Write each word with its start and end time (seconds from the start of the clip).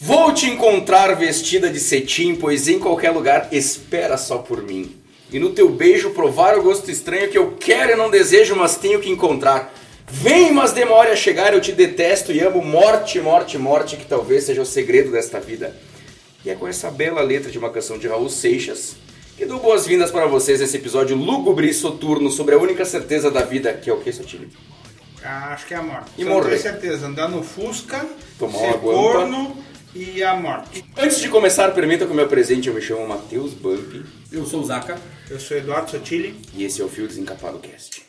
Vou 0.00 0.32
te 0.32 0.46
encontrar 0.46 1.14
vestida 1.14 1.70
de 1.70 1.80
cetim, 1.80 2.34
pois 2.34 2.68
em 2.68 2.78
qualquer 2.78 3.10
lugar 3.10 3.48
espera 3.52 4.16
só 4.16 4.38
por 4.38 4.62
mim. 4.62 4.96
E 5.32 5.38
no 5.38 5.50
teu 5.50 5.68
beijo 5.70 6.10
provar 6.10 6.58
o 6.58 6.62
gosto 6.62 6.90
estranho 6.90 7.30
que 7.30 7.38
eu 7.38 7.56
quero 7.58 7.92
e 7.92 7.96
não 7.96 8.10
desejo, 8.10 8.54
mas 8.54 8.76
tenho 8.76 9.00
que 9.00 9.10
encontrar. 9.10 9.72
Vem, 10.06 10.52
mas 10.52 10.72
demore 10.72 11.10
a 11.10 11.16
chegar, 11.16 11.54
eu 11.54 11.60
te 11.60 11.72
detesto 11.72 12.30
e 12.30 12.40
amo 12.40 12.62
morte, 12.62 13.18
morte, 13.20 13.56
morte, 13.56 13.96
que 13.96 14.04
talvez 14.04 14.44
seja 14.44 14.62
o 14.62 14.66
segredo 14.66 15.10
desta 15.10 15.40
vida. 15.40 15.74
E 16.44 16.50
é 16.50 16.54
com 16.54 16.68
essa 16.68 16.90
bela 16.90 17.22
letra 17.22 17.50
de 17.50 17.58
uma 17.58 17.70
canção 17.70 17.98
de 17.98 18.06
Raul 18.06 18.28
Seixas 18.28 18.96
que 19.36 19.44
dou 19.44 19.58
boas-vindas 19.58 20.12
para 20.12 20.26
vocês 20.26 20.60
nesse 20.60 20.76
episódio 20.76 21.16
lúgubre 21.16 21.68
e 21.68 21.74
soturno 21.74 22.30
sobre 22.30 22.54
a 22.54 22.58
única 22.58 22.84
certeza 22.84 23.30
da 23.30 23.42
vida, 23.42 23.72
que 23.72 23.90
é 23.90 23.92
o 23.92 23.96
que, 24.00 24.12
Sotile? 24.12 24.48
Ah, 25.24 25.54
acho 25.54 25.66
que 25.66 25.74
é 25.74 25.78
a 25.78 25.82
morte. 25.82 26.10
E 26.16 26.22
Só 26.22 26.28
morrer. 26.28 26.50
tenho 26.50 26.62
certeza. 26.62 27.06
Andar 27.06 27.28
no 27.28 27.42
Fusca, 27.42 28.06
Tomar 28.38 28.58
ser 28.58 28.78
corno 28.78 29.56
e 29.94 30.22
a 30.22 30.34
morte. 30.34 30.84
Antes 30.96 31.20
de 31.20 31.28
começar, 31.28 31.70
permita 31.72 32.04
que 32.04 32.10
eu 32.10 32.16
me 32.16 32.22
apresente, 32.22 32.68
eu 32.68 32.74
me 32.74 32.80
chamo 32.82 33.06
Matheus 33.06 33.52
Bump 33.54 34.04
Eu 34.32 34.44
sou 34.46 34.60
o 34.60 34.64
Zaka. 34.64 34.98
Eu 35.30 35.38
sou 35.40 35.56
Eduardo 35.56 35.90
Sotile. 35.90 36.38
e 36.54 36.64
esse 36.64 36.80
é 36.82 36.84
o 36.84 36.88
Fio 36.88 37.06
Desencapado 37.06 37.58
Cast. 37.58 38.02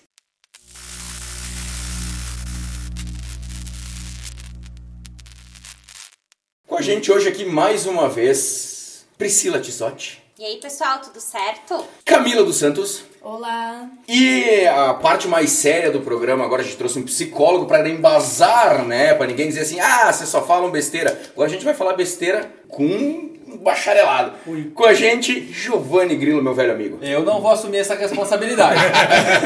Com 6.67 6.77
a 6.77 6.81
gente 6.81 7.11
hoje 7.11 7.27
aqui 7.29 7.45
mais 7.45 7.85
uma 7.85 8.09
vez, 8.09 9.05
Priscila 9.17 9.59
Tissotti, 9.59 10.21
E 10.37 10.43
aí, 10.43 10.57
pessoal, 10.57 10.99
tudo 10.99 11.21
certo? 11.21 11.85
Camila 12.03 12.43
dos 12.43 12.57
Santos 12.57 13.03
Olá! 13.25 13.89
e 14.07 14.67
a 14.67 14.93
parte 14.93 15.27
mais 15.27 15.49
séria 15.49 15.89
do 15.89 15.99
programa, 16.01 16.45
agora 16.45 16.61
a 16.61 16.63
gente 16.63 16.77
trouxe 16.77 16.99
um 16.99 17.01
psicólogo 17.01 17.65
para 17.65 17.89
embasar, 17.89 18.85
né? 18.85 19.15
Para 19.15 19.25
ninguém 19.25 19.47
dizer 19.47 19.61
assim, 19.61 19.79
ah, 19.79 20.13
vocês 20.13 20.29
só 20.29 20.45
falam 20.45 20.69
besteira. 20.69 21.19
Agora 21.33 21.49
a 21.49 21.51
gente 21.51 21.65
vai 21.65 21.73
falar 21.73 21.93
besteira 21.93 22.47
com 22.67 22.85
um 22.85 23.57
bacharelado. 23.63 24.33
Com 24.75 24.85
a 24.85 24.93
gente, 24.93 25.51
Giovanni 25.51 26.15
Grilo, 26.15 26.43
meu 26.43 26.53
velho 26.53 26.71
amigo. 26.71 26.99
Eu 27.01 27.23
não 27.23 27.41
vou 27.41 27.49
assumir 27.49 27.77
essa 27.77 27.95
responsabilidade. 27.95 28.79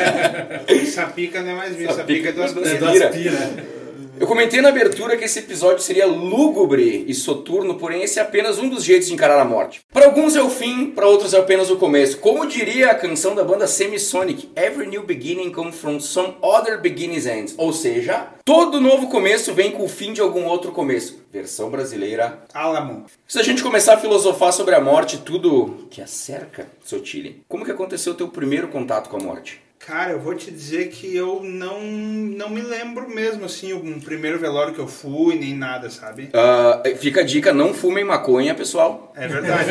Sapica 0.91 1.41
não 1.41 1.51
é 1.51 1.55
mais 1.55 1.77
minha, 1.77 1.93
Sapica 1.93 2.33
sapica 2.33 2.49
é 2.49 2.51
do 2.51 2.67
é 2.67 2.75
do 2.75 2.85
Aspira. 2.85 3.78
Eu 4.19 4.27
comentei 4.27 4.59
na 4.59 4.67
abertura 4.67 5.15
que 5.15 5.23
esse 5.23 5.39
episódio 5.39 5.81
seria 5.81 6.05
lúgubre 6.05 7.05
e 7.07 7.13
soturno, 7.13 7.75
porém 7.75 8.03
esse 8.03 8.19
é 8.19 8.21
apenas 8.21 8.59
um 8.59 8.67
dos 8.67 8.83
jeitos 8.83 9.07
de 9.07 9.13
encarar 9.13 9.39
a 9.39 9.45
morte. 9.45 9.79
Para 9.93 10.07
alguns 10.07 10.35
é 10.35 10.41
o 10.41 10.49
fim, 10.49 10.87
para 10.87 11.07
outros 11.07 11.33
é 11.33 11.39
apenas 11.39 11.69
o 11.69 11.77
começo. 11.77 12.17
Como 12.17 12.45
diria 12.45 12.91
a 12.91 12.95
canção 12.95 13.33
da 13.33 13.45
banda 13.45 13.65
Semisonic, 13.65 14.49
Every 14.57 14.87
new 14.87 15.03
beginning 15.03 15.53
comes 15.53 15.77
from 15.77 16.01
some 16.01 16.35
other 16.41 16.81
beginning's 16.81 17.25
ends. 17.25 17.55
Ou 17.57 17.71
seja, 17.71 18.27
todo 18.43 18.81
novo 18.81 19.07
começo 19.07 19.53
vem 19.53 19.71
com 19.71 19.85
o 19.85 19.89
fim 19.89 20.11
de 20.11 20.19
algum 20.19 20.47
outro 20.47 20.73
começo. 20.73 21.23
Versão 21.31 21.69
brasileira. 21.69 22.43
Álamo. 22.53 23.05
Se 23.25 23.39
a 23.39 23.43
gente 23.43 23.63
começar 23.63 23.93
a 23.93 23.99
filosofar 23.99 24.51
sobre 24.51 24.75
a 24.75 24.81
morte, 24.81 25.15
e 25.15 25.19
tudo 25.19 25.87
que 25.89 26.01
a 26.01 26.07
cerca, 26.07 26.67
Sotile, 26.83 27.41
como 27.47 27.63
que 27.63 27.71
aconteceu 27.71 28.11
o 28.11 28.17
teu 28.17 28.27
primeiro 28.27 28.67
contato 28.67 29.09
com 29.09 29.15
a 29.15 29.23
morte? 29.23 29.68
Cara, 29.79 30.11
eu 30.11 30.19
vou 30.19 30.35
te 30.35 30.51
dizer 30.51 30.89
que 30.89 31.15
eu 31.15 31.41
não, 31.41 31.81
não 31.81 32.49
me 32.49 32.61
lembro 32.61 33.09
mesmo, 33.09 33.45
assim, 33.45 33.71
o 33.71 33.99
primeiro 34.01 34.37
velório 34.37 34.73
que 34.73 34.79
eu 34.79 34.87
fui, 34.87 35.35
nem 35.35 35.55
nada, 35.55 35.89
sabe? 35.89 36.29
Ah, 36.33 36.83
fica 36.97 37.21
a 37.21 37.23
dica, 37.23 37.53
não 37.53 37.73
fumem 37.73 38.03
maconha, 38.03 38.53
pessoal. 38.53 39.11
É 39.15 39.25
verdade, 39.27 39.69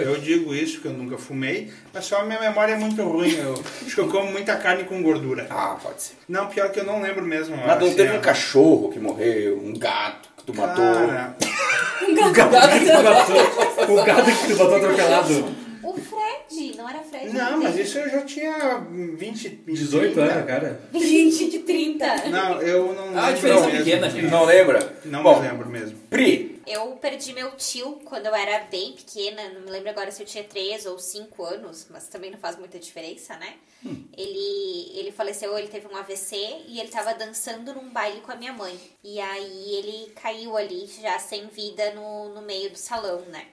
eu 0.00 0.16
digo 0.16 0.54
isso, 0.54 0.80
que 0.80 0.86
eu 0.86 0.92
nunca 0.92 1.18
fumei, 1.18 1.70
mas 1.92 2.06
só 2.06 2.20
a 2.20 2.24
minha 2.24 2.40
memória 2.40 2.72
é 2.72 2.76
muito 2.76 3.02
ruim. 3.02 3.36
Eu 3.36 3.62
acho 3.84 3.94
que 3.94 4.00
eu 4.00 4.08
como 4.08 4.32
muita 4.32 4.56
carne 4.56 4.84
com 4.84 5.02
gordura. 5.02 5.46
Ah, 5.50 5.76
pode 5.80 6.02
ser. 6.02 6.14
Não, 6.26 6.46
pior 6.46 6.70
que 6.70 6.80
eu 6.80 6.84
não 6.84 7.02
lembro 7.02 7.22
mesmo. 7.24 7.54
Mas 7.56 7.78
não 7.78 7.86
assim, 7.86 7.96
teve 7.96 8.14
ó. 8.14 8.18
um 8.18 8.22
cachorro 8.22 8.90
que 8.90 8.98
morreu, 8.98 9.60
um 9.62 9.74
gato 9.74 10.30
que 10.38 10.44
tu 10.44 10.54
matou. 10.54 10.84
Cara, 10.84 11.36
o 12.00 12.32
gado 12.32 12.72
que 12.80 12.86
tu 12.86 13.02
matou. 13.02 13.94
O 13.94 14.04
gado 14.04 14.32
que 14.32 14.46
tu 14.48 14.58
matou 14.58 14.76
atropelado. 14.76 15.63
O 15.94 16.00
Fred, 16.00 16.76
não 16.76 16.88
era 16.88 17.00
Fred? 17.02 17.32
não, 17.32 17.62
mas 17.62 17.78
isso 17.78 17.98
eu 17.98 18.10
já 18.10 18.22
tinha 18.22 18.78
20, 18.90 19.48
20 19.48 19.64
18 19.66 20.14
30. 20.14 20.32
anos, 20.32 20.46
cara. 20.46 20.80
20 20.92 21.50
de 21.50 21.58
30. 21.60 22.28
Não, 22.30 22.60
eu 22.62 22.92
não 22.94 23.16
Ah, 23.16 23.26
a 23.26 23.26
lembro 23.28 23.34
diferença 23.36 23.64
é 23.64 23.66
mesmo. 23.72 23.84
pequena, 23.84 24.10
gente. 24.10 24.26
Não 24.30 24.44
lembra? 24.44 25.00
Não 25.04 25.22
Bom, 25.22 25.40
me 25.40 25.48
lembro 25.48 25.68
mesmo. 25.68 25.98
Pri, 26.10 26.60
Eu 26.66 26.92
perdi 26.96 27.32
meu 27.32 27.50
tio 27.56 28.00
quando 28.04 28.26
eu 28.26 28.34
era 28.34 28.64
bem 28.70 28.92
pequena, 28.92 29.50
não 29.50 29.60
me 29.62 29.70
lembro 29.70 29.90
agora 29.90 30.10
se 30.10 30.22
eu 30.22 30.26
tinha 30.26 30.42
3 30.44 30.86
ou 30.86 30.98
5 30.98 31.44
anos, 31.44 31.86
mas 31.90 32.08
também 32.08 32.30
não 32.30 32.38
faz 32.38 32.58
muita 32.58 32.78
diferença, 32.78 33.36
né? 33.36 33.54
Ele, 34.16 34.90
ele 34.98 35.12
faleceu, 35.12 35.56
ele 35.58 35.68
teve 35.68 35.86
um 35.86 35.96
AVC 35.96 36.36
e 36.68 36.80
ele 36.80 36.88
tava 36.88 37.12
dançando 37.14 37.74
num 37.74 37.90
baile 37.90 38.20
com 38.22 38.32
a 38.32 38.36
minha 38.36 38.52
mãe. 38.52 38.78
E 39.02 39.20
aí 39.20 39.74
ele 39.76 40.10
caiu 40.20 40.56
ali, 40.56 40.86
já 41.02 41.18
sem 41.18 41.46
vida, 41.48 41.92
no, 41.94 42.30
no 42.34 42.40
meio 42.42 42.70
do 42.70 42.78
salão, 42.78 43.20
né? 43.30 43.44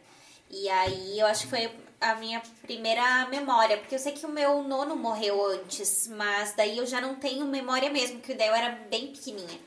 E 0.50 0.70
aí 0.70 1.20
eu 1.20 1.26
acho 1.28 1.44
que 1.44 1.50
foi 1.50 1.70
a 2.02 2.16
minha 2.16 2.42
primeira 2.64 3.28
memória, 3.28 3.78
porque 3.78 3.94
eu 3.94 4.00
sei 4.00 4.12
que 4.12 4.26
o 4.26 4.30
meu 4.30 4.64
nono 4.64 4.96
morreu 4.96 5.46
antes, 5.46 6.08
mas 6.08 6.54
daí 6.56 6.78
eu 6.80 6.86
já 6.86 7.00
não 7.00 7.16
tenho 7.16 7.46
memória 7.46 7.92
mesmo, 7.92 8.18
porque 8.18 8.34
daí 8.34 8.48
eu 8.48 8.56
era 8.56 8.72
bem 8.90 9.14
pequenininha. 9.14 9.60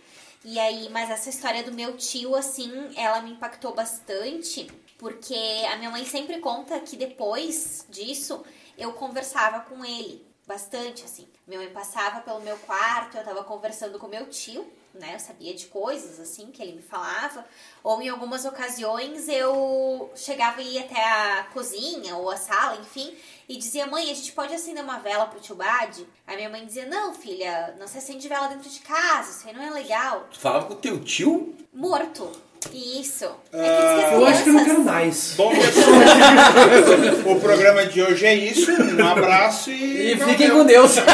E 0.45 0.59
aí, 0.59 0.91
mas 0.91 1.09
essa 1.11 1.31
história 1.31 1.62
do 1.62 1.72
meu 1.72 1.97
tio, 1.97 2.34
assim, 2.34 2.93
ela 2.97 3.22
me 3.22 3.31
impactou 3.31 3.72
bastante, 3.72 4.71
porque 4.99 5.34
a 5.72 5.77
minha 5.77 5.91
mãe 5.91 6.05
sempre 6.05 6.39
conta 6.41 6.81
que 6.81 6.97
depois 6.97 7.87
disso 7.89 8.45
eu 8.77 8.93
conversava 8.93 9.61
com 9.61 9.84
ele 9.84 10.27
bastante, 10.47 11.05
assim. 11.05 11.27
Minha 11.47 11.61
mãe 11.61 11.71
passava 11.71 12.21
pelo 12.21 12.41
meu 12.41 12.59
quarto, 12.59 13.16
eu 13.16 13.25
tava 13.25 13.45
conversando 13.45 13.99
com 13.99 14.06
meu 14.06 14.27
tio, 14.28 14.71
né? 14.99 15.15
Eu 15.15 15.19
sabia 15.21 15.55
de 15.55 15.66
coisas, 15.66 16.21
assim, 16.21 16.47
que 16.53 16.62
ele 16.62 16.72
me 16.72 16.82
falava. 16.82 17.44
Ou 17.82 18.00
em 18.00 18.09
algumas 18.09 18.44
ocasiões 18.44 19.28
eu 19.28 20.10
chegava 20.15 20.60
e 20.62 20.75
ia 20.75 20.82
até 20.82 21.03
a 21.03 21.47
cozinha 21.53 22.16
ou 22.16 22.31
a 22.31 22.37
sala, 22.37 22.78
enfim, 22.81 23.12
e 23.49 23.56
dizia, 23.56 23.87
mãe, 23.87 24.10
a 24.10 24.15
gente 24.15 24.33
pode 24.33 24.54
acender 24.54 24.83
uma 24.83 24.99
vela 24.99 25.27
pro 25.27 25.41
tio 25.41 25.54
Bade? 25.54 26.06
Aí 26.27 26.37
minha 26.37 26.49
mãe 26.49 26.65
dizia, 26.65 26.87
não, 26.87 27.15
filha, 27.15 27.75
não 27.78 27.87
se 27.87 27.99
acende 27.99 28.28
vela 28.28 28.47
dentro 28.49 28.69
de 28.71 28.81
casa, 28.81 29.31
isso 29.31 29.47
aí 29.49 29.54
não 29.54 29.62
é 29.62 29.71
legal. 29.71 30.27
tu 30.33 30.38
falava 30.38 30.66
com 30.66 30.72
o 30.75 30.77
teu 30.77 31.00
tio? 31.04 31.54
Morto. 31.72 32.31
Isso. 32.72 33.27
É 33.53 33.59
diz 33.59 33.94
que 33.99 34.04
Ah, 34.04 34.12
Eu 34.15 34.27
acho 34.27 34.43
que 34.43 34.49
eu 34.49 34.54
não 34.54 34.65
quero 34.65 34.84
mais. 34.84 35.34
Bom, 35.37 35.50
pessoal, 35.54 35.87
o 37.37 37.41
programa 37.41 37.84
de 37.87 38.03
hoje 38.03 38.25
é 38.25 38.34
isso. 38.34 38.71
Um 38.72 39.06
abraço 39.06 39.71
e. 39.71 40.12
E 40.12 40.19
fiquem 40.19 40.50
com 40.50 40.65
Deus. 40.65 40.94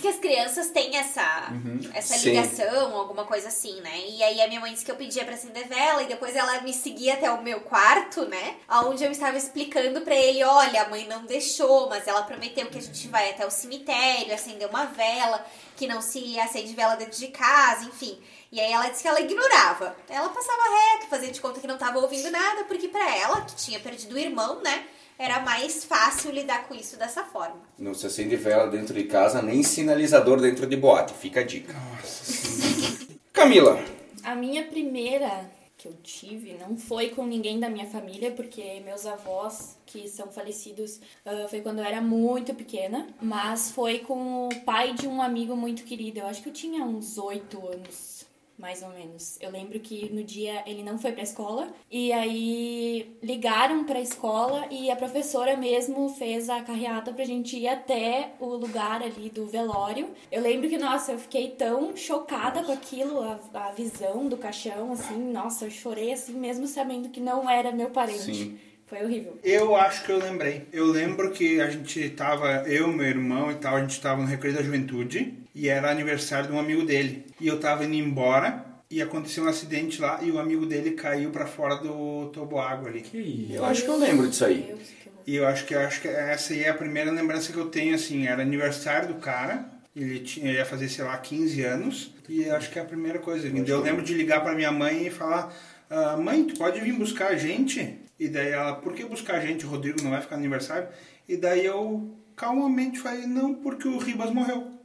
Diz 0.00 0.02
que 0.02 0.08
as 0.08 0.18
crianças 0.18 0.70
têm 0.70 0.96
essa, 0.96 1.52
essa 1.92 2.16
Sim. 2.16 2.30
ligação, 2.30 2.96
alguma 2.96 3.24
coisa 3.24 3.48
assim, 3.48 3.82
né? 3.82 4.00
E 4.08 4.22
aí 4.22 4.40
a 4.40 4.48
minha 4.48 4.58
mãe 4.58 4.72
disse 4.72 4.82
que 4.82 4.90
eu 4.90 4.96
pedia 4.96 5.26
pra 5.26 5.34
acender 5.34 5.68
vela 5.68 6.02
e 6.02 6.06
depois 6.06 6.34
ela 6.34 6.62
me 6.62 6.72
seguia 6.72 7.14
até 7.14 7.30
o 7.30 7.42
meu 7.42 7.60
quarto, 7.60 8.24
né? 8.24 8.56
Onde 8.86 9.04
eu 9.04 9.10
estava 9.10 9.36
explicando 9.36 10.00
pra 10.00 10.14
ele, 10.14 10.42
olha, 10.42 10.82
a 10.82 10.88
mãe 10.88 11.06
não 11.06 11.26
deixou, 11.26 11.90
mas 11.90 12.08
ela 12.08 12.22
prometeu 12.22 12.66
que 12.68 12.78
a 12.78 12.82
gente 12.82 13.08
vai 13.08 13.28
até 13.28 13.46
o 13.46 13.50
cemitério, 13.50 14.32
acender 14.32 14.66
uma 14.68 14.86
vela, 14.86 15.44
que 15.76 15.86
não 15.86 16.00
se 16.00 16.40
acende 16.40 16.74
vela 16.74 16.94
dentro 16.94 17.18
de 17.18 17.28
casa, 17.28 17.84
enfim. 17.84 18.18
E 18.52 18.60
aí 18.60 18.72
ela 18.72 18.88
disse 18.88 19.02
que 19.02 19.08
ela 19.08 19.20
ignorava. 19.20 19.96
Ela 20.08 20.28
passava 20.28 20.62
reto, 20.62 21.06
fazia 21.08 21.30
de 21.30 21.40
conta 21.40 21.60
que 21.60 21.66
não 21.66 21.78
tava 21.78 21.98
ouvindo 22.00 22.30
nada, 22.30 22.64
porque 22.64 22.88
pra 22.88 23.16
ela, 23.16 23.42
que 23.42 23.54
tinha 23.54 23.78
perdido 23.78 24.14
o 24.14 24.18
irmão, 24.18 24.60
né? 24.60 24.86
Era 25.16 25.40
mais 25.40 25.84
fácil 25.84 26.32
lidar 26.32 26.66
com 26.66 26.74
isso 26.74 26.96
dessa 26.96 27.22
forma. 27.22 27.60
Não 27.78 27.94
se 27.94 28.06
acende 28.06 28.34
vela 28.36 28.66
dentro 28.66 28.94
de 28.94 29.04
casa, 29.04 29.40
nem 29.42 29.62
sinalizador 29.62 30.40
dentro 30.40 30.66
de 30.66 30.76
boate. 30.76 31.12
Fica 31.14 31.40
a 31.40 31.44
dica. 31.44 31.74
Camila, 33.32 33.80
A 34.24 34.34
minha 34.34 34.64
primeira 34.64 35.48
que 35.80 35.88
eu 35.88 35.94
tive 36.02 36.58
não 36.58 36.76
foi 36.76 37.08
com 37.08 37.24
ninguém 37.24 37.58
da 37.58 37.70
minha 37.70 37.86
família, 37.86 38.30
porque 38.32 38.80
meus 38.84 39.06
avós, 39.06 39.78
que 39.86 40.08
são 40.08 40.26
falecidos, 40.28 41.00
ah, 41.24 41.46
foi 41.48 41.62
quando 41.62 41.78
eu 41.78 41.84
era 41.84 42.02
muito 42.02 42.54
pequena, 42.54 43.08
mas 43.20 43.70
foi 43.70 44.00
com 44.00 44.48
o 44.48 44.60
pai 44.62 44.92
de 44.92 45.08
um 45.08 45.22
amigo 45.22 45.56
muito 45.56 45.84
querido. 45.84 46.18
Eu 46.18 46.26
acho 46.26 46.42
que 46.42 46.50
eu 46.50 46.52
tinha 46.52 46.84
uns 46.84 47.16
oito 47.16 47.66
anos. 47.66 48.19
Mais 48.60 48.82
ou 48.82 48.90
menos. 48.90 49.38
Eu 49.40 49.50
lembro 49.50 49.80
que 49.80 50.12
no 50.12 50.22
dia 50.22 50.62
ele 50.66 50.82
não 50.82 50.98
foi 50.98 51.12
pra 51.12 51.22
escola 51.22 51.68
e 51.90 52.12
aí 52.12 53.16
ligaram 53.22 53.84
pra 53.84 54.00
escola 54.00 54.66
e 54.70 54.90
a 54.90 54.96
professora 54.96 55.56
mesmo 55.56 56.10
fez 56.10 56.50
a 56.50 56.60
carreata 56.60 57.10
pra 57.10 57.24
gente 57.24 57.56
ir 57.56 57.68
até 57.68 58.32
o 58.38 58.54
lugar 58.54 59.02
ali 59.02 59.30
do 59.30 59.46
velório. 59.46 60.10
Eu 60.30 60.42
lembro 60.42 60.68
que, 60.68 60.76
nossa, 60.76 61.12
eu 61.12 61.18
fiquei 61.18 61.48
tão 61.48 61.96
chocada 61.96 62.62
com 62.62 62.72
aquilo, 62.72 63.22
a, 63.22 63.40
a 63.54 63.72
visão 63.72 64.28
do 64.28 64.36
caixão, 64.36 64.92
assim, 64.92 65.32
nossa, 65.32 65.64
eu 65.64 65.70
chorei 65.70 66.12
assim, 66.12 66.34
mesmo 66.34 66.66
sabendo 66.66 67.08
que 67.08 67.20
não 67.20 67.48
era 67.48 67.72
meu 67.72 67.88
parente. 67.88 68.34
Sim. 68.34 68.58
Foi 68.90 69.04
horrível. 69.04 69.38
Eu 69.44 69.76
acho 69.76 70.04
que 70.04 70.10
eu 70.10 70.18
lembrei. 70.18 70.66
Eu 70.72 70.84
lembro 70.84 71.30
que 71.30 71.60
a 71.60 71.70
gente 71.70 72.10
tava, 72.10 72.64
eu, 72.66 72.88
meu 72.88 73.06
irmão 73.06 73.52
e 73.52 73.54
tal, 73.54 73.76
a 73.76 73.80
gente 73.80 74.00
tava 74.00 74.20
no 74.20 74.26
Recreio 74.26 74.56
da 74.56 74.64
Juventude 74.64 75.32
e 75.54 75.68
era 75.68 75.88
aniversário 75.88 76.48
de 76.48 76.52
um 76.52 76.58
amigo 76.58 76.84
dele. 76.84 77.24
E 77.40 77.46
eu 77.46 77.58
tava 77.58 77.84
indo 77.84 77.94
embora 77.94 78.64
e 78.90 79.00
aconteceu 79.00 79.44
um 79.44 79.48
acidente 79.48 80.00
lá 80.00 80.20
e 80.22 80.30
o 80.30 80.38
amigo 80.38 80.66
dele 80.66 80.92
caiu 80.92 81.30
pra 81.30 81.46
fora 81.46 81.76
do 81.76 82.26
toboágua 82.32 82.88
ali. 82.88 83.48
eu 83.54 83.64
acho 83.64 83.84
que 83.84 83.88
eu 83.88 83.98
lembro 83.98 84.28
disso 84.28 84.44
aí. 84.44 84.62
Que. 84.62 85.10
E 85.26 85.36
eu 85.36 85.46
acho 85.46 85.64
que 85.64 85.74
eu 85.74 85.80
acho 85.80 86.00
que 86.00 86.08
essa 86.08 86.52
aí 86.52 86.64
é 86.64 86.70
a 86.70 86.74
primeira 86.74 87.10
lembrança 87.10 87.52
que 87.52 87.58
eu 87.58 87.66
tenho 87.66 87.94
assim, 87.94 88.26
era 88.26 88.42
aniversário 88.42 89.08
do 89.08 89.14
cara 89.14 89.70
Ele 89.94 90.18
tinha, 90.20 90.48
ele 90.48 90.58
ia 90.58 90.64
fazer, 90.64 90.88
sei 90.88 91.04
lá, 91.04 91.16
15 91.16 91.62
anos. 91.62 92.14
E 92.28 92.48
acho 92.50 92.70
que 92.70 92.78
é 92.78 92.82
a 92.82 92.84
primeira 92.84 93.18
coisa. 93.18 93.46
Eu 93.66 93.80
lembro 93.80 94.02
de 94.02 94.14
ligar 94.14 94.42
pra 94.42 94.54
minha 94.54 94.72
mãe 94.72 95.06
e 95.06 95.10
falar: 95.10 95.54
ah, 95.88 96.16
Mãe, 96.16 96.44
tu 96.44 96.56
pode 96.56 96.80
vir 96.80 96.92
buscar 96.92 97.28
a 97.28 97.36
gente? 97.36 97.98
E 98.18 98.28
daí 98.28 98.50
ela: 98.50 98.74
Por 98.74 98.92
que 98.92 99.04
buscar 99.04 99.36
a 99.36 99.40
gente? 99.40 99.66
O 99.66 99.68
Rodrigo 99.68 100.02
não 100.02 100.10
vai 100.10 100.20
ficar 100.20 100.36
no 100.36 100.42
aniversário? 100.42 100.88
E 101.28 101.36
daí 101.36 101.64
eu 101.64 102.16
calmamente 102.36 102.98
falei: 102.98 103.26
Não, 103.26 103.54
porque 103.54 103.86
o 103.86 103.98
Ribas 103.98 104.30
morreu. 104.30 104.79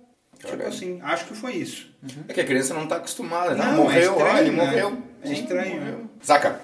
Tipo 0.46 0.58
Caralho. 0.58 0.68
assim, 0.76 1.00
acho 1.02 1.26
que 1.26 1.34
foi 1.36 1.54
isso. 1.54 1.90
É 2.28 2.34
que 2.34 2.42
a 2.42 2.46
criança 2.46 2.74
não 2.74 2.88
tá 2.88 2.98
acostumada, 2.98 3.56
né? 3.56 3.64
Não, 3.66 3.78
morreu, 3.84 4.02
é 4.02 4.06
estranho, 4.14 4.32
ah, 4.36 4.42
ele 4.42 4.52
né? 4.52 4.56
morreu. 4.66 4.98
É 5.24 5.32
estranho, 5.34 5.82
né? 5.82 5.98
Zaca, 6.26 6.60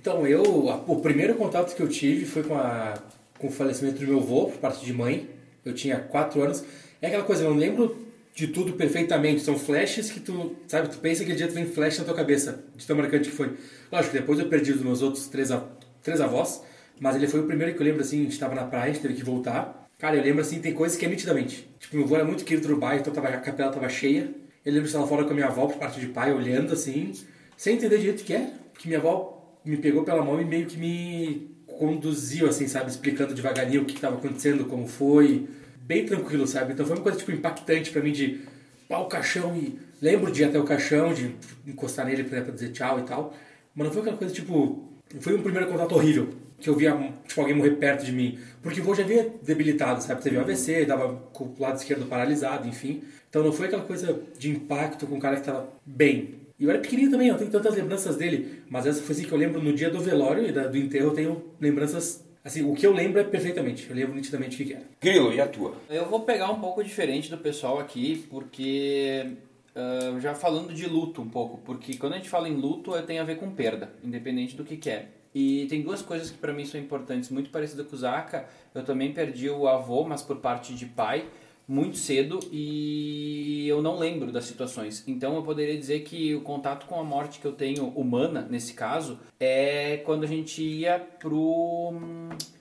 Então, 0.00 0.26
eu, 0.26 0.68
a- 0.70 0.82
o 0.86 1.00
primeiro 1.00 1.34
contato 1.34 1.74
que 1.74 1.82
eu 1.82 1.88
tive 1.88 2.24
foi 2.24 2.42
com, 2.42 2.54
a, 2.54 2.94
com 3.38 3.46
o 3.48 3.50
falecimento 3.50 3.98
do 4.00 4.06
meu 4.06 4.18
avô, 4.18 4.46
por 4.46 4.58
parte 4.58 4.84
de 4.84 4.92
mãe. 4.92 5.28
Eu 5.64 5.74
tinha 5.74 5.98
4 5.98 6.42
anos. 6.42 6.64
É 7.02 7.06
aquela 7.08 7.22
coisa, 7.24 7.44
eu 7.44 7.50
não 7.50 7.56
lembro 7.58 8.06
de 8.34 8.46
tudo 8.48 8.72
perfeitamente. 8.72 9.42
São 9.42 9.58
flashes 9.58 10.10
que 10.10 10.18
tu, 10.20 10.56
sabe, 10.66 10.88
tu 10.88 10.98
pensa 10.98 11.24
que 11.24 11.32
dia 11.34 11.46
tu 11.48 11.54
vem 11.54 11.66
flash 11.66 11.98
na 11.98 12.04
tua 12.04 12.14
cabeça, 12.14 12.64
de 12.76 12.86
tão 12.86 12.96
marcante 12.96 13.28
que 13.30 13.36
foi. 13.36 13.56
Lógico, 13.92 14.14
depois 14.14 14.38
eu 14.38 14.46
perdi 14.48 14.72
os 14.72 14.80
meus 14.82 15.02
outros 15.02 15.26
três, 15.28 15.50
a- 15.52 15.62
três 16.02 16.20
avós, 16.20 16.62
mas 16.98 17.14
ele 17.16 17.26
foi 17.28 17.40
o 17.40 17.46
primeiro 17.46 17.74
que 17.74 17.80
eu 17.80 17.84
lembro, 17.84 18.00
assim, 18.00 18.20
a 18.20 18.24
gente 18.24 18.38
tava 18.38 18.54
na 18.54 18.64
praia, 18.64 18.84
a 18.90 18.92
gente 18.92 19.02
teve 19.02 19.14
que 19.14 19.24
voltar. 19.24 19.79
Cara, 20.00 20.16
eu 20.16 20.24
lembro, 20.24 20.40
assim, 20.40 20.60
tem 20.60 20.72
coisas 20.72 20.96
que 20.96 21.04
é 21.04 21.08
nitidamente. 21.08 21.68
Tipo, 21.78 21.96
meu 21.96 22.06
avô 22.06 22.16
era 22.16 22.24
muito 22.24 22.42
querido 22.42 22.66
do 22.66 22.76
bairro, 22.76 23.02
então 23.02 23.12
tava, 23.12 23.28
a 23.28 23.36
capela 23.36 23.70
tava 23.70 23.86
cheia. 23.90 24.30
Eu 24.64 24.72
lembro 24.72 24.88
de 24.88 24.94
estar 24.94 25.06
fora 25.06 25.24
com 25.24 25.30
a 25.32 25.34
minha 25.34 25.46
avó, 25.46 25.66
por 25.66 25.76
parte 25.76 26.00
de 26.00 26.06
pai, 26.06 26.32
olhando, 26.32 26.72
assim, 26.72 27.12
sem 27.54 27.76
entender 27.76 27.98
direito 27.98 28.22
o 28.22 28.24
que 28.24 28.32
é. 28.32 28.50
Porque 28.72 28.88
minha 28.88 28.98
avó 28.98 29.58
me 29.62 29.76
pegou 29.76 30.02
pela 30.02 30.24
mão 30.24 30.40
e 30.40 30.44
meio 30.44 30.64
que 30.64 30.78
me 30.78 31.50
conduziu, 31.66 32.48
assim, 32.48 32.66
sabe? 32.66 32.90
Explicando 32.90 33.34
devagarinho 33.34 33.82
o 33.82 33.84
que 33.84 33.94
estava 33.94 34.16
acontecendo, 34.16 34.64
como 34.64 34.88
foi. 34.88 35.46
Bem 35.82 36.06
tranquilo, 36.06 36.46
sabe? 36.46 36.72
Então 36.72 36.86
foi 36.86 36.96
uma 36.96 37.02
coisa, 37.02 37.18
tipo, 37.18 37.30
impactante 37.32 37.90
pra 37.90 38.02
mim 38.02 38.12
de 38.12 38.40
pá, 38.88 38.98
o 38.98 39.06
caixão 39.06 39.54
e... 39.54 39.78
Lembro 40.00 40.32
de 40.32 40.40
ir 40.40 40.46
até 40.46 40.58
o 40.58 40.64
caixão, 40.64 41.12
de 41.12 41.34
encostar 41.66 42.06
nele 42.06 42.24
pra 42.24 42.40
dizer 42.40 42.70
tchau 42.70 43.00
e 43.00 43.02
tal. 43.02 43.34
Mas 43.74 43.86
não 43.86 43.92
foi 43.92 44.00
aquela 44.00 44.16
coisa, 44.16 44.32
tipo... 44.32 44.88
Foi 45.20 45.36
um 45.36 45.42
primeiro 45.42 45.68
contato 45.68 45.94
horrível. 45.94 46.30
Que 46.60 46.68
eu 46.68 46.76
via, 46.76 46.92
tipo, 47.26 47.40
alguém 47.40 47.56
morrer 47.56 47.70
perto 47.76 48.04
de 48.04 48.12
mim. 48.12 48.38
Porque 48.62 48.80
o 48.80 48.84
vô 48.84 48.94
já 48.94 49.02
havia 49.02 49.32
debilitado, 49.42 50.02
sabe? 50.02 50.22
Teve 50.22 50.36
um 50.36 50.40
AVC, 50.42 50.84
dava 50.84 51.14
com 51.32 51.44
o 51.44 51.54
lado 51.58 51.76
esquerdo 51.78 52.06
paralisado, 52.06 52.68
enfim. 52.68 53.02
Então 53.28 53.42
não 53.42 53.52
foi 53.52 53.66
aquela 53.66 53.82
coisa 53.84 54.20
de 54.38 54.50
impacto 54.50 55.06
com 55.06 55.14
um 55.16 55.18
cara 55.20 55.36
que 55.36 55.44
tava 55.46 55.68
bem. 55.86 56.34
E 56.58 56.64
eu 56.64 56.70
era 56.70 56.78
pequenininho 56.78 57.10
também, 57.10 57.28
eu 57.28 57.38
tenho 57.38 57.50
tantas 57.50 57.74
lembranças 57.74 58.16
dele. 58.16 58.62
Mas 58.68 58.84
essa 58.86 59.00
foi 59.02 59.14
assim 59.14 59.24
que 59.24 59.32
eu 59.32 59.38
lembro 59.38 59.62
no 59.62 59.72
dia 59.72 59.88
do 59.88 59.98
velório 60.00 60.46
e 60.46 60.52
da- 60.52 60.66
do 60.66 60.76
enterro, 60.76 61.06
eu 61.06 61.14
tenho 61.14 61.42
lembranças... 61.58 62.22
Assim, 62.44 62.62
o 62.64 62.74
que 62.74 62.86
eu 62.86 62.92
lembro 62.92 63.20
é 63.20 63.24
perfeitamente. 63.24 63.88
Eu 63.88 63.96
lembro 63.96 64.14
nitidamente 64.14 64.62
o 64.62 64.66
que 64.66 64.72
era. 64.74 64.84
Grilo, 65.00 65.32
e 65.32 65.40
a 65.40 65.46
tua? 65.46 65.74
Eu 65.90 66.06
vou 66.08 66.20
pegar 66.20 66.50
um 66.50 66.58
pouco 66.60 66.82
diferente 66.84 67.30
do 67.30 67.36
pessoal 67.38 67.78
aqui, 67.78 68.26
porque 68.30 69.26
ah, 69.74 70.18
já 70.20 70.34
falando 70.34 70.72
de 70.72 70.86
luto 70.86 71.20
um 71.22 71.28
pouco, 71.28 71.58
porque 71.58 71.96
quando 71.96 72.14
a 72.14 72.16
gente 72.16 72.28
fala 72.30 72.48
em 72.48 72.54
luto, 72.56 72.92
tem 73.02 73.18
a 73.18 73.24
ver 73.24 73.36
com 73.36 73.50
perda, 73.50 73.90
independente 74.02 74.56
do 74.56 74.64
que 74.64 74.76
que 74.76 74.90
é. 74.90 75.06
E 75.34 75.66
tem 75.66 75.82
duas 75.82 76.02
coisas 76.02 76.30
que 76.30 76.38
para 76.38 76.52
mim 76.52 76.64
são 76.64 76.80
importantes, 76.80 77.30
muito 77.30 77.50
parecida 77.50 77.84
com 77.84 77.94
o 77.94 77.98
Zaka. 77.98 78.46
Eu 78.74 78.84
também 78.84 79.12
perdi 79.12 79.48
o 79.48 79.68
avô, 79.68 80.04
mas 80.04 80.22
por 80.22 80.36
parte 80.38 80.74
de 80.74 80.86
pai, 80.86 81.24
muito 81.68 81.96
cedo 81.98 82.40
e 82.50 83.64
eu 83.68 83.80
não 83.80 83.96
lembro 83.96 84.32
das 84.32 84.44
situações. 84.44 85.04
Então 85.06 85.36
eu 85.36 85.42
poderia 85.42 85.78
dizer 85.78 86.00
que 86.00 86.34
o 86.34 86.40
contato 86.40 86.86
com 86.86 86.98
a 86.98 87.04
morte 87.04 87.38
que 87.38 87.46
eu 87.46 87.52
tenho 87.52 87.86
humana, 87.90 88.46
nesse 88.50 88.74
caso, 88.74 89.20
é 89.38 89.98
quando 89.98 90.24
a 90.24 90.26
gente 90.26 90.62
ia 90.62 90.98
pro, 90.98 91.92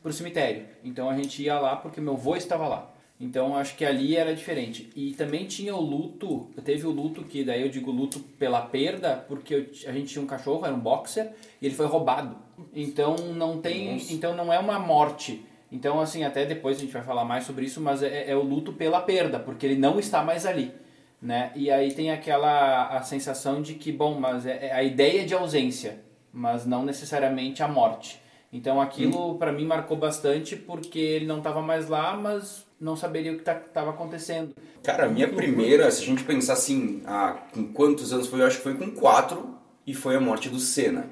pro 0.04 0.13
cemitério. 0.13 0.65
Então 0.83 1.10
a 1.10 1.15
gente 1.15 1.42
ia 1.42 1.60
lá 1.60 1.75
porque 1.75 2.00
meu 2.00 2.13
avô 2.13 2.36
estava 2.36 2.68
lá. 2.68 2.94
Então 3.19 3.57
acho 3.57 3.75
que 3.75 3.83
ali 3.83 4.15
era 4.15 4.33
diferente. 4.33 4.89
E 4.95 5.12
também 5.13 5.45
tinha 5.45 5.75
o 5.75 5.81
luto, 5.81 6.48
teve 6.63 6.86
o 6.88 6.92
luto 6.92 7.24
que 7.24 7.44
daí 7.44 7.62
eu 7.63 7.69
digo 7.69 7.92
luto 7.92 8.19
pela 8.19 8.62
perda, 8.62 9.25
porque 9.27 9.54
eu- 9.56 9.65
a 9.89 9.92
gente 9.92 10.07
tinha 10.07 10.24
um 10.24 10.27
cachorro, 10.27 10.65
era 10.65 10.74
um 10.74 10.80
boxer, 10.80 11.33
e 11.62 11.65
ele 11.65 11.75
foi 11.75 11.86
roubado. 11.88 12.38
Então 12.73 13.15
não 13.33 13.59
tem, 13.59 13.97
então 14.11 14.35
não 14.35 14.51
é 14.51 14.59
uma 14.59 14.79
morte. 14.79 15.45
Então 15.71 16.00
assim, 16.00 16.23
até 16.23 16.45
depois 16.45 16.77
a 16.77 16.81
gente 16.81 16.94
vai 16.94 17.03
falar 17.03 17.25
mais 17.25 17.44
sobre 17.44 17.65
isso, 17.65 17.79
mas 17.81 18.01
é, 18.01 18.29
é 18.29 18.35
o 18.35 18.41
luto 18.41 18.73
pela 18.73 19.01
perda, 19.01 19.39
porque 19.39 19.65
ele 19.65 19.77
não 19.77 20.00
está 20.00 20.23
mais 20.23 20.45
ali, 20.45 20.71
né? 21.21 21.51
E 21.56 21.69
aí 21.69 21.94
tem 21.94 22.11
aquela 22.11 22.88
a 22.88 23.01
sensação 23.03 23.61
de 23.61 23.75
que 23.75 23.91
bom, 23.91 24.19
mas 24.19 24.45
é, 24.45 24.67
é 24.67 24.73
a 24.73 24.83
ideia 24.83 25.25
de 25.25 25.33
ausência, 25.33 26.00
mas 26.33 26.65
não 26.65 26.83
necessariamente 26.83 27.61
a 27.61 27.67
morte. 27.67 28.19
Então 28.51 28.81
aquilo 28.81 29.35
pra 29.35 29.51
mim 29.51 29.65
marcou 29.65 29.95
bastante 29.95 30.55
porque 30.55 30.97
ele 30.97 31.25
não 31.25 31.38
estava 31.38 31.62
mais 31.62 31.88
lá, 31.88 32.17
mas 32.17 32.65
não 32.79 32.95
saberia 32.95 33.33
o 33.33 33.38
que 33.38 33.50
estava 33.50 33.91
acontecendo. 33.91 34.55
Cara, 34.81 35.05
a 35.05 35.09
minha 35.09 35.27
primeira, 35.27 35.91
se 35.91 36.01
a 36.01 36.05
gente 36.05 36.23
pensar 36.23 36.53
assim, 36.53 37.03
ah, 37.05 37.38
com 37.53 37.71
quantos 37.71 38.12
anos 38.13 38.27
foi? 38.27 38.41
Eu 38.41 38.47
acho 38.47 38.57
que 38.57 38.63
foi 38.63 38.75
com 38.75 38.89
quatro 38.91 39.59
e 39.89 39.94
foi 39.94 40.15
a 40.15 40.19
morte 40.19 40.50
do 40.50 40.59
Senna. 40.59 41.07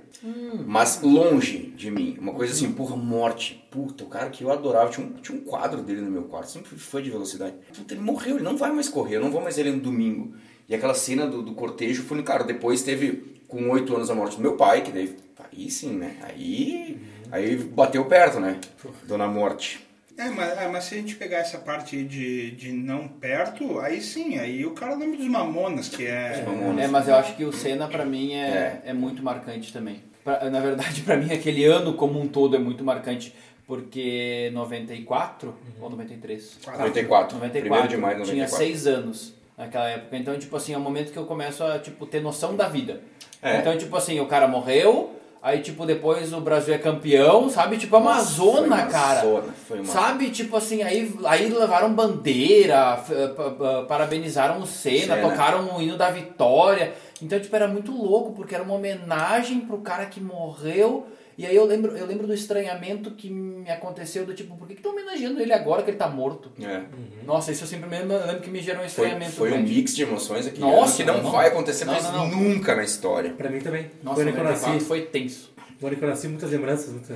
Mas 0.68 1.02
longe 1.02 1.74
de 1.76 1.90
mim. 1.90 2.16
Uma 2.22 2.32
coisa 2.32 2.54
assim, 2.54 2.72
porra, 2.72 2.96
morte. 2.96 3.66
Puta, 3.72 4.04
o 4.04 4.08
cara 4.08 4.30
que 4.30 4.44
eu 4.44 4.52
adorava, 4.52 4.92
tinha 4.92 5.06
um, 5.06 5.14
tinha 5.14 5.36
um 5.36 5.42
quadro 5.42 5.82
dele 5.82 6.02
no 6.02 6.12
meu 6.12 6.26
quarto, 6.26 6.52
sempre 6.52 6.70
fui 6.70 6.78
fã 6.78 7.02
de 7.02 7.10
velocidade. 7.10 7.56
Puta, 7.76 7.96
ele 7.96 8.04
morreu, 8.04 8.36
ele 8.36 8.44
não 8.44 8.56
vai 8.56 8.72
mais 8.72 8.88
correr, 8.88 9.16
eu 9.16 9.22
não 9.22 9.32
vou 9.32 9.42
mais 9.42 9.56
ver 9.56 9.64
ele 9.66 9.78
no 9.78 9.82
domingo. 9.82 10.36
E 10.70 10.76
aquela 10.76 10.94
cena 10.94 11.26
do, 11.26 11.42
do 11.42 11.56
cortejo 11.56 12.04
foi, 12.04 12.22
cara, 12.22 12.44
depois 12.44 12.84
teve 12.84 13.42
com 13.48 13.68
oito 13.72 13.96
anos 13.96 14.12
a 14.12 14.16
morte 14.16 14.36
do 14.36 14.44
meu 14.44 14.56
pai, 14.56 14.84
que 14.84 14.92
daí, 14.92 15.16
aí 15.52 15.72
sim, 15.72 15.94
né? 15.94 16.18
Aí, 16.22 17.02
aí 17.32 17.56
bateu 17.58 18.06
perto, 18.06 18.40
né? 18.40 18.60
Dona 19.08 19.28
Morte. 19.28 19.87
É 20.18 20.30
mas, 20.30 20.58
é, 20.58 20.68
mas 20.68 20.84
se 20.86 20.96
a 20.96 20.98
gente 20.98 21.16
pegar 21.16 21.38
essa 21.38 21.60
parte 21.60 22.04
de, 22.04 22.52
de 22.52 22.72
não 22.72 23.08
perto, 23.08 23.80
aí 23.80 24.02
sim, 24.02 24.40
aí 24.40 24.66
o 24.66 24.72
cara 24.72 24.96
lembra 24.96 25.18
dos 25.18 25.28
Mamonas, 25.28 25.90
que 25.90 26.06
é... 26.06 26.44
Mamonas. 26.44 26.84
É, 26.84 26.88
mas 26.88 27.08
eu 27.08 27.16
acho 27.16 27.36
que 27.36 27.46
o 27.46 27.54
Senna 27.54 27.88
pra 27.88 28.04
mim 28.04 28.34
é, 28.34 28.82
é. 28.84 28.94
muito 28.94 29.22
marcante 29.22 29.72
também. 29.72 30.02
Pra- 30.24 30.44
na 30.50 30.60
verdade, 30.60 31.02
pra 31.02 31.16
mim 31.16 31.32
aquele 31.32 31.66
ano 31.66 31.94
como 31.94 32.20
um 32.20 32.28
todo 32.28 32.56
é 32.56 32.60
muito 32.60 32.84
marcante, 32.84 33.32
porque 33.68 34.50
94 34.54 35.56
ou 35.80 35.90
93? 35.90 36.60
94. 36.66 37.38
94. 37.38 37.38
1 37.38 37.60
de 37.60 37.70
maio 37.70 37.88
de 37.88 37.98
94. 37.98 38.34
Tinha 38.34 38.48
seis 38.48 38.88
anos 38.88 39.36
naquela 39.56 39.88
época. 39.90 40.18
Então, 40.18 40.38
tipo 40.40 40.56
assim, 40.56 40.74
é 40.74 40.78
o 40.78 40.82
momento 40.82 41.12
que 41.12 41.18
eu 41.18 41.26
começo 41.26 41.64
a 41.64 41.78
tipo, 41.78 42.06
ter 42.08 42.22
noção 42.22 42.56
da 42.56 42.68
vida. 42.68 43.02
É. 43.42 43.58
Então, 43.58 43.78
tipo 43.78 43.96
assim, 43.96 44.20
o 44.20 44.26
cara 44.26 44.48
morreu, 44.48 45.16
aí, 45.42 45.62
tipo, 45.62 45.86
depois 45.86 46.34
o 46.34 46.42
Brasil 46.42 46.74
é 46.74 46.78
campeão, 46.78 47.50
sabe? 47.50 47.78
Tipo, 47.78 47.96
é 47.96 48.00
uma 48.00 48.16
Nossa, 48.16 48.32
zona, 48.34 48.58
foi 48.58 48.68
uma 48.68 48.86
cara. 48.86 49.22
zona, 49.22 49.54
foi 49.68 49.80
uma- 49.80 49.94
Sabe? 49.94 50.30
Tipo 50.30 50.58
assim, 50.58 50.82
aí, 50.84 51.14
aí 51.26 51.48
levaram 51.50 51.94
bandeira, 51.94 52.98
pa- 53.36 53.86
parabenizaram 53.88 54.60
o 54.62 54.68
Senna, 54.68 55.16
Senna. 55.16 55.30
tocaram 55.30 55.76
o 55.78 55.82
hino 55.82 55.98
da 55.98 56.10
vitória. 56.10 56.94
Então, 57.22 57.40
tipo, 57.40 57.56
era 57.56 57.68
muito 57.68 57.92
louco, 57.92 58.32
porque 58.34 58.54
era 58.56 58.64
uma 58.64 58.76
homenagem 58.76 59.62
pro 59.62 59.78
cara 59.80 60.06
que 60.06 60.20
morreu. 60.22 61.08
E 61.38 61.46
aí 61.46 61.56
eu 61.56 61.66
lembro, 61.66 61.96
eu 61.96 62.08
lembro 62.08 62.26
do 62.26 62.34
estranhamento 62.34 63.12
que 63.12 63.30
me 63.30 63.70
aconteceu, 63.70 64.26
do 64.26 64.34
tipo, 64.34 64.56
por 64.58 64.68
que 64.68 64.74
estão 64.74 64.92
homenageando 64.92 65.40
ele 65.40 65.54
agora 65.54 65.84
que 65.84 65.92
ele 65.92 65.98
tá 65.98 66.08
morto? 66.08 66.52
É. 66.60 66.82
Nossa, 67.24 67.52
isso 67.52 67.64
eu 67.64 67.68
sempre 67.68 67.88
me 67.88 67.96
lembro, 68.00 68.40
que 68.42 68.50
me 68.50 68.60
gerou 68.60 68.78
um 68.84 68.90
Foi, 68.90 69.06
estranhamento 69.06 69.32
foi 69.34 69.50
um 69.50 69.54
grande. 69.54 69.72
mix 69.74 69.96
de 69.96 70.02
emoções 70.02 70.48
aqui. 70.48 70.60
Nossa, 70.60 70.98
que 70.98 71.04
não, 71.04 71.22
não, 71.22 71.32
vai 71.32 71.50
acontecer 71.50 71.86
não, 71.86 71.94
mais 71.94 72.06
não, 72.06 72.28
não. 72.28 72.40
nunca 72.40 72.76
na 72.76 72.84
história. 72.84 73.30
Pra 73.34 73.52
mim 73.52 73.60
também. 73.60 73.92
Nossa, 74.02 74.20
o 74.20 74.22
ano 74.24 74.32
que 74.34 74.40
eu 74.40 74.44
94 74.44 74.74
nasci, 74.74 74.86
foi 74.88 75.02
tenso. 75.04 75.54
o 75.80 75.86
ano 75.86 75.96
que 75.96 76.04
eu 76.04 76.10
nasci, 76.10 76.28
muitas 76.28 76.50
lembranças. 76.50 76.90
Muita... 76.92 77.14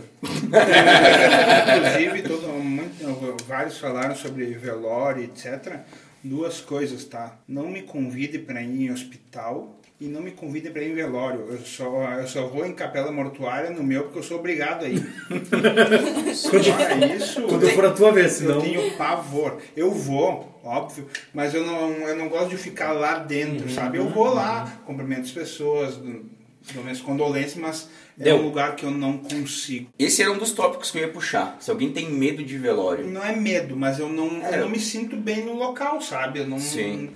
Inclusive, 1.78 2.22
todo, 2.22 2.48
muito- 2.60 3.44
vários 3.48 3.80
falaram 3.80 4.16
sobre 4.16 4.46
velório, 4.54 5.24
etc. 5.24 5.80
Duas 6.24 6.62
coisas, 6.62 7.04
tá? 7.06 7.40
Não 7.48 7.68
me 7.68 7.82
convide 7.82 8.38
para 8.38 8.62
ir 8.62 8.86
em 8.86 8.92
hospital 8.92 9.80
e 10.02 10.08
não 10.08 10.20
me 10.20 10.32
convide 10.32 10.70
para 10.72 10.82
ir 10.82 10.92
em 10.92 10.96
velório. 10.96 11.46
Eu 11.48 11.60
só, 11.60 11.86
eu 12.20 12.28
só 12.28 12.48
vou 12.48 12.66
em 12.66 12.74
capela 12.74 13.12
mortuária 13.12 13.70
no 13.70 13.84
meu 13.84 14.04
porque 14.06 14.18
eu 14.20 14.24
sou 14.24 14.40
obrigado 14.40 14.84
a 14.84 14.90
ir. 14.90 15.00
Só 16.34 16.58
isso. 16.58 17.42
Quando 17.44 17.70
for 17.70 17.86
a 17.86 17.92
tua 17.92 18.12
vez, 18.12 18.34
senão... 18.34 18.56
Eu 18.56 18.62
tenho 18.62 18.92
pavor. 18.98 19.58
Eu 19.76 19.92
vou, 19.92 20.60
óbvio, 20.64 21.08
mas 21.34 21.54
eu 21.54 21.66
não, 21.66 21.92
eu 21.92 22.16
não 22.16 22.30
gosto 22.30 22.50
de 22.50 22.58
ficar 22.58 22.92
lá 22.94 23.20
dentro, 23.20 23.68
Uhum. 23.68 23.74
sabe? 23.76 23.98
Eu 23.98 24.10
vou 24.10 24.34
lá, 24.34 24.82
cumprimento 24.86 25.22
as 25.22 25.32
pessoas, 25.32 25.96
dou 25.98 26.84
minhas 26.84 27.02
condolências, 27.02 27.56
mas 27.56 27.90
é 28.20 28.24
Deu. 28.26 28.38
um 28.38 28.42
lugar 28.44 28.76
que 28.76 28.84
eu 28.86 28.92
não 28.92 29.18
consigo. 29.20 29.90
Esse 30.00 30.22
era 30.22 30.32
um 30.32 30.38
dos 30.38 30.52
tópicos 30.52 30.90
que 30.92 30.98
eu 30.98 31.02
ia 31.04 31.10
puxar. 31.10 31.58
Se 31.60 31.70
alguém 31.70 31.92
tem 31.92 32.10
medo 32.10 32.44
de 32.44 32.58
velório. 32.58 33.06
Não 33.08 33.24
é 33.24 33.36
medo, 33.36 33.76
mas 33.76 34.00
eu 34.00 34.10
não, 34.10 34.44
É. 34.46 34.56
eu 34.56 34.62
não 34.62 34.70
me 34.70 34.80
sinto 34.80 35.16
bem 35.16 35.46
no 35.46 35.54
local, 35.56 36.02
sabe? 36.02 36.40
Eu 36.40 36.48
não. 36.48 36.60
Sim. 36.60 37.12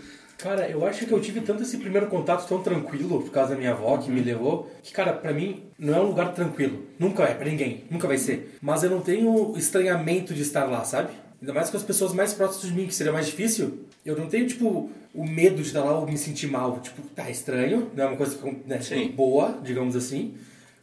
Cara, 0.46 0.70
eu 0.70 0.86
acho 0.86 1.08
que 1.08 1.12
eu 1.12 1.20
tive 1.20 1.42
tanto 1.42 1.64
esse 1.64 1.76
primeiro 1.80 2.06
contato 2.06 2.48
tão 2.48 2.62
tranquilo 2.62 3.20
por 3.20 3.32
causa 3.32 3.56
da 3.56 3.58
minha 3.58 3.72
avó 3.72 3.98
que 3.98 4.12
me 4.12 4.22
levou, 4.22 4.72
que, 4.84 4.94
cara, 4.94 5.12
pra 5.12 5.34
mim 5.34 5.64
não 5.80 5.96
é 5.96 6.00
um 6.00 6.04
lugar 6.04 6.36
tranquilo. 6.36 6.84
Nunca 7.00 7.24
é, 7.24 7.34
pra 7.34 7.50
ninguém. 7.50 7.86
Nunca 7.90 8.08
vai 8.08 8.20
ser. 8.20 8.56
Mas 8.62 8.84
eu 8.84 8.92
não 8.92 9.02
tenho 9.02 9.58
estranhamento 9.58 10.36
de 10.36 10.44
estar 10.44 10.66
lá, 10.66 10.84
sabe? 10.84 11.10
Ainda 11.42 11.52
mais 11.52 11.72
com 11.72 11.78
as 11.78 11.82
pessoas 11.82 12.14
mais 12.14 12.32
próximas 12.32 12.68
de 12.68 12.80
mim, 12.80 12.86
que 12.86 12.94
seria 12.94 13.12
mais 13.12 13.26
difícil. 13.26 13.86
Eu 14.06 14.16
não 14.16 14.28
tenho, 14.28 14.46
tipo, 14.46 14.92
o 15.16 15.28
medo 15.28 15.64
de 15.64 15.64
estar 15.64 15.84
lá 15.84 15.98
ou 15.98 16.06
me 16.06 16.16
sentir 16.16 16.46
mal. 16.46 16.80
Tipo, 16.80 17.02
tá 17.16 17.28
estranho, 17.28 17.90
não 17.96 18.04
é 18.04 18.08
uma 18.10 18.18
coisa 18.18 18.38
né, 18.68 18.80
boa, 19.16 19.60
digamos 19.64 19.96
assim. 19.96 20.36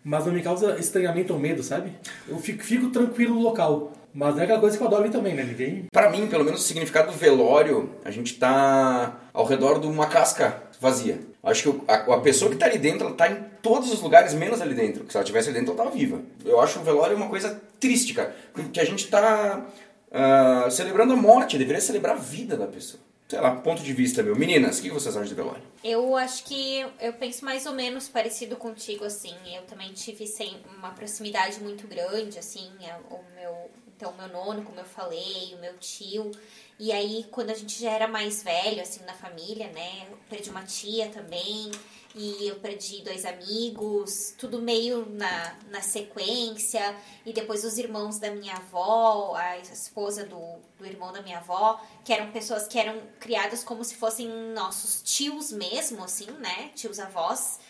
Mas 0.03 0.27
não 0.27 0.33
me 0.33 0.43
causa 0.43 0.77
estranhamento 0.81 1.33
ou 1.33 1.39
medo, 1.39 1.63
sabe? 1.63 1.93
Eu 2.27 2.37
fico, 2.41 2.65
fico 2.65 2.91
tranquilo 2.91 3.37
no 3.37 3.43
local. 3.43 3.93
Mas 4.15 4.35
não 4.35 4.41
é 4.43 4.45
aquela 4.45 4.61
coisa 4.61 4.77
que 4.77 4.83
eu 4.83 4.87
adoro 4.87 5.11
também, 5.11 5.35
né? 5.35 5.43
Ninguém. 5.43 5.87
Pra 5.91 6.11
mim, 6.11 6.27
pelo 6.27 6.45
menos, 6.45 6.61
o 6.61 6.65
significado 6.65 7.11
do 7.11 7.17
velório, 7.17 7.91
a 8.05 8.11
gente 8.11 8.35
tá 8.35 9.21
ao 9.33 9.45
redor 9.45 9.79
de 9.81 9.87
uma 9.87 10.07
casca 10.07 10.63
vazia. 10.79 11.21
Acho 11.43 11.73
que 11.73 11.81
a, 11.89 11.95
a 12.15 12.21
pessoa 12.21 12.51
que 12.51 12.57
tá 12.57 12.67
ali 12.67 12.79
dentro, 12.79 13.07
ela 13.07 13.17
tá 13.17 13.31
em 13.31 13.43
todos 13.63 13.93
os 13.93 14.01
lugares, 14.01 14.35
menos 14.35 14.61
ali 14.61 14.75
dentro. 14.75 15.05
Se 15.11 15.17
ela 15.17 15.25
tivesse 15.25 15.49
ali 15.49 15.59
dentro, 15.59 15.73
ela 15.75 15.85
tava 15.85 15.97
viva. 15.97 16.21
Eu 16.45 16.61
acho 16.61 16.79
o 16.79 16.83
velório 16.83 17.17
uma 17.17 17.29
coisa 17.29 17.61
triste, 17.81 18.15
cara. 18.15 18.35
Porque 18.53 18.79
a 18.81 18.85
gente 18.85 19.09
tá 19.09 19.67
ah, 20.13 20.69
celebrando 20.71 21.15
a 21.15 21.17
morte, 21.17 21.57
deveria 21.59 21.81
celebrar 21.81 22.17
a 22.17 22.19
vida 22.19 22.57
da 22.57 22.67
pessoa. 22.67 23.01
Sei 23.29 23.41
lá, 23.41 23.51
ponto 23.57 23.83
de 23.83 23.95
vista 23.95 24.23
meu. 24.23 24.37
Meninas, 24.37 24.79
o 24.79 24.83
que 24.83 24.91
vocês 24.91 25.17
acham 25.17 25.27
de 25.27 25.35
velório? 25.35 25.63
Eu 25.83 26.15
acho 26.17 26.45
que 26.45 26.85
eu 27.01 27.15
penso 27.15 27.47
mais 27.47 27.65
ou 27.65 27.73
menos 27.73 28.07
parecido 28.07 28.57
contigo, 28.57 29.07
assim. 29.07 29.35
Eu 29.57 29.63
também 29.63 29.91
tive 29.95 30.27
sem 30.27 30.59
uma 30.79 30.91
proximidade 30.91 31.59
muito 31.61 31.89
grande, 31.89 32.39
assim. 32.39 32.71
é, 32.83 32.95
O 33.11 33.21
meu, 33.35 33.71
então, 34.03 34.11
o 34.11 34.17
meu 34.17 34.27
nono, 34.27 34.65
como 34.65 34.81
eu 34.81 34.85
falei, 34.85 35.55
o 35.55 35.61
meu 35.61 35.79
tio. 35.79 36.33
E 36.77 36.91
aí, 36.91 37.25
quando 37.31 37.51
a 37.51 37.55
gente 37.55 37.81
já 37.81 37.93
era 37.93 38.09
mais 38.09 38.43
velho, 38.43 38.83
assim, 38.83 39.05
na 39.05 39.15
família, 39.15 39.71
né? 39.71 40.09
Eu 40.11 40.19
perdi 40.29 40.51
uma 40.51 40.65
tia 40.65 41.09
também. 41.11 41.71
E 42.13 42.49
eu 42.49 42.57
perdi 42.57 43.01
dois 43.03 43.25
amigos, 43.25 44.35
tudo 44.37 44.61
meio 44.61 45.07
na, 45.09 45.57
na 45.71 45.81
sequência. 45.81 46.97
E 47.25 47.33
depois 47.33 47.65
os 47.65 47.79
irmãos 47.79 48.19
da 48.19 48.33
minha 48.33 48.57
avó, 48.57 49.37
a 49.37 49.59
esposa 49.59 50.27
do, 50.27 50.59
do 50.77 50.85
irmão 50.85 51.13
da 51.13 51.23
minha 51.23 51.39
avó, 51.39 51.81
que 52.05 52.13
eram 52.13 52.33
pessoas 52.33 52.67
que 52.67 52.81
eram 52.81 53.01
criadas 53.21 53.63
como 53.63 53.85
se 53.85 53.95
fossem 53.95 54.29
nossos 54.53 55.01
tios 55.01 55.53
mesmo, 55.53 56.03
assim, 56.03 56.31
né? 56.41 56.73
Tios 56.75 56.99
avós. 56.99 57.61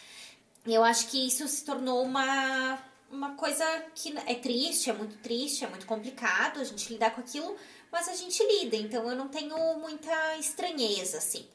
E 0.67 0.73
eu 0.73 0.83
acho 0.83 1.09
que 1.09 1.27
isso 1.27 1.47
se 1.47 1.63
tornou 1.63 2.03
uma, 2.03 2.79
uma 3.13 3.35
coisa 3.37 3.65
que 3.95 4.13
é 4.27 4.35
triste, 4.35 4.91
é 4.91 4.93
muito 4.93 5.17
triste, 5.19 5.65
é 5.65 5.69
muito 5.69 5.87
complicado 5.87 6.59
a 6.61 6.65
gente 6.65 6.93
lidar 6.93 7.11
com 7.15 7.21
aquilo, 7.21 7.55
mas 7.91 8.09
a 8.09 8.15
gente 8.15 8.43
lida, 8.45 8.75
então 8.77 9.09
eu 9.09 9.15
não 9.15 9.29
tenho 9.29 9.57
muita 9.79 10.37
estranheza, 10.39 11.19
assim. 11.19 11.47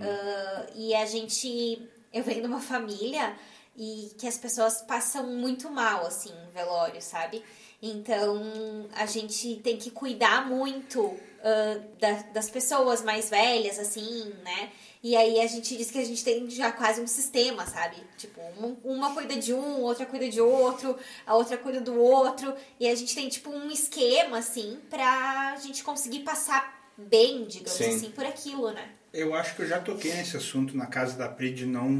Ah, 0.00 0.66
e 0.74 0.94
a 0.94 1.04
gente. 1.06 1.88
Eu 2.12 2.22
venho 2.22 2.40
de 2.42 2.46
uma 2.46 2.60
família 2.60 3.34
e 3.76 4.12
que 4.18 4.26
as 4.28 4.36
pessoas 4.38 4.82
passam 4.82 5.26
muito 5.26 5.70
mal, 5.70 6.06
assim, 6.06 6.30
em 6.30 6.50
velório, 6.50 7.00
sabe? 7.00 7.42
Então 7.80 8.88
a 8.94 9.06
gente 9.06 9.56
tem 9.56 9.76
que 9.76 9.90
cuidar 9.90 10.46
muito 10.46 11.18
ah, 11.44 11.80
da- 11.98 12.22
das 12.32 12.48
pessoas 12.50 13.02
mais 13.02 13.28
velhas, 13.30 13.78
assim, 13.78 14.32
né? 14.44 14.70
E 15.02 15.16
aí 15.16 15.40
a 15.40 15.46
gente 15.48 15.76
diz 15.76 15.90
que 15.90 15.98
a 15.98 16.04
gente 16.04 16.22
tem 16.22 16.48
já 16.48 16.70
quase 16.70 17.00
um 17.00 17.06
sistema, 17.08 17.66
sabe? 17.66 17.96
Tipo, 18.16 18.40
um- 18.60 18.76
uma 18.84 19.12
cuida 19.12 19.34
de 19.36 19.52
um, 19.52 19.80
outra 19.80 20.06
cuida 20.06 20.28
de 20.28 20.40
outro, 20.40 20.96
a 21.26 21.34
outra 21.34 21.58
cuida 21.58 21.80
do 21.80 21.94
outro. 22.00 22.54
E 22.78 22.86
a 22.88 22.94
gente 22.94 23.12
tem, 23.14 23.28
tipo, 23.28 23.50
um 23.50 23.68
esquema, 23.70 24.38
assim, 24.38 24.78
pra 24.88 25.56
gente 25.60 25.82
conseguir 25.82 26.20
passar 26.20 26.80
bem, 26.96 27.44
digamos 27.46 27.72
Sim. 27.72 27.96
assim, 27.96 28.10
por 28.10 28.24
aquilo, 28.24 28.70
né? 28.70 28.90
Eu 29.12 29.34
acho 29.34 29.56
que 29.56 29.62
eu 29.62 29.66
já 29.68 29.80
toquei 29.80 30.14
nesse 30.14 30.36
assunto 30.36 30.76
na 30.76 30.86
casa 30.86 31.16
da 31.18 31.28
Pri 31.28 31.52
de 31.52 31.66
não 31.66 31.90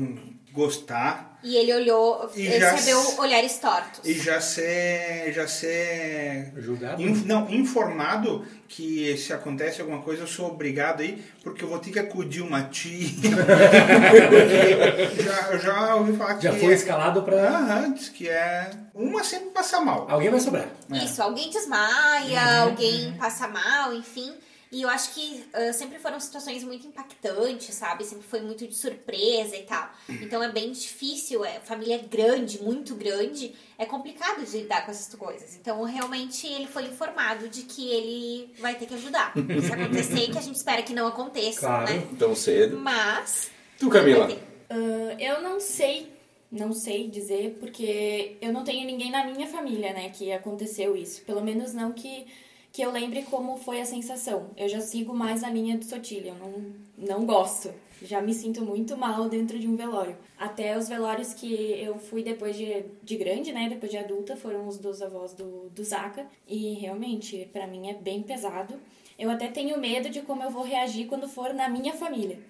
gostar 0.53 1.39
E 1.43 1.57
ele 1.57 1.75
olhou, 1.75 2.31
E 2.37 2.59
já 2.61 2.73
recebeu 2.73 3.01
s- 3.01 3.19
olhares 3.21 3.59
tortos. 3.59 4.01
e 4.05 4.13
já 4.15 4.41
ser 4.41 5.33
já 5.33 5.49
ser 5.49 6.53
Julgado? 6.59 7.03
in- 7.03 7.25
não 7.27 7.49
informado 7.51 8.45
que 8.69 9.17
se 9.17 9.33
acontece 9.33 9.81
alguma 9.81 10.03
coisa 10.03 10.23
eu 10.23 10.27
sou 10.27 10.47
obrigado 10.49 11.01
aí 11.01 11.23
porque 11.43 11.65
eu 11.65 11.69
vou 11.69 11.79
ter 11.79 11.91
que 11.91 11.99
acudir 11.99 12.43
uma 12.43 12.63
tia 12.65 13.09
já 15.23 15.49
eu 15.53 15.59
já 15.59 15.95
ouvi 15.97 16.17
falar 16.17 16.35
que 16.37 16.45
Já 16.45 16.53
foi 16.53 16.75
escalado 16.75 17.23
pra. 17.23 17.37
Aham, 17.37 17.93
diz 17.95 18.09
que 18.09 18.29
é 18.29 18.71
uma 18.95 19.23
sempre 19.25 19.51
passa 19.51 19.81
mal 19.81 20.07
Alguém 20.09 20.31
vai 20.31 20.41
sobrar. 20.41 20.67
Isso, 20.93 21.23
alguém 21.23 21.51
desmaia, 21.51 22.63
alguém 22.63 23.13
passa 23.19 23.49
mal, 23.49 23.95
enfim. 23.95 24.33
E 24.73 24.81
eu 24.83 24.89
acho 24.89 25.13
que 25.15 25.45
ah, 25.53 25.71
sempre 25.73 25.99
foram 25.99 26.19
situações 26.19 26.65
muito 26.65 26.87
impactantes, 26.87 27.75
sabe? 27.75 28.05
Sempre 28.05 28.27
foi 28.27 28.41
muito 28.41 28.67
de 28.67 28.75
surpresa 28.75 29.55
e 29.55 29.65
tal. 29.65 29.91
Então 30.09 30.43
é 30.43 30.51
bem 30.51 30.73
difícil, 30.73 31.45
é 31.45 31.61
família 31.61 31.99
grande, 31.99 32.63
muito 32.63 32.95
grande, 32.95 33.55
é 33.79 33.85
complicado 33.85 34.43
de 34.45 34.57
lidar 34.59 34.85
com 34.87 34.91
essas 34.91 35.15
coisas. 35.15 35.55
Então 35.57 35.83
realmente 35.85 36.47
ele 36.47 36.67
foi 36.67 36.85
informado 36.85 37.49
de 37.51 37.63
que 37.65 37.87
ele 37.91 38.51
vai 38.59 38.75
ter 38.77 38.87
que 38.87 38.95
ajudar. 38.95 39.35
Se 39.35 39.73
acontecer, 39.73 40.31
que 40.33 40.39
a 40.39 40.43
gente 40.43 40.57
espera 40.57 40.83
que 40.83 40.95
não 40.95 41.07
aconteça, 41.07 41.61
Claro. 41.61 41.93
né? 41.93 42.09
Tão 42.19 42.35
cedo. 42.35 42.79
Mas. 42.79 43.51
Tu, 43.79 43.91
Camila? 43.91 44.27
Ah, 44.71 45.17
eu 45.19 45.43
não 45.43 45.61
sei, 45.61 46.11
não 46.51 46.73
sei 46.73 47.09
dizer, 47.11 47.59
porque 47.61 48.39
eu 48.41 48.53
não 48.55 48.65
tenho 48.65 48.87
ninguém 48.87 49.11
na 49.11 49.23
minha 49.27 49.47
família, 49.47 49.93
né, 49.93 50.09
que 50.09 50.33
aconteceu 50.33 50.97
isso. 50.97 51.21
Pelo 51.23 51.43
menos 51.43 51.75
não 51.75 51.93
que, 51.93 52.27
que 52.73 52.81
eu 52.81 52.91
lembre 52.91 53.23
como 53.25 53.59
foi 53.59 53.81
a 53.81 53.85
sensação. 53.85 54.51
Eu 54.57 54.67
já 54.67 54.81
sigo 54.81 55.15
mais 55.15 55.45
a 55.45 55.51
linha 55.51 55.77
do 55.77 55.85
Sotilha, 55.85 56.31
eu 56.31 56.35
não, 56.37 56.65
não 56.97 57.27
gosto. 57.27 57.71
Já 58.03 58.21
me 58.21 58.33
sinto 58.35 58.65
muito 58.65 58.97
mal 58.97 59.29
dentro 59.29 59.59
de 59.59 59.69
um 59.69 59.77
velório. 59.77 60.17
Até 60.39 60.77
os 60.77 60.89
velórios 60.89 61.35
que 61.35 61.53
eu 61.81 61.99
fui 61.99 62.23
depois 62.23 62.57
de, 62.57 62.85
de 63.03 63.17
grande, 63.17 63.53
né, 63.53 63.69
depois 63.69 63.93
de 63.93 63.99
adulta, 63.99 64.37
foram 64.37 64.67
os 64.67 64.79
dos 64.79 65.03
avós 65.03 65.35
do, 65.35 65.69
do 65.69 65.85
Zaca. 65.85 66.27
E 66.49 66.73
realmente, 66.75 67.49
pra 67.53 67.67
mim 67.67 67.91
é 67.91 67.95
bem 67.95 68.23
pesado. 68.23 68.75
Eu 69.19 69.31
até 69.31 69.49
tenho 69.49 69.79
medo 69.79 70.09
de 70.09 70.23
como 70.23 70.43
eu 70.43 70.51
vou 70.51 70.65
reagir 70.65 71.07
quando 71.07 71.29
for 71.29 71.53
na 71.55 71.69
minha 71.69 71.93
família. 71.93 72.41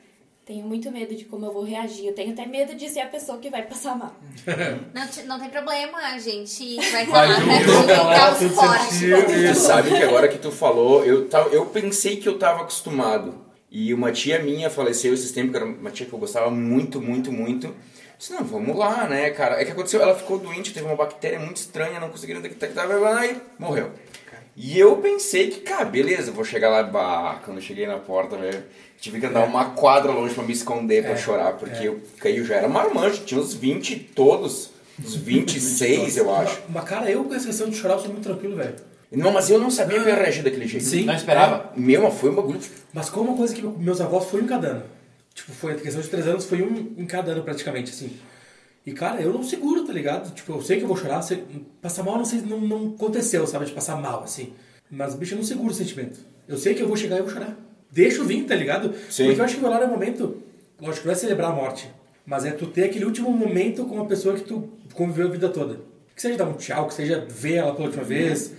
Tenho 0.44 0.66
muito 0.66 0.90
medo 0.90 1.14
de 1.14 1.24
como 1.24 1.46
eu 1.46 1.52
vou 1.52 1.62
reagir. 1.62 2.06
Eu 2.06 2.14
tenho 2.14 2.32
até 2.32 2.44
medo 2.46 2.74
de 2.74 2.88
ser 2.88 3.00
a 3.00 3.06
pessoa 3.06 3.38
que 3.38 3.48
vai 3.48 3.62
passar 3.62 3.96
mal. 3.96 4.12
Não, 4.92 5.26
não 5.26 5.38
tem 5.38 5.48
problema, 5.48 5.98
a 5.98 6.18
gente 6.18 6.76
vai 6.90 7.06
falar 7.06 7.36
pra. 7.36 8.34
Tu 8.34 9.54
sabe 9.54 9.90
que 9.90 10.02
agora 10.02 10.26
que 10.26 10.38
tu 10.38 10.50
falou, 10.50 11.04
eu, 11.04 11.28
eu 11.52 11.66
pensei 11.66 12.16
que 12.16 12.28
eu 12.28 12.38
tava 12.38 12.62
acostumado. 12.62 13.52
E 13.70 13.94
uma 13.94 14.12
tia 14.12 14.38
minha 14.42 14.68
faleceu 14.68 15.14
esses 15.14 15.32
tempos, 15.32 15.52
que 15.52 15.56
era 15.56 15.64
uma 15.64 15.90
tia 15.90 16.06
que 16.06 16.12
eu 16.12 16.18
gostava 16.18 16.50
muito, 16.50 17.00
muito, 17.00 17.32
muito. 17.32 17.74
Disse, 18.18 18.32
não, 18.32 18.44
vamos 18.44 18.76
lá, 18.76 19.08
né, 19.08 19.30
cara? 19.30 19.60
É 19.60 19.64
que 19.64 19.70
aconteceu, 19.70 20.02
ela 20.02 20.14
ficou 20.14 20.38
doente, 20.38 20.74
teve 20.74 20.86
uma 20.86 20.94
bactéria 20.94 21.40
muito 21.40 21.56
estranha, 21.56 21.98
não 21.98 22.10
conseguiram 22.10 22.40
detectar, 22.40 22.86
e 22.86 23.36
morreu. 23.58 23.90
E 24.56 24.78
eu 24.78 24.96
pensei 24.96 25.48
que, 25.48 25.60
cara, 25.60 25.84
beleza, 25.84 26.30
vou 26.30 26.44
chegar 26.44 26.68
lá, 26.68 26.82
bah, 26.82 27.40
quando 27.44 27.56
eu 27.56 27.62
cheguei 27.62 27.86
na 27.86 27.98
porta, 27.98 28.36
velho, 28.36 28.62
tive 29.00 29.18
que 29.18 29.26
andar 29.26 29.44
uma 29.44 29.70
quadra 29.70 30.12
longe 30.12 30.34
pra 30.34 30.44
me 30.44 30.52
esconder, 30.52 31.02
pra 31.02 31.12
É, 31.12 31.16
chorar, 31.16 31.54
porque 31.54 31.88
eu 31.88 32.00
caí, 32.18 32.36
eu 32.36 32.44
já 32.44 32.56
era 32.56 32.68
marmanjo, 32.68 33.22
tinha 33.24 33.40
uns 33.40 33.54
20 33.54 33.96
todos, 34.14 34.70
uns 35.02 35.14
26, 35.14 36.18
eu 36.18 36.34
acho. 36.34 36.60
Mas, 36.68 36.84
cara, 36.84 37.10
eu 37.10 37.24
com 37.24 37.34
essa 37.34 37.46
questão 37.46 37.68
de 37.70 37.76
chorar, 37.76 37.94
eu 37.94 38.00
sou 38.00 38.10
muito 38.10 38.24
tranquilo, 38.24 38.56
velho. 38.56 38.74
Não, 39.10 39.30
mas 39.30 39.50
eu 39.50 39.58
não 39.58 39.70
sabia 39.70 39.98
que 40.00 40.08
eu 40.08 40.08
ia 40.08 40.16
reagir 40.22 40.42
daquele 40.42 40.66
jeito. 40.66 40.84
Sim. 40.86 41.04
Não 41.04 41.14
esperava? 41.14 41.70
Meu, 41.76 42.02
mas 42.02 42.14
foi 42.14 42.30
um 42.30 42.34
bagulho. 42.34 42.60
Mas 42.94 43.10
como 43.10 43.30
uma 43.30 43.36
coisa 43.36 43.54
que 43.54 43.62
meus 43.62 44.00
avós 44.00 44.24
foi 44.26 44.40
um 44.40 44.44
em 44.44 44.48
cada 44.48 44.68
ano. 44.68 44.82
Tipo, 45.34 45.52
foi 45.52 45.72
a 45.72 45.74
questão 45.76 46.00
de 46.00 46.08
três 46.08 46.26
anos, 46.26 46.44
foi 46.44 46.62
um 46.62 46.94
em 46.96 47.06
cada 47.06 47.32
ano 47.32 47.42
praticamente, 47.42 47.90
assim. 47.90 48.16
E, 48.84 48.92
cara, 48.92 49.20
eu 49.20 49.32
não 49.32 49.42
seguro, 49.42 49.84
tá 49.84 49.92
ligado? 49.92 50.34
Tipo, 50.34 50.54
eu 50.54 50.62
sei 50.62 50.78
que 50.78 50.82
eu 50.82 50.88
vou 50.88 50.96
chorar, 50.96 51.22
sei, 51.22 51.44
passar 51.80 52.02
mal 52.02 52.16
não, 52.16 52.24
sei, 52.24 52.40
não, 52.40 52.60
não 52.60 52.94
aconteceu, 52.94 53.46
sabe? 53.46 53.66
De 53.66 53.72
passar 53.72 53.96
mal, 53.96 54.24
assim. 54.24 54.52
Mas, 54.90 55.14
bicho, 55.14 55.34
eu 55.34 55.38
não 55.38 55.44
seguro 55.44 55.70
o 55.70 55.74
sentimento. 55.74 56.18
Eu 56.48 56.58
sei 56.58 56.74
que 56.74 56.82
eu 56.82 56.88
vou 56.88 56.96
chegar 56.96 57.16
e 57.16 57.18
eu 57.20 57.24
vou 57.24 57.32
chorar. 57.32 57.56
Deixa 57.90 58.18
eu 58.18 58.24
vir, 58.24 58.44
tá 58.44 58.54
ligado? 58.54 58.92
Sim. 59.08 59.26
Porque 59.26 59.40
eu 59.40 59.44
acho 59.44 59.54
que 59.54 59.60
o 59.60 59.62
velório 59.62 59.84
é 59.84 59.86
um 59.86 59.92
momento, 59.92 60.42
lógico, 60.80 61.06
não 61.06 61.12
é 61.12 61.16
celebrar 61.16 61.52
a 61.52 61.54
morte, 61.54 61.88
mas 62.26 62.44
é 62.44 62.50
tu 62.50 62.66
ter 62.66 62.84
aquele 62.84 63.04
último 63.04 63.30
momento 63.30 63.84
com 63.84 63.94
uma 63.94 64.06
pessoa 64.06 64.34
que 64.34 64.42
tu 64.42 64.68
conviveu 64.94 65.28
a 65.28 65.30
vida 65.30 65.48
toda. 65.48 65.80
Que 66.14 66.20
seja 66.20 66.36
dar 66.36 66.46
um 66.46 66.54
tchau, 66.54 66.88
que 66.88 66.94
seja 66.94 67.24
ver 67.28 67.54
ela 67.54 67.74
pela 67.74 67.86
última 67.86 68.02
vez, 68.02 68.52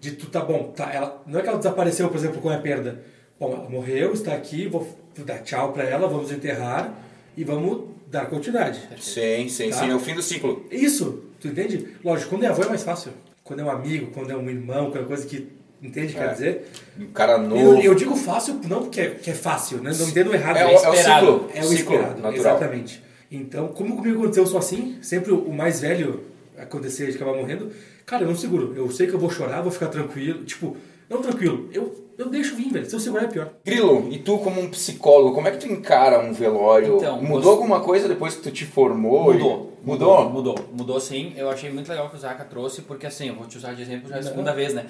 de 0.00 0.12
tu 0.12 0.26
tá 0.26 0.40
bom, 0.40 0.72
tá, 0.74 0.92
ela, 0.92 1.22
não 1.26 1.38
é 1.38 1.42
que 1.42 1.48
ela 1.48 1.58
desapareceu, 1.58 2.08
por 2.08 2.16
exemplo, 2.16 2.40
com 2.40 2.50
a 2.50 2.58
perda. 2.58 3.02
Bom, 3.38 3.52
ela 3.52 3.68
morreu, 3.68 4.12
está 4.12 4.34
aqui, 4.34 4.66
vou 4.66 4.88
dar 5.18 5.38
tchau 5.38 5.72
pra 5.72 5.84
ela, 5.84 6.08
vamos 6.08 6.32
enterrar 6.32 6.92
e 7.36 7.44
vamos 7.44 7.84
dar 8.10 8.26
continuidade. 8.26 8.80
Sim, 9.00 9.48
sim, 9.48 9.70
Tá. 9.70 9.76
sim. 9.78 9.90
É 9.90 9.94
o 9.94 10.00
fim 10.00 10.14
do 10.14 10.22
ciclo. 10.22 10.64
Isso, 10.70 11.24
tu 11.40 11.48
entende? 11.48 11.88
Lógico, 12.04 12.30
quando 12.30 12.44
é 12.44 12.46
avô 12.48 12.62
é 12.62 12.68
mais 12.68 12.82
fácil. 12.82 13.12
Quando 13.44 13.60
é 13.60 13.64
um 13.64 13.70
amigo, 13.70 14.10
quando 14.12 14.30
é 14.30 14.36
um 14.36 14.48
irmão, 14.48 14.90
quando 14.90 15.04
é 15.04 15.06
coisa 15.06 15.26
que 15.26 15.48
entende 15.82 16.08
o 16.08 16.16
que 16.16 16.18
É. 16.22 16.26
quer 16.26 16.32
dizer. 16.32 16.64
Um 16.98 17.06
cara 17.06 17.38
novo. 17.38 17.76
Eu, 17.76 17.82
eu 17.82 17.94
digo 17.94 18.14
fácil 18.16 18.60
não 18.68 18.82
porque 18.82 19.00
é, 19.00 19.10
que 19.10 19.30
é 19.30 19.34
fácil, 19.34 19.78
né? 19.78 19.92
não 19.98 20.08
entendo 20.08 20.34
errado. 20.34 20.56
é, 20.56 20.64
o, 20.66 20.68
é 20.70 20.72
o 20.72 20.94
esperado. 20.94 21.26
ciclo. 21.26 21.50
É 21.54 21.60
o 21.60 21.64
ciclo 21.64 21.94
esperado, 21.94 22.20
natural. 22.22 22.34
exatamente. 22.34 23.02
Então, 23.30 23.68
como 23.68 23.96
comigo 23.96 24.18
aconteceu, 24.20 24.42
eu 24.44 24.46
sou 24.48 24.58
assim, 24.58 24.98
sempre 25.02 25.32
o 25.32 25.52
mais 25.52 25.80
velho 25.80 26.24
acontecer 26.56 27.10
de 27.10 27.16
acabar 27.16 27.34
morrendo. 27.36 27.70
Cara, 28.06 28.24
eu 28.24 28.28
não 28.28 28.34
seguro. 28.34 28.72
Eu 28.74 28.90
sei 28.90 29.06
que 29.06 29.12
eu 29.14 29.18
vou 29.18 29.30
chorar, 29.30 29.60
vou 29.60 29.70
ficar 29.70 29.88
tranquilo. 29.88 30.44
Tipo, 30.44 30.76
não 31.10 31.20
tranquilo. 31.20 31.68
Eu, 31.72 31.94
eu 32.18 32.28
deixo 32.28 32.56
vir, 32.56 32.70
velho. 32.72 32.84
Se 32.88 32.94
eu 32.94 33.00
segurar 33.00 33.24
é 33.24 33.28
pior. 33.28 33.50
Grilo, 33.64 34.08
e 34.10 34.18
tu 34.18 34.38
como 34.38 34.60
um 34.60 34.68
psicólogo, 34.68 35.34
como 35.34 35.48
é 35.48 35.52
que 35.52 35.58
tu 35.58 35.72
encara 35.72 36.18
um 36.20 36.32
velório? 36.32 36.96
Então, 36.96 37.22
Mudou 37.22 37.42
você- 37.42 37.48
alguma 37.48 37.80
coisa 37.80 38.08
depois 38.08 38.34
que 38.34 38.42
tu 38.42 38.50
te 38.50 38.66
formou? 38.66 39.32
Mudou. 39.32 39.72
Mudou? 39.82 40.28
Mudou. 40.30 40.54
Mudou 40.72 41.00
sim. 41.00 41.32
Eu 41.36 41.50
achei 41.50 41.70
muito 41.70 41.88
legal 41.88 42.08
que 42.08 42.16
o 42.16 42.18
Zaka 42.18 42.44
trouxe, 42.44 42.82
porque 42.82 43.06
assim, 43.06 43.28
eu 43.28 43.34
vou 43.34 43.46
te 43.46 43.56
usar 43.56 43.74
de 43.74 43.82
exemplo 43.82 44.08
já 44.08 44.16
é 44.16 44.18
a 44.20 44.22
segunda 44.22 44.52
vez, 44.52 44.74
né? 44.74 44.86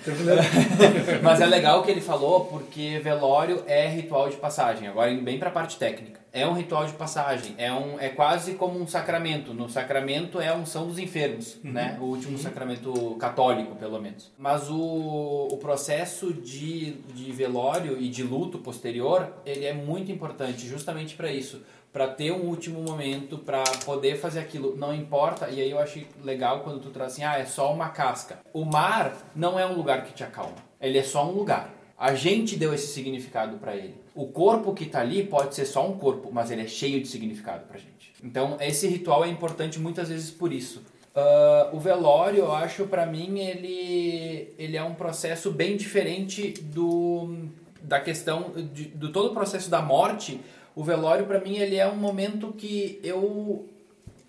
Mas 1.23 1.41
é 1.41 1.47
legal 1.47 1.81
o 1.81 1.83
que 1.83 1.91
ele 1.91 2.01
falou, 2.01 2.47
porque 2.47 2.99
velório 3.03 3.63
é 3.67 3.89
ritual 3.89 4.29
de 4.29 4.37
passagem. 4.37 4.89
Agora 4.89 5.11
indo 5.11 5.23
bem 5.23 5.39
pra 5.39 5.51
parte 5.51 5.77
técnica. 5.77 6.19
É 6.31 6.47
um 6.47 6.53
ritual 6.53 6.85
de 6.85 6.93
passagem, 6.93 7.55
é, 7.57 7.73
um, 7.73 7.99
é 7.99 8.11
quase 8.11 8.53
como 8.55 8.79
um 8.79 8.87
sacramento. 8.87 9.55
No 9.55 9.69
sacramento 9.69 10.39
é 10.39 10.49
a 10.49 10.55
unção 10.55 10.87
dos 10.87 10.99
enfermos, 10.99 11.59
né? 11.65 11.97
O 12.01 12.05
último 12.05 12.37
sacramento 12.37 13.17
católico, 13.19 13.75
pelo 13.77 14.01
menos. 14.01 14.31
Mas 14.37 14.69
o, 14.69 15.49
o 15.51 15.57
processo 15.57 16.33
de, 16.33 16.93
de 17.15 17.33
velório 17.33 17.99
e 17.99 18.09
de 18.09 18.23
luto 18.23 18.59
posterior, 18.59 19.33
ele 19.47 19.65
é 19.65 19.73
muito 19.73 20.13
importante 20.13 20.67
justamente 20.67 21.17
para 21.17 21.33
isso. 21.33 21.63
Para 21.99 22.07
ter 22.07 22.31
um 22.31 22.43
último 22.43 22.81
momento, 22.81 23.39
para 23.39 23.65
poder 23.85 24.17
fazer 24.17 24.39
aquilo, 24.39 24.77
não 24.77 24.95
importa. 24.95 25.51
E 25.51 25.61
aí 25.61 25.69
eu 25.69 25.81
achei 25.81 26.07
legal 26.23 26.61
quando 26.61 26.81
tu 26.81 26.91
traz 26.91 27.15
assim, 27.15 27.25
ah, 27.25 27.37
é 27.37 27.45
só 27.45 27.75
uma 27.75 27.89
casca. 27.89 28.39
O 28.53 28.65
mar 28.65 29.17
não 29.35 29.59
é 29.59 29.67
um 29.67 29.75
lugar 29.75 30.05
que 30.05 30.15
te 30.15 30.23
acalma, 30.23 30.55
ele 30.81 30.97
é 30.97 31.03
só 31.03 31.29
um 31.29 31.33
lugar. 31.33 31.75
A 31.99 32.15
gente 32.15 32.55
deu 32.55 32.73
esse 32.73 32.87
significado 32.87 33.57
para 33.59 33.75
ele. 33.75 33.97
O 34.15 34.29
corpo 34.29 34.73
que 34.73 34.87
tá 34.87 35.01
ali 35.01 35.25
pode 35.25 35.57
ser 35.57 35.65
só 35.65 35.85
um 35.85 35.99
corpo, 35.99 36.31
mas 36.33 36.53
ele 36.53 36.63
é 36.63 36.69
cheio 36.69 37.03
de 37.03 37.09
significado 37.09 37.67
pra 37.67 37.79
gente. 37.79 38.13
Então, 38.23 38.57
esse 38.61 38.87
ritual 38.87 39.25
é 39.25 39.29
importante 39.29 39.81
muitas 39.81 40.09
vezes 40.09 40.31
por 40.31 40.53
isso. 40.53 40.85
Ah, 41.17 41.71
o 41.73 41.81
velório, 41.81 42.45
eu 42.45 42.53
acho, 42.53 42.87
pra 42.87 43.07
mim, 43.07 43.41
ele, 43.41 44.55
ele 44.57 44.77
é 44.77 44.85
um 44.85 44.95
processo 44.95 45.51
bem 45.51 45.77
diferente 45.77 46.53
do 46.63 47.49
da 47.83 48.01
questão 48.01 48.53
de, 48.73 48.85
do 48.85 49.11
todo 49.11 49.31
o 49.31 49.35
processo 49.35 49.71
da 49.71 49.81
morte. 49.81 50.41
O 50.75 50.85
velório, 50.85 51.27
pra 51.27 51.41
mim, 51.41 51.57
ele 51.57 51.77
é 51.77 51.87
um 51.87 51.97
momento 51.97 52.53
que 52.53 53.01
eu 53.03 53.69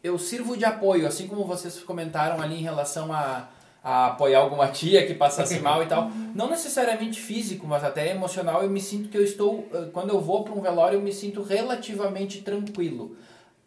eu 0.03 0.17
sirvo 0.17 0.55
de 0.55 0.65
apoio, 0.65 1.08
assim 1.08 1.27
como 1.27 1.43
vocês 1.43 1.79
comentaram 1.79 2.41
ali 2.41 2.55
em 2.55 2.63
relação 2.63 3.12
a, 3.12 3.50
a 3.84 4.08
apoiar 4.08 4.39
alguma 4.39 4.67
tia 4.67 5.05
que 5.05 5.13
passasse 5.13 5.60
mal 5.62 5.84
e 5.84 5.88
tal. 5.88 6.10
Não 6.34 6.50
necessariamente 6.50 7.19
físico, 7.19 7.67
mas 7.67 7.84
até 7.84 8.10
emocional. 8.10 8.63
Eu 8.63 8.69
me 8.69 8.81
sinto 8.81 9.10
que 9.10 9.17
eu 9.17 9.24
estou, 9.24 9.67
eh, 9.74 9.89
quando 9.91 10.10
eu 10.10 10.22
vou 10.22 10.43
para 10.43 10.53
um 10.53 10.62
velório, 10.62 10.98
eu 10.98 11.01
me 11.01 11.12
sinto 11.12 11.43
relativamente 11.43 12.41
tranquilo. 12.41 13.15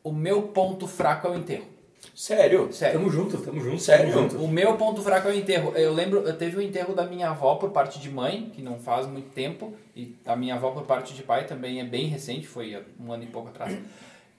O 0.03 0.11
meu 0.11 0.43
ponto 0.43 0.87
fraco 0.87 1.27
é 1.27 1.31
o 1.31 1.37
enterro. 1.37 1.67
Sério? 2.15 2.73
Sério. 2.73 2.99
Tamo 2.99 3.11
junto, 3.11 3.39
tamo 3.39 3.61
junto. 3.61 3.81
Sério? 3.81 4.13
tamo 4.13 4.29
junto. 4.29 4.45
O 4.45 4.49
meu 4.49 4.77
ponto 4.77 5.01
fraco 5.03 5.29
é 5.29 5.31
o 5.33 5.35
enterro. 5.35 5.73
Eu 5.77 5.93
lembro, 5.93 6.21
eu 6.21 6.37
teve 6.37 6.57
o 6.57 6.63
enterro 6.63 6.95
da 6.95 7.05
minha 7.05 7.31
avó 7.31 7.55
por 7.55 7.71
parte 7.71 7.99
de 7.99 8.11
mãe, 8.11 8.51
que 8.55 8.61
não 8.63 8.79
faz 8.79 9.07
muito 9.07 9.31
tempo, 9.31 9.75
e 9.97 10.17
a 10.27 10.37
minha 10.37 10.55
avó 10.55 10.71
por 10.71 10.83
parte 10.85 11.15
de 11.15 11.23
pai 11.23 11.47
também 11.47 11.81
é 11.81 11.85
bem 11.85 12.07
recente, 12.07 12.47
foi 12.47 12.81
um 13.01 13.13
ano 13.13 13.25
e 13.25 13.27
pouco 13.27 13.49
atrás. 13.49 13.77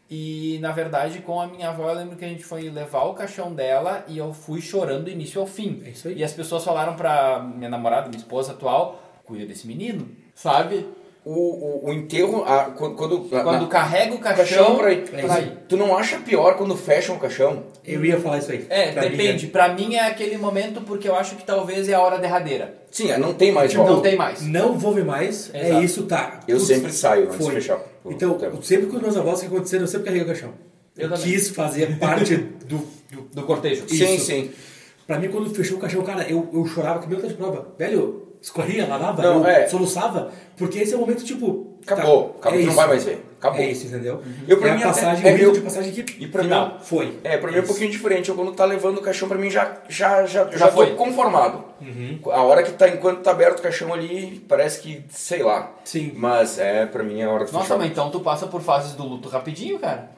E 0.09 0.59
na 0.61 0.71
verdade, 0.71 1.19
com 1.19 1.41
a 1.41 1.47
minha 1.47 1.69
avó, 1.69 1.89
eu 1.89 1.95
lembro 1.95 2.15
que 2.15 2.23
a 2.23 2.27
gente 2.27 2.43
foi 2.43 2.69
levar 2.69 3.03
o 3.05 3.13
caixão 3.13 3.53
dela 3.53 4.05
e 4.07 4.17
eu 4.17 4.33
fui 4.33 4.61
chorando 4.61 5.05
do 5.05 5.09
início 5.09 5.41
ao 5.41 5.47
fim. 5.47 5.81
É 5.85 5.89
isso 5.89 6.07
aí. 6.07 6.19
E 6.19 6.23
as 6.23 6.33
pessoas 6.33 6.63
falaram 6.63 6.95
pra 6.95 7.39
minha 7.39 7.69
namorada, 7.69 8.09
minha 8.09 8.19
esposa 8.19 8.51
atual, 8.51 9.01
cuida 9.25 9.45
desse 9.45 9.65
menino, 9.65 10.07
sabe? 10.35 10.85
O, 11.25 11.31
o, 11.85 11.89
o 11.89 11.93
enterro, 11.93 12.43
a- 12.43 12.65
quando, 12.75 12.95
quando, 12.95 13.27
a- 13.35 13.43
Quando 13.43 13.61
na- 13.61 13.67
carrega 13.67 14.13
o 14.13 14.17
caixão. 14.19 14.75
caixão 14.75 14.75
pra, 14.77 14.91
É 14.91 14.97
pra. 14.97 15.41
Tu 15.69 15.77
não 15.77 15.95
acha 15.97 16.19
pior 16.19 16.57
quando 16.57 16.75
fecham 16.75 17.15
o 17.15 17.19
caixão? 17.19 17.63
Eu 17.85 18.03
ia 18.03 18.19
falar 18.19 18.39
isso 18.39 18.51
aí. 18.51 18.65
É, 18.69 18.91
Pra 18.91 19.03
mim, 19.03 19.09
depende. 19.11 19.45
né? 19.45 19.51
Pra 19.53 19.73
mim 19.73 19.95
é 19.95 20.01
aquele 20.07 20.37
momento 20.37 20.81
porque 20.81 21.07
eu 21.07 21.15
acho 21.15 21.37
que 21.37 21.45
talvez 21.45 21.87
é 21.87 21.93
a 21.93 22.01
hora 22.01 22.17
derradeira. 22.19 22.75
Sim, 22.91 23.09
é, 23.09 23.17
não 23.17 23.33
tem 23.33 23.53
mais 23.53 23.71
Tipo, 23.71 23.83
volta. 23.83 23.95
não 23.95 24.01
tem 24.03 24.17
mais. 24.17 24.41
Não 24.41 24.77
vou 24.77 24.91
ver 24.93 25.05
mais, 25.05 25.49
é 25.53 25.69
Exato. 25.69 25.83
isso, 25.85 26.03
tá. 26.03 26.39
Eu 26.45 26.57
Putz, 26.57 26.67
sempre 26.67 26.91
saio 26.91 27.23
antes 27.27 27.37
de 27.37 27.43
foi. 27.45 27.53
fechar 27.53 27.79
o 28.03 28.11
Então, 28.11 28.33
tempo. 28.33 28.61
sempre 28.61 28.87
com 28.87 28.97
os 28.97 29.01
meus 29.01 29.15
avós 29.15 29.39
que 29.39 29.45
aconteceram, 29.45 29.83
eu 29.83 29.87
sempre 29.87 30.03
carreguei 30.05 30.25
o 30.25 30.27
caixão. 30.27 30.49
Eu 30.97 31.09
Eu, 31.09 31.15
quis 31.17 31.49
fazer 31.49 31.97
parte 31.99 32.35
do, 32.35 32.77
do 33.09 33.21
Do 33.33 33.43
cortejo. 33.43 33.85
Sim, 33.87 34.15
isso. 34.15 34.25
sim. 34.25 34.51
Pra 35.07 35.19
mim, 35.19 35.29
quando 35.29 35.49
fechou 35.55 35.77
o 35.77 35.79
caixão, 35.79 36.01
cara, 36.03 36.23
eu, 36.29 36.47
eu 36.53 36.65
chorava 36.65 36.99
que 36.99 37.07
meu 37.07 37.17
Deus 37.17 37.29
de 37.31 37.37
prova. 37.37 37.67
Velho, 37.79 38.22
escorria, 38.43 38.85
lavava, 38.87 39.21
Não, 39.21 39.39
eu 39.39 39.47
é. 39.47 39.67
soluçava. 39.67 40.29
Porque 40.57 40.77
esse 40.79 40.93
é 40.93 40.97
o 40.97 40.99
momento, 40.99 41.23
tipo. 41.23 41.71
Acabou, 41.85 42.29
tá, 42.39 42.49
acabou, 42.49 42.59
tu 42.59 42.61
não 42.61 42.67
isso. 42.67 42.75
vai 42.75 42.87
mais 42.87 43.03
ver. 43.03 43.25
Acabou. 43.39 43.59
É 43.59 43.65
isso, 43.65 43.87
entendeu? 43.87 44.21
Eu, 44.47 44.57
pra 44.57 44.69
é 44.69 44.75
mim, 44.77 44.83
a 44.83 44.87
passagem, 44.87 45.27
é 45.27 45.47
o 45.47 45.51
de 45.51 45.59
passagem 45.59 45.91
que 45.91 46.23
E 46.23 46.27
pra 46.27 46.43
Final. 46.43 46.65
mim, 46.67 46.73
foi. 46.81 47.17
é, 47.25 47.37
pra 47.37 47.49
mim 47.51 47.57
é 47.57 47.59
um 47.59 47.63
Isso. 47.63 47.71
pouquinho 47.73 47.91
diferente. 47.91 48.29
Eu 48.29 48.35
quando 48.35 48.53
tá 48.53 48.63
levando 48.63 48.99
o 48.99 49.01
caixão, 49.01 49.27
pra 49.27 49.37
mim 49.37 49.49
já, 49.49 49.79
já, 49.89 50.25
já, 50.25 50.45
já, 50.45 50.57
Já 50.57 50.67
tô 50.67 50.75
foi. 50.77 50.91
conformado. 50.95 51.61
A 52.31 52.41
hora 52.43 52.63
que 52.63 52.71
tá, 52.71 52.87
enquanto 52.87 53.19
tá 53.21 53.31
aberto 53.31 53.59
o 53.59 53.61
caixão 53.63 53.93
ali, 53.93 54.45
parece 54.47 54.79
que, 54.79 55.03
sei 55.09 55.43
lá. 55.43 55.71
Sim. 55.83 56.13
Mas 56.15 56.57
é, 56.57 56.85
pra 56.85 57.03
mim 57.03 57.19
é 57.19 57.25
a 57.25 57.29
hora 57.31 57.43
de 57.45 57.51
Nossa, 57.51 57.65
fechar. 57.65 57.77
mas 57.79 57.87
então 57.91 58.09
tu 58.09 58.21
passa 58.21 58.47
por 58.47 58.61
fases 58.61 58.93
do 58.93 59.03
luto 59.03 59.27
rapidinho, 59.27 59.77
cara. 59.79 60.09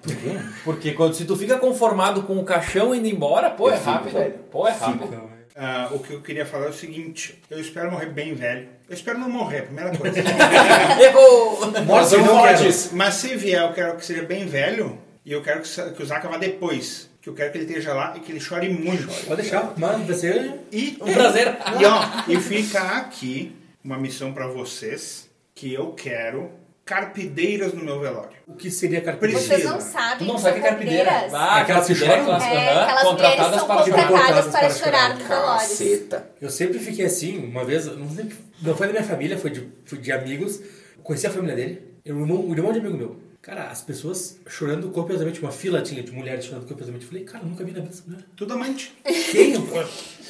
Porque 0.64 0.92
quando 0.92 1.16
se 1.16 1.26
tu 1.26 1.36
fica 1.36 1.58
conformado 1.58 2.22
com 2.24 2.38
o 2.38 2.44
caixão 2.44 2.94
indo 2.94 3.08
embora, 3.08 3.50
pô, 3.50 3.70
Eu 3.70 3.74
é 3.74 3.78
fico, 3.78 3.90
rápido. 3.90 4.14
velho. 4.14 4.34
Pô, 4.52 4.68
é 4.68 4.72
rápido. 4.72 5.35
Ah, 5.58 5.90
o 5.92 6.00
que 6.00 6.12
eu 6.12 6.22
queria 6.22 6.46
falar 6.46 6.66
é 6.66 6.70
o 6.70 6.74
seguinte: 6.74 7.42
eu 7.50 7.60
espero 7.60 7.90
morrer 7.90 8.08
bem 8.08 8.34
velho. 8.34 8.68
Eu 8.90 8.94
espero 8.94 9.18
não 9.18 9.30
morrer, 9.30 9.64
primeira 9.64 9.98
coisa. 9.98 10.20
Errou! 11.02 11.56
Vamos 11.58 12.12
não 12.12 12.54
disso. 12.56 12.90
Mas 12.94 13.16
se 13.16 13.36
vier, 13.38 13.62
eu 13.62 13.72
quero 13.74 13.96
que 13.96 14.06
seja 14.06 14.24
bem 14.24 14.46
velho 14.46 15.00
e 15.26 15.32
eu 15.32 15.42
quero 15.42 15.62
que, 15.62 15.92
que 15.94 16.04
o 16.04 16.06
Zaka 16.06 16.28
vá 16.28 16.38
depois. 16.38 17.10
Que 17.22 17.30
eu 17.30 17.34
quero 17.34 17.52
que 17.52 17.58
ele 17.58 17.66
esteja 17.66 17.94
lá 17.94 18.14
e 18.16 18.20
que 18.20 18.32
ele 18.32 18.40
chore 18.40 18.70
muito. 18.70 19.08
Pode 19.26 19.42
deixar, 19.42 19.74
mas 19.78 20.06
vai 20.06 20.16
ser. 20.16 20.60
E, 20.72 20.98
Um 21.02 21.14
prazer. 21.14 21.48
E, 21.80 21.86
ó, 21.86 22.02
e 22.28 22.40
fica 22.40 22.82
aqui 22.98 23.56
uma 23.84 23.98
missão 23.98 24.34
pra 24.34 24.48
vocês 24.48 25.30
que 25.56 25.74
eu 25.74 25.94
quero 25.94 26.52
carpideiras 26.86 27.74
no 27.74 27.84
meu 27.84 28.00
velório. 28.00 28.30
O 28.48 28.54
que 28.54 28.70
seria 28.70 29.02
carpinteiro? 29.02 29.36
Precisa. 29.38 29.58
Vocês 29.58 29.70
não 29.72 29.82
sabem. 29.82 30.18
Tu 30.20 30.26
não 30.26 30.38
sabe 30.38 30.60
o 30.60 30.62
que 30.62 30.68
é 30.68 30.70
carpideira? 30.70 31.12
Ah, 31.34 31.62
Aquelas 31.62 31.88
que 31.88 31.96
carpideira 31.96 32.14
choram? 32.24 32.26
clássica, 32.26 32.54
É, 32.54 32.70
aquelas 32.84 33.04
mulheres 33.04 33.36
Contratadas 33.36 33.60
são 33.60 33.68
para 33.68 33.84
chorar. 33.86 34.08
contratadas 34.08 34.46
para 34.52 34.70
chorar 34.70 34.72
chorar. 34.72 35.10
no 35.18 35.26
velório. 35.28 35.60
Caceta. 35.62 36.30
Eu 36.40 36.50
sempre 36.52 36.78
fiquei 36.80 37.06
assim, 37.06 37.38
uma 37.44 37.66
vez, 37.66 37.86
não, 37.88 38.10
sei, 38.10 38.30
não 38.62 38.76
foi 38.76 38.88
da 38.88 38.94
minha 38.94 39.04
família, 39.06 39.38
foi 39.38 39.50
de, 39.50 39.68
foi 39.84 39.98
de 39.98 40.12
amigos. 40.12 40.62
Conheci 41.04 41.26
a 41.28 41.32
família 41.32 41.56
dele, 41.56 41.82
eu, 42.06 42.16
o 42.16 42.20
irmão, 42.22 42.40
o 42.48 42.54
irmão 42.54 42.72
de 42.72 42.80
amigo 42.80 42.96
meu. 42.98 43.20
Cara, 43.42 43.66
as 43.66 43.82
pessoas 43.82 44.38
chorando 44.48 44.90
copiosamente, 44.90 45.40
uma 45.40 45.52
fila 45.52 45.82
tinha 45.82 46.02
de 46.02 46.12
mulheres 46.12 46.46
chorando 46.46 46.68
copiosamente. 46.68 47.06
Eu 47.06 47.10
falei, 47.12 47.24
cara, 47.26 47.44
nunca 47.44 47.64
vi 47.64 47.72
na 47.72 47.80
vida 47.82 47.96
mulher. 48.08 48.24
Tudo 48.36 48.54
amante. 48.54 48.94
Quem? 49.04 49.54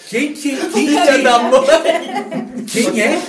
Quem, 0.10 0.34
quem, 0.34 0.70
quem, 0.70 0.72
quem, 0.72 1.24
da 1.24 1.40
mãe! 1.40 1.66
quem 2.72 3.02
é? 3.02 3.22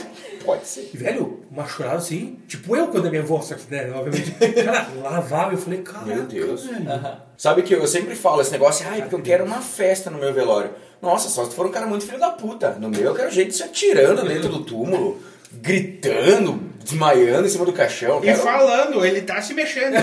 Pode 0.46 0.66
ser. 0.66 0.90
E, 0.94 0.96
velho, 0.96 1.40
uma 1.50 1.66
chorada 1.66 1.96
assim, 1.96 2.38
tipo 2.48 2.74
eu 2.76 2.87
quando 2.88 3.09
a 3.09 3.11
minha 3.11 3.20
avó, 3.22 3.40
só 3.42 3.54
que, 3.56 3.70
né, 3.70 3.90
obviamente, 3.94 4.30
cara, 4.64 4.87
lavava, 5.02 5.52
eu 5.52 5.59
falei, 5.59 5.80
cara, 5.82 6.06
Meu 6.06 6.22
Deus. 6.22 6.64
velho. 6.66 6.87
Sabe 7.37 7.62
que 7.62 7.74
eu 7.74 7.87
sempre 7.87 8.14
falo 8.14 8.40
esse 8.40 8.52
negócio, 8.52 8.87
ai, 8.88 9.02
porque 9.02 9.14
eu 9.16 9.20
quero 9.22 9.44
uma 9.44 9.61
festa 9.61 10.09
no 10.09 10.18
meu 10.18 10.32
velório. 10.32 10.70
Nossa, 11.02 11.28
só 11.28 11.44
se 11.44 11.50
tu 11.50 11.56
for 11.56 11.66
um 11.66 11.70
cara 11.70 11.87
muito 11.87 12.06
filho 12.06 12.18
da 12.18 12.30
puta. 12.30 12.70
No 12.80 12.88
meu 12.88 13.02
eu 13.02 13.14
quero 13.14 13.30
gente 13.30 13.54
se 13.54 13.62
atirando 13.62 14.26
dentro 14.26 14.48
do 14.48 14.61
túmulo, 14.64 15.20
gritando, 15.52 16.62
desmaiando 16.82 17.46
em 17.46 17.50
cima 17.50 17.64
do 17.66 17.72
caixão. 17.72 18.18
E 18.20 18.22
Quero- 18.22 18.42
falando, 18.42 19.04
ele 19.04 19.20
tá 19.22 19.42
se 19.42 19.52
mexendo. 19.52 19.96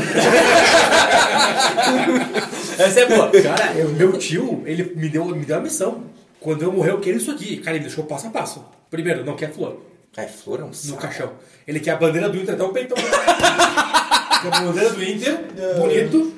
Essa 2.77 2.99
é 3.01 3.05
boa. 3.07 3.29
Cara, 3.31 3.71
o 3.85 3.89
meu 3.89 4.13
tio, 4.13 4.61
ele 4.65 4.93
me 4.95 5.09
deu, 5.09 5.25
me 5.25 5.45
deu 5.45 5.55
uma 5.57 5.63
missão. 5.63 6.03
Quando 6.39 6.61
eu 6.63 6.71
morrer, 6.71 6.91
eu 6.91 6.99
quero 6.99 7.17
isso 7.17 7.31
aqui. 7.31 7.57
Cara, 7.57 7.77
ele 7.77 7.85
deixou 7.85 8.03
passo 8.03 8.27
a 8.27 8.29
passo. 8.29 8.63
Primeiro, 8.91 9.25
não 9.25 9.35
quer 9.35 9.51
flor 9.51 9.81
É, 10.15 10.27
flor 10.27 10.59
é 10.59 10.63
um 10.63 10.67
no 10.67 10.73
saco. 10.73 11.01
caixão. 11.01 11.31
Ele 11.67 11.79
quer 11.79 11.91
a 11.91 11.95
bandeira 11.97 12.29
do 12.29 12.37
Inter 12.37 12.53
até 12.55 12.63
o 12.63 12.69
peitão. 12.69 12.95
quer 12.97 14.47
a 14.53 14.59
bandeira 14.61 14.89
do 14.91 15.03
Inter, 15.03 15.39
bonito. 15.77 16.33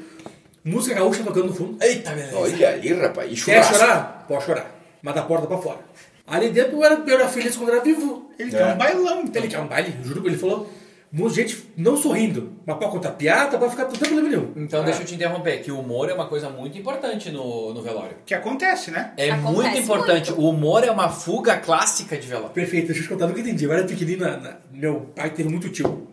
Música 0.64 0.96
gaúcha 0.96 1.24
tocando 1.24 1.48
no 1.48 1.54
fundo. 1.54 1.78
Eita, 1.84 2.12
beleza. 2.12 2.38
Olha 2.38 2.70
ali, 2.70 2.94
rapaz. 2.94 3.32
E 3.32 3.36
Quer 3.44 3.64
churrasco. 3.64 3.76
chorar? 3.76 4.26
Pode 4.28 4.44
chorar. 4.46 4.72
Mas 5.02 5.14
da 5.14 5.22
porta 5.22 5.46
pra 5.46 5.58
fora. 5.60 5.80
Ali 6.26 6.50
dentro 6.50 6.78
eu 6.78 6.84
era, 6.84 6.96
eu 7.06 7.14
era 7.20 7.28
feliz 7.28 7.56
quando 7.56 7.70
era 7.72 7.82
vivo. 7.84 8.32
Ele 8.40 8.50
quer 8.50 8.66
um 8.74 8.78
bailão, 8.78 9.22
então. 9.22 9.42
Ele 9.44 9.52
quer 9.52 9.60
um 9.60 9.68
baile, 9.68 9.96
juro. 10.04 10.26
Ele 10.28 10.38
falou, 10.38 10.68
muita 11.12 11.36
gente 11.36 11.64
não 11.78 11.96
sorrindo. 11.98 12.54
Mas 12.66 12.78
pode 12.78 12.92
contar 12.92 13.12
piada, 13.12 13.58
pode 13.58 13.72
ficar, 13.72 13.84
não 13.84 13.92
tem 13.92 14.00
problema 14.10 14.30
nenhum. 14.30 14.52
Então 14.56 14.84
deixa 14.84 15.02
eu 15.02 15.06
te 15.06 15.16
interromper, 15.16 15.62
que 15.62 15.72
o 15.72 15.80
humor 15.80 16.10
é 16.10 16.14
uma 16.14 16.28
coisa 16.28 16.50
muito 16.50 16.78
importante 16.78 17.32
no, 17.32 17.74
no 17.74 17.82
velório. 17.82 18.18
Que 18.26 18.34
acontece, 18.34 18.92
né? 18.92 19.14
É 19.18 19.32
Acontece 19.32 19.54
muito 19.56 19.78
importante. 19.80 20.32
muito. 20.32 20.42
O 20.46 20.50
humor 20.50 20.84
é 20.84 20.92
uma 20.92 21.10
fuga 21.10 21.58
clássica 21.58 22.18
de 22.18 22.28
velório. 22.28 22.50
Perfeito, 22.52 22.88
deixa 22.88 23.02
eu 23.02 23.04
te 23.06 23.10
contar, 23.10 23.28
nunca 23.28 23.40
entendi. 23.40 23.66
Eu 23.66 23.72
era 23.74 23.84
na- 23.84 24.58
meu 24.72 25.02
pai 25.16 25.30
teve 25.30 25.48
muito 25.50 25.70
tio. 25.70 26.08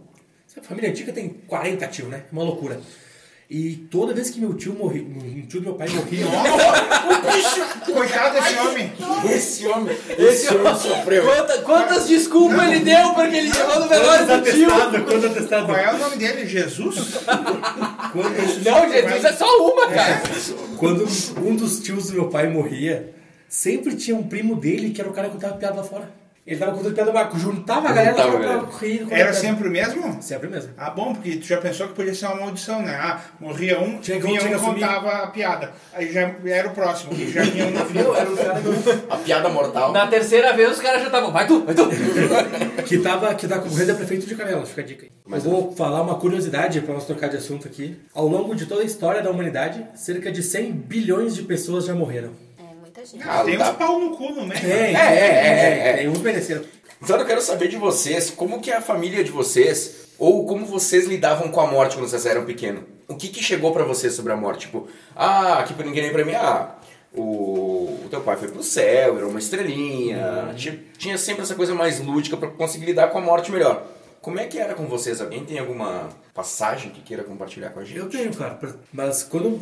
A 0.57 0.62
família 0.62 0.90
antiga 0.90 1.12
tem 1.12 1.28
40 1.46 1.87
tio, 1.87 2.07
né? 2.09 2.24
É 2.31 2.33
uma 2.33 2.42
loucura. 2.44 2.78
E 3.55 3.87
toda 3.91 4.15
vez 4.15 4.31
que 4.31 4.41
meu 4.41 4.55
tio 4.55 4.73
morria, 4.73 5.03
um 5.03 5.43
tio 5.47 5.61
do 5.61 5.67
meu 5.67 5.75
pai 5.75 5.87
morria, 5.91 6.25
Coitado 7.93 8.35
desse 8.35 8.59
homem. 8.59 8.93
Esse 9.31 9.67
homem, 9.67 9.95
esse 10.19 10.55
homem 10.55 10.75
sofreu. 10.75 11.23
Quanta- 11.25 11.59
quantas 11.59 12.09
desculpas 12.09 12.67
ele 12.67 12.81
deu 12.81 13.12
porque 13.12 13.37
ele 13.37 13.53
chegou 13.53 13.79
no 13.81 13.88
velório 13.88 14.27
do 14.27 14.51
tio? 14.51 14.71
quando 15.05 15.27
atestado. 15.27 15.67
Qual 15.67 15.77
é 15.77 15.93
o 15.95 15.99
nome 15.99 16.17
dele? 16.17 16.47
Jesus? 16.47 16.97
Quando, 18.12 18.65
Não, 18.65 18.91
Jesus 18.91 19.25
é 19.25 19.33
só 19.35 19.47
uma, 19.71 19.87
cara. 19.88 20.23
quando 20.79 21.07
um 21.45 21.55
dos 21.55 21.79
tios 21.81 22.07
do 22.07 22.15
meu 22.15 22.29
pai 22.31 22.49
morria, 22.49 23.12
sempre 23.51 23.95
tinha 23.97 24.17
um 24.17 24.23
primo 24.23 24.57
dele 24.57 24.91
que 24.91 25.01
era 25.03 25.11
o 25.11 25.12
cara 25.12 25.29
que 25.29 25.35
contava 25.35 25.57
piada 25.59 25.77
lá 25.77 25.85
fora. 25.85 26.22
Ele 26.44 26.57
tava 26.59 26.72
contando 26.72 26.92
piada 26.92 27.11
do 27.12 27.14
Marco, 27.14 27.38
juntava 27.38 27.88
a 27.88 27.92
galera 27.92 28.11
Juntava 28.11 28.28
a 28.28 28.33
pra 28.33 28.48
galera. 28.48 28.66
contar 28.66 29.14
Era 29.16 29.33
sempre 29.33 29.68
o 29.68 29.70
mesmo? 29.70 30.20
Sempre 30.20 30.48
mesmo. 30.48 30.72
Ah, 30.76 30.90
bom, 30.90 31.14
porque 31.14 31.37
tu 31.37 31.46
já 31.46 31.59
pensou 31.59 31.87
que 31.87 31.94
podia 31.94 32.12
ser 32.12 32.26
uma 32.26 32.35
maldição, 32.35 32.83
né? 32.83 32.98
Ah, 33.00 33.20
morria 33.38 33.78
um, 33.81 33.98
Tinha 34.00 34.20
que- 34.20 34.26
vinha 34.26 34.42
um 34.42 34.46
e 34.48 34.59
contava 34.59 35.09
a 35.22 35.26
piada. 35.28 35.70
Aí 35.94 36.12
já 36.12 36.35
era 36.46 36.66
o 36.68 36.72
próximo, 36.74 37.14
que 37.14 37.31
já 37.31 37.42
vinha 37.42 37.66
um 37.66 37.70
no 37.70 37.90
Meu, 37.90 38.16
era 38.16 38.28
um 38.28 38.35
cara 38.37 38.61
A 39.09 39.16
piada 39.18 39.48
mortal. 39.50 39.92
Na 39.92 40.09
terceira 40.09 40.52
vez 40.52 40.72
os 40.72 40.81
caras 40.81 41.00
já 41.02 41.07
estavam, 41.07 41.31
vai 41.31 41.46
tu, 41.46 41.64
vai 41.64 41.76
tu. 41.76 41.88
que 42.88 42.98
tava 42.98 43.33
que 43.37 43.46
tá 43.46 43.61
concorrendo 43.61 43.92
a 43.92 43.94
prefeito 43.94 44.26
de 44.26 44.35
Canela, 44.35 44.66
fica 44.66 44.81
a 44.81 44.85
dica 44.85 45.07
aí. 45.07 45.12
Eu 45.31 45.40
vou 45.40 45.72
falar 45.76 46.02
uma 46.02 46.16
curiosidade 46.16 46.81
pra 46.81 46.92
nós 46.94 47.05
trocar 47.07 47.28
de 47.28 47.37
assunto 47.37 47.68
aqui. 47.68 47.96
Ao 48.12 48.26
longo 48.26 48.57
de 48.57 48.66
toda 48.66 48.83
a 48.83 48.85
história 48.85 49.22
da 49.22 49.31
humanidade, 49.31 49.87
cerca 49.94 50.33
de 50.33 50.42
100 50.42 50.72
bilhões 50.72 51.37
de 51.37 51.42
pessoas 51.42 51.85
já 51.85 51.94
morreram. 51.94 52.31
Muita 53.03 53.07
gente. 53.07 53.29
Ah, 53.29 53.45
Tem 53.45 53.59
dá- 53.59 53.71
uns 53.71 53.77
pau 53.77 53.99
no 54.01 54.17
cu 54.17 54.31
no 54.33 54.47
meio. 54.47 54.61
Tem, 54.61 54.71
É, 54.71 54.93
é, 54.95 55.27
é, 55.85 55.88
é. 55.88 55.93
tem 55.99 56.09
uns 56.09 56.19
mereceram. 56.21 56.62
Então 57.03 57.17
eu 57.19 57.27
quero 57.27 57.41
saber 57.41 57.69
de 57.69 57.77
vocês, 57.77 58.31
como 58.31 58.61
que 58.61 58.71
é 58.71 58.77
a 58.77 58.81
família 58.81 59.25
de 59.25 59.31
vocês, 59.33 60.07
ou 60.19 60.47
como 60.47 60.65
vocês 60.65 61.07
lidavam 61.07 61.49
com 61.51 61.61
a 61.61 61.67
morte 61.67 61.97
quando 61.97 62.09
vocês 62.09 62.25
eram 62.27 62.45
pequenos. 62.45 62.85
O 63.09 63.17
que 63.17 63.29
que 63.29 63.43
chegou 63.43 63.73
pra 63.73 63.83
vocês 63.85 64.15
sobre 64.15 64.33
a 64.33 64.37
morte? 64.37 64.67
Tipo, 64.67 64.87
ah, 65.17 65.59
aqui 65.59 65.75
pra 65.75 65.85
ninguém 65.85 66.05
nem 66.05 66.12
pra 66.12 66.25
mim, 66.25 66.35
ah, 66.35 66.77
o, 67.12 67.23
o 68.05 68.07
teu 68.09 68.21
pai 68.21 68.37
foi 68.37 68.49
pro 68.49 68.62
céu, 68.62 69.17
era 69.17 69.27
uma 69.27 69.38
estrelinha. 69.38 70.55
Tinha, 70.57 70.79
tinha 70.97 71.19
sempre 71.19 71.43
essa 71.43 71.55
coisa 71.57 71.75
mais 71.75 71.99
lúdica 72.01 72.37
pra 72.37 72.49
conseguir 72.49 72.87
lidar 72.87 73.09
com 73.09 73.19
a 73.19 73.21
morte 73.21 73.51
melhor. 73.51 73.85
Como 74.23 74.39
é 74.39 74.47
que 74.47 74.59
era 74.59 74.73
com 74.75 74.87
vocês? 74.87 75.21
Alguém 75.21 75.45
tem 75.45 75.59
alguma 75.59 76.09
passagem 76.33 76.91
que 76.93 77.01
queira 77.03 77.25
compartilhar 77.25 77.71
com 77.71 77.81
a 77.81 77.85
gente? 77.85 77.99
Eu 77.99 78.09
tenho, 78.09 78.33
cara. 78.33 78.59
Mas 78.93 79.23
quando 79.25 79.59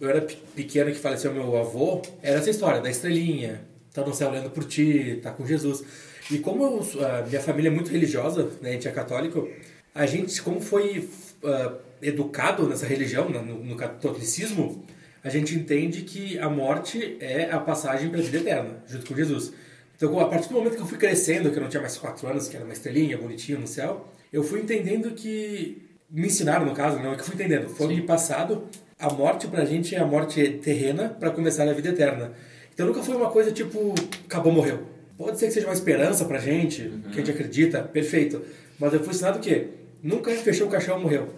eu 0.00 0.08
era 0.10 0.20
pe- 0.20 0.36
pequeno 0.54 0.90
que 0.90 0.98
faleceu 0.98 1.32
meu 1.32 1.56
avô, 1.56 2.02
era 2.20 2.38
essa 2.38 2.50
história 2.50 2.80
da 2.80 2.90
estrelinha, 2.90 3.62
tá 3.94 4.04
no 4.04 4.12
céu 4.12 4.28
olhando 4.30 4.50
por 4.50 4.64
ti, 4.64 5.20
tá 5.22 5.30
com 5.30 5.46
Jesus. 5.46 5.82
E 6.30 6.38
como 6.38 6.62
eu 6.64 7.04
a 7.06 7.22
minha 7.22 7.40
família 7.40 7.68
é 7.68 7.72
muito 7.72 7.90
religiosa, 7.90 8.50
né, 8.60 8.70
a 8.70 8.72
gente 8.72 8.88
é 8.88 8.90
católico, 8.90 9.48
a 9.94 10.04
gente, 10.06 10.42
como 10.42 10.60
foi 10.60 11.08
ah, 11.44 11.74
educado 12.02 12.68
nessa 12.68 12.86
religião, 12.86 13.28
no, 13.28 13.42
no 13.64 13.76
catolicismo, 13.76 14.84
a 15.22 15.28
gente 15.28 15.54
entende 15.54 16.02
que 16.02 16.38
a 16.38 16.48
morte 16.50 17.16
é 17.20 17.50
a 17.50 17.60
passagem 17.60 18.10
para 18.10 18.18
a 18.18 18.22
vida 18.22 18.38
eterna, 18.38 18.82
junto 18.88 19.06
com 19.06 19.14
Jesus. 19.14 19.52
Então, 20.00 20.18
a 20.18 20.26
partir 20.28 20.48
do 20.48 20.54
momento 20.54 20.76
que 20.76 20.80
eu 20.80 20.86
fui 20.86 20.96
crescendo, 20.96 21.50
que 21.50 21.58
eu 21.58 21.62
não 21.62 21.68
tinha 21.68 21.82
mais 21.82 21.98
quatro 21.98 22.26
anos, 22.26 22.48
que 22.48 22.56
era 22.56 22.64
uma 22.64 22.72
estrelinha 22.72 23.18
bonitinha 23.18 23.58
no 23.58 23.66
céu, 23.66 24.08
eu 24.32 24.42
fui 24.42 24.60
entendendo 24.60 25.10
que 25.10 25.90
me 26.10 26.26
ensinaram, 26.26 26.64
no 26.64 26.72
caso, 26.72 26.98
não 27.00 27.12
é 27.12 27.16
que 27.16 27.20
eu 27.20 27.26
fui 27.26 27.34
entendendo, 27.34 27.68
foi 27.68 27.88
me 27.88 28.00
passado, 28.00 28.66
a 28.98 29.12
morte 29.12 29.46
pra 29.46 29.62
gente 29.66 29.94
é 29.94 29.98
a 29.98 30.06
morte 30.06 30.58
terrena 30.62 31.10
para 31.10 31.30
começar 31.30 31.68
a 31.68 31.72
vida 31.74 31.90
eterna. 31.90 32.32
Então 32.72 32.86
nunca 32.86 33.02
foi 33.02 33.14
uma 33.14 33.30
coisa 33.30 33.52
tipo, 33.52 33.94
acabou, 34.24 34.50
morreu. 34.50 34.84
Pode 35.18 35.38
ser 35.38 35.48
que 35.48 35.52
seja 35.52 35.66
uma 35.66 35.74
esperança 35.74 36.24
pra 36.24 36.38
gente, 36.38 36.90
que 37.12 37.20
a 37.20 37.22
gente 37.22 37.32
acredita, 37.32 37.82
perfeito. 37.82 38.42
Mas 38.78 38.94
eu 38.94 39.00
fui 39.00 39.10
ensinado 39.10 39.36
o 39.36 39.42
quê? 39.42 39.68
Nunca 40.02 40.30
fechou 40.30 40.66
o 40.66 40.70
caixão, 40.70 40.98
morreu. 40.98 41.28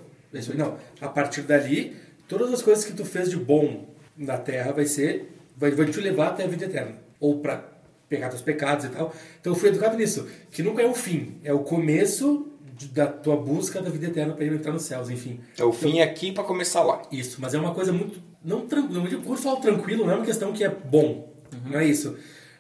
Não. 0.54 0.78
A 1.00 1.08
partir 1.08 1.42
dali, 1.42 1.96
todas 2.28 2.52
as 2.52 2.62
coisas 2.62 2.84
que 2.84 2.92
tu 2.92 3.04
fez 3.04 3.28
de 3.28 3.36
bom 3.36 3.88
na 4.16 4.38
Terra 4.38 4.70
vai 4.70 4.86
ser, 4.86 5.32
vai, 5.56 5.72
vai 5.72 5.86
te 5.86 6.00
levar 6.00 6.28
até 6.28 6.44
a 6.44 6.46
vida 6.46 6.66
eterna. 6.66 6.94
Ou 7.18 7.40
pra 7.40 7.71
pegar 8.12 8.28
teus 8.28 8.42
pecados 8.42 8.84
e 8.84 8.90
tal. 8.90 9.14
Então 9.40 9.54
eu 9.54 9.58
fui 9.58 9.70
educado 9.70 9.96
nisso, 9.96 10.28
que 10.50 10.62
nunca 10.62 10.82
é 10.82 10.86
o 10.86 10.94
fim, 10.94 11.38
é 11.42 11.52
o 11.52 11.60
começo 11.60 12.46
da 12.92 13.06
tua 13.06 13.36
busca 13.36 13.80
da 13.80 13.88
vida 13.88 14.06
eterna 14.06 14.34
para 14.34 14.44
entrar 14.44 14.72
nos 14.72 14.82
céus, 14.82 15.08
enfim. 15.08 15.40
É 15.58 15.64
o 15.64 15.72
fim 15.72 16.00
aqui 16.00 16.30
pra 16.30 16.44
começar 16.44 16.82
lá. 16.82 17.00
Isso, 17.10 17.40
mas 17.40 17.54
é 17.54 17.58
uma 17.58 17.72
coisa 17.72 17.90
muito. 17.90 18.22
Não 18.44 18.66
tranquilo, 18.66 19.08
não 19.08 19.22
por 19.22 19.38
falar 19.38 19.60
tranquilo, 19.60 20.04
não 20.04 20.12
é 20.12 20.16
uma 20.16 20.26
questão 20.26 20.52
que 20.52 20.62
é 20.62 20.68
bom, 20.68 21.32
não 21.64 21.78
é 21.78 21.86
isso. 21.86 22.16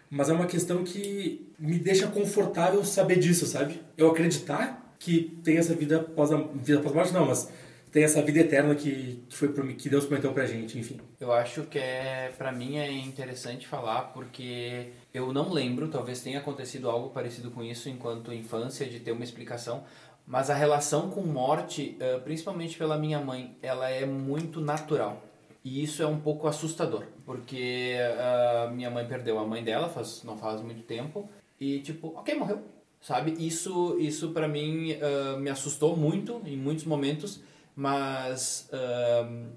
Mas 0.08 0.30
é 0.30 0.32
uma 0.32 0.46
questão 0.46 0.84
que 0.84 1.46
me 1.58 1.78
deixa 1.78 2.06
confortável 2.06 2.84
saber 2.84 3.18
disso, 3.18 3.46
sabe? 3.46 3.80
Eu 3.96 4.10
acreditar 4.10 4.94
que 4.98 5.36
tem 5.42 5.58
essa 5.58 5.74
vida 5.74 5.96
após 5.96 6.32
a 6.32 6.36
vida 6.36 6.78
após 6.78 6.92
a 6.92 6.96
morte, 6.96 7.12
não, 7.12 7.26
mas 7.26 7.48
tem 7.92 8.04
essa 8.04 8.22
vida 8.22 8.40
eterna 8.40 8.74
que, 8.74 9.22
que 9.28 9.36
foi 9.36 9.52
que 9.74 9.88
Deus 9.90 10.06
prometeu 10.06 10.32
pra 10.32 10.46
gente, 10.46 10.78
enfim. 10.78 10.98
Eu 11.20 11.30
acho 11.30 11.64
que 11.64 11.78
é, 11.78 12.32
para 12.38 12.50
mim 12.50 12.78
é 12.78 12.90
interessante 12.90 13.68
falar 13.68 14.12
porque 14.14 14.88
eu 15.12 15.30
não 15.30 15.52
lembro, 15.52 15.88
talvez 15.88 16.22
tenha 16.22 16.38
acontecido 16.38 16.88
algo 16.88 17.10
parecido 17.10 17.50
com 17.50 17.62
isso 17.62 17.90
enquanto 17.90 18.32
infância 18.32 18.86
de 18.86 18.98
ter 18.98 19.12
uma 19.12 19.22
explicação, 19.22 19.84
mas 20.26 20.48
a 20.48 20.54
relação 20.54 21.10
com 21.10 21.20
morte, 21.20 21.96
eh, 22.00 22.18
principalmente 22.20 22.78
pela 22.78 22.96
minha 22.96 23.20
mãe, 23.20 23.56
ela 23.60 23.90
é 23.90 24.06
muito 24.06 24.60
natural. 24.60 25.22
E 25.64 25.82
isso 25.82 26.02
é 26.02 26.06
um 26.06 26.18
pouco 26.18 26.48
assustador, 26.48 27.04
porque 27.26 27.94
ah, 28.18 28.70
minha 28.72 28.90
mãe 28.90 29.06
perdeu 29.06 29.38
a 29.38 29.46
mãe 29.46 29.62
dela 29.62 29.88
faz, 29.88 30.22
não 30.24 30.36
faz 30.36 30.60
muito 30.60 30.82
tempo 30.82 31.28
e 31.60 31.80
tipo, 31.80 32.08
ok, 32.16 32.34
morreu, 32.34 32.62
sabe? 33.00 33.34
Isso, 33.38 33.96
isso 34.00 34.30
para 34.30 34.48
mim 34.48 34.96
ah, 35.00 35.36
me 35.38 35.50
assustou 35.50 35.96
muito 35.96 36.40
em 36.46 36.56
muitos 36.56 36.84
momentos, 36.84 37.42
mas 37.74 38.68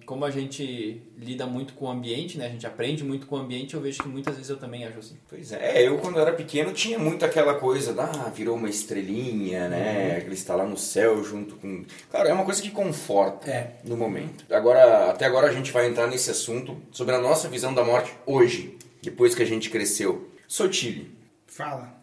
como 0.06 0.24
a 0.24 0.32
gente 0.32 1.02
lida 1.18 1.46
muito 1.46 1.74
com 1.74 1.86
o 1.86 1.90
ambiente, 1.90 2.38
né? 2.38 2.46
A 2.46 2.50
gente 2.50 2.66
aprende 2.66 3.04
muito 3.04 3.28
com 3.28 3.36
o 3.36 3.40
ambiente, 3.40 3.74
eu 3.74 3.82
vejo 3.82 4.02
que 4.02 4.08
muitas 4.08 4.36
vezes 4.36 4.50
eu 4.50 4.58
também 4.58 4.86
ajo 4.86 5.00
assim. 5.00 5.18
Pois 5.30 5.52
é, 5.52 5.86
eu 5.86 5.98
quando 5.98 6.20
era 6.20 6.32
pequeno 6.32 6.72
tinha 6.72 6.98
muito 6.98 7.26
aquela 7.26 7.56
coisa, 7.56 7.94
da, 7.94 8.06
ah, 8.06 8.30
virou 8.30 8.56
uma 8.56 8.70
estrelinha, 8.70 9.68
né? 9.68 10.22
Ele 10.26 10.34
está 10.34 10.56
lá 10.56 10.66
no 10.66 10.78
céu 10.78 11.24
junto 11.24 11.56
com. 11.56 11.84
Claro, 12.10 12.30
é 12.30 12.34
uma 12.34 12.46
coisa 12.46 12.62
que 12.62 12.72
conforta 12.72 13.52
É. 13.52 13.72
no 13.84 13.98
momento. 13.98 14.46
Agora, 14.50 15.12
até 15.12 15.26
agora 15.26 15.48
a 15.48 15.52
gente 15.52 15.72
vai 15.72 15.88
entrar 15.88 16.08
nesse 16.08 16.32
assunto 16.32 16.78
sobre 16.92 17.16
a 17.16 17.20
nossa 17.20 17.50
visão 17.50 17.74
da 17.74 17.84
morte 17.84 18.14
hoje, 18.26 18.78
depois 19.04 19.36
que 19.36 19.44
a 19.44 19.46
gente 19.46 19.70
cresceu. 19.70 20.30
Sotile, 20.48 21.14
Fala. 21.48 21.94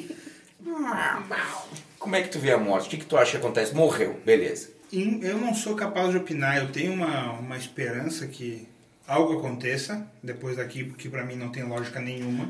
como 1.98 2.16
é 2.16 2.22
que 2.22 2.28
tu 2.28 2.38
vê 2.38 2.52
a 2.52 2.58
morte? 2.58 2.86
O 2.86 2.90
que, 2.90 2.96
que 2.98 3.06
tu 3.06 3.16
acha 3.16 3.32
que 3.32 3.36
acontece? 3.38 3.74
Morreu, 3.74 4.18
beleza. 4.24 4.70
Eu 4.92 5.38
não 5.38 5.54
sou 5.54 5.74
capaz 5.74 6.10
de 6.10 6.16
opinar, 6.16 6.58
eu 6.58 6.68
tenho 6.72 6.92
uma, 6.92 7.32
uma 7.32 7.56
esperança 7.56 8.26
que 8.26 8.66
algo 9.06 9.38
aconteça 9.38 10.06
depois 10.22 10.56
daqui, 10.56 10.84
porque 10.84 11.08
pra 11.08 11.24
mim 11.24 11.36
não 11.36 11.50
tem 11.50 11.62
lógica 11.62 12.00
nenhuma. 12.00 12.48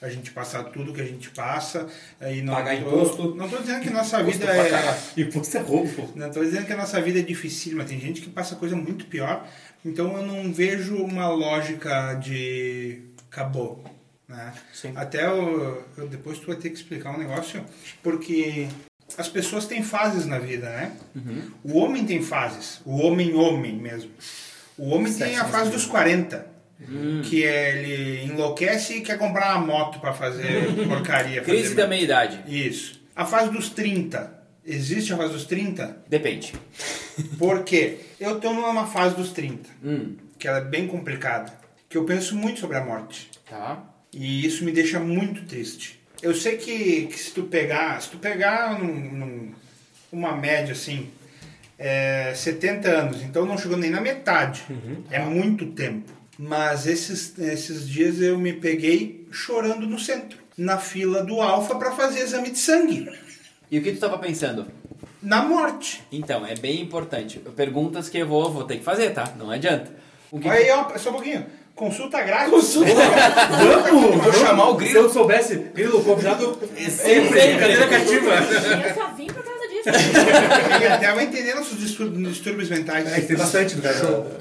A 0.00 0.08
gente 0.08 0.32
passar 0.32 0.64
tudo 0.64 0.92
que 0.92 1.00
a 1.00 1.04
gente 1.04 1.30
passa 1.30 1.86
e 2.20 2.42
não 2.42 2.54
Pagar 2.54 2.76
tô- 2.76 2.88
imposto. 2.88 3.34
Não 3.36 3.48
tô 3.48 3.58
dizendo 3.58 3.82
que 3.82 3.90
nossa 3.90 4.20
vida 4.22 4.46
é. 4.46 4.98
Imposto 5.20 5.56
é 5.56 5.60
roubo. 5.60 6.12
Não 6.16 6.26
estou 6.26 6.42
dizendo 6.44 6.66
que 6.66 6.72
a 6.72 6.76
nossa 6.76 7.00
vida 7.00 7.20
é 7.20 7.22
difícil, 7.22 7.76
mas 7.76 7.88
tem 7.88 8.00
gente 8.00 8.20
que 8.20 8.28
passa 8.28 8.56
coisa 8.56 8.74
muito 8.74 9.06
pior. 9.06 9.46
Então 9.84 10.16
eu 10.16 10.26
não 10.26 10.52
vejo 10.52 10.96
uma 10.96 11.28
lógica 11.28 12.14
de 12.14 13.00
acabou. 13.30 13.84
Né? 14.28 14.52
Sim. 14.72 14.92
Até 14.96 15.22
depois 16.10 16.38
tu 16.40 16.46
vai 16.48 16.56
ter 16.56 16.70
que 16.70 16.76
explicar 16.76 17.10
um 17.14 17.18
negócio, 17.18 17.64
porque 18.02 18.66
as 19.18 19.28
pessoas 19.28 19.66
têm 19.66 19.82
fases 19.82 20.26
na 20.26 20.38
vida, 20.38 20.68
né? 20.70 20.92
O 21.62 21.78
homem 21.78 22.04
tem 22.04 22.22
fases, 22.22 22.80
o 22.84 22.96
homem 22.98 23.34
homem 23.34 23.74
mesmo. 23.76 24.10
O 24.78 24.88
homem 24.90 25.12
tem 25.12 25.36
a 25.36 25.44
fase 25.44 25.70
dos 25.70 25.84
40. 25.86 26.50
Que 27.28 27.44
é 27.44 27.76
ele 27.78 28.24
enlouquece 28.32 28.94
e 28.94 29.00
quer 29.02 29.16
comprar 29.16 29.56
uma 29.56 29.64
moto 29.66 30.00
para 30.00 30.12
fazer 30.12 30.66
porcaria. 30.88 31.40
fazer 31.44 31.56
Crise 31.56 31.74
da 31.76 31.86
meia-idade. 31.86 32.42
Isso. 32.48 33.00
A 33.14 33.24
fase 33.24 33.52
dos 33.52 33.68
30. 33.70 34.42
Existe 34.66 35.12
a 35.12 35.16
fase 35.16 35.32
dos 35.32 35.44
30? 35.44 35.98
Depende. 36.08 36.52
Por 37.38 37.62
quê? 37.62 37.98
Eu 38.18 38.36
estou 38.36 38.52
numa 38.52 38.86
fase 38.86 39.14
dos 39.14 39.30
30, 39.30 39.68
Hum, 39.84 40.16
que 40.38 40.48
ela 40.48 40.58
é 40.58 40.64
bem 40.64 40.86
complicada, 40.88 41.52
que 41.88 41.96
eu 41.96 42.04
penso 42.04 42.34
muito 42.36 42.58
sobre 42.60 42.76
a 42.76 42.84
morte. 42.84 43.30
tá. 43.48 43.84
E 44.14 44.44
isso 44.44 44.62
me 44.64 44.72
deixa 44.72 45.00
muito 45.00 45.46
triste. 45.46 46.01
Eu 46.22 46.34
sei 46.34 46.56
que, 46.56 47.06
que 47.06 47.18
se 47.18 47.32
tu 47.32 47.42
pegar, 47.44 48.00
se 48.00 48.08
tu 48.10 48.18
pegar 48.18 48.78
num, 48.78 48.94
num- 48.94 49.52
uma 50.12 50.36
média 50.36 50.72
assim, 50.72 51.08
é 51.78 52.32
70 52.34 52.88
anos, 52.88 53.22
então 53.22 53.44
não 53.44 53.58
chegou 53.58 53.76
nem 53.76 53.90
na 53.90 54.00
metade. 54.00 54.62
É 55.10 55.18
muito 55.18 55.66
tempo. 55.72 56.10
Mas 56.38 56.86
esses, 56.86 57.36
esses 57.38 57.88
dias 57.88 58.20
eu 58.20 58.38
me 58.38 58.52
peguei 58.52 59.26
chorando 59.30 59.86
no 59.86 59.98
centro, 59.98 60.38
na 60.56 60.78
fila 60.78 61.22
do 61.24 61.40
Alfa 61.40 61.74
para 61.76 61.92
fazer 61.92 62.20
exame 62.20 62.50
de 62.50 62.58
sangue, 62.58 63.08
E 63.70 63.78
o 63.78 63.82
que 63.82 63.92
tu 63.92 63.98
tava 64.00 64.18
pensando? 64.18 64.66
na 65.22 65.40
morte. 65.42 66.02
Então, 66.10 66.44
é 66.44 66.54
bem 66.56 66.80
importante. 66.80 67.38
Perguntas 67.56 68.08
que 68.08 68.18
eu 68.18 68.26
vou, 68.26 68.50
vou 68.52 68.64
ter 68.64 68.78
que 68.78 68.82
fazer, 68.84 69.10
tá? 69.10 69.32
Não 69.38 69.50
adianta. 69.52 69.88
O 70.32 70.40
que 70.40 70.48
Aí, 70.48 70.68
ó, 70.70 70.98
só 70.98 71.10
um 71.10 71.12
pouquinho. 71.12 71.46
Consulta 71.74 72.20
grátis. 72.22 72.74
Vamos! 72.74 74.22
Vou 74.22 74.32
chamar 74.32 74.68
o 74.70 74.78
Se 74.78 74.84
grilo. 74.84 74.98
eu 75.00 75.10
soubesse, 75.10 75.56
grilo 75.74 76.04
convidado 76.04 76.58
é 76.76 76.90
sempre, 76.90 77.56
cadeira 77.58 77.86
cativa. 77.88 78.30
Eu 78.30 78.94
só 78.94 79.08
vim 79.16 79.26
por 79.26 79.42
causa 79.42 79.68
disso. 79.68 79.88
Ele 80.76 80.86
até 80.86 81.12
vai 81.12 81.24
entender 81.24 81.54
nossos 81.54 81.78
distúrbios, 81.78 82.28
distúrbios 82.34 82.68
mentais. 82.68 83.10
É, 83.10 83.20
que 83.20 83.26
tem 83.26 83.36
bastante 83.36 83.76
no. 83.76 83.82
O 83.82 83.84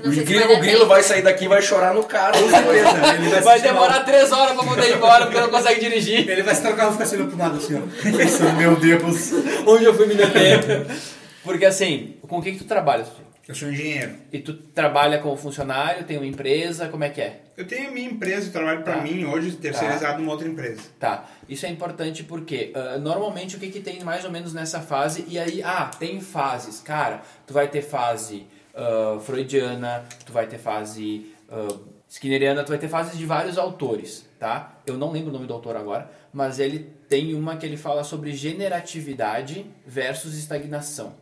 Não 0.04 0.14
sei 0.14 0.14
se 0.14 0.24
grilo, 0.24 0.54
o 0.54 0.60
grilo 0.60 0.86
vai 0.88 1.02
sair 1.02 1.22
daqui 1.22 1.46
e 1.46 1.48
vai 1.48 1.62
chorar 1.62 1.94
no 1.94 2.04
carro. 2.04 2.36
Ele 2.36 3.30
vai, 3.30 3.42
Vai 3.42 3.62
demorar 3.62 4.02
três 4.02 4.32
horas 4.32 4.54
pra 4.54 4.64
poder 4.64 4.90
ir 4.90 4.96
embora 4.98 5.26
porque 5.26 5.40
não 5.40 5.50
consegue 5.50 5.80
dirigir. 5.80 6.30
Ele 6.30 6.44
vai 6.44 6.54
estar 6.54 6.70
no 6.70 6.76
carro 6.76 6.90
e 6.90 6.92
ficar 6.94 7.04
assim 7.06 7.16
olhando 7.16 7.30
pro 7.30 7.40
lado 7.40 7.58
assim, 7.58 7.76
ó. 7.82 8.18
Pensando, 8.18 8.54
meu 8.60 8.76
Deus. 8.76 9.32
Onde 9.66 9.86
eu 9.86 9.94
fui 9.94 10.06
me 10.06 10.16
meter? 10.16 10.86
Porque 11.44 11.66
assim, 11.66 12.18
com 12.28 12.38
o 12.38 12.42
que, 12.42 12.52
que 12.52 12.60
tu 12.60 12.66
trabalha? 12.66 13.04
Eu 13.48 13.56
sou 13.56 13.70
engenheiro. 13.70 14.16
E 14.32 14.40
tu 14.40 14.54
trabalha 14.54 15.18
como 15.20 15.36
funcionário, 15.36 16.06
tem 16.06 16.16
uma 16.18 16.26
empresa, 16.26 16.88
como 16.90 17.04
é 17.04 17.10
que 17.10 17.20
é? 17.22 17.42
Eu 17.58 17.66
tenho 17.68 17.90
a 17.90 17.92
minha 17.92 18.10
empresa, 18.10 18.48
eu 18.48 18.52
trabalho 18.52 18.84
para 18.84 18.96
Tá. 18.98 19.02
mim 19.02 19.26
hoje, 19.26 19.52
terceirizado 19.54 20.20
numa 20.20 20.32
outra 20.32 20.48
empresa. 20.48 20.82
Tá, 21.00 21.26
isso 21.50 21.66
é 21.66 21.70
importante 21.70 22.24
porque 22.24 22.72
ah, 22.76 22.98
normalmente 22.98 23.56
o 23.56 23.60
que, 23.60 23.70
que 23.70 23.80
tem 23.82 24.02
mais 24.04 24.24
ou 24.24 24.32
menos 24.32 24.54
nessa 24.54 24.80
fase, 24.80 25.26
e 25.28 25.38
aí, 25.40 25.62
ah, 25.64 25.90
tem 26.00 26.22
fases, 26.22 26.80
cara, 26.82 27.22
tu 27.46 27.54
vai 27.54 27.68
ter 27.68 27.82
fase 27.82 28.46
ah, 28.76 29.20
freudiana, 29.22 30.06
tu 30.26 30.32
vai 30.32 30.46
ter 30.48 30.58
fase 30.60 31.32
ah, 31.50 31.76
skinneriana, 32.08 32.64
tu 32.64 32.70
vai 32.70 32.78
ter 32.78 32.88
fases 32.90 33.18
de 33.18 33.26
vários 33.26 33.58
autores, 33.58 34.26
tá? 34.40 34.76
Eu 34.86 34.98
não 34.98 35.12
lembro 35.12 35.30
o 35.30 35.34
nome 35.34 35.48
do 35.48 35.54
autor 35.54 35.76
agora, 35.76 36.10
mas 36.32 36.60
ele 36.60 36.80
tem 37.10 37.34
uma 37.34 37.58
que 37.58 37.66
ele 37.66 37.78
fala 37.78 38.04
sobre 38.04 38.32
generatividade 38.34 39.66
versus 39.86 40.38
estagnação. 40.38 41.14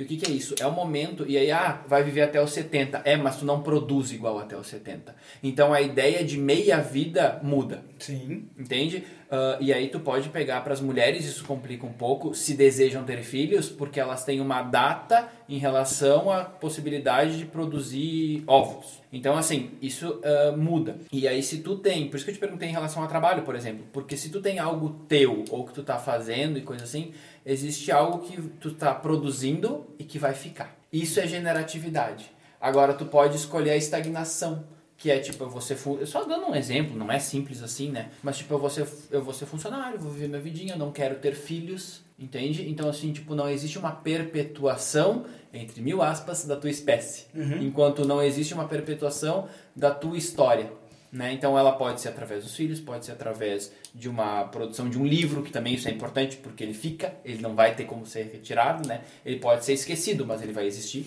E 0.00 0.02
o 0.02 0.06
que, 0.06 0.16
que 0.16 0.30
é 0.30 0.34
isso? 0.34 0.54
É 0.58 0.66
o 0.66 0.72
momento, 0.72 1.26
e 1.28 1.36
aí, 1.36 1.50
ah, 1.50 1.82
vai 1.86 2.02
viver 2.02 2.22
até 2.22 2.42
os 2.42 2.52
70. 2.52 3.02
É, 3.04 3.18
mas 3.18 3.36
tu 3.36 3.44
não 3.44 3.62
produz 3.62 4.10
igual 4.10 4.38
até 4.38 4.56
os 4.56 4.66
70. 4.66 5.14
Então 5.42 5.74
a 5.74 5.82
ideia 5.82 6.24
de 6.24 6.38
meia 6.38 6.78
vida 6.80 7.38
muda. 7.42 7.84
Sim. 7.98 8.48
Entende? 8.58 9.04
Ah, 9.30 9.58
e 9.60 9.72
aí 9.72 9.88
tu 9.88 10.00
pode 10.00 10.28
pegar 10.30 10.62
para 10.62 10.72
as 10.72 10.80
mulheres, 10.80 11.24
isso 11.24 11.44
complica 11.44 11.86
um 11.86 11.92
pouco, 11.92 12.34
se 12.34 12.54
desejam 12.54 13.04
ter 13.04 13.22
filhos, 13.22 13.68
porque 13.68 14.00
elas 14.00 14.24
têm 14.24 14.40
uma 14.40 14.62
data 14.62 15.28
em 15.48 15.58
relação 15.58 16.30
à 16.30 16.44
possibilidade 16.44 17.38
de 17.38 17.44
produzir 17.44 18.42
óvulos. 18.46 19.00
Então, 19.12 19.36
assim, 19.36 19.70
isso 19.82 20.20
ah, 20.24 20.56
muda. 20.56 20.96
E 21.12 21.28
aí 21.28 21.42
se 21.42 21.58
tu 21.58 21.76
tem, 21.76 22.08
por 22.08 22.16
isso 22.16 22.24
que 22.24 22.30
eu 22.30 22.34
te 22.34 22.40
perguntei 22.40 22.68
em 22.68 22.72
relação 22.72 23.02
ao 23.02 23.08
trabalho, 23.08 23.42
por 23.42 23.54
exemplo, 23.54 23.84
porque 23.92 24.16
se 24.16 24.30
tu 24.30 24.40
tem 24.40 24.58
algo 24.58 25.04
teu, 25.06 25.44
ou 25.50 25.64
que 25.64 25.74
tu 25.74 25.82
tá 25.82 25.98
fazendo 25.98 26.58
e 26.58 26.62
coisa 26.62 26.84
assim, 26.84 27.12
existe 27.44 27.90
algo 27.90 28.26
que 28.26 28.40
tu 28.60 28.74
tá 28.74 28.94
produzindo 28.94 29.86
e 29.98 30.04
que 30.04 30.18
vai 30.18 30.34
ficar. 30.34 30.76
Isso 30.92 31.20
é 31.20 31.26
generatividade. 31.26 32.30
Agora 32.60 32.94
tu 32.94 33.06
pode 33.06 33.36
escolher 33.36 33.70
a 33.70 33.76
estagnação 33.76 34.64
que 35.00 35.10
é 35.10 35.18
tipo, 35.18 35.42
eu 35.42 35.48
vou 35.48 35.62
ser. 35.62 35.78
Só 36.06 36.24
dando 36.24 36.46
um 36.46 36.54
exemplo, 36.54 36.94
não 36.94 37.10
é 37.10 37.18
simples 37.18 37.62
assim, 37.62 37.90
né? 37.90 38.10
Mas 38.22 38.36
tipo, 38.36 38.52
eu 38.52 38.58
vou 38.58 38.68
ser, 38.68 38.86
eu 39.10 39.24
vou 39.24 39.32
ser 39.32 39.46
funcionário, 39.46 39.98
vou 39.98 40.12
viver 40.12 40.28
minha 40.28 40.40
vidinha, 40.42 40.74
eu 40.74 40.78
não 40.78 40.92
quero 40.92 41.14
ter 41.14 41.34
filhos, 41.34 42.02
entende? 42.18 42.68
Então, 42.68 42.86
assim, 42.86 43.10
tipo, 43.10 43.34
não 43.34 43.48
existe 43.48 43.78
uma 43.78 43.92
perpetuação, 43.92 45.24
entre 45.54 45.80
mil 45.80 46.02
aspas, 46.02 46.44
da 46.44 46.54
tua 46.54 46.68
espécie. 46.68 47.28
Enquanto 47.62 48.04
não 48.04 48.22
existe 48.22 48.52
uma 48.52 48.68
perpetuação 48.68 49.48
da 49.74 49.90
tua 49.90 50.18
história. 50.18 50.70
Né? 51.10 51.32
Então 51.32 51.58
ela 51.58 51.72
pode 51.72 52.00
ser 52.00 52.08
através 52.08 52.44
dos 52.44 52.54
filhos, 52.54 52.78
pode 52.78 53.04
ser 53.04 53.12
através 53.12 53.72
de 53.94 54.08
uma 54.08 54.44
produção 54.44 54.88
de 54.88 54.98
um 54.98 55.04
livro, 55.06 55.42
que 55.42 55.50
também 55.50 55.74
isso 55.74 55.88
é 55.88 55.90
importante 55.90 56.36
porque 56.36 56.62
ele 56.62 56.74
fica, 56.74 57.12
ele 57.24 57.40
não 57.42 57.54
vai 57.54 57.74
ter 57.74 57.84
como 57.84 58.06
ser 58.06 58.30
retirado, 58.32 58.86
né? 58.88 59.00
Ele 59.26 59.38
pode 59.38 59.64
ser 59.64 59.72
esquecido, 59.72 60.24
mas 60.26 60.42
ele 60.42 60.52
vai 60.52 60.66
existir. 60.66 61.06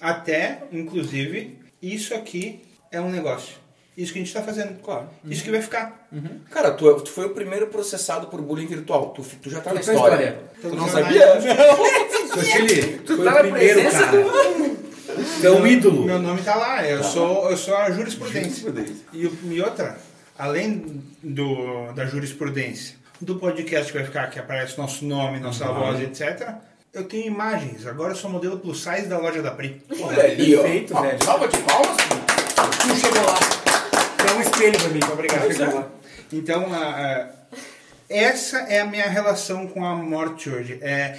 Até, 0.00 0.62
inclusive, 0.72 1.58
isso 1.80 2.14
aqui 2.14 2.60
é 2.90 3.00
um 3.00 3.10
negócio. 3.10 3.54
Isso 3.96 4.12
que 4.12 4.18
a 4.18 4.20
gente 4.20 4.28
está 4.28 4.42
fazendo. 4.42 4.78
Claro. 4.82 5.08
Isso 5.24 5.42
que 5.42 5.50
vai 5.50 5.62
ficar. 5.62 6.06
Cara, 6.50 6.72
tu, 6.72 6.92
tu 7.00 7.10
foi 7.10 7.24
o 7.26 7.30
primeiro 7.30 7.68
processado 7.68 8.26
por 8.26 8.42
bullying 8.42 8.66
virtual. 8.66 9.08
Tu, 9.14 9.22
tu 9.42 9.48
já 9.48 9.60
tá 9.62 9.72
na 9.72 9.80
Tu 9.80 9.86
tá 9.86 9.92
história. 9.94 10.14
história. 10.14 10.38
Tu 10.60 10.68
não 10.68 10.76
Pelos 10.76 10.90
sabia? 10.92 11.26
Sotili, 12.34 12.98
Tu 12.98 13.16
foi 13.16 13.24
tá 13.24 13.30
o 13.30 13.34
na 13.34 13.40
primeiro, 13.40 13.80
presença 13.80 14.04
cara. 14.04 14.24
Tu 15.40 15.46
é 15.46 15.50
um 15.50 15.66
ídolo. 15.66 16.04
Meu 16.04 16.18
nome 16.18 16.42
tá 16.42 16.54
lá, 16.56 16.86
eu, 16.86 17.02
sou, 17.02 17.50
eu 17.50 17.56
sou 17.56 17.74
a 17.74 17.90
jurisprudência. 17.90 18.70
E, 19.14 19.26
o- 19.26 19.38
e 19.50 19.60
outra, 19.62 19.98
além 20.38 21.02
do, 21.22 21.92
da 21.92 22.06
jurisprudência, 22.06 22.96
do 23.20 23.36
podcast 23.36 23.90
que 23.92 23.98
vai 23.98 24.06
ficar, 24.06 24.28
que 24.30 24.38
aparece 24.38 24.76
nosso 24.78 25.04
nome, 25.04 25.40
nossa 25.40 25.66
voz, 25.66 26.00
etc., 26.00 26.54
eu 26.92 27.04
tenho 27.04 27.26
imagens. 27.26 27.86
Agora 27.86 28.12
eu 28.12 28.16
sou 28.16 28.30
modelo 28.30 28.58
plus 28.58 28.82
size 28.82 29.06
da 29.06 29.18
loja 29.18 29.42
da 29.42 29.50
Pri. 29.50 29.82
Olha 30.00 30.24
ali, 30.24 30.56
ó. 30.56 30.62
Perfeito, 30.62 31.00
velho. 31.00 31.24
Salva 31.24 31.46
de 31.48 31.58
palmas. 31.58 31.96
Tu 32.80 32.96
chegou 32.96 33.22
lá. 33.26 33.38
Tu 34.16 34.26
é 34.26 34.34
um 34.34 34.40
espelho 34.40 34.78
pra 34.78 34.88
mim. 34.88 35.00
Obrigado. 35.12 35.46
Tu 35.48 35.54
chegou 35.54 35.74
lá. 35.74 35.88
Então, 36.32 36.72
a- 36.72 36.78
a- 36.88 37.28
essa 38.08 38.58
é 38.60 38.80
a 38.80 38.86
minha 38.86 39.08
relação 39.10 39.66
com 39.66 39.84
a 39.84 39.94
morte 39.94 40.48
hoje. 40.48 40.78
É, 40.80 41.18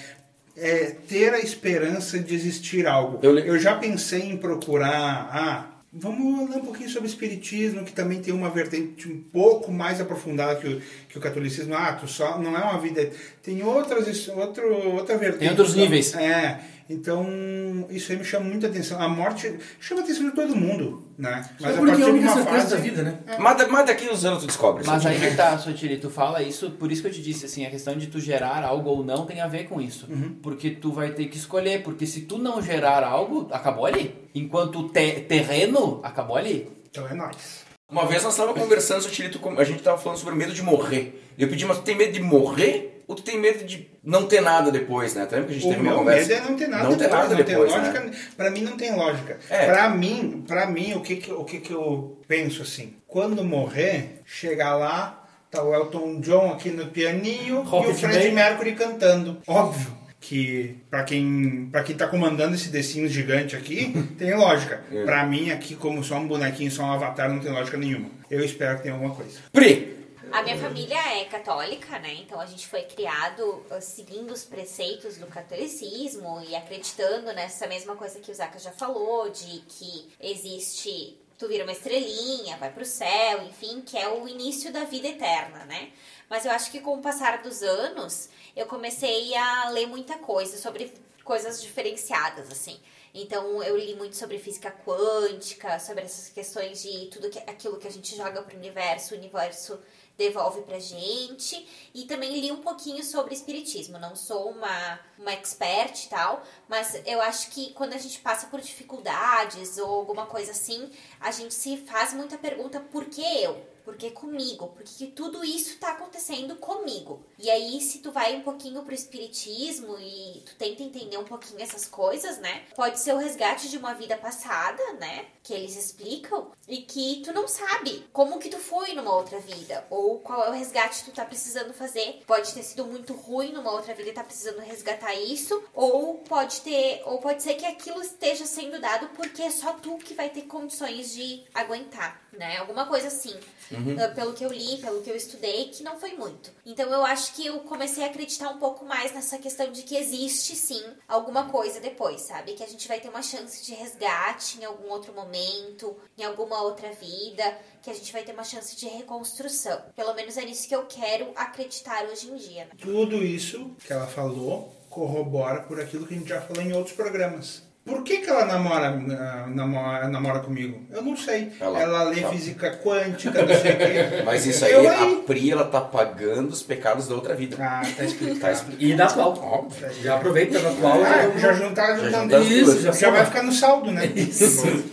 é 0.55 0.95
ter 1.07 1.31
a 1.35 1.39
esperança 1.39 2.17
de 2.17 2.33
existir 2.33 2.87
algo. 2.87 3.19
Eu 3.21 3.31
le- 3.33 3.59
já 3.59 3.75
pensei 3.75 4.23
em 4.23 4.37
procurar. 4.37 5.29
Ah, 5.31 5.65
vamos 5.91 6.49
ler 6.49 6.57
um 6.57 6.65
pouquinho 6.65 6.89
sobre 6.89 7.07
espiritismo, 7.07 7.83
que 7.83 7.91
também 7.91 8.21
tem 8.21 8.33
uma 8.33 8.49
vertente 8.49 9.07
um 9.07 9.21
pouco 9.21 9.71
mais 9.71 10.01
aprofundada 10.01 10.59
que 10.59 10.67
o, 10.67 10.81
que 11.09 11.17
o 11.17 11.21
catolicismo. 11.21 11.73
Ah, 11.73 11.93
tu 11.93 12.07
só 12.07 12.39
não 12.39 12.55
é 12.55 12.61
uma 12.61 12.79
vida. 12.79 13.09
Tem 13.41 13.63
outras, 13.63 14.27
outro, 14.29 14.73
outra 14.93 15.17
vertente. 15.17 15.39
Tem 15.39 15.49
outros 15.49 15.75
níveis. 15.75 16.13
É. 16.15 16.59
Então, 16.89 17.85
isso 17.89 18.11
aí 18.11 18.17
me 18.17 18.23
chama 18.23 18.45
muita 18.45 18.67
atenção. 18.67 19.01
A 19.01 19.07
morte 19.09 19.57
chama 19.79 20.01
a 20.01 20.03
atenção 20.03 20.25
de 20.29 20.35
todo 20.35 20.55
mundo, 20.55 21.03
né? 21.17 21.47
Mas 21.59 21.75
porque 21.75 21.91
é 21.91 21.93
a 21.93 21.97
de 21.97 22.03
única 22.03 22.25
uma 22.27 22.33
certeza 22.35 22.57
fase- 22.61 22.75
da 22.75 22.81
vida, 22.81 23.03
né? 23.03 23.19
Mas, 23.39 23.57
da- 23.57 23.67
mas 23.67 23.85
daqui 23.85 24.09
uns 24.09 24.23
anos 24.25 24.41
tu 24.41 24.47
descobre. 24.47 24.83
Mas 24.85 25.05
aí 25.05 25.19
que 25.19 25.35
tá, 25.35 25.57
Sotiri, 25.57 25.97
tu 25.97 26.09
fala 26.09 26.41
isso, 26.41 26.71
por 26.71 26.91
isso 26.91 27.01
que 27.01 27.07
eu 27.07 27.11
te 27.11 27.21
disse, 27.21 27.45
assim, 27.45 27.65
a 27.65 27.69
questão 27.69 27.95
de 27.97 28.07
tu 28.07 28.19
gerar 28.19 28.63
algo 28.63 28.89
ou 28.89 29.03
não 29.03 29.25
tem 29.25 29.41
a 29.41 29.47
ver 29.47 29.65
com 29.67 29.81
isso. 29.81 30.07
Porque 30.41 30.71
tu 30.71 30.91
vai 30.91 31.11
ter 31.11 31.25
que 31.25 31.37
escolher, 31.37 31.83
porque 31.83 32.05
se 32.05 32.21
tu 32.21 32.37
não 32.37 32.61
gerar 32.61 33.03
algo, 33.03 33.47
acabou 33.51 33.85
ali. 33.85 34.15
Enquanto 34.33 34.79
o 34.79 34.89
te- 34.89 35.21
terreno, 35.21 35.99
acabou 36.03 36.35
ali. 36.37 36.69
Então 36.89 37.07
é 37.07 37.13
nóis. 37.13 37.65
Uma 37.89 38.05
vez 38.05 38.23
nós 38.23 38.33
estávamos 38.33 38.61
conversando, 38.61 39.07
com- 39.39 39.59
a 39.59 39.63
gente 39.63 39.77
estava 39.79 39.97
falando 39.97 40.17
sobre 40.17 40.33
o 40.33 40.37
medo 40.37 40.53
de 40.53 40.61
morrer. 40.61 41.23
E 41.37 41.43
eu 41.43 41.47
pedi, 41.49 41.65
mas 41.65 41.77
tu 41.77 41.83
tem 41.83 41.95
medo 41.95 42.11
de 42.11 42.21
morrer? 42.21 42.96
Ou 43.07 43.15
tu 43.15 43.23
tem 43.23 43.39
medo 43.39 43.63
de 43.63 43.89
não 44.03 44.25
ter 44.25 44.41
nada 44.41 44.69
depois, 44.69 45.13
né? 45.13 45.25
Tu 45.25 45.31
lembra 45.35 45.47
que 45.47 45.53
a 45.53 45.59
gente 45.59 45.67
O 45.67 45.69
teve 45.69 45.81
uma 45.81 45.95
conversa? 45.95 46.27
medo 46.27 46.33
é 46.45 46.49
não 46.49 46.57
ter 46.57 46.67
nada 46.67 46.83
Não 46.83 46.91
ter 46.91 46.97
depois, 46.97 47.11
nada 47.21 47.29
não 47.29 47.43
depois, 47.43 47.71
tem 47.71 47.81
né? 47.81 47.87
lógica. 48.01 48.17
Pra 48.35 48.51
mim 48.51 48.61
não 48.61 48.77
tem 48.77 48.95
lógica. 48.95 49.39
É. 49.49 49.65
Pra 49.65 49.89
mim, 49.89 50.43
para 50.47 50.65
mim 50.67 50.93
o 50.93 51.01
que 51.01 51.15
que, 51.15 51.31
o 51.31 51.43
que 51.45 51.59
que 51.59 51.71
eu 51.73 52.19
penso 52.27 52.61
assim? 52.61 52.95
Quando 53.07 53.43
morrer, 53.45 54.21
chegar 54.25 54.75
lá, 54.75 55.25
tá 55.49 55.63
o 55.63 55.73
Elton 55.73 56.19
John 56.19 56.51
aqui 56.51 56.69
no 56.69 56.87
pianinho 56.87 57.63
e 57.65 57.87
o 57.89 57.93
Fred. 57.93 58.31
Mercury 58.31 58.73
cantando. 58.75 59.37
Óbvio 59.47 59.95
que 60.19 60.75
pra 60.89 61.03
quem 61.03 61.69
para 61.71 61.83
quem 61.83 61.95
tá 61.95 62.07
comandando 62.07 62.55
esse 62.55 62.83
Sims 62.83 63.11
gigante 63.11 63.55
aqui, 63.55 63.93
tem 64.19 64.33
lógica. 64.35 64.81
É. 64.91 65.05
Pra 65.05 65.25
mim 65.25 65.51
aqui 65.51 65.75
como 65.75 66.03
só 66.03 66.17
um 66.17 66.27
bonequinho, 66.27 66.69
só 66.69 66.83
um 66.83 66.91
avatar, 66.91 67.29
não 67.29 67.39
tem 67.39 67.51
lógica 67.51 67.77
nenhuma. 67.77 68.09
Eu 68.29 68.43
espero 68.43 68.75
que 68.77 68.83
tenha 68.83 68.93
alguma 68.95 69.13
coisa. 69.15 69.39
Pri, 69.53 69.95
A 70.31 70.43
minha 70.43 70.57
família 70.57 71.19
é 71.19 71.25
católica, 71.25 71.97
né? 71.99 72.13
Então 72.15 72.39
a 72.39 72.45
gente 72.45 72.67
foi 72.67 72.83
criado 72.83 73.65
uh, 73.71 73.81
seguindo 73.81 74.31
os 74.31 74.43
preceitos 74.43 75.17
do 75.17 75.25
catolicismo 75.27 76.41
e 76.47 76.55
acreditando 76.55 77.31
nessa 77.33 77.65
mesma 77.67 77.95
coisa 77.95 78.19
que 78.19 78.31
o 78.31 78.35
Zaka 78.35 78.59
já 78.59 78.71
falou, 78.71 79.29
de 79.29 79.59
que 79.67 80.09
existe. 80.19 81.17
Tu 81.37 81.47
vira 81.47 81.63
uma 81.63 81.71
estrelinha, 81.71 82.57
vai 82.57 82.71
pro 82.71 82.83
céu, 82.83 83.43
enfim, 83.43 83.81
que 83.81 83.95
é 83.95 84.09
o 84.09 84.27
início 84.27 84.73
da 84.73 84.85
vida 84.85 85.07
eterna, 85.07 85.65
né? 85.65 85.91
Mas 86.27 86.45
eu 86.45 86.51
acho 86.51 86.71
que 86.71 86.81
com 86.81 86.95
o 86.95 87.01
passar 87.01 87.43
dos 87.43 87.61
anos, 87.61 88.29
eu 88.55 88.65
comecei 88.65 89.35
a 89.35 89.69
ler 89.69 89.85
muita 89.85 90.17
coisa 90.17 90.57
sobre 90.57 90.91
coisas 91.23 91.61
diferenciadas, 91.61 92.51
assim. 92.51 92.79
Então 93.13 93.63
eu 93.63 93.77
li 93.77 93.95
muito 93.95 94.15
sobre 94.15 94.37
física 94.37 94.71
quântica, 94.71 95.79
sobre 95.79 96.03
essas 96.03 96.29
questões 96.29 96.81
de 96.81 97.07
tudo 97.07 97.29
que, 97.29 97.39
aquilo 97.39 97.77
que 97.77 97.87
a 97.87 97.91
gente 97.91 98.15
joga 98.15 98.41
pro 98.41 98.57
universo, 98.57 99.13
o 99.13 99.17
universo 99.17 99.79
devolve 100.17 100.61
pra 100.61 100.79
gente. 100.79 101.67
E 101.93 102.05
também 102.05 102.39
li 102.39 102.51
um 102.51 102.61
pouquinho 102.61 103.03
sobre 103.03 103.33
espiritismo. 103.33 103.99
Não 103.99 104.15
sou 104.15 104.49
uma, 104.49 104.99
uma 105.17 105.31
expert 105.33 106.05
e 106.05 106.09
tal, 106.09 106.43
mas 106.67 107.01
eu 107.05 107.21
acho 107.21 107.51
que 107.51 107.73
quando 107.73 107.93
a 107.93 107.97
gente 107.97 108.19
passa 108.19 108.47
por 108.47 108.59
dificuldades 108.59 109.77
ou 109.77 109.89
alguma 109.89 110.25
coisa 110.25 110.51
assim, 110.51 110.89
a 111.19 111.31
gente 111.31 111.53
se 111.53 111.77
faz 111.77 112.13
muita 112.13 112.37
pergunta: 112.37 112.79
por 112.79 113.05
que 113.05 113.21
eu? 113.21 113.76
Por 113.87 113.95
que 113.95 114.11
comigo? 114.11 114.67
Por 114.67 114.83
que 114.83 114.97
que 114.97 115.07
tudo 115.13 115.45
isso 115.45 115.77
tá 115.77 115.91
acontecendo 115.91 116.57
comigo? 116.57 117.25
E 117.39 117.49
aí, 117.49 117.79
se 117.79 117.99
tu 117.99 118.11
vai 118.11 118.35
um 118.35 118.41
pouquinho 118.41 118.83
pro 118.83 118.93
espiritismo 118.93 119.97
e 119.97 120.43
tu 120.45 120.55
tenta 120.57 120.83
entender 120.83 121.17
um 121.17 121.23
pouquinho 121.23 121.61
essas 121.61 121.87
coisas, 121.87 122.37
né? 122.39 122.65
Pode 122.75 122.99
ser 122.99 123.13
o 123.13 123.17
resgate 123.17 123.69
de 123.69 123.77
uma 123.77 123.93
vida 123.93 124.17
passada, 124.17 124.83
né? 124.99 125.27
Que 125.41 125.53
eles 125.53 125.77
explicam 125.77 126.51
e 126.67 126.79
que 126.79 127.21
tu 127.23 127.31
não 127.31 127.47
sabe 127.47 128.05
como 128.11 128.39
que 128.39 128.49
tu 128.49 128.57
foi 128.57 128.91
numa 128.91 129.15
outra 129.15 129.39
vida 129.39 129.87
ou 129.89 130.19
qual 130.19 130.43
é 130.43 130.49
o 130.49 130.53
resgate 130.53 131.05
que 131.05 131.11
tu 131.11 131.15
tá 131.15 131.23
precisando 131.23 131.73
fazer. 131.73 132.23
Pode 132.27 132.53
ter 132.53 132.63
sido 132.63 132.83
muito 132.83 133.13
ruim 133.13 133.53
numa 133.53 133.71
outra 133.71 133.93
vida 133.93 134.09
e 134.09 134.13
tá 134.13 134.23
precisando 134.23 134.59
resgatar 134.59 135.15
isso, 135.15 135.63
ou 135.73 136.15
pode 136.27 136.59
ter, 136.59 137.03
ou 137.05 137.19
pode 137.19 137.41
ser 137.41 137.53
que 137.53 137.65
aquilo 137.65 138.01
esteja 138.01 138.45
sendo 138.45 138.81
dado 138.81 139.07
porque 139.15 139.43
é 139.43 139.49
só 139.49 139.71
tu 139.71 139.97
que 139.97 140.13
vai 140.13 140.29
ter 140.29 140.41
condições 140.41 141.13
de 141.13 141.45
aguentar, 141.53 142.21
né? 142.33 142.57
Alguma 142.57 142.85
coisa 142.85 143.07
assim. 143.07 143.33
Uh, 143.77 144.15
Pelo 144.15 144.33
que 144.33 144.43
eu 144.43 144.51
li, 144.51 144.77
pelo 144.77 145.01
que 145.01 145.09
eu 145.09 145.15
estudei, 145.15 145.65
que 145.65 145.83
não 145.83 145.99
foi 145.99 146.13
muito. 146.13 146.51
Então 146.65 146.89
eu 146.89 147.05
acho 147.05 147.33
que 147.33 147.45
eu 147.45 147.59
comecei 147.61 148.03
a 148.03 148.07
acreditar 148.07 148.49
um 148.49 148.57
pouco 148.57 148.85
mais 148.85 149.13
nessa 149.13 149.37
questão 149.37 149.71
de 149.71 149.83
que 149.83 149.95
existe 149.95 150.55
sim 150.55 150.83
alguma 151.07 151.49
coisa 151.49 151.79
depois, 151.79 152.21
sabe? 152.21 152.53
Que 152.53 152.63
a 152.63 152.67
gente 152.67 152.87
vai 152.87 152.99
ter 152.99 153.09
uma 153.09 153.21
chance 153.21 153.65
de 153.65 153.73
resgate 153.73 154.59
em 154.59 154.65
algum 154.65 154.89
outro 154.89 155.13
momento, 155.13 155.95
em 156.17 156.23
alguma 156.23 156.61
outra 156.61 156.91
vida, 156.91 157.57
que 157.81 157.89
a 157.89 157.93
gente 157.93 158.11
vai 158.11 158.23
ter 158.23 158.33
uma 158.33 158.43
chance 158.43 158.75
de 158.75 158.87
reconstrução. 158.87 159.81
Pelo 159.95 160.13
menos 160.13 160.37
é 160.37 160.45
nisso 160.45 160.67
que 160.67 160.75
eu 160.75 160.85
quero 160.85 161.31
acreditar 161.35 162.05
hoje 162.05 162.29
em 162.29 162.35
dia, 162.35 162.65
né? 162.65 162.71
Tudo 162.79 163.23
isso 163.23 163.71
que 163.85 163.93
ela 163.93 164.07
falou 164.07 164.73
corrobora 164.89 165.61
por 165.61 165.79
aquilo 165.79 166.07
que 166.07 166.15
a 166.15 166.17
gente 166.17 166.29
já 166.29 166.41
falou 166.41 166.63
em 166.63 166.73
outros 166.73 166.95
programas. 166.95 167.66
Por 167.87 168.03
que, 168.03 168.17
que 168.17 168.29
ela 168.29 168.45
namora, 168.45 168.87
ah, 168.89 169.47
namora, 169.47 170.07
namora 170.09 170.39
comigo? 170.41 170.81
Eu 170.91 171.01
não 171.01 171.15
sei. 171.15 171.51
Ela- 171.59 171.81
Ela, 171.81 172.03
lê 172.03 172.21
tá. 172.21 172.29
física 172.29 172.71
quântica, 172.83 173.41
não 173.45 173.55
sei 173.55 173.71
o 173.71 173.77
quê. 173.77 174.21
Mas 174.25 174.45
isso 174.45 174.65
aí, 174.65 174.73
Eu 174.73 174.89
a 174.89 175.23
Pri, 175.25 175.49
ela 175.51 175.63
tá 175.63 175.79
pagando 175.79 176.49
os 176.49 176.61
pecados 176.61 177.07
da 177.07 177.15
outra 177.15 177.33
vida. 177.33 177.55
Ah, 177.59 177.81
tá 177.81 177.87
Tá 177.97 178.03
explicado. 178.03 178.53
explicado. 178.53 178.83
E 178.83 178.93
da 178.95 179.05
atual. 179.05 179.39
Óbvio. 179.41 179.89
Já 180.03 180.15
aproveita 180.15 180.59
da 180.59 180.69
atual. 180.69 181.01
Ah, 181.01 181.29
já 181.29 181.39
já 181.39 181.53
juntar, 181.53 181.87
Já 181.87 182.03
juntando 182.05 182.23
juntar 182.23 182.37
as 182.39 182.47
isso, 182.47 182.65
duas. 182.71 182.81
já, 182.83 182.91
Já 182.91 183.09
vai 183.09 183.25
ficar 183.25 183.43
no 183.43 183.51
saldo, 183.53 183.91
né? 183.91 184.05
Isso. 184.05 184.83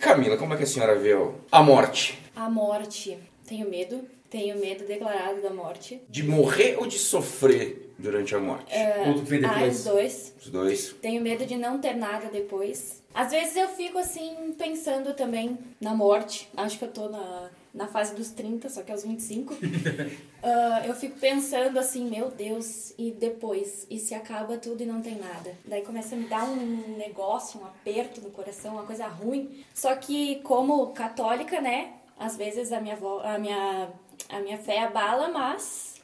Camila, 0.00 0.36
como 0.36 0.52
é 0.52 0.56
que 0.56 0.64
a 0.64 0.66
senhora 0.66 0.98
vê 0.98 1.16
a 1.52 1.62
morte? 1.62 2.20
A 2.36 2.50
morte. 2.50 3.16
Tenho 3.46 3.68
medo. 3.70 4.04
Tenho 4.30 4.58
medo 4.60 4.84
declarado 4.86 5.42
da 5.42 5.50
morte. 5.50 6.00
De 6.08 6.22
morrer 6.22 6.76
ou 6.78 6.86
de 6.86 6.98
sofrer 6.98 7.92
durante 7.98 8.34
a 8.34 8.38
morte? 8.38 8.72
Tudo 9.04 9.22
que 9.22 9.28
vem 9.28 9.44
Ah, 9.44 9.48
os 9.50 9.54
depois. 9.58 9.84
dois. 9.84 10.34
Os 10.40 10.48
dois. 10.50 10.94
Tenho 11.02 11.20
medo 11.20 11.44
de 11.44 11.56
não 11.56 11.78
ter 11.80 11.94
nada 11.96 12.28
depois. 12.28 13.02
Às 13.12 13.32
vezes 13.32 13.56
eu 13.56 13.66
fico 13.68 13.98
assim, 13.98 14.54
pensando 14.56 15.14
também 15.14 15.58
na 15.80 15.94
morte. 15.94 16.48
Acho 16.56 16.78
que 16.78 16.84
eu 16.84 16.92
tô 16.92 17.08
na, 17.08 17.50
na 17.74 17.88
fase 17.88 18.14
dos 18.14 18.30
30, 18.30 18.68
só 18.68 18.82
que 18.82 18.92
aos 18.92 19.02
25. 19.02 19.54
Ah, 20.42 20.82
eu 20.86 20.94
fico 20.94 21.18
pensando 21.18 21.78
assim, 21.78 22.08
meu 22.08 22.30
Deus, 22.30 22.94
e 22.96 23.10
depois? 23.10 23.86
E 23.90 23.98
se 23.98 24.14
acaba 24.14 24.56
tudo 24.56 24.82
e 24.82 24.86
não 24.86 25.02
tem 25.02 25.16
nada? 25.16 25.52
Daí 25.66 25.82
começa 25.82 26.14
a 26.14 26.18
me 26.18 26.24
dar 26.28 26.44
um 26.48 26.96
negócio, 26.96 27.60
um 27.60 27.66
aperto 27.66 28.22
no 28.22 28.30
coração, 28.30 28.72
uma 28.72 28.84
coisa 28.84 29.06
ruim. 29.06 29.62
Só 29.74 29.94
que, 29.96 30.36
como 30.36 30.86
católica, 30.92 31.60
né? 31.60 31.92
Às 32.18 32.36
vezes 32.38 32.72
a 32.72 32.80
minha, 32.80 32.96
vo- 32.96 33.20
a 33.22 33.38
minha, 33.38 33.90
a 34.30 34.40
minha 34.40 34.58
fé 34.58 34.82
abala, 34.82 35.28
mas 35.28 35.94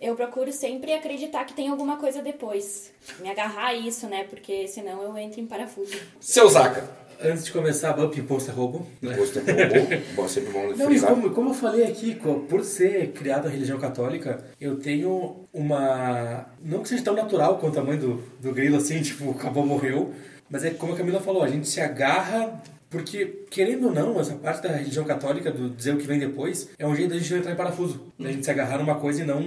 eu 0.00 0.14
procuro 0.14 0.52
sempre 0.52 0.92
acreditar 0.92 1.44
que 1.44 1.54
tem 1.54 1.68
alguma 1.68 1.96
coisa 1.96 2.20
depois. 2.22 2.92
Me 3.20 3.30
agarrar 3.30 3.68
a 3.68 3.74
isso, 3.74 4.06
né? 4.06 4.24
Porque 4.24 4.66
senão 4.68 5.02
eu 5.02 5.16
entro 5.16 5.40
em 5.40 5.46
parafuso. 5.46 5.96
Seu 6.20 6.48
Zaca. 6.48 6.88
Antes 7.18 7.46
de 7.46 7.52
começar, 7.52 7.94
bump 7.94 8.14
imposto 8.18 8.50
é 8.50 8.54
roubo. 8.54 8.86
né? 9.00 9.14
Imposto 9.14 9.38
é 9.38 9.42
robô. 9.42 9.96
Bom, 10.14 10.28
sempre 10.28 10.52
bom 10.52 10.72
Não, 10.76 10.92
e 10.92 11.00
como, 11.00 11.30
como 11.30 11.50
eu 11.50 11.54
falei 11.54 11.84
aqui, 11.86 12.14
por 12.14 12.62
ser 12.62 13.12
criado 13.12 13.44
na 13.44 13.50
religião 13.50 13.78
católica, 13.78 14.44
eu 14.60 14.78
tenho 14.78 15.46
uma. 15.50 16.44
Não 16.62 16.82
que 16.82 16.90
seja 16.90 17.02
tão 17.04 17.14
natural 17.14 17.56
quanto 17.56 17.80
a 17.80 17.82
mãe 17.82 17.96
do, 17.96 18.22
do 18.38 18.52
grilo, 18.52 18.76
assim, 18.76 19.00
tipo, 19.02 19.30
acabou, 19.30 19.64
morreu. 19.64 20.12
Mas 20.50 20.62
é 20.62 20.70
como 20.70 20.92
a 20.92 20.96
Camila 20.96 21.20
falou, 21.20 21.42
a 21.42 21.48
gente 21.48 21.66
se 21.66 21.80
agarra. 21.80 22.62
Porque, 22.96 23.44
querendo 23.50 23.86
ou 23.88 23.92
não, 23.92 24.18
essa 24.20 24.34
parte 24.34 24.62
da 24.62 24.74
religião 24.74 25.04
católica, 25.04 25.50
do 25.50 25.70
dizer 25.70 25.94
o 25.94 25.98
que 25.98 26.06
vem 26.06 26.18
depois, 26.18 26.68
é 26.78 26.86
um 26.86 26.94
jeito 26.96 27.10
da 27.10 27.18
gente 27.18 27.30
não 27.30 27.38
entrar 27.38 27.52
em 27.52 27.56
parafuso. 27.56 28.12
Da 28.18 28.30
gente 28.32 28.44
se 28.44 28.50
agarrar 28.50 28.78
numa 28.78 28.94
coisa 28.96 29.22
e 29.22 29.26
não 29.26 29.40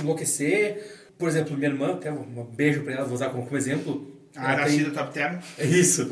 enlouquecer. 0.00 0.84
Por 1.18 1.28
exemplo, 1.28 1.56
minha 1.56 1.70
irmã, 1.70 1.92
até 1.94 2.10
um 2.12 2.44
beijo 2.44 2.82
pra 2.82 2.94
ela, 2.94 3.04
vou 3.04 3.14
usar 3.14 3.30
como, 3.30 3.44
como 3.44 3.56
exemplo. 3.56 4.14
A 4.36 4.40
ela 4.52 4.54
tem- 4.54 4.62
Aracida 4.64 4.90
Top 4.90 5.12
Term. 5.14 5.38
isso. 5.60 6.10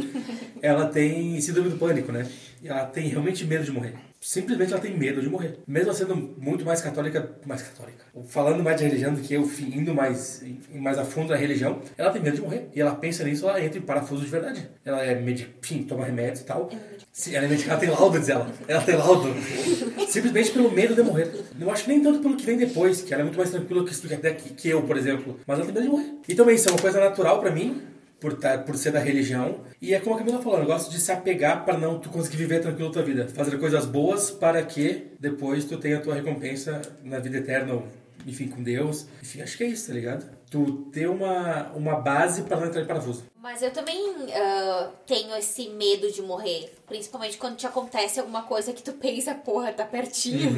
Ela 0.63 0.87
tem 0.87 1.39
síndrome 1.41 1.69
do 1.71 1.77
pânico, 1.77 2.11
né? 2.11 2.27
E 2.63 2.69
ela 2.69 2.87
tem 2.87 3.07
realmente 3.09 3.45
medo 3.45 3.65
de 3.65 3.71
morrer. 3.71 3.95
Simplesmente 4.25 4.73
ela 4.73 4.81
tem 4.81 4.97
medo 4.97 5.21
de 5.21 5.29
morrer. 5.29 5.59
Mesmo 5.67 5.93
sendo 5.93 6.17
muito 6.17 6.65
mais 6.65 6.81
católica, 6.81 7.37
mais 7.45 7.61
católica. 7.61 8.07
Falando 8.27 8.63
mais 8.63 8.79
de 8.79 8.85
religião 8.85 9.13
do 9.13 9.21
que 9.21 9.35
eu, 9.35 9.43
indo 9.61 9.93
mais, 9.93 10.43
mais 10.73 10.97
a 10.97 11.05
fundo 11.05 11.29
na 11.29 11.37
religião, 11.37 11.83
ela 11.99 12.11
tem 12.11 12.23
medo 12.23 12.37
de 12.37 12.41
morrer. 12.41 12.67
E 12.75 12.81
ela 12.81 12.95
pensa 12.95 13.23
nisso, 13.23 13.47
ela 13.47 13.63
entra 13.63 13.79
em 13.79 13.83
parafuso 13.83 14.25
de 14.25 14.31
verdade. 14.31 14.67
Ela 14.83 15.05
é 15.05 15.15
medi 15.15 15.47
enfim, 15.63 15.83
toma 15.83 16.07
remédios 16.07 16.41
e 16.41 16.45
tal. 16.45 16.71
Sim, 17.13 17.35
ela 17.37 17.45
é 17.45 17.49
medicada, 17.51 17.73
ela 17.73 17.81
tem 17.81 17.91
laudo, 18.01 18.19
diz 18.19 18.29
ela. 18.31 18.51
Ela 18.67 18.81
tem 18.81 18.97
laudo. 18.97 19.29
Simplesmente 20.09 20.53
pelo 20.53 20.73
medo 20.73 20.95
de 20.95 21.03
morrer. 21.03 21.31
Eu 21.61 21.71
acho 21.71 21.87
nem 21.87 22.03
tanto 22.03 22.21
pelo 22.21 22.35
que 22.35 22.47
vem 22.47 22.57
depois, 22.57 23.03
que 23.03 23.13
ela 23.13 23.21
é 23.21 23.25
muito 23.25 23.37
mais 23.37 23.51
tranquila 23.51 23.85
que, 23.85 23.95
que, 23.95 24.55
que 24.55 24.69
eu, 24.71 24.85
por 24.85 24.97
exemplo. 24.97 25.39
Mas 25.47 25.59
ela 25.59 25.67
tem 25.67 25.75
medo 25.75 25.85
de 25.85 25.91
morrer. 25.91 26.15
E 26.27 26.35
também 26.35 26.55
isso 26.55 26.71
é 26.71 26.73
uma 26.73 26.81
coisa 26.81 26.99
natural 26.99 27.41
pra 27.41 27.51
mim, 27.51 27.83
por, 28.25 28.33
tá, 28.39 28.57
por 28.57 28.75
ser 28.79 28.91
da 28.91 29.01
religião. 29.01 29.61
E 29.83 29.93
é 29.93 30.01
como 30.01 30.17
a 30.17 30.19
Camila 30.19 30.41
falou, 30.41 30.59
eu 30.59 30.65
gosto 30.65 30.91
de 30.91 30.99
se 30.99 31.13
apegar 31.13 31.63
para 31.63 31.77
não 31.77 31.99
tu 31.99 32.09
conseguir 32.09 32.39
viver 32.39 32.59
tranquilo 32.59 32.89
a 32.89 32.93
tua 32.93 33.03
vida. 33.03 33.29
Fazer 33.29 33.59
coisas 33.59 33.85
boas 33.85 34.31
para 34.31 34.63
que 34.63 35.09
depois 35.21 35.67
tu 35.67 35.77
tenha 35.77 35.99
a 35.99 36.01
tua 36.01 36.15
recompensa 36.15 36.81
na 37.03 37.19
vida 37.19 37.37
eterna, 37.37 37.75
ou, 37.75 37.87
enfim, 38.27 38.49
com 38.49 38.63
Deus. 38.63 39.07
Enfim, 39.21 39.43
acho 39.43 39.59
que 39.59 39.65
é 39.65 39.67
isso, 39.67 39.89
tá 39.89 39.93
ligado? 39.93 40.25
Tu 40.51 40.89
ter 40.91 41.07
uma, 41.07 41.71
uma 41.75 41.97
base 42.01 42.45
para 42.45 42.59
não 42.59 42.67
entrar 42.67 42.81
em 42.81 42.87
parafuso. 42.87 43.25
Mas 43.45 43.61
eu 43.61 43.71
também 43.71 44.03
ah, 44.35 44.89
tenho 45.07 45.37
esse 45.37 45.69
medo 45.69 46.11
de 46.11 46.23
morrer. 46.23 46.75
Principalmente 46.87 47.37
quando 47.37 47.57
te 47.59 47.67
acontece 47.67 48.19
alguma 48.19 48.45
coisa 48.45 48.73
que 48.73 48.83
tu 48.83 48.95
pensa, 48.97 49.35
porra, 49.35 49.71
tá 49.71 49.85
pertinho. 49.85 50.51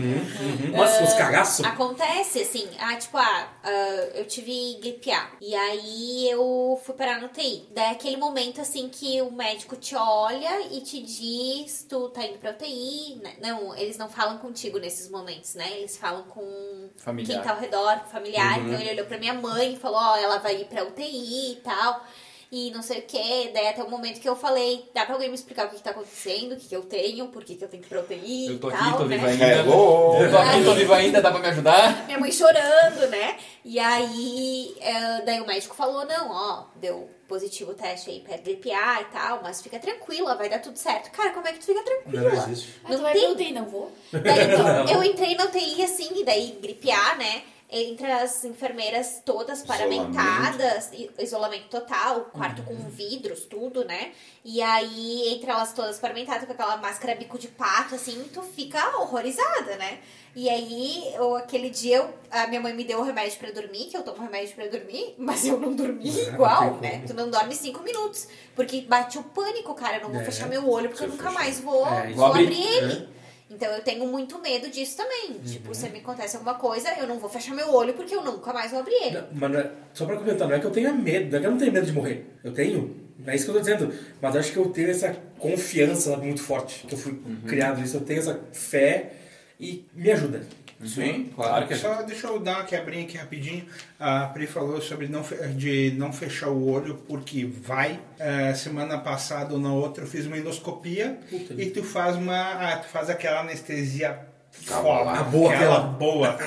Nossa, 0.70 1.02
os 1.02 1.12
cagaços. 1.14 1.66
Acontece, 1.66 2.42
assim, 2.42 2.68
ah, 2.78 2.94
tipo, 2.94 3.18
ah, 3.18 3.48
ah, 3.64 3.68
eu 4.14 4.24
tive 4.24 4.78
gripe 4.80 5.10
A. 5.10 5.32
E 5.40 5.52
aí 5.52 6.30
eu 6.30 6.80
fui 6.84 6.94
parar 6.94 7.20
no 7.20 7.26
TI. 7.26 7.66
Daí 7.72 7.86
é 7.86 7.90
aquele 7.90 8.16
momento, 8.18 8.60
assim, 8.60 8.88
que 8.88 9.20
o 9.20 9.32
médico 9.32 9.74
te 9.74 9.96
olha 9.96 10.68
e 10.70 10.80
te 10.80 11.02
diz, 11.02 11.84
tu 11.88 12.08
tá 12.10 12.24
indo 12.24 12.38
pra 12.38 12.52
UTI. 12.52 13.20
né? 13.20 13.34
Não, 13.40 13.76
eles 13.76 13.98
não 13.98 14.08
falam 14.08 14.38
contigo 14.38 14.78
nesses 14.78 15.10
momentos, 15.10 15.56
né? 15.56 15.72
Eles 15.72 15.96
falam 15.96 16.22
com 16.28 16.88
Familiar. 16.98 17.34
quem 17.34 17.44
tá 17.44 17.50
ao 17.52 17.60
redor, 17.60 17.98
familiar. 18.12 18.60
Então 18.60 18.78
ele 18.80 18.92
olhou 18.92 19.06
pra 19.06 19.18
minha 19.18 19.34
mãe 19.34 19.74
e 19.74 19.76
falou, 19.76 19.98
ó, 19.98 20.16
ela 20.16 20.38
vai 20.38 20.60
ir 20.60 20.66
pra 20.66 20.84
UTI 20.84 21.54
e 21.54 21.56
tal. 21.64 22.06
E 22.50 22.70
não 22.70 22.80
sei 22.80 23.00
o 23.00 23.02
que, 23.02 23.50
daí 23.52 23.66
até 23.68 23.82
o 23.82 23.90
momento 23.90 24.20
que 24.20 24.28
eu 24.28 24.36
falei, 24.36 24.88
dá 24.94 25.04
pra 25.04 25.14
alguém 25.14 25.28
me 25.28 25.34
explicar 25.34 25.66
o 25.66 25.70
que, 25.70 25.76
que 25.76 25.82
tá 25.82 25.90
acontecendo, 25.90 26.52
o 26.52 26.56
que, 26.56 26.68
que 26.68 26.76
eu 26.76 26.82
tenho, 26.82 27.26
por 27.28 27.42
que, 27.42 27.56
que 27.56 27.64
eu 27.64 27.68
tenho 27.68 27.82
UTI 27.82 28.46
Eu 28.52 28.58
tô 28.60 28.70
e 28.70 28.72
aqui, 28.74 28.84
tal, 28.84 28.98
tô 28.98 29.04
né? 29.04 29.16
viva 29.16 29.28
ainda. 29.28 29.46
Hello. 29.46 30.16
Eu 30.22 30.30
tô 30.30 30.36
aqui, 30.38 30.64
tô 30.64 30.74
viva 30.74 30.96
ainda, 30.96 31.20
dá 31.22 31.30
pra 31.32 31.40
me 31.40 31.48
ajudar? 31.48 32.06
Minha 32.06 32.20
mãe 32.20 32.30
chorando, 32.30 33.08
né? 33.10 33.36
E 33.64 33.78
aí, 33.80 34.76
é, 34.80 35.22
daí 35.22 35.40
o 35.40 35.46
médico 35.46 35.74
falou, 35.74 36.04
não, 36.04 36.30
ó, 36.30 36.64
deu 36.76 37.10
positivo 37.26 37.72
o 37.72 37.74
teste 37.74 38.10
aí 38.10 38.20
pra 38.20 38.36
gripe 38.36 38.70
A 38.70 39.00
e 39.00 39.04
tal, 39.06 39.40
mas 39.42 39.60
fica 39.60 39.80
tranquila, 39.80 40.36
vai 40.36 40.48
dar 40.48 40.60
tudo 40.60 40.76
certo. 40.78 41.10
Cara, 41.10 41.30
como 41.30 41.48
é 41.48 41.52
que 41.52 41.58
tu 41.58 41.66
fica 41.66 41.82
tranquila? 41.82 42.30
Não 42.30 42.44
existe. 42.44 42.74
Não 42.88 43.02
tem. 43.02 43.20
pra 43.20 43.30
UTI, 43.32 43.52
não 43.52 43.64
vou? 43.64 43.90
Daí 44.12 44.52
eu, 44.52 44.58
Não. 44.58 44.88
eu 44.88 45.02
entrei 45.02 45.34
na 45.34 45.46
UTI 45.46 45.82
assim, 45.82 46.10
e 46.20 46.24
daí 46.24 46.56
gripe 46.62 46.90
A, 46.92 47.16
né? 47.16 47.42
Entre 47.68 48.06
as 48.10 48.44
enfermeiras 48.44 49.20
todas 49.24 49.62
paramentadas, 49.62 50.90
i- 50.92 51.10
isolamento 51.18 51.68
total, 51.68 52.26
quarto 52.32 52.62
com 52.62 52.74
vidros, 52.88 53.40
tudo, 53.44 53.84
né? 53.84 54.12
E 54.44 54.62
aí, 54.62 55.34
entre 55.34 55.50
elas 55.50 55.72
todas 55.72 55.98
paramentadas, 55.98 56.44
com 56.46 56.52
aquela 56.52 56.76
máscara 56.76 57.14
bico 57.16 57.36
de 57.38 57.48
pato, 57.48 57.96
assim, 57.96 58.24
tu 58.32 58.40
fica 58.42 58.98
horrorizada, 59.00 59.76
né? 59.76 59.98
E 60.34 60.48
aí, 60.48 61.12
eu, 61.14 61.34
aquele 61.34 61.70
dia, 61.70 61.96
eu- 61.96 62.14
a 62.30 62.46
minha 62.46 62.60
mãe 62.60 62.72
me 62.74 62.84
deu 62.84 63.00
o 63.00 63.02
remédio 63.02 63.38
pra 63.38 63.50
dormir, 63.50 63.86
que 63.86 63.96
eu 63.96 64.02
tomo 64.02 64.22
remédio 64.22 64.54
pra 64.54 64.66
dormir, 64.68 65.14
mas 65.18 65.44
eu 65.46 65.58
não 65.58 65.74
dormi 65.74 66.08
É, 66.08 66.24
não 66.26 66.34
igual, 66.34 66.74
né? 66.76 67.02
Tu 67.06 67.14
não 67.14 67.28
dorme 67.30 67.54
cinco 67.54 67.82
minutos, 67.82 68.28
porque 68.54 68.82
bate 68.82 69.18
o 69.18 69.22
pânico, 69.24 69.74
cara. 69.74 69.96
Eu 69.96 70.02
não 70.04 70.10
vou 70.12 70.20
É. 70.20 70.24
fechar 70.24 70.46
meu 70.48 70.68
olho, 70.68 70.88
porque 70.90 71.04
eu 71.04 71.08
nunca 71.08 71.24
fechar. 71.24 71.34
mais 71.34 71.58
vou, 71.60 71.86
É, 71.88 72.12
vou 72.12 72.26
abrir. 72.26 72.44
abrir 72.44 72.62
ele. 72.66 73.15
Então 73.48 73.68
eu 73.72 73.80
tenho 73.82 74.06
muito 74.06 74.40
medo 74.40 74.68
disso 74.68 74.96
também. 74.96 75.34
Tipo, 75.44 75.72
se 75.74 75.88
me 75.88 75.98
acontece 76.00 76.36
alguma 76.36 76.54
coisa, 76.54 76.88
eu 76.98 77.06
não 77.06 77.18
vou 77.18 77.30
fechar 77.30 77.54
meu 77.54 77.72
olho 77.72 77.94
porque 77.94 78.14
eu 78.14 78.24
nunca 78.24 78.52
mais 78.52 78.70
vou 78.72 78.80
abrir 78.80 78.94
ele. 78.94 79.18
Não, 79.18 79.26
mas 79.34 79.50
não 79.52 79.60
é- 79.60 79.70
só 79.94 80.04
pra 80.04 80.16
comentar, 80.16 80.48
não 80.48 80.54
é 80.56 80.58
que 80.58 80.66
eu 80.66 80.70
tenha 80.70 80.92
medo, 80.92 81.30
não 81.30 81.38
é 81.38 81.40
que 81.40 81.46
eu 81.46 81.50
não 81.52 81.58
tenho 81.58 81.72
medo 81.72 81.86
de 81.86 81.92
morrer. 81.92 82.26
Eu 82.42 82.52
tenho, 82.52 82.96
não 83.18 83.32
é 83.32 83.36
isso 83.36 83.44
que 83.44 83.50
eu 83.50 83.54
tô 83.54 83.60
dizendo. 83.60 83.92
Mas 84.20 84.34
eu 84.34 84.40
acho 84.40 84.52
que 84.52 84.58
eu 84.58 84.68
tenho 84.70 84.90
essa 84.90 85.16
confiança 85.38 86.16
muito 86.16 86.42
forte, 86.42 86.86
que 86.88 86.94
eu 86.94 86.98
fui 86.98 87.20
criado 87.46 87.80
nisso, 87.80 87.96
eu 87.98 88.00
tenho 88.00 88.18
essa 88.18 88.40
fé 88.52 89.12
e 89.60 89.86
me 89.94 90.10
ajuda. 90.10 90.42
Sim, 90.84 91.30
claro 91.34 91.66
que 91.66 91.74
é. 91.74 91.76
Só 91.76 92.02
deixa 92.02 92.26
eu 92.26 92.38
dar 92.38 92.56
uma 92.56 92.64
quebrinha 92.64 93.04
aqui 93.04 93.16
rapidinho. 93.16 93.64
A 93.98 94.26
Pri 94.26 94.46
falou 94.46 94.80
sobre 94.80 95.08
não, 95.08 95.22
de 95.54 95.92
não 95.96 96.12
fechar 96.12 96.50
o 96.50 96.68
olho 96.68 96.96
porque 97.08 97.46
vai. 97.46 97.98
É, 98.18 98.52
semana 98.54 98.98
passada 98.98 99.54
ou 99.54 99.60
na 99.60 99.72
outra 99.72 100.04
eu 100.04 100.08
fiz 100.08 100.26
uma 100.26 100.36
endoscopia 100.36 101.18
Puta 101.30 101.54
e 101.54 101.70
tu 101.70 101.82
faz 101.82 102.16
uma. 102.16 102.52
Ah, 102.52 102.76
tu 102.76 102.88
faz 102.88 103.08
aquela 103.08 103.40
anestesia 103.40 104.18
Calma 104.66 104.82
foda, 104.82 105.04
lá. 105.04 105.20
A 105.20 105.22
boa, 105.22 105.54
aquela 105.54 105.76
aquela. 105.76 105.92
boa. 105.92 106.38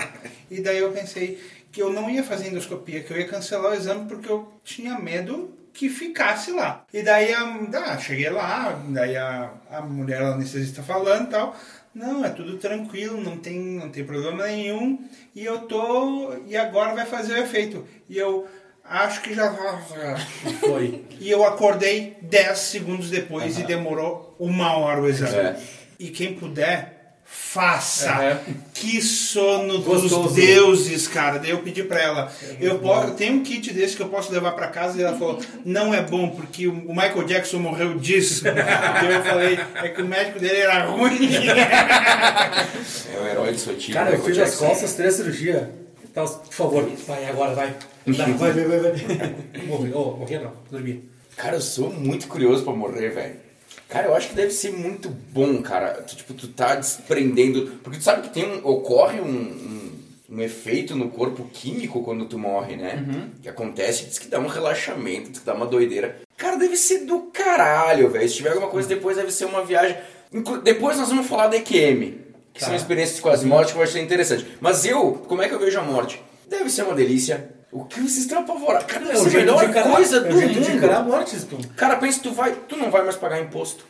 E 0.50 0.62
daí 0.62 0.80
eu 0.80 0.92
pensei 0.92 1.40
que 1.72 1.82
eu 1.82 1.92
não 1.92 2.10
ia 2.10 2.24
fazer 2.24 2.48
endoscopia, 2.48 3.04
que 3.04 3.12
eu 3.12 3.18
ia 3.18 3.28
cancelar 3.28 3.72
o 3.72 3.76
exame 3.76 4.08
porque 4.08 4.30
eu 4.30 4.52
tinha 4.64 4.98
medo 5.00 5.56
que 5.74 5.88
ficasse 5.88 6.52
lá. 6.52 6.84
E 6.94 7.02
daí 7.02 7.32
a, 7.34 7.44
ah, 7.44 7.98
cheguei 7.98 8.30
lá, 8.30 8.82
daí 8.90 9.16
a, 9.16 9.52
a 9.72 9.82
mulher 9.82 10.22
anestesista 10.22 10.84
falando 10.84 11.28
e 11.28 11.32
tal. 11.32 11.56
Não, 11.94 12.24
é 12.24 12.30
tudo 12.30 12.58
tranquilo, 12.58 13.20
não 13.22 13.38
tem, 13.38 13.60
não 13.60 13.90
tem 13.90 14.04
problema 14.04 14.46
nenhum. 14.46 15.00
E 15.36 15.44
eu 15.44 15.60
tô. 15.62 16.34
E 16.48 16.56
agora 16.56 16.94
vai 16.94 17.06
fazer 17.06 17.34
o 17.34 17.38
efeito. 17.38 17.86
E 18.08 18.18
eu 18.18 18.48
acho 18.84 19.22
que 19.22 19.34
já 19.34 19.52
foi. 20.60 21.06
E 21.20 21.30
eu 21.30 21.44
acordei 21.44 22.18
10 22.22 22.58
segundos 22.58 23.10
depois 23.10 23.58
e 23.58 23.64
demorou 23.64 24.36
uma 24.40 24.78
hora 24.78 25.02
o 25.02 25.08
exame. 25.08 25.36
É. 25.36 25.60
E 26.00 26.10
quem 26.10 26.34
puder, 26.34 26.99
faça. 27.30 28.12
Aham. 28.12 28.40
Que 28.74 29.02
sono 29.02 29.82
Gostoso. 29.82 30.24
dos 30.24 30.34
deuses, 30.34 31.08
cara. 31.08 31.40
Daí 31.40 31.52
eu 31.52 31.60
pedi 31.60 31.84
pra 31.84 32.00
ela, 32.00 32.32
eu, 32.60 32.80
posso, 32.80 33.14
tenho 33.14 33.36
um 33.36 33.44
kit 33.44 33.74
desse 33.74 33.96
que 33.96 34.02
eu 34.02 34.10
posso 34.10 34.32
levar 34.32 34.52
pra 34.52 34.68
casa 34.68 35.00
e 35.00 35.04
ela 35.04 35.18
falou, 35.18 35.40
não 35.66 35.94
é 35.94 36.02
bom 36.02 36.30
porque 36.30 36.68
o 36.68 36.74
Michael 36.74 37.24
Jackson 37.24 37.60
morreu 37.60 37.98
disso. 37.98 38.46
eu 38.48 39.24
falei, 39.24 39.60
é 39.76 39.90
que 39.90 40.02
o 40.02 40.06
médico 40.06 40.40
dele 40.40 40.58
era 40.58 40.86
ruim. 40.86 41.30
É 43.14 43.20
o 43.20 43.28
herói 43.28 43.52
do 43.54 43.60
Sotinho. 43.60 43.94
Cara, 43.94 44.12
eu 44.12 44.24
fiz 44.24 44.38
as 44.38 44.56
costas, 44.56 44.94
três 44.94 45.16
cirurgias. 45.16 45.68
Então, 46.04 46.26
por 46.28 46.54
favor, 46.54 46.90
vai 47.08 47.26
agora, 47.30 47.54
vai. 47.54 47.76
Vai, 48.06 48.34
vai, 48.34 48.52
vai, 48.52 48.80
vai. 48.80 48.92
Morri, 49.68 49.92
oh, 49.94 50.18
morri 50.18 50.40
não, 50.40 50.54
dormi. 50.72 51.10
Cara, 51.36 51.56
eu 51.58 51.62
sou 51.62 51.92
muito 51.92 52.28
curioso 52.28 52.64
pra 52.64 52.74
morrer, 52.74 53.10
velho. 53.10 53.49
Cara, 53.90 54.08
eu 54.08 54.16
acho 54.16 54.30
que 54.30 54.36
deve 54.36 54.52
ser 54.52 54.72
muito 54.72 55.10
bom, 55.10 55.62
cara. 55.64 56.02
Tu, 56.04 56.16
tipo, 56.18 56.34
tu 56.36 56.48
tá 56.50 56.76
desprendendo. 56.76 57.80
Porque 57.84 57.98
tu 57.98 58.04
sabe 58.04 58.22
que 58.28 58.34
tem 58.34 58.46
um, 58.46 58.58
ocorre 58.68 59.20
um, 59.20 59.26
um, 59.28 59.92
um 60.30 60.40
efeito 60.42 60.96
no 60.96 61.10
corpo 61.10 61.50
químico 61.52 62.04
quando 62.04 62.26
tu 62.26 62.38
morre, 62.38 62.76
né? 62.78 63.04
Que 63.42 63.50
acontece, 63.50 64.06
diz 64.06 64.20
que 64.20 64.28
dá 64.28 64.40
um 64.40 64.46
relaxamento, 64.48 65.30
diz 65.32 65.40
que 65.40 65.46
dá 65.46 65.56
uma 65.56 65.66
doideira. 65.66 66.18
Cara, 66.38 66.56
deve 66.56 66.78
ser 66.78 67.00
do 67.06 67.22
caralho, 67.34 68.10
velho. 68.12 68.30
Se 68.30 68.36
tiver 68.36 68.50
alguma 68.50 68.70
coisa 68.70 68.88
depois, 68.88 69.18
deve 69.18 69.32
ser 69.32 69.46
uma 69.46 69.66
viagem. 69.66 69.98
Inclu- 70.32 70.62
Depois 70.62 70.96
nós 70.98 71.10
vamos 71.10 71.26
falar 71.26 71.48
da 71.48 71.58
EQM, 71.58 72.20
que 72.54 72.60
são 72.60 72.70
Tá. 72.70 72.76
experiências 72.76 73.16
de 73.16 73.22
quase 73.24 73.44
morte 73.48 73.72
que 73.72 73.78
vai 73.80 73.88
ser 73.88 74.02
interessante. 74.02 74.46
Mas 74.62 74.86
eu, 74.86 75.14
como 75.28 75.42
é 75.42 75.48
que 75.48 75.56
eu 75.56 75.60
vejo 75.60 75.80
a 75.80 75.84
morte? 75.84 76.22
Deve 76.48 76.70
ser 76.70 76.84
uma 76.84 76.94
delícia. 76.94 77.50
O 77.72 77.86
que 77.86 78.00
vocês 78.00 78.18
estão 78.20 78.40
apavorados? 78.40 78.88
Cara, 78.88 79.06
deve 79.06 79.18
É 79.18 79.22
o 79.22 79.24
ser 79.30 79.38
a 79.38 79.40
melhor 79.42 79.64
encarar, 79.64 79.92
coisa 79.92 80.18
é 80.18 80.20
do 80.22 80.36
mundo. 80.36 80.72
encarar 80.76 80.98
a 80.98 81.04
morte, 81.04 81.36
tu. 81.46 81.58
Cara, 81.76 81.98
pensa, 81.98 82.20
tu 82.24 82.32
vai, 82.32 82.52
tu 82.68 82.76
não 82.76 82.90
vai 82.90 83.04
mais 83.04 83.16
pagar 83.16 83.40
imposto. 83.40 83.86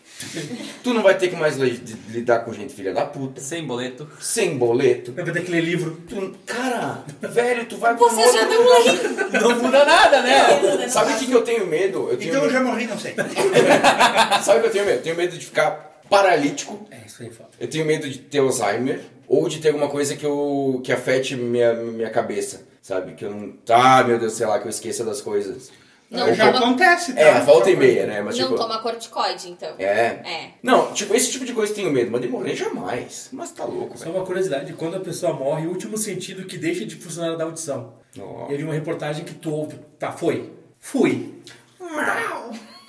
tu 0.83 0.93
não 0.93 1.01
vai 1.01 1.17
ter 1.17 1.29
que 1.29 1.35
mais 1.37 1.55
li- 1.55 1.81
lidar 2.09 2.39
com 2.39 2.51
gente 2.51 2.73
filha 2.73 2.93
da 2.93 3.05
puta. 3.05 3.39
Sem 3.39 3.65
boleto. 3.65 4.05
Sem 4.19 4.57
boleto. 4.57 5.13
Vai 5.13 5.23
ter 5.23 5.45
que 5.45 5.49
ler 5.51 5.61
livro. 5.61 5.97
Tu- 6.09 6.35
cara, 6.45 7.05
velho, 7.21 7.65
tu 7.67 7.77
vai 7.77 7.93
um 7.93 7.97
Você 7.97 8.33
já 8.33 8.45
não 8.45 8.83
lembra. 8.83 9.39
Não 9.39 9.55
muda 9.63 9.85
nada, 9.85 10.21
né? 10.23 10.87
Sabe 10.89 11.13
o 11.13 11.17
que, 11.17 11.25
que 11.27 11.31
eu 11.31 11.41
tenho 11.43 11.65
medo? 11.65 12.09
Eu 12.11 12.17
tenho 12.17 12.31
Então 12.31 12.43
eu 12.43 12.51
medo- 12.51 12.51
já 12.51 12.59
morri, 12.61 12.85
não 12.85 12.99
sei. 12.99 13.15
Sabe 14.43 14.59
o 14.59 14.61
que 14.63 14.67
eu 14.67 14.71
tenho 14.71 14.85
medo? 14.85 14.97
Eu 14.97 15.03
tenho 15.03 15.15
medo 15.15 15.37
de 15.37 15.45
ficar 15.45 16.01
paralítico. 16.09 16.85
É, 16.91 16.97
isso 17.05 17.23
aí, 17.23 17.29
foda. 17.29 17.49
Eu 17.57 17.69
tenho 17.69 17.85
medo 17.85 18.09
de 18.09 18.17
ter 18.17 18.39
Alzheimer. 18.39 18.99
Ou 19.25 19.47
de 19.47 19.59
ter 19.59 19.67
alguma 19.69 19.87
coisa 19.87 20.15
que, 20.15 20.25
eu, 20.25 20.81
que 20.83 20.91
afete 20.91 21.35
minha, 21.35 21.73
minha 21.75 22.09
cabeça. 22.09 22.67
Sabe? 22.81 23.13
Que 23.13 23.25
eu 23.25 23.31
não. 23.31 23.53
Ah, 23.69 24.03
meu 24.03 24.17
Deus, 24.19 24.33
sei 24.33 24.45
lá, 24.47 24.59
que 24.59 24.65
eu 24.65 24.69
esqueça 24.69 25.03
das 25.03 25.21
coisas. 25.21 25.71
Não 26.09 26.33
já 26.33 26.51
toma- 26.51 26.65
acontece, 26.65 27.13
tá? 27.13 27.21
É, 27.21 27.39
volta 27.41 27.69
e 27.69 27.75
meia, 27.75 28.07
né? 28.07 28.21
Mas 28.23 28.35
não 28.35 28.45
tipo. 28.47 28.57
toma 28.57 28.79
corticoide, 28.79 29.49
então. 29.51 29.75
É. 29.77 29.85
É. 30.25 30.51
Não, 30.63 30.91
tipo, 30.91 31.13
esse 31.13 31.31
tipo 31.31 31.45
de 31.45 31.53
coisa 31.53 31.71
eu 31.71 31.75
tenho 31.75 31.91
medo, 31.91 32.09
mas 32.09 32.21
de 32.21 32.27
morrer 32.27 32.55
jamais. 32.55 33.29
Mas 33.31 33.51
tá 33.51 33.63
louco, 33.63 33.95
Só 33.95 34.05
velho. 34.05 34.17
uma 34.17 34.25
curiosidade, 34.25 34.73
quando 34.73 34.95
a 34.97 34.99
pessoa 34.99 35.33
morre, 35.33 35.67
o 35.67 35.69
último 35.69 35.97
sentido 35.97 36.45
que 36.47 36.57
deixa 36.57 36.83
de 36.83 36.95
funcionar 36.95 37.33
é 37.33 37.37
da 37.37 37.43
audição. 37.43 37.93
E 38.15 38.19
eu 38.19 38.57
vi 38.57 38.63
uma 38.63 38.73
reportagem 38.73 39.23
que 39.23 39.35
tu 39.35 39.51
ouve. 39.53 39.77
Tá, 39.99 40.11
foi. 40.11 40.51
Fui. 40.79 41.35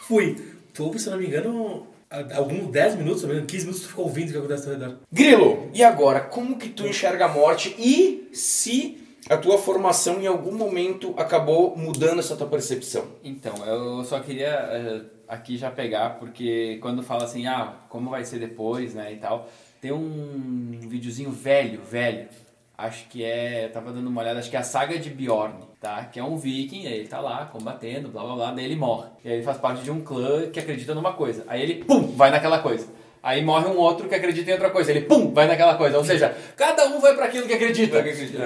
Fui. 0.06 0.36
Tu 0.72 0.84
ouve, 0.84 0.98
se 0.98 1.06
eu 1.08 1.12
não 1.12 1.18
me 1.20 1.26
engano, 1.26 1.86
alguns 2.34 2.68
10 2.70 2.94
minutos, 2.96 3.22
ou 3.22 3.28
menos, 3.28 3.44
15 3.46 3.64
minutos, 3.66 3.82
tu 3.82 3.88
fica 3.90 4.00
ouvindo 4.00 4.28
o 4.28 4.32
que 4.32 4.38
acontece 4.38 4.66
ao 4.66 4.72
redor. 4.72 4.96
Grilo, 5.12 5.68
e 5.74 5.82
agora, 5.82 6.20
como 6.20 6.56
que 6.58 6.68
tu 6.68 6.86
enxerga 6.86 7.26
a 7.26 7.28
morte 7.28 7.74
e 7.78 8.28
se 8.32 8.98
a 9.28 9.36
tua 9.36 9.58
formação 9.58 10.20
em 10.20 10.26
algum 10.26 10.52
momento 10.52 11.14
acabou 11.16 11.76
mudando 11.76 12.20
essa 12.20 12.36
tua 12.36 12.46
percepção? 12.46 13.04
Então, 13.22 13.54
eu 13.66 14.04
só 14.04 14.20
queria 14.20 14.48
eh, 14.48 15.02
aqui 15.28 15.56
já 15.56 15.70
pegar, 15.70 16.18
porque 16.18 16.78
quando 16.80 17.02
fala 17.02 17.24
assim, 17.24 17.46
ah, 17.46 17.74
como 17.88 18.10
vai 18.10 18.24
ser 18.24 18.38
depois, 18.38 18.94
né, 18.94 19.12
e 19.12 19.16
tal, 19.16 19.48
tem 19.80 19.92
um 19.92 20.78
videozinho 20.88 21.30
velho, 21.30 21.80
velho, 21.82 22.28
acho 22.76 23.06
que 23.08 23.22
é, 23.24 23.66
eu 23.66 23.72
tava 23.72 23.92
dando 23.92 24.08
uma 24.08 24.20
olhada, 24.20 24.40
acho 24.40 24.50
que 24.50 24.56
é 24.56 24.60
a 24.60 24.64
saga 24.64 24.98
de 24.98 25.10
Bjorn, 25.10 25.54
tá? 25.80 26.04
Que 26.04 26.18
é 26.18 26.24
um 26.24 26.36
viking, 26.36 26.84
ele 26.84 27.06
tá 27.06 27.20
lá 27.20 27.46
combatendo, 27.46 28.08
blá 28.08 28.22
blá 28.22 28.34
blá, 28.34 28.50
daí 28.52 28.64
ele 28.64 28.76
morre. 28.76 29.08
E 29.24 29.28
aí 29.28 29.34
ele 29.36 29.42
faz 29.42 29.58
parte 29.58 29.82
de 29.82 29.90
um 29.90 30.00
clã 30.00 30.50
que 30.50 30.58
acredita 30.58 30.94
numa 30.94 31.12
coisa. 31.12 31.44
Aí 31.46 31.62
ele, 31.62 31.84
pum, 31.84 32.02
vai 32.16 32.30
naquela 32.30 32.58
coisa. 32.58 32.86
Aí 33.22 33.44
morre 33.44 33.66
um 33.66 33.76
outro 33.76 34.08
que 34.08 34.14
acredita 34.14 34.50
em 34.50 34.54
outra 34.54 34.70
coisa. 34.70 34.90
Ele, 34.90 35.02
pum, 35.02 35.30
vai 35.32 35.46
naquela 35.46 35.74
coisa. 35.74 35.98
Ou 35.98 36.04
seja, 36.04 36.34
cada 36.56 36.86
um 36.86 37.00
vai 37.00 37.14
para 37.14 37.26
aquilo 37.26 37.46
que 37.46 37.52
acredita. 37.52 37.98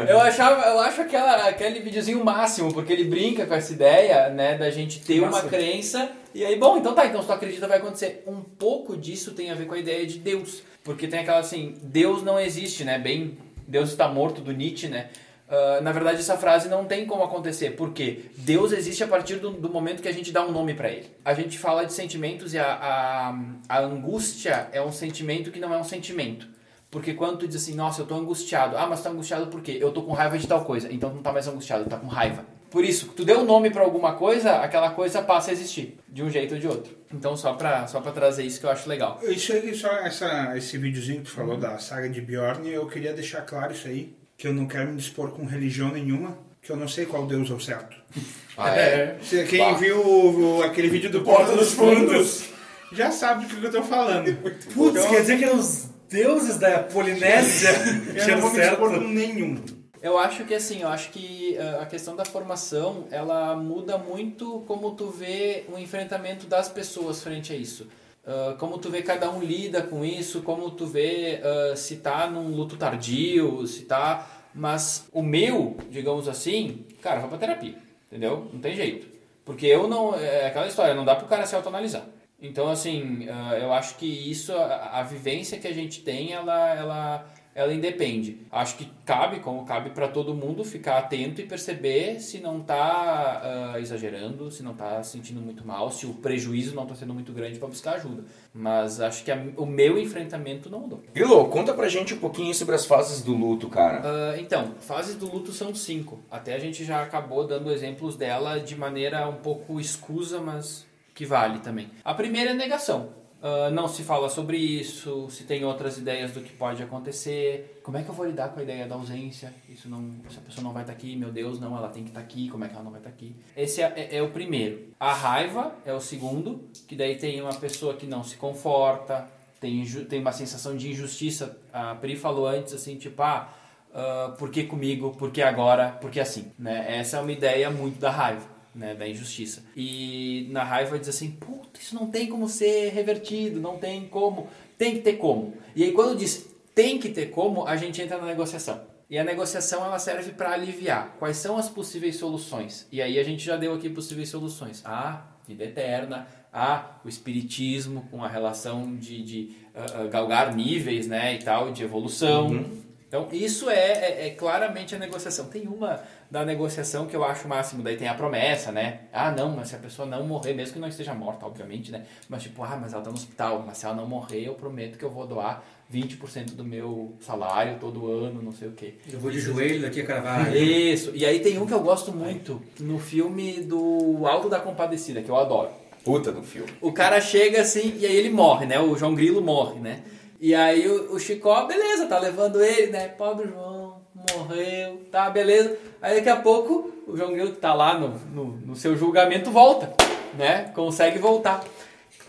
Eu, 0.08 0.20
achava, 0.20 0.66
eu 0.68 0.80
acho 0.80 1.00
aquela, 1.02 1.48
aquele 1.48 1.78
videozinho 1.78 2.24
máximo, 2.24 2.72
porque 2.72 2.92
ele 2.92 3.04
brinca 3.04 3.46
com 3.46 3.54
essa 3.54 3.72
ideia, 3.72 4.28
né, 4.30 4.58
da 4.58 4.70
gente 4.70 5.00
ter 5.00 5.20
uma 5.20 5.30
Massa. 5.30 5.48
crença. 5.48 6.10
E 6.34 6.44
aí, 6.44 6.56
bom, 6.58 6.76
então 6.76 6.92
tá, 6.92 7.06
então 7.06 7.20
se 7.20 7.28
tu 7.28 7.32
acredita 7.32 7.68
vai 7.68 7.78
acontecer. 7.78 8.24
Um 8.26 8.40
pouco 8.40 8.96
disso 8.96 9.30
tem 9.30 9.50
a 9.50 9.54
ver 9.54 9.66
com 9.66 9.74
a 9.74 9.78
ideia 9.78 10.04
de 10.04 10.18
Deus. 10.18 10.62
Porque 10.82 11.06
tem 11.06 11.20
aquela 11.20 11.38
assim, 11.38 11.74
Deus 11.80 12.24
não 12.24 12.38
existe, 12.38 12.82
né? 12.82 12.98
Bem, 12.98 13.38
Deus 13.68 13.90
está 13.90 14.08
morto 14.08 14.40
do 14.40 14.52
Nietzsche, 14.52 14.88
né? 14.88 15.06
Ah, 15.48 15.80
na 15.82 15.92
verdade, 15.92 16.18
essa 16.18 16.36
frase 16.36 16.68
não 16.68 16.84
tem 16.84 17.06
como 17.06 17.22
acontecer, 17.22 17.70
porque 17.70 18.26
Deus 18.36 18.72
existe 18.72 19.04
a 19.04 19.06
partir 19.06 19.36
do, 19.36 19.50
do 19.50 19.68
momento 19.68 20.02
que 20.02 20.08
a 20.08 20.12
gente 20.12 20.32
dá 20.32 20.44
um 20.44 20.52
nome 20.52 20.74
para 20.74 20.88
ele. 20.88 21.06
A 21.24 21.34
gente 21.34 21.58
fala 21.58 21.84
de 21.84 21.92
sentimentos 21.92 22.54
e 22.54 22.58
a, 22.58 22.72
a, 22.72 23.38
a 23.68 23.80
angústia 23.80 24.68
é 24.72 24.80
um 24.82 24.92
sentimento 24.92 25.50
que 25.50 25.60
não 25.60 25.72
é 25.72 25.78
um 25.78 25.84
sentimento. 25.84 26.48
Porque 26.90 27.12
quando 27.12 27.38
tu 27.38 27.48
diz 27.48 27.56
assim, 27.56 27.74
nossa, 27.74 28.02
eu 28.02 28.06
tô 28.06 28.14
angustiado. 28.14 28.76
Ah, 28.76 28.86
mas 28.86 29.02
tá 29.02 29.10
angustiado 29.10 29.48
por 29.48 29.60
quê? 29.60 29.78
Eu 29.80 29.90
tô 29.90 30.02
com 30.02 30.12
raiva 30.12 30.38
de 30.38 30.46
tal 30.46 30.64
coisa. 30.64 30.92
Então 30.92 31.10
tu 31.10 31.16
não 31.16 31.22
tá 31.22 31.32
mais 31.32 31.48
angustiado, 31.48 31.84
tá 31.86 31.96
com 31.96 32.06
raiva. 32.06 32.44
Por 32.70 32.84
isso, 32.84 33.08
tu 33.16 33.24
deu 33.24 33.40
um 33.40 33.44
nome 33.44 33.70
pra 33.70 33.82
alguma 33.82 34.14
coisa, 34.14 34.56
aquela 34.56 34.90
coisa 34.90 35.22
passa 35.22 35.50
a 35.50 35.52
existir, 35.52 35.96
de 36.08 36.24
um 36.24 36.30
jeito 36.30 36.54
ou 36.54 36.60
de 36.60 36.66
outro. 36.66 36.96
Então 37.12 37.36
só 37.36 37.52
pra, 37.52 37.86
só 37.86 38.00
pra 38.00 38.10
trazer 38.10 38.42
isso 38.42 38.58
que 38.58 38.66
eu 38.66 38.70
acho 38.70 38.88
legal. 38.88 39.20
Isso 39.22 39.52
aí, 39.52 39.72
só 39.76 39.88
essa, 39.98 40.56
esse 40.56 40.76
videozinho 40.76 41.18
que 41.18 41.26
tu 41.26 41.30
falou 41.30 41.56
da 41.56 41.78
saga 41.78 42.08
de 42.08 42.20
Bjorn, 42.20 42.68
eu 42.68 42.84
queria 42.88 43.12
deixar 43.12 43.42
claro 43.42 43.72
isso 43.72 43.86
aí, 43.86 44.12
que 44.36 44.46
eu 44.48 44.52
não 44.52 44.66
quero 44.66 44.90
me 44.90 44.96
dispor 44.96 45.30
com 45.30 45.44
religião 45.44 45.90
nenhuma, 45.92 46.36
que 46.62 46.70
eu 46.70 46.76
não 46.76 46.88
sei 46.88 47.06
qual 47.06 47.26
Deus 47.26 47.50
é 47.50 47.54
o 47.54 47.60
certo. 47.60 47.96
Ah, 48.56 48.70
é? 48.76 49.18
Se 49.22 49.42
Quem 49.46 49.58
Bah. 49.58 49.72
viu 49.72 49.98
o- 50.00 50.58
o- 50.58 50.62
aquele 50.62 50.88
vídeo 50.88 51.10
do 51.10 51.22
Porta 51.22 51.56
dos 51.56 51.72
Fundos 51.72 52.44
já 52.92 53.10
sabe 53.10 53.46
do 53.46 53.56
que 53.60 53.66
eu 53.66 53.70
tô 53.72 53.82
falando. 53.82 54.32
Putz, 54.72 54.96
Então, 55.00 55.10
quer 55.10 55.20
dizer 55.22 55.38
que 55.40 55.46
os 55.46 55.88
deuses 56.08 56.56
da 56.58 56.78
Polinésia 56.78 57.70
eu 58.14 58.28
não 58.28 58.40
vou 58.42 58.52
me 58.52 58.60
dispor 58.60 58.90
com 58.94 59.00
nenhum. 59.08 59.56
Eu 60.00 60.16
acho 60.18 60.44
que 60.44 60.54
assim, 60.54 60.82
eu 60.82 60.88
acho 60.88 61.10
que 61.10 61.58
ah, 61.58 61.80
a 61.82 61.86
questão 61.86 62.14
da 62.14 62.24
formação, 62.24 63.08
ela 63.10 63.56
muda 63.56 63.98
muito 63.98 64.60
como 64.68 64.92
tu 64.92 65.10
vê 65.10 65.64
o 65.74 65.76
enfrentamento 65.76 66.46
das 66.46 66.68
pessoas 66.68 67.20
frente 67.24 67.52
a 67.52 67.56
isso. 67.56 67.88
Ah, 68.26 68.54
como 68.58 68.78
tu 68.78 68.90
vê 68.90 69.02
cada 69.02 69.30
um 69.30 69.40
lida 69.40 69.82
com 69.82 70.04
isso, 70.04 70.42
como 70.42 70.70
tu 70.70 70.86
vê 70.86 71.40
ah, 71.42 71.76
se 71.76 71.96
tá 71.96 72.28
num 72.28 72.48
luto 72.48 72.76
tardio, 72.76 73.66
se 73.66 73.84
tá... 73.84 74.30
Mas 74.56 75.08
o 75.12 75.20
meu, 75.20 75.76
digamos 75.90 76.28
assim, 76.28 76.86
cara, 77.02 77.18
vai 77.18 77.28
pra 77.28 77.38
terapia, 77.38 77.74
entendeu? 78.06 78.48
Não 78.52 78.60
tem 78.60 78.76
jeito. 78.76 79.08
Porque 79.44 79.66
eu 79.66 79.88
não... 79.88 80.14
É 80.14 80.46
aquela 80.46 80.68
história, 80.68 80.94
não 80.94 81.04
dá 81.04 81.16
pro 81.16 81.26
cara 81.26 81.44
se 81.44 81.56
autoanalisar. 81.56 82.06
Então, 82.40 82.68
assim, 82.68 83.26
ah, 83.28 83.58
eu 83.58 83.72
acho 83.72 83.96
que 83.96 84.06
isso, 84.06 84.52
a, 84.52 85.00
a 85.00 85.02
vivência 85.02 85.58
que 85.58 85.66
a 85.66 85.72
gente 85.72 86.02
tem, 86.02 86.32
ela, 86.32 86.74
ela, 86.74 87.26
ela 87.54 87.72
independe. 87.72 88.38
Acho 88.50 88.76
que 88.76 88.90
cabe, 89.04 89.40
como 89.40 89.64
cabe 89.64 89.90
para 89.90 90.08
todo 90.08 90.34
mundo, 90.34 90.64
ficar 90.64 90.98
atento 90.98 91.40
e 91.40 91.46
perceber 91.46 92.18
se 92.20 92.40
não 92.40 92.60
tá 92.60 93.72
ah, 93.74 93.80
exagerando, 93.80 94.50
se 94.50 94.62
não 94.62 94.74
tá 94.74 95.02
se 95.02 95.12
sentindo 95.12 95.40
muito 95.40 95.66
mal, 95.66 95.90
se 95.90 96.04
o 96.06 96.14
prejuízo 96.14 96.74
não 96.74 96.86
tá 96.86 96.94
sendo 96.94 97.14
muito 97.14 97.32
grande 97.32 97.58
para 97.58 97.68
buscar 97.68 97.94
ajuda. 97.94 98.24
Mas 98.52 99.00
acho 99.00 99.24
que 99.24 99.30
a- 99.30 99.42
o 99.56 99.66
meu 99.66 99.98
enfrentamento 99.98 100.68
não 100.68 100.80
mudou. 100.80 101.02
Grilo, 101.14 101.46
conta 101.48 101.72
pra 101.74 101.88
gente 101.88 102.14
um 102.14 102.18
pouquinho 102.18 102.54
sobre 102.54 102.74
as 102.74 102.84
fases 102.86 103.22
do 103.22 103.32
luto, 103.34 103.68
cara. 103.68 104.02
Ah, 104.04 104.34
então, 104.38 104.74
fases 104.80 105.14
do 105.16 105.30
luto 105.30 105.52
são 105.52 105.74
cinco. 105.74 106.20
Até 106.30 106.54
a 106.54 106.58
gente 106.58 106.84
já 106.84 107.02
acabou 107.02 107.46
dando 107.46 107.70
exemplos 107.70 108.16
dela 108.16 108.58
de 108.58 108.74
maneira 108.76 109.28
um 109.28 109.36
pouco 109.36 109.78
escusa, 109.80 110.40
mas 110.40 110.86
que 111.14 111.24
vale 111.24 111.60
também. 111.60 111.88
A 112.04 112.12
primeira 112.14 112.50
é 112.50 112.54
negação. 112.54 113.10
Ah, 113.46 113.70
não 113.70 113.86
se 113.86 114.02
fala 114.02 114.30
sobre 114.30 114.56
isso, 114.56 115.28
se 115.28 115.44
tem 115.44 115.66
outras 115.66 115.98
ideias 115.98 116.32
do 116.32 116.40
que 116.40 116.50
pode 116.54 116.82
acontecer. 116.82 117.78
Como 117.82 117.98
é 117.98 118.02
que 118.02 118.08
eu 118.08 118.14
vou 118.14 118.24
lidar 118.24 118.48
com 118.48 118.58
a 118.58 118.62
ideia 118.62 118.86
da 118.86 118.94
ausência? 118.94 119.52
Isso 119.68 119.86
não, 119.86 120.12
se 120.30 120.38
a 120.38 120.40
pessoa 120.40 120.64
não 120.64 120.72
vai 120.72 120.82
estar 120.82 120.94
aqui, 120.94 121.14
meu 121.14 121.30
Deus, 121.30 121.60
não, 121.60 121.76
ela 121.76 121.90
tem 121.90 122.02
que 122.04 122.08
estar 122.08 122.20
aqui, 122.20 122.48
como 122.48 122.64
é 122.64 122.68
que 122.68 122.74
ela 122.74 122.82
não 122.82 122.90
vai 122.90 123.00
estar 123.00 123.10
aqui? 123.10 123.36
Esse 123.54 123.82
é, 123.82 123.92
é- 123.96 124.16
é 124.16 124.22
o 124.22 124.30
primeiro. 124.30 124.88
A 124.98 125.12
raiva 125.12 125.74
é 125.84 125.92
o 125.92 126.00
segundo, 126.00 126.70
que 126.88 126.96
daí 126.96 127.16
tem 127.16 127.38
uma 127.42 127.52
pessoa 127.54 127.92
que 127.92 128.06
não 128.06 128.24
se 128.24 128.36
conforta, 128.36 129.28
tem, 129.60 129.84
tem 130.08 130.20
uma 130.22 130.32
sensação 130.32 130.74
de 130.74 130.90
injustiça. 130.90 131.58
A 131.70 131.94
Pri 131.96 132.16
falou 132.16 132.46
antes, 132.46 132.72
assim, 132.72 132.96
tipo, 132.96 133.20
ah, 133.22 133.52
ah, 133.92 134.34
por 134.38 134.50
que 134.50 134.64
comigo, 134.64 135.10
por 135.18 135.30
que 135.30 135.42
agora, 135.42 135.90
por 135.90 136.10
que 136.10 136.18
assim? 136.18 136.50
Né? 136.58 136.96
Essa 136.98 137.18
é 137.18 137.20
uma 137.20 137.32
ideia 137.32 137.70
muito 137.70 138.00
da 138.00 138.10
raiva, 138.10 138.46
né? 138.74 138.94
da 138.94 139.06
injustiça. 139.08 139.62
E 139.76 140.48
na 140.50 140.62
raiva 140.64 140.98
diz 140.98 141.08
assim, 141.08 141.30
puta, 141.30 141.78
isso 141.80 141.94
não 141.94 142.10
tem 142.10 142.26
como 142.26 142.48
ser 142.48 142.90
revertido, 142.92 143.60
não 143.60 143.78
tem 143.78 144.06
como, 144.08 144.48
tem 144.76 144.94
que 144.94 145.00
ter 145.00 145.14
como. 145.14 145.54
E 145.76 145.84
aí 145.84 145.92
quando 145.92 146.18
diz 146.18 146.48
tem 146.74 146.98
que 146.98 147.08
ter 147.08 147.26
como, 147.30 147.66
a 147.66 147.76
gente 147.76 148.02
entra 148.02 148.18
na 148.18 148.26
negociação. 148.26 148.80
E 149.08 149.16
a 149.18 149.22
negociação 149.22 149.84
ela 149.84 149.98
serve 149.98 150.32
para 150.32 150.50
aliviar 150.50 151.14
quais 151.18 151.36
são 151.36 151.56
as 151.56 151.68
possíveis 151.68 152.16
soluções. 152.16 152.88
E 152.90 153.00
aí 153.00 153.18
a 153.18 153.22
gente 153.22 153.44
já 153.44 153.56
deu 153.56 153.72
aqui 153.74 153.88
possíveis 153.88 154.28
soluções. 154.28 154.82
Ah, 154.84 155.22
vida 155.46 155.62
eterna. 155.62 156.26
Ah, 156.52 156.96
o 157.04 157.08
espiritismo 157.08 158.08
com 158.10 158.24
a 158.24 158.28
relação 158.28 158.96
de, 158.96 159.22
de 159.22 159.56
ah, 159.74 160.04
galgar 160.06 160.54
níveis, 160.54 161.06
né, 161.06 161.34
e 161.34 161.38
tal, 161.38 161.70
de 161.70 161.82
evolução. 161.84 162.64
Então, 163.06 163.28
isso 163.30 163.70
é, 163.70 163.76
é- 163.76 164.26
é 164.26 164.30
claramente 164.30 164.94
a 164.94 164.98
negociação. 164.98 165.46
Tem 165.46 165.68
uma 165.68 166.02
da 166.30 166.44
negociação 166.44 167.06
que 167.06 167.14
eu 167.14 167.24
acho 167.24 167.46
o 167.46 167.48
máximo, 167.48 167.82
daí 167.82 167.96
tem 167.96 168.08
a 168.08 168.14
promessa, 168.14 168.72
né? 168.72 169.00
Ah, 169.12 169.30
não, 169.30 169.50
mas 169.50 169.68
se 169.68 169.76
a 169.76 169.78
pessoa 169.78 170.06
não 170.06 170.26
morrer, 170.26 170.54
mesmo 170.54 170.74
que 170.74 170.80
não 170.80 170.88
esteja 170.88 171.14
morta, 171.14 171.46
obviamente, 171.46 171.92
né? 171.92 172.04
Mas 172.28 172.42
tipo, 172.42 172.62
ah, 172.62 172.78
mas 172.80 172.92
ela 172.92 173.02
tá 173.02 173.10
no 173.10 173.16
hospital, 173.16 173.62
mas 173.66 173.78
se 173.78 173.86
ela 173.86 173.94
não 173.94 174.06
morrer, 174.06 174.46
eu 174.46 174.54
prometo 174.54 174.98
que 174.98 175.04
eu 175.04 175.10
vou 175.10 175.26
doar 175.26 175.62
20% 175.92 176.54
do 176.54 176.64
meu 176.64 177.14
salário 177.20 177.78
todo 177.78 178.10
ano, 178.10 178.42
não 178.42 178.52
sei 178.52 178.68
o 178.68 178.72
quê. 178.72 178.94
Eu 179.12 179.20
vou 179.20 179.30
de 179.30 179.38
joelho 179.38 179.82
daqui 179.82 180.00
a 180.00 180.06
cravar. 180.06 180.54
Isso. 180.56 181.12
E 181.14 181.24
aí 181.24 181.40
tem 181.40 181.58
um 181.58 181.66
que 181.66 181.74
eu 181.74 181.80
gosto 181.80 182.12
muito 182.12 182.60
no 182.80 182.98
filme 182.98 183.60
do 183.60 184.26
Alto 184.26 184.48
da 184.48 184.58
Compadecida, 184.58 185.22
que 185.22 185.30
eu 185.30 185.36
adoro. 185.36 185.70
Puta 186.04 186.32
do 186.32 186.42
filme. 186.42 186.70
O 186.80 186.92
cara 186.92 187.20
chega 187.20 187.60
assim 187.60 187.96
e 187.98 188.06
aí 188.06 188.16
ele 188.16 188.30
morre, 188.30 188.66
né? 188.66 188.78
O 188.78 188.96
João 188.96 189.14
Grilo 189.14 189.40
morre, 189.40 189.80
né? 189.80 190.02
E 190.40 190.54
aí 190.54 190.86
o, 190.86 191.14
o 191.14 191.18
Chicó, 191.18 191.64
beleza, 191.64 192.06
tá 192.06 192.18
levando 192.18 192.62
ele, 192.62 192.88
né? 192.88 193.08
Pobre 193.08 193.48
João, 193.48 193.83
morreu, 194.32 195.02
tá, 195.10 195.28
beleza. 195.30 195.76
Aí 196.00 196.16
daqui 196.16 196.28
a 196.28 196.36
pouco 196.36 196.92
o 197.06 197.16
João 197.16 197.32
Grilo 197.32 197.52
que 197.52 197.58
tá 197.58 197.74
lá 197.74 197.98
no, 197.98 198.08
no, 198.32 198.44
no 198.58 198.76
seu 198.76 198.96
julgamento 198.96 199.50
volta, 199.50 199.92
né? 200.36 200.70
Consegue 200.74 201.18
voltar. 201.18 201.64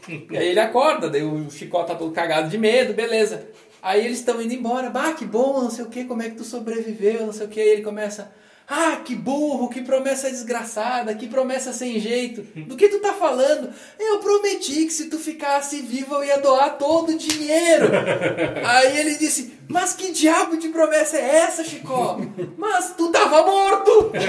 E 0.08 0.38
aí 0.38 0.50
ele 0.50 0.60
acorda, 0.60 1.10
daí 1.10 1.24
o 1.24 1.50
Chicó 1.50 1.84
tá 1.84 1.96
todo 1.96 2.12
cagado 2.12 2.50
de 2.50 2.58
medo, 2.58 2.94
beleza. 2.94 3.48
Aí 3.82 4.06
eles 4.06 4.20
estão 4.20 4.42
indo 4.42 4.54
embora, 4.54 4.90
bah, 4.90 5.14
que 5.14 5.26
bom, 5.26 5.62
não 5.62 5.70
sei 5.70 5.86
o 5.86 5.90
que, 5.90 6.06
como 6.06 6.22
é 6.22 6.30
que 6.30 6.36
tu 6.36 6.44
sobreviveu, 6.44 7.26
não 7.26 7.34
sei 7.34 7.46
o 7.46 7.50
que. 7.50 7.60
Aí 7.60 7.70
ele 7.70 7.82
começa, 7.84 8.32
ah, 8.68 8.98
que 9.04 9.16
burro, 9.16 9.70
que 9.70 9.82
promessa 9.82 10.30
desgraçada, 10.30 11.14
que 11.14 11.28
promessa 11.28 11.72
sem 11.72 12.00
jeito. 12.00 12.42
Do 12.66 12.76
que 12.76 12.90
tu 12.90 13.00
tá 13.00 13.14
falando? 13.14 13.70
Eu 14.00 14.18
prometi 14.20 14.86
que 14.86 14.94
se 14.94 15.06
tu 15.10 15.20
ficasse 15.20 15.82
vivo 15.82 16.16
eu 16.16 16.24
ia 16.24 16.38
doar 16.38 16.78
todo 16.78 17.12
o 17.12 17.18
dinheiro. 17.18 17.88
Aí 18.66 18.98
ele 18.98 19.16
disse, 19.18 19.54
mas 19.68 19.94
que 19.94 20.12
diabo 20.12 20.58
de 20.58 20.70
promessa 20.70 21.18
é 21.18 21.38
essa, 21.38 21.64
Chicó? 21.64 22.20
Mas 22.58 22.96
tu 22.96 23.12
tava 23.12 23.44
morto! 23.46 24.12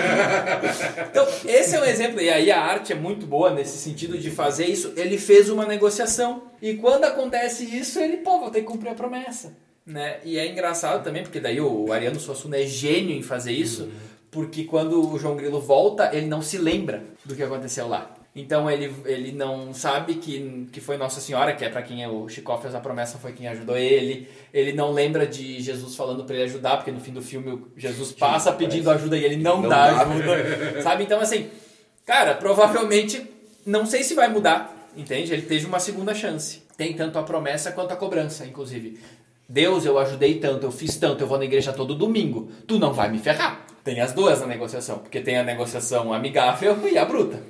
Então, 1.11 1.27
esse 1.47 1.75
é 1.75 1.81
um 1.81 1.85
exemplo, 1.85 2.21
e 2.21 2.29
aí 2.29 2.51
a 2.51 2.61
arte 2.61 2.93
é 2.93 2.97
muito 2.97 3.27
boa 3.27 3.51
nesse 3.51 3.79
sentido 3.79 4.19
de 4.19 4.31
fazer 4.31 4.67
isso. 4.67 4.93
Ele 4.97 5.17
fez 5.17 5.49
uma 5.49 5.65
negociação. 5.65 6.43
E 6.61 6.75
quando 6.75 7.05
acontece 7.05 7.65
isso, 7.65 7.99
ele, 7.99 8.19
pô, 8.19 8.39
vou 8.39 8.51
ter 8.51 8.61
que 8.61 8.67
cumprir 8.67 8.91
a 8.91 8.95
promessa. 8.95 9.57
Né? 9.87 10.19
E 10.25 10.39
é 10.39 10.47
engraçado 10.47 11.03
também, 11.05 11.23
porque 11.23 11.41
daí 11.41 11.61
o 11.61 11.93
Ariano 11.93 12.19
Suassuna 12.19 12.59
é 12.59 12.67
gênio 12.67 13.17
em 13.17 13.23
fazer 13.23 13.53
isso, 13.53 13.89
porque 14.31 14.65
quando 14.65 15.13
o 15.13 15.19
João 15.19 15.37
Grilo 15.37 15.61
volta, 15.61 16.11
ele 16.15 16.27
não 16.27 16.43
se 16.43 16.59
lembra 16.59 17.03
do 17.25 17.35
que 17.35 17.43
aconteceu 17.43 17.89
lá. 17.89 18.11
Então 18.39 18.71
ele, 18.71 18.93
ele 19.07 19.33
não 19.33 19.73
sabe 19.73 20.17
que, 20.17 20.69
que 20.71 20.79
foi 20.79 20.99
Nossa 20.99 21.21
Senhora, 21.23 21.55
que 21.55 21.65
é 21.65 21.71
para 21.71 21.81
quem 21.81 22.07
o 22.07 22.29
Chico 22.29 22.55
fez 22.59 22.75
a 22.75 22.81
promessa, 22.81 23.17
foi 23.17 23.33
quem 23.33 23.49
ajudou 23.49 23.79
ele. 23.79 24.29
Ele 24.53 24.75
não 24.75 24.93
lembra 24.93 25.27
de 25.27 25.59
Jesus 25.63 25.97
falando 25.97 26.23
para 26.25 26.35
ele 26.35 26.45
ajudar, 26.45 26.77
porque 26.77 26.91
no 26.93 27.01
fim 27.01 27.13
do 27.13 27.23
filme 27.23 27.65
Jesus 27.79 28.13
passa 28.13 28.53
pedindo 28.53 28.91
ajuda 28.91 29.17
e 29.17 29.25
ele 29.25 29.37
não, 29.37 29.63
Não 29.63 29.71
dá 29.71 29.91
dá. 29.91 30.03
ajuda. 30.03 30.83
sabe? 30.83 31.05
Então 31.05 31.19
assim, 31.19 31.49
cara, 32.05 32.35
provavelmente 32.35 33.25
não 33.65 33.87
sei 33.87 34.03
se 34.03 34.15
vai 34.15 34.29
mudar, 34.29 34.91
entende? 34.95 35.33
Ele 35.33 35.43
teve 35.43 35.65
uma 35.65 35.81
segunda 35.81 36.15
chance. 36.15 36.63
Tem 36.77 36.93
tanto 36.93 37.19
a 37.19 37.23
promessa 37.23 37.73
quanto 37.73 37.93
a 37.93 37.97
cobrança, 37.97 38.45
inclusive. 38.45 38.99
Deus, 39.49 39.87
eu 39.87 39.99
ajudei 39.99 40.35
tanto, 40.41 40.67
eu 40.67 40.71
fiz 40.73 40.97
tanto, 40.99 41.23
eu 41.23 41.27
vou 41.27 41.39
na 41.39 41.45
igreja 41.47 41.73
todo 41.73 41.95
domingo. 41.95 42.51
Tu 42.67 42.79
não 42.79 42.93
vai 42.93 43.11
me 43.11 43.19
ferrar. 43.19 43.65
Tem 43.87 44.01
as 44.01 44.13
duas 44.13 44.41
na 44.41 44.49
negociação, 44.49 44.99
porque 44.99 45.21
tem 45.21 45.39
a 45.39 45.45
negociação 45.45 46.13
amigável 46.13 46.77
e 46.89 46.99
a 46.99 47.05
bruta, 47.05 47.41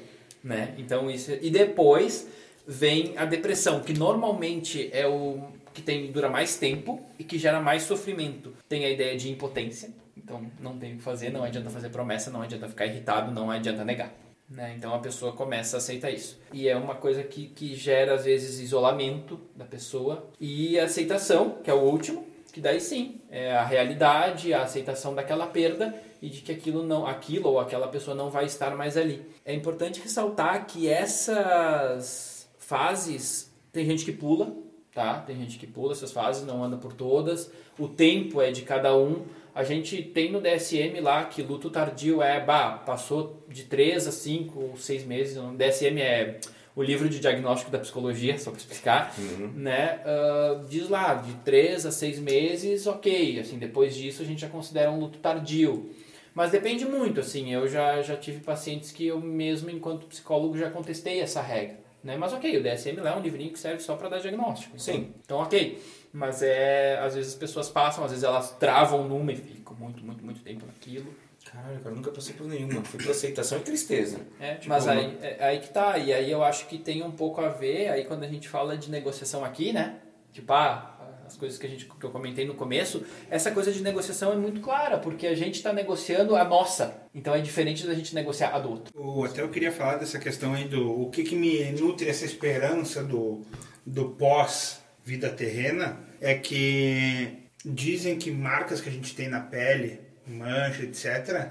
né? 0.45 0.75
Então 0.77 1.11
isso 1.11 1.33
e 1.41 1.49
depois 1.49 2.29
vem 2.69 3.17
a 3.17 3.25
depressão, 3.25 3.81
que 3.81 3.95
normalmente 3.95 4.91
é 4.93 5.07
o 5.07 5.41
que 5.73 5.81
tem 5.81 6.13
dura 6.13 6.29
mais 6.29 6.59
tempo 6.59 7.01
e 7.19 7.25
que 7.25 7.39
gera 7.39 7.59
mais 7.59 7.85
sofrimento. 7.85 8.53
Tem 8.69 8.85
a 8.85 8.91
ideia 8.91 9.17
de 9.17 9.31
impotência, 9.31 9.89
então 10.15 10.45
não 10.61 10.77
tem 10.77 10.93
o 10.93 10.97
que 10.99 11.03
fazer, 11.03 11.31
não 11.31 11.43
adianta 11.43 11.71
fazer 11.71 11.89
promessa, 11.89 12.31
não 12.31 12.43
adianta 12.43 12.69
ficar 12.69 12.85
irritado, 12.85 13.33
não 13.33 13.51
adianta 13.51 13.83
negar. 13.83 14.13
Né? 14.47 14.75
Então 14.77 14.95
a 14.95 14.99
pessoa 14.99 15.33
começa 15.33 15.77
a 15.77 15.79
aceitar 15.79 16.11
isso. 16.11 16.39
E 16.53 16.69
é 16.69 16.77
uma 16.77 16.97
coisa 16.97 17.23
que, 17.23 17.47
que 17.47 17.75
gera, 17.75 18.13
às 18.13 18.27
vezes, 18.27 18.61
isolamento 18.61 19.41
da 19.57 19.65
pessoa 19.65 20.29
e 20.39 20.79
aceitação, 20.79 21.57
que 21.65 21.71
é 21.71 21.75
o 21.75 21.81
último, 21.81 22.27
que 22.57 22.61
daí 22.63 22.81
sim 22.81 23.21
é 23.29 23.55
a 23.55 23.67
realidade, 23.67 24.55
a 24.55 24.63
aceitação 24.63 25.15
daquela 25.15 25.47
perda 25.47 25.95
e 26.23 26.31
de 26.31 26.41
que 26.41 26.51
aquilo 26.51 26.83
não, 26.83 27.07
aquilo 27.07 27.51
ou 27.51 27.61
aquela 27.61 27.87
pessoa 27.87 28.17
não 28.17 28.31
vai 28.31 28.47
estar 28.47 28.75
mais 28.75 28.97
ali. 28.97 29.21
É 29.45 29.53
importante 29.53 30.01
ressaltar 30.01 30.67
que 30.67 30.89
essas 30.89 32.49
fases 32.59 33.55
tem 33.71 33.85
gente 33.85 34.07
que 34.07 34.13
pula, 34.13 34.57
tá? 34.95 35.21
Tem 35.21 35.37
gente 35.37 35.59
que 35.59 35.67
pula 35.67 35.93
essas 35.93 36.11
fases, 36.11 36.47
não 36.47 36.65
anda 36.65 36.79
por 36.79 36.95
todas. 36.95 37.53
O 37.79 37.89
tempo 37.89 38.41
é 38.41 38.51
de 38.51 38.63
cada 38.63 38.97
um. 38.97 39.27
A 39.55 39.63
gente 39.63 40.01
tem 40.01 40.33
no 40.33 40.41
DSM 40.41 40.99
lá 41.03 41.27
que 41.27 41.43
luto 41.43 41.69
tardio 41.69 42.23
é, 42.23 42.43
bah, 42.43 42.79
passou 42.87 43.45
de 43.51 43.65
3 43.65 44.09
a 44.09 44.13
5 44.13 44.59
ou 44.59 44.77
6 44.79 45.05
meses. 45.05 45.37
DSM 45.59 46.01
é 46.01 46.41
o 46.77 46.83
livro 46.83 47.09
de 47.09 47.19
diagnóstico 47.19 47.71
da 47.71 47.79
psicologia, 47.79 48.39
só 48.39 48.51
para 48.51 48.61
explicar, 48.61 49.15
né? 49.55 49.99
Ah, 50.05 50.63
diz 50.69 50.91
lá, 50.91 51.15
de 51.15 51.33
3 51.37 51.87
a 51.87 51.91
6 51.91 52.19
meses, 52.19 52.87
ok. 52.87 53.41
Assim, 53.41 53.59
depois 53.59 53.97
disso 53.97 54.23
a 54.23 54.25
gente 54.27 54.43
já 54.43 54.49
considera 54.49 54.91
um 54.91 55.01
luto 55.01 55.19
tardio. 55.19 55.91
Mas 56.35 56.51
depende 56.51 56.85
muito, 56.85 57.19
assim, 57.19 57.51
eu 57.51 57.67
já, 57.67 58.03
já 58.03 58.15
tive 58.15 58.41
pacientes 58.41 58.93
que 58.93 59.07
eu 59.07 59.19
mesmo, 59.19 59.71
enquanto 59.71 60.07
psicólogo, 60.07 60.59
já 60.59 60.71
contestei 60.71 61.19
essa 61.21 61.41
regra. 61.41 61.79
Né? 62.05 62.15
Mas 62.17 62.35
ok, 62.35 62.59
o 62.59 62.63
DSM 62.63 63.01
lá 63.01 63.15
é 63.15 63.17
um 63.17 63.23
livrinho 63.23 63.51
que 63.51 63.59
serve 63.59 63.81
só 63.81 63.97
para 63.97 64.11
dar 64.11 64.19
diagnóstico. 64.19 64.79
Sim. 64.79 65.15
Então, 65.25 65.39
ok. 65.39 65.83
Mas 66.13 66.43
é. 66.43 66.99
Às 66.99 67.15
vezes 67.15 67.33
as 67.33 67.39
pessoas 67.39 67.69
passam, 67.69 68.05
às 68.05 68.11
vezes 68.11 68.23
elas 68.23 68.51
travam 68.59 69.09
numa 69.09 69.33
e 69.33 69.37
ficam 69.37 69.75
muito, 69.75 70.05
muito, 70.05 70.25
muito 70.25 70.41
tempo 70.41 70.65
naquilo. 70.67 71.07
Caralho, 71.53 71.79
cara, 71.79 71.91
eu 71.91 71.97
nunca 71.97 72.11
passei 72.11 72.35
por 72.35 72.47
nenhuma. 72.47 72.83
Fui 72.85 73.01
por 73.03 73.11
aceitação 73.11 73.59
e 73.59 73.63
tristeza. 73.63 74.19
É, 74.41 74.55
Tipo, 74.57 74.69
mas 74.71 74.87
aí, 74.89 75.17
é, 75.23 75.37
aí 75.45 75.59
que 75.61 75.69
tá, 75.69 75.97
e 75.99 76.13
aí 76.13 76.31
eu 76.31 76.43
acho 76.43 76.67
que 76.67 76.79
tem 76.79 77.03
um 77.03 77.11
pouco 77.13 77.41
a 77.41 77.49
ver, 77.49 77.89
aí 77.89 78.05
quando 78.05 78.25
a 78.25 78.29
gente 78.29 78.49
fala 78.49 78.77
de 78.77 78.91
negociação 78.91 79.45
aqui, 79.45 79.73
né? 79.73 79.97
Tipo, 80.33 80.53
ah, 80.53 80.93
as 81.27 81.37
coisas 81.37 81.59
que, 81.59 81.67
a 81.67 81.69
gente, 81.71 81.87
que 81.87 82.05
eu 82.05 82.11
comentei 82.11 82.45
no 82.47 82.55
começo, 82.55 83.05
essa 83.31 83.51
coisa 83.51 83.73
de 83.73 83.83
negociação 83.83 84.33
é 84.33 84.37
muito 84.37 84.61
clara, 84.61 84.99
porque 84.99 85.27
a 85.27 85.35
gente 85.35 85.55
está 85.57 85.73
negociando 85.73 86.37
a 86.37 86.45
nossa. 86.45 87.03
Então 87.15 87.35
é 87.35 87.41
diferente 87.41 87.87
da 87.87 87.95
gente 87.95 88.15
negociar 88.15 88.55
a 88.55 88.59
do 88.61 88.71
outro. 88.71 88.93
O- 89.01 89.25
até 89.25 89.41
eu 89.43 89.49
queria 89.49 89.73
falar 89.73 89.97
dessa 89.97 90.19
questão 90.19 90.55
aí 90.55 90.69
do 90.69 90.89
o 91.03 91.11
que, 91.11 91.25
que 91.25 91.35
me 91.35 91.65
nutre 91.73 92.09
essa 92.09 92.25
esperança 92.25 93.03
do, 93.03 93.43
do 93.85 94.11
pós-vida 94.11 95.31
terrena 95.31 95.99
é 96.21 96.35
que 96.35 97.49
dizem 97.65 98.17
que 98.19 98.31
marcas 98.31 98.81
que 98.81 98.89
a 98.89 98.93
gente 98.93 99.15
tem 99.15 99.29
na 99.29 99.41
pele, 99.41 100.01
mancha, 100.27 100.83
etc., 100.83 101.49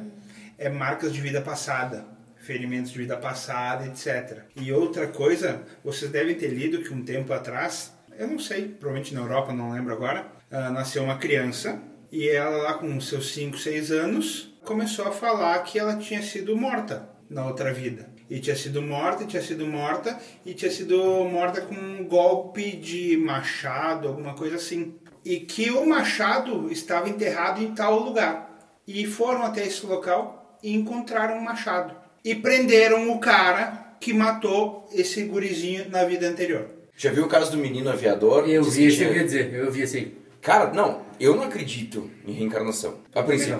é 0.57 0.69
marcas 0.69 1.13
de 1.13 1.19
vida 1.19 1.41
passada, 1.41 2.05
ferimentos 2.37 2.91
de 2.91 2.97
vida 2.97 3.17
passada, 3.17 3.85
etc. 3.87 4.43
E 4.55 4.71
outra 4.71 5.07
coisa, 5.07 5.63
vocês 5.83 6.11
devem 6.11 6.35
ter 6.35 6.47
lido 6.47 6.81
que 6.81 6.93
um 6.93 7.03
tempo 7.03 7.33
atrás, 7.33 7.93
eu 8.17 8.27
não 8.27 8.39
sei, 8.39 8.67
provavelmente 8.67 9.13
na 9.13 9.21
Europa, 9.21 9.51
não 9.51 9.71
lembro 9.71 9.93
agora, 9.93 10.27
ah, 10.51 10.69
nasceu 10.69 11.03
uma 11.03 11.17
criança 11.17 11.81
e 12.11 12.29
ela 12.29 12.57
lá 12.57 12.73
com 12.75 13.01
seus 13.01 13.33
5, 13.33 13.57
6 13.57 13.91
anos 13.91 14.53
começou 14.63 15.05
a 15.05 15.11
falar 15.11 15.59
que 15.63 15.77
ela 15.77 15.97
tinha 15.97 16.21
sido 16.21 16.55
morta 16.55 17.09
na 17.29 17.45
outra 17.45 17.73
vida. 17.73 18.09
E 18.29 18.39
tinha 18.39 18.55
sido 18.55 18.81
morta, 18.81 19.25
tinha 19.25 19.41
sido 19.41 19.67
morta, 19.67 20.17
e 20.43 20.53
tinha 20.53 20.71
sido 20.71 20.97
morta 21.25 21.61
com 21.61 21.75
um 21.75 22.03
golpe 22.05 22.75
de 22.75 23.17
machado, 23.17 24.07
alguma 24.07 24.33
coisa 24.33 24.55
assim. 24.55 24.95
E 25.23 25.39
que 25.41 25.69
o 25.69 25.87
machado 25.87 26.71
estava 26.71 27.09
enterrado 27.09 27.61
em 27.61 27.73
tal 27.73 27.99
lugar. 27.99 28.54
E 28.87 29.05
foram 29.05 29.43
até 29.43 29.65
esse 29.65 29.85
local 29.85 30.57
e 30.61 30.73
encontraram 30.73 31.37
um 31.37 31.41
machado. 31.41 31.93
E 32.23 32.33
prenderam 32.35 33.11
o 33.11 33.19
cara 33.19 33.95
que 33.99 34.13
matou 34.13 34.87
esse 34.93 35.23
gurizinho 35.23 35.89
na 35.89 36.03
vida 36.05 36.27
anterior. 36.27 36.67
Já 36.97 37.11
viu 37.11 37.25
o 37.25 37.27
caso 37.27 37.51
do 37.51 37.57
menino 37.57 37.89
aviador? 37.89 38.47
Eu 38.47 38.63
vi 38.63 38.81
que 38.81 38.87
isso 38.87 38.97
que 38.97 39.03
eu 39.03 39.07
tinha- 39.09 39.09
queria 39.09 39.23
dizer. 39.25 39.53
Eu 39.53 39.71
vi 39.71 39.83
assim. 39.83 40.11
Cara, 40.41 40.71
não, 40.71 41.01
eu 41.19 41.35
não 41.35 41.43
acredito 41.43 42.09
em 42.25 42.31
reencarnação. 42.33 42.99
A 43.13 43.23
princípio. 43.23 43.59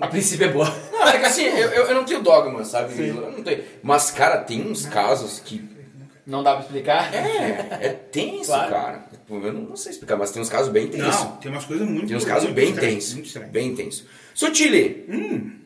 A 0.00 0.06
princípio 0.08 0.46
é 0.46 0.48
boa. 0.48 0.66
Não, 0.90 1.06
é 1.08 1.18
que 1.18 1.24
assim, 1.26 1.42
eu, 1.44 1.70
eu 1.70 1.94
não 1.94 2.04
tenho 2.04 2.22
dogma, 2.22 2.64
sabe? 2.64 3.08
Eu 3.08 3.14
não 3.32 3.42
tenho. 3.42 3.62
Mas, 3.82 4.10
cara, 4.10 4.38
tem 4.38 4.62
uns 4.70 4.86
casos 4.86 5.40
que. 5.40 5.62
Não 6.26 6.42
dá 6.42 6.52
pra 6.54 6.62
explicar? 6.64 7.12
É, 7.14 7.78
é 7.82 7.88
tenso, 7.88 8.46
Claro. 8.46 8.70
cara. 8.70 9.04
Eu 9.28 9.52
não, 9.52 9.60
não 9.62 9.76
sei 9.76 9.92
explicar, 9.92 10.16
mas 10.16 10.30
tem 10.30 10.40
uns 10.40 10.48
casos 10.48 10.70
bem 10.72 10.86
tensos. 10.88 11.20
Não, 11.24 11.36
tem 11.36 11.50
umas 11.50 11.64
coisas 11.64 11.86
muito 11.86 12.06
Tem 12.06 12.16
uns 12.16 12.24
casos 12.24 12.50
bem 12.50 12.74
tensos. 12.74 13.36
Bem 13.50 13.74
tensos. 13.74 14.06
Sotile, 14.34 15.06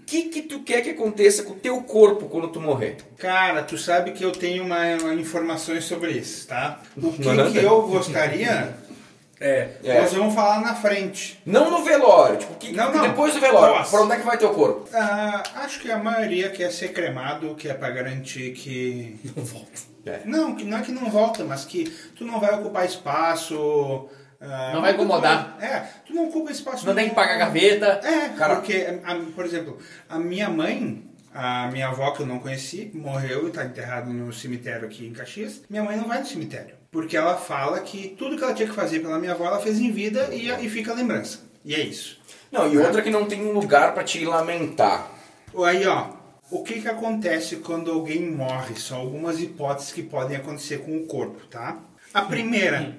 o 0.03 0.05
que, 0.07 0.23
que 0.25 0.43
tu 0.43 0.61
quer 0.61 0.83
que 0.83 0.91
aconteça 0.91 1.43
com 1.43 1.53
o 1.53 1.57
teu 1.57 1.81
corpo 1.83 2.27
quando 2.29 2.49
tu 2.49 2.61
morrer? 2.61 2.97
Cara, 3.19 3.63
tu 3.63 3.77
sabe 3.79 4.13
que 4.13 4.25
eu 4.25 4.33
tenho 4.33 4.65
uma, 4.65 4.79
uma 5.03 5.15
informações 5.15 5.85
sobre 5.85 6.13
isso, 6.13 6.47
tá? 6.47 6.81
O 6.97 7.13
que, 7.13 7.23
que 7.53 7.59
eu 7.59 7.83
gostaria, 7.89 8.75
É. 9.41 9.69
É. 9.85 10.01
nós 10.01 10.13
vamos 10.15 10.35
falar 10.35 10.61
na 10.63 10.75
frente. 10.75 11.39
Não 11.45 11.71
no 11.71 11.85
velório, 11.85 12.39
tipo, 12.39 12.55
que, 12.55 12.73
Não, 12.73 12.91
não. 12.93 13.03
depois 13.03 13.35
do 13.35 13.41
velório, 13.41 13.75
Pós. 13.77 13.91
pra 13.91 14.01
onde 14.03 14.13
é 14.13 14.17
que 14.17 14.25
vai 14.25 14.39
teu 14.39 14.51
corpo? 14.51 14.89
Ah, 14.95 15.43
acho 15.57 15.81
que 15.81 15.91
a 15.91 15.99
maioria 15.99 16.49
quer 16.51 16.71
ser 16.73 16.93
cremado, 16.93 17.55
que 17.55 17.69
é 17.69 17.75
pra 17.75 17.91
garantir 17.91 18.53
que... 18.53 19.19
Não 19.37 19.45
volta. 19.45 19.81
Não, 20.25 20.55
que 20.55 20.65
não 20.65 20.79
é 20.79 20.83
que 20.83 20.93
não 20.93 21.11
volta, 21.11 21.43
mas 21.45 21.65
que 21.65 21.85
tu 22.17 22.25
não 22.25 22.39
vai 22.41 22.55
ocupar 22.55 22.87
espaço... 22.87 24.09
ah, 24.47 24.71
Não 24.75 24.81
vai 24.81 24.93
incomodar. 24.93 25.57
É, 25.61 25.81
tu 26.07 26.15
não 26.15 26.29
ocupa 26.29 26.51
espaço 26.51 26.87
Não 26.87 26.95
tem 26.95 27.09
que 27.09 27.15
pagar 27.15 27.37
gaveta. 27.39 28.01
É, 28.03 28.29
Cara. 28.31 28.57
porque, 28.57 28.87
por 29.35 29.45
exemplo, 29.45 29.79
a 30.09 30.19
minha 30.19 30.49
mãe, 30.49 31.03
a 31.35 31.69
minha 31.73 31.89
avó 31.89 32.13
que 32.13 32.21
eu 32.23 32.27
não 32.27 32.39
conheci, 32.39 32.91
morreu 32.95 33.45
e 33.45 33.49
está 33.49 33.65
enterrada 33.65 34.11
no 34.11 34.33
cemitério 34.33 34.87
aqui 34.87 35.07
em 35.07 35.13
Caxias. 35.13 35.63
Minha 35.69 35.83
mãe 35.83 35.97
não 35.97 36.07
vai 36.09 36.21
no 36.21 36.27
cemitério, 36.27 36.75
porque 36.91 37.17
ela 37.17 37.37
fala 37.37 37.81
que 37.81 38.15
tudo 38.19 38.37
que 38.37 38.45
ela 38.45 38.55
tinha 38.55 38.69
que 38.69 38.75
fazer 38.75 39.01
pela 39.01 39.19
minha 39.19 39.33
avó, 39.33 39.47
ela 39.47 39.59
fez 39.61 39.79
em 39.79 39.91
vida 39.91 40.29
e, 40.33 40.49
e 40.49 40.69
fica 40.69 40.93
a 40.93 40.95
lembrança. 40.95 41.41
E 41.65 41.75
é 41.75 41.81
isso. 41.81 42.19
Não, 42.53 42.73
e 42.73 42.79
outra 42.79 43.03
que 43.03 43.11
não 43.11 43.27
tem 43.27 43.45
um 43.45 43.53
lugar 43.53 43.93
pra 43.93 44.05
te 44.05 44.25
lamentar. 44.25 45.11
Aí, 45.65 45.87
ó, 45.87 46.11
O 46.49 46.63
que, 46.63 46.81
que 46.81 46.89
acontece 46.89 47.57
quando 47.57 47.91
alguém 47.91 48.31
morre? 48.31 48.77
São 48.77 48.99
algumas 48.99 49.41
hipóteses 49.41 49.93
que 49.93 50.01
podem 50.03 50.37
acontecer 50.37 50.79
com 50.79 50.97
o 50.97 51.07
corpo, 51.07 51.45
tá? 51.49 51.77
A 52.15 52.23
primeira 52.23 52.95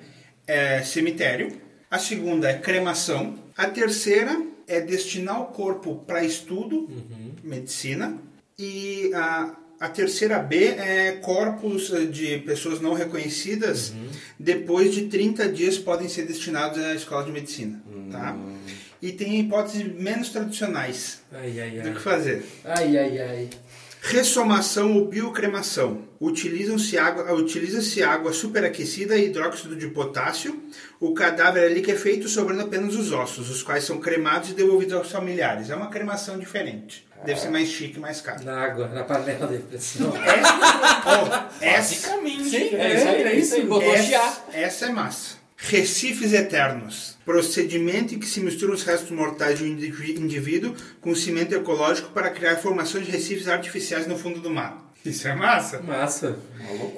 é 0.47 0.81
cemitério, 0.81 1.51
a 1.91 1.99
segunda 1.99 2.49
é 2.49 2.57
cremação, 2.57 3.35
a 3.55 3.67
terceira 3.67 4.41
é 4.67 4.79
destinar 4.81 5.41
o 5.41 5.45
corpo 5.47 6.03
para 6.07 6.23
estudo, 6.23 6.89
medicina, 7.43 8.17
e 8.57 9.11
a, 9.13 9.55
a 9.79 9.89
terceira 9.89 10.39
B 10.39 10.65
é 10.65 11.11
corpos 11.21 11.93
eh, 11.93 12.05
de 12.05 12.39
pessoas 12.39 12.81
não 12.81 12.93
reconhecidas, 12.93 13.93
depois 14.39 14.93
de 14.93 15.07
30 15.07 15.49
dias 15.49 15.77
podem 15.77 16.09
ser 16.09 16.23
destinados 16.25 16.79
à 16.83 16.95
escola 16.95 17.23
de 17.23 17.31
medicina, 17.31 17.81
tá? 18.11 18.35
E 18.99 19.11
tem 19.11 19.39
hipóteses 19.39 19.83
menos 19.93 20.29
tradicionais 20.29 21.19
Ai, 21.31 21.59
ai, 21.59 21.69
do 21.81 21.91
que 21.91 21.97
ai. 21.97 22.03
fazer. 22.03 22.45
Ai, 22.65 22.97
ai, 22.97 23.19
ai. 23.19 23.49
Ressomação 24.09 24.93
ou 24.95 25.05
biocremação. 25.05 26.07
Utilizam-se 26.19 26.97
água, 26.97 27.33
utiliza-se 27.33 28.01
água 28.01 28.31
superaquecida 28.31 29.17
e 29.17 29.25
hidróxido 29.25 29.75
de 29.75 29.87
potássio. 29.87 30.63
O 30.97 31.13
cadáver 31.13 31.65
ali 31.65 31.81
que 31.81 31.91
é 31.91 31.95
feito 31.95 32.29
sobrando 32.29 32.61
apenas 32.61 32.95
os 32.95 33.11
ossos, 33.11 33.49
os 33.49 33.61
quais 33.61 33.83
são 33.83 33.99
cremados 33.99 34.51
e 34.51 34.53
devolvidos 34.53 34.93
aos 34.93 35.11
familiares. 35.11 35.69
É 35.69 35.75
uma 35.75 35.89
cremação 35.89 36.39
diferente. 36.39 37.05
Deve 37.25 37.37
ser 37.41 37.49
mais 37.49 37.67
chique 37.67 37.97
e 37.97 37.99
mais 37.99 38.21
caro. 38.21 38.45
Na 38.45 38.57
água, 38.61 38.87
na 38.87 39.03
panela 39.03 39.45
de 39.47 39.57
pressão. 39.57 40.13
Oh, 40.13 41.63
essa, 41.63 42.07
Basicamente. 42.07 42.49
Sim, 42.49 42.75
É, 42.75 42.91
é, 42.91 42.95
isso 42.95 43.07
aí, 43.07 43.23
é 43.23 43.27
é 43.27 43.35
isso 43.35 43.55
aí. 43.55 43.65
Botou 43.65 43.97
chiar. 43.97 44.25
essa, 44.51 44.57
essa 44.57 44.85
é 44.85 44.89
massa. 44.89 45.35
Recifes 45.57 46.31
eternos. 46.31 47.16
Procedimento 47.27 48.15
em 48.15 48.19
que 48.19 48.25
se 48.25 48.39
misturam 48.39 48.73
os 48.73 48.83
restos 48.83 49.11
mortais 49.11 49.59
de 49.59 49.65
um 49.65 49.67
indiví- 49.67 50.17
indivíduo 50.17 50.73
com 51.01 51.13
cimento 51.13 51.53
ecológico 51.53 52.09
para 52.13 52.29
criar 52.29 52.55
formações 52.55 53.05
de 53.05 53.11
recifes 53.11 53.49
artificiais 53.49 54.07
no 54.07 54.17
fundo 54.17 54.39
do 54.39 54.49
mar. 54.49 54.93
Isso 55.05 55.27
é 55.27 55.35
massa. 55.35 55.81
Massa. 55.81 56.39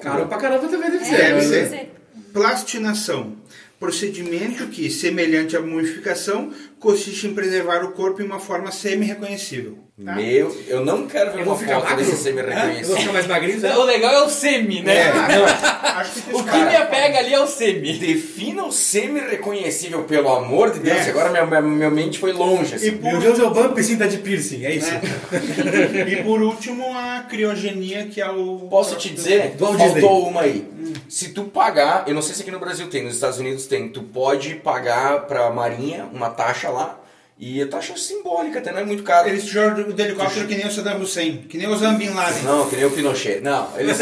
Caro 0.00 0.28
pra 0.28 0.38
caramba 0.38 0.68
também 0.68 0.88
deve 0.88 1.04
ser. 1.04 1.16
Deve 1.16 1.46
né? 1.48 1.68
ser. 1.68 1.90
Plastinação. 2.32 3.34
Procedimento 3.80 4.68
que, 4.68 4.88
semelhante 4.88 5.56
à 5.56 5.60
mumificação, 5.60 6.52
consiste 6.78 7.26
em 7.26 7.34
preservar 7.34 7.84
o 7.84 7.90
corpo 7.90 8.22
em 8.22 8.24
uma 8.24 8.38
forma 8.38 8.70
semi-reconhecível. 8.70 9.78
Tá? 10.04 10.14
Meu, 10.14 10.56
eu 10.68 10.84
não 10.84 11.06
quero 11.06 11.30
ver 11.32 11.38
Eu 11.40 11.44
uma 11.44 11.54
vou 11.54 11.56
ficar 11.58 11.74
foto 11.76 11.84
magro? 11.90 11.98
desse 11.98 12.10
Eu 12.28 12.34
vou 12.34 12.42
semi-reconhecido. 12.42 12.96
ficar 12.96 13.12
mais 13.12 13.26
magrinho? 13.26 13.60
né? 13.60 13.76
O 13.76 13.82
legal 13.84 14.12
é 14.14 14.22
o 14.22 14.28
semi, 14.28 14.82
né? 14.82 15.10
Acho 15.96 16.12
que 16.22 16.34
O 16.34 16.42
que 16.44 16.56
me 16.56 16.76
apega 16.76 17.18
ali 17.18 17.34
é 17.34 17.40
o 17.40 17.46
semi. 17.46 17.94
Defina 17.98 18.64
o 18.64 18.72
semi-reconhecível, 18.72 20.04
pelo 20.04 20.28
amor 20.30 20.70
de 20.70 20.80
Deus. 20.80 20.98
É. 21.06 21.10
Agora 21.10 21.30
minha, 21.30 21.44
minha, 21.46 21.60
minha 21.62 21.90
mente 21.90 22.18
foi 22.18 22.32
longe. 22.32 22.72
E 22.72 22.76
Assim. 22.76 22.96
por, 22.96 23.12
Meu 23.12 23.20
Deus, 23.20 23.38
é 23.38 23.42
o 23.44 23.50
bump 23.50 23.78
sim, 23.82 23.96
tá 23.96 24.06
de 24.06 24.18
piercing, 24.18 24.64
é 24.64 24.74
isso. 24.74 24.90
e 26.08 26.22
por 26.22 26.40
último, 26.42 26.84
a 26.96 27.24
criogenia, 27.28 28.06
que 28.06 28.20
é 28.20 28.30
o. 28.30 28.66
Posso 28.70 28.96
te 28.96 29.10
dizer, 29.10 29.54
Walt 29.58 29.76
faltou 29.78 29.94
Disney. 29.94 30.30
uma 30.30 30.40
aí. 30.42 30.70
Se 31.08 31.28
tu 31.30 31.44
pagar, 31.44 32.04
eu 32.06 32.14
não 32.14 32.22
sei 32.22 32.34
se 32.34 32.42
aqui 32.42 32.50
no 32.50 32.58
Brasil 32.58 32.88
tem, 32.88 33.02
nos 33.04 33.14
Estados 33.14 33.38
Unidos 33.38 33.66
tem, 33.66 33.88
tu 33.88 34.02
pode 34.02 34.54
pagar 34.56 35.20
pra 35.26 35.50
marinha 35.50 36.08
uma 36.12 36.30
taxa 36.30 36.68
lá, 36.68 36.99
e 37.40 37.62
a 37.62 37.66
taxa 37.66 37.94
é 37.94 37.96
simbólica, 37.96 38.58
até 38.58 38.70
não 38.70 38.80
é 38.80 38.84
muito 38.84 39.02
caro. 39.02 39.26
Eles 39.26 39.46
jogam 39.46 39.86
o 39.86 39.98
helicóptero 39.98 40.46
que 40.46 40.54
nem 40.54 40.66
o 40.66 40.70
Saddam 40.70 41.00
Hussein, 41.00 41.38
que 41.48 41.56
nem 41.56 41.66
o 41.66 41.70
Osama 41.70 41.96
Bin 41.96 42.10
Laden. 42.10 42.42
Não, 42.42 42.68
que 42.68 42.76
nem 42.76 42.84
o 42.84 42.90
Pinochet. 42.90 43.40
Não, 43.40 43.70
eles, 43.78 43.96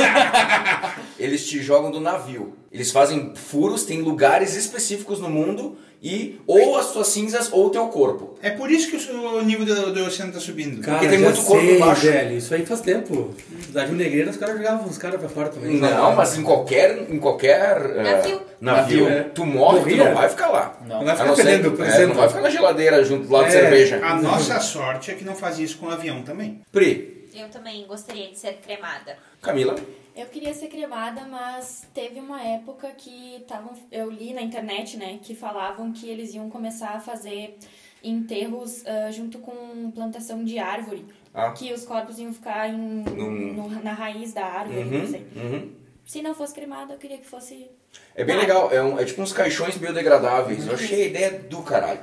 eles 1.17 1.47
te 1.47 1.63
jogam 1.63 1.93
do 1.93 2.01
navio. 2.01 2.57
Eles 2.73 2.91
fazem 2.91 3.33
furos, 3.37 3.85
tem 3.85 4.03
lugares 4.03 4.57
específicos 4.57 5.21
no 5.21 5.31
mundo 5.31 5.79
e 6.03 6.41
ou 6.47 6.77
as 6.79 6.93
tuas 6.93 7.09
cinzas 7.09 7.49
ou 7.53 7.67
o 7.67 7.71
teu 7.71 7.87
corpo. 7.89 8.39
É 8.41 8.51
por 8.51 8.71
isso 8.71 8.89
que 8.91 8.97
o 9.13 9.43
nível 9.43 9.67
do, 9.67 9.93
do 9.95 10.05
oceano 10.05 10.33
tá 10.33 10.39
subindo. 10.39 10.81
Cara, 10.81 10.99
Porque 10.99 11.09
tem 11.09 11.19
muito 11.25 11.43
corpo 11.43 11.61
sei, 11.67 11.77
embaixo. 11.77 12.03
velho. 12.07 12.37
Isso 12.37 12.55
aí 12.55 12.65
faz 12.65 12.81
tempo. 12.81 13.35
Da 13.71 13.85
Rio 13.85 13.97
Negreira, 13.97 14.31
os 14.31 14.37
caras 14.37 14.57
jogavam 14.57 14.87
os 14.87 14.97
caras 14.99 15.19
pra 15.21 15.29
fora 15.29 15.49
também. 15.49 15.77
Não, 15.77 16.15
mas 16.15 16.39
em 16.39 16.43
qualquer 16.43 17.11
em 17.11 17.19
qualquer 17.19 17.77
eh, 17.97 18.03
Navio. 18.03 18.43
navio, 18.61 19.09
é. 19.09 19.23
tu 19.25 19.45
morre, 19.45 19.79
tu 19.81 19.89
Morria. 19.89 20.05
não 20.05 20.15
vai 20.15 20.29
ficar 20.29 20.49
lá. 20.49 20.79
Não. 20.87 20.99
Não 20.99 21.05
vai 21.05 21.17
ficar 21.17 21.35
fedendo, 21.37 21.73
por 21.73 21.85
é, 21.85 21.89
exemplo. 21.89 22.09
não 22.09 22.15
vai 22.17 22.29
ficar 22.29 22.41
na 22.43 22.51
geladeira 22.51 23.05
junto 23.05 23.27
do 23.27 23.33
lado 23.33 23.49
de 23.49 23.57
É. 23.57 23.61
cerveja. 23.61 24.01
A 24.05 24.15
nossa 24.21 24.61
sorte 24.61 25.11
é 25.11 25.15
que 25.15 25.25
não 25.25 25.35
fazia 25.35 25.65
isso 25.65 25.79
com 25.79 25.87
o 25.87 25.91
avião 25.91 26.23
também. 26.23 26.61
Pri, 26.71 27.29
Eu 27.35 27.49
também 27.49 27.85
gostaria 27.87 28.29
de 28.29 28.39
ser 28.39 28.59
cremada. 28.65 29.17
Camila, 29.43 29.75
Eu 30.19 30.27
queria 30.27 30.53
ser 30.53 30.67
cremada, 30.67 31.23
mas 31.31 31.87
teve 31.95 32.19
uma 32.19 32.43
época 32.43 32.89
que 32.97 33.45
tavam, 33.47 33.73
eu 33.93 34.11
li 34.11 34.35
na 34.35 34.43
internet, 34.43 34.97
né, 34.97 35.21
que 35.23 35.33
falavam 35.35 35.93
que 35.93 36.09
eles 36.11 36.35
iam 36.35 36.51
começar 36.51 36.91
a 36.97 37.01
fazer 37.01 37.57
enterros 38.03 38.85
ah, 38.85 39.11
junto 39.13 39.39
com 39.39 39.91
plantação 39.93 40.43
de 40.45 40.59
árvore. 40.59 41.05
Ah. 41.33 41.53
Que 41.53 41.73
os 41.73 41.85
corpos 41.85 42.19
iam 42.19 42.33
ficar 42.33 42.69
em, 42.69 42.77
Num- 42.77 43.53
no- 43.55 43.83
na 43.83 43.93
raiz 43.93 44.33
da 44.33 44.45
árvore, 44.45 44.81
Uhum, 44.81 44.99
não 44.99 45.07
sei. 45.07 45.27
uhum. 45.37 45.73
Se 46.05 46.21
não 46.23 46.35
fosse 46.35 46.53
cremada, 46.55 46.95
eu 46.95 46.99
queria 46.99 47.19
que 47.19 47.27
fosse. 47.27 47.71
É 48.17 48.25
bem 48.25 48.37
legal, 48.37 48.73
é, 48.73 48.83
um- 48.83 48.99
é 48.99 49.05
tipo 49.05 49.23
uns 49.23 49.33
caixões 49.33 49.77
biodegradáveis. 49.77 50.67
Eu 50.67 50.75
achei 50.75 51.05
a 51.05 51.07
ideia 51.07 51.31
do 51.39 51.63
caralho. 51.63 52.01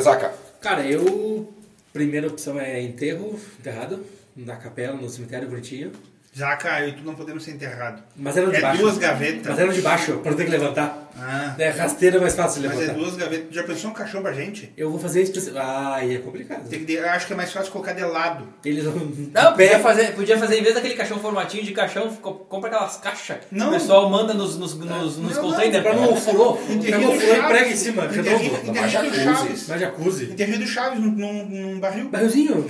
Zaca, 0.00 0.34
Cara, 0.60 0.84
eu. 0.86 1.50
Primeira 1.92 2.26
opção 2.26 2.58
é 2.60 2.82
enterro, 2.82 3.38
enterrado, 3.58 4.04
na 4.36 4.56
capela, 4.56 4.94
no 4.96 5.08
cemitério 5.08 5.48
bonitinho. 5.48 5.92
Eu 6.40 6.88
e 6.88 6.92
tu 6.92 7.02
não 7.04 7.14
podemos 7.14 7.42
ser 7.44 7.52
enterrado. 7.52 8.02
Mas 8.16 8.36
eram 8.36 8.50
de 8.50 8.56
É 8.56 8.60
baixo. 8.60 8.80
duas 8.82 8.98
gavetas. 8.98 9.46
Mas 9.46 9.58
eram 9.58 9.72
de 9.72 9.80
baixo, 9.82 10.18
pra 10.18 10.30
não 10.30 10.38
ter 10.38 10.44
que 10.44 10.50
levantar. 10.50 11.04
Ah, 11.20 11.54
É, 11.58 11.70
rasteira 11.70 12.16
é 12.16 12.20
mais 12.20 12.34
fácil 12.36 12.62
de 12.62 12.68
mas 12.68 12.76
é 12.76 12.80
levantar. 12.82 12.98
duas 13.00 13.16
gavetas. 13.16 13.46
Já 13.52 13.62
pensou 13.64 13.90
um 13.90 13.92
caixão 13.92 14.22
pra 14.22 14.32
gente? 14.32 14.72
Eu 14.76 14.88
vou 14.90 15.00
fazer 15.00 15.22
isso. 15.22 15.50
pra- 15.52 15.94
Ah, 15.96 16.04
e 16.04 16.14
é 16.14 16.18
complicado. 16.18 16.68
Tem 16.68 16.78
que 16.78 16.84
de- 16.84 16.92
eu 16.94 17.08
acho 17.10 17.26
que 17.26 17.32
é 17.32 17.36
mais 17.36 17.52
fácil 17.52 17.72
colocar 17.72 17.92
de 17.92 18.04
lado. 18.04 18.46
Eles 18.64 18.84
vão. 18.84 18.94
Não, 19.34 19.52
podia 19.52 19.80
fazer, 19.80 20.14
podia 20.14 20.38
fazer, 20.38 20.58
em 20.58 20.62
vez 20.62 20.74
daquele 20.76 20.94
caixão 20.94 21.18
formatinho 21.18 21.64
de 21.64 21.72
caixão, 21.72 22.08
co- 22.16 22.34
compra 22.34 22.70
aquelas 22.70 22.96
caixas. 22.98 23.38
Não. 23.50 23.68
O 23.68 23.72
pessoal 23.72 24.08
manda 24.08 24.32
nos, 24.32 24.56
nos, 24.56 24.74
nos, 24.74 25.16
nos 25.18 25.36
Não, 25.36 25.42
containers. 25.42 25.82
Pra 25.82 25.94
não 25.94 26.14
furou, 26.16 26.56
pega 26.56 26.98
o 26.98 27.18
furou 27.20 27.36
e 27.36 27.42
prega 27.48 27.68
em 27.68 27.76
cima, 27.76 28.04
Enterrinho, 28.04 28.38
redondo. 28.38 28.78
enterrinho 28.78 29.10
do 29.10 29.16
jacuzzi. 29.16 29.24
Chaves. 29.24 29.68
Na 29.68 29.78
jacuzzi. 29.78 30.24
Enterrinho 30.30 30.58
do 30.60 30.66
Chaves 30.68 31.00
num, 31.00 31.10
num, 31.10 31.44
num 31.48 31.80
barril. 31.80 32.08
Barrilzinho. 32.10 32.64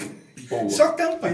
Boa. 0.49 0.69
Só 0.71 0.93
tampa. 0.93 1.33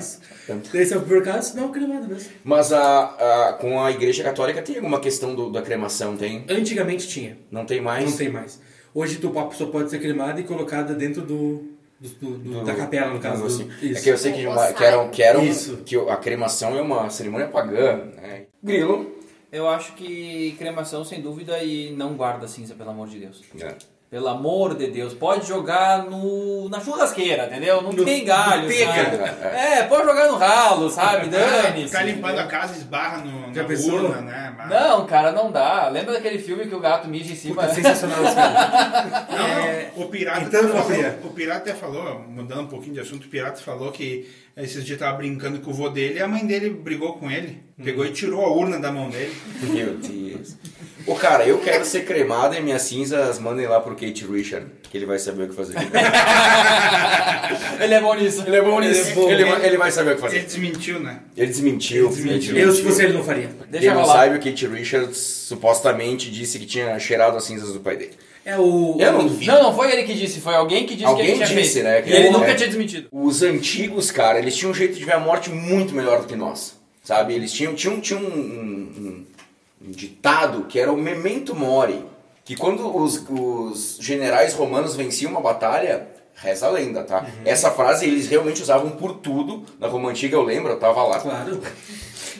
Daí 0.72 0.86
se 0.86 0.98
por 0.98 1.18
acaso, 1.18 1.56
não, 1.56 1.70
cremado 1.72 2.06
mesmo. 2.08 2.30
Mas 2.44 2.72
a, 2.72 3.04
a- 3.48 3.52
com 3.54 3.80
a 3.82 3.90
igreja 3.90 4.22
católica 4.22 4.62
tem 4.62 4.76
alguma 4.76 5.00
questão 5.00 5.34
do- 5.34 5.50
da 5.50 5.62
cremação, 5.62 6.16
tem? 6.16 6.44
Antigamente 6.48 7.06
tinha. 7.08 7.38
Não 7.50 7.64
tem 7.64 7.80
mais? 7.80 8.10
Não 8.10 8.16
tem 8.16 8.28
mais. 8.28 8.60
Hoje 8.94 9.16
tu, 9.16 9.30
pessoa 9.30 9.70
pode 9.70 9.90
ser 9.90 9.98
cremada 9.98 10.40
e 10.40 10.44
colocada 10.44 10.94
dentro 10.94 11.22
do, 11.22 11.64
do- 12.00 12.38
do- 12.38 12.64
da 12.64 12.74
capela, 12.74 13.12
no 13.12 13.20
caso. 13.20 13.44
assim. 13.46 13.68
isso. 13.82 13.98
É 13.98 14.02
que 14.02 14.08
eu 14.10 14.18
sei 14.18 14.32
que, 14.32 14.46
uma- 14.46 14.72
que 14.72 14.84
eram, 14.84 15.08
que 15.10 15.22
eram 15.22 15.44
Isso. 15.44 15.78
que 15.84 15.96
a 15.96 16.16
cremação 16.16 16.76
é 16.76 16.80
uma 16.82 17.10
cerimônia 17.10 17.48
pagã, 17.48 18.04
né? 18.16 18.44
Grilo. 18.62 19.12
Eu 19.50 19.68
acho 19.68 19.94
que 19.94 20.54
cremação, 20.58 21.04
sem 21.04 21.20
dúvida, 21.20 21.62
e 21.62 21.92
não 21.92 22.14
guarda 22.14 22.48
cinza, 22.48 22.74
pelo 22.74 22.90
amor 22.90 23.08
de 23.08 23.20
Deus. 23.20 23.40
É. 23.60 23.74
Pelo 24.14 24.28
amor 24.28 24.76
de 24.76 24.86
Deus, 24.86 25.12
pode 25.12 25.44
jogar 25.48 26.04
no, 26.04 26.68
na 26.68 26.78
churrasqueira, 26.78 27.46
entendeu? 27.46 27.82
Não 27.82 27.90
No- 27.92 28.04
tem 28.04 28.24
galho? 28.24 28.68
É, 29.42 29.82
pode 29.82 30.04
jogar 30.06 30.28
no 30.28 30.36
ralo, 30.36 30.88
sabe? 30.88 31.26
Dane-se. 31.34 31.90
Tá 31.92 32.00
limpando 32.04 32.38
a 32.38 32.46
casa, 32.46 32.76
esbarra 32.76 33.18
no, 33.24 33.50
na 33.52 33.92
urna, 33.92 34.20
né? 34.20 34.54
Mas- 34.56 34.70
Não, 34.70 35.04
cara, 35.04 35.32
não 35.32 35.50
dá. 35.50 35.88
Lembra 35.88 36.12
daquele 36.12 36.38
filme 36.38 36.64
que 36.66 36.74
o 36.76 36.78
gato 36.78 37.08
mija 37.08 37.32
em 37.32 37.34
cima? 37.34 37.62
Puta, 37.62 37.74
sensacional 37.74 38.24
esse 38.24 38.34
cara. 38.36 39.26
Não, 39.32 39.46
É, 39.48 39.92
o 39.96 40.04
pirata 40.04 40.42
então, 40.42 40.60
até 40.60 40.68
falou, 40.78 41.18
o 41.24 41.30
pirata 41.30 41.58
até 41.70 41.74
falou, 41.74 42.20
mudando 42.28 42.60
um 42.60 42.66
pouquinho 42.68 42.94
de 42.94 43.00
assunto, 43.00 43.24
o 43.24 43.28
pirata 43.28 43.60
falou 43.60 43.90
que 43.90 44.30
esses 44.56 44.84
dias 44.84 44.96
tava 45.00 45.16
brincando 45.16 45.58
com 45.58 45.72
o 45.72 45.74
vô 45.74 45.88
dele 45.88 46.20
e 46.20 46.22
a 46.22 46.28
mãe 46.28 46.46
dele 46.46 46.70
brigou 46.70 47.14
com 47.18 47.28
ele. 47.28 47.64
Pegou 47.82 48.06
e 48.06 48.12
tirou 48.12 48.44
a 48.46 48.52
urna 48.52 48.78
da 48.78 48.92
mão 48.92 49.10
dele. 49.10 49.34
Meu 49.62 49.94
Deus. 49.96 50.56
Ô, 51.06 51.14
cara, 51.14 51.44
eu 51.46 51.58
quero 51.58 51.84
ser 51.84 52.04
cremado 52.06 52.54
e 52.54 52.60
minhas 52.62 52.82
cinzas 52.82 53.38
mandem 53.38 53.66
lá 53.66 53.78
pro 53.80 53.92
Kate 53.94 54.24
Richard, 54.26 54.66
que 54.90 54.96
ele 54.96 55.04
vai 55.04 55.18
saber 55.18 55.44
o 55.44 55.48
que 55.48 55.54
fazer. 55.54 55.74
Ele 57.80 57.94
é 57.94 58.00
bom 58.00 58.14
nisso. 58.14 58.42
ele 58.46 58.56
é 58.56 58.62
bom 58.62 58.80
nisso. 58.80 59.14
bom. 59.14 59.30
Ele, 59.30 59.44
vai- 59.44 59.66
ele 59.66 59.76
vai 59.76 59.90
saber 59.90 60.12
o 60.12 60.16
que 60.16 60.22
Ele 60.22 60.28
fazer. 60.30 60.44
desmentiu, 60.46 61.00
né? 61.00 61.20
Ele 61.36 61.46
desmentiu. 61.48 62.06
Ele 62.06 62.14
desmentiu. 62.14 62.56
Eu, 62.56 62.72
se 62.72 62.82
fosse 62.82 63.02
ele, 63.02 63.12
não 63.12 63.22
faria. 63.24 63.50
Deixa 63.68 63.86
Quem 63.88 63.94
não 63.96 64.04
sabe, 64.06 64.36
o 64.36 64.40
Kate 64.40 64.66
Richards 64.66 65.18
supostamente 65.18 66.30
disse 66.30 66.58
que 66.58 66.66
tinha 66.66 66.98
cheirado 66.98 67.36
as 67.36 67.44
cinzas 67.44 67.72
do 67.72 67.80
pai 67.80 67.96
dele. 67.96 68.12
É 68.44 68.56
o. 68.58 68.96
Eu 68.98 69.12
não 69.12 69.26
duvido. 69.26 69.50
Não, 69.52 69.62
não 69.64 69.74
foi 69.74 69.92
ele 69.92 70.04
que 70.04 70.14
disse, 70.14 70.40
foi 70.40 70.54
alguém 70.54 70.86
que 70.86 70.94
disse 70.94 71.04
Alguém 71.06 71.26
que 71.26 71.32
ele 71.32 71.44
tinha 71.44 71.60
disse, 71.60 71.72
feito. 71.74 71.84
né, 71.84 72.02
que 72.02 72.10
E 72.10 72.14
ele 72.14 72.28
é- 72.28 72.30
nunca 72.30 72.46
é. 72.50 72.54
tinha 72.54 72.68
desmentido. 72.68 73.08
Os 73.10 73.42
antigos, 73.42 74.10
cara, 74.10 74.38
eles 74.38 74.56
tinham 74.56 74.70
um 74.70 74.74
jeito 74.74 74.94
de 74.98 75.04
ver 75.04 75.14
a 75.14 75.20
morte 75.20 75.50
muito 75.50 75.94
melhor 75.94 76.20
do 76.20 76.26
que 76.26 76.36
nós. 76.36 76.78
Sabe? 77.02 77.34
Eles 77.34 77.52
tinham, 77.52 77.74
tinham, 77.74 78.00
tinham 78.00 78.20
um, 78.22 78.24
um- 78.26 78.98
um 78.98 79.24
ditado 79.90 80.64
que 80.64 80.78
era 80.78 80.92
o 80.92 80.96
memento 80.96 81.54
mori. 81.54 82.04
Que 82.44 82.56
quando 82.56 82.94
os, 82.94 83.24
os 83.28 83.98
generais 84.00 84.52
romanos 84.52 84.94
venciam 84.94 85.30
uma 85.30 85.40
batalha, 85.40 86.08
reza 86.34 86.66
a 86.66 86.70
lenda, 86.70 87.02
tá? 87.02 87.26
Essa 87.44 87.70
frase 87.70 88.06
eles 88.06 88.28
realmente 88.28 88.60
usavam 88.60 88.90
por 88.90 89.14
tudo. 89.14 89.64
Na 89.78 89.88
Roma 89.88 90.10
Antiga 90.10 90.36
eu 90.36 90.42
lembro, 90.42 90.72
eu 90.72 90.78
tava 90.78 91.02
lá. 91.04 91.20
Claro. 91.20 91.60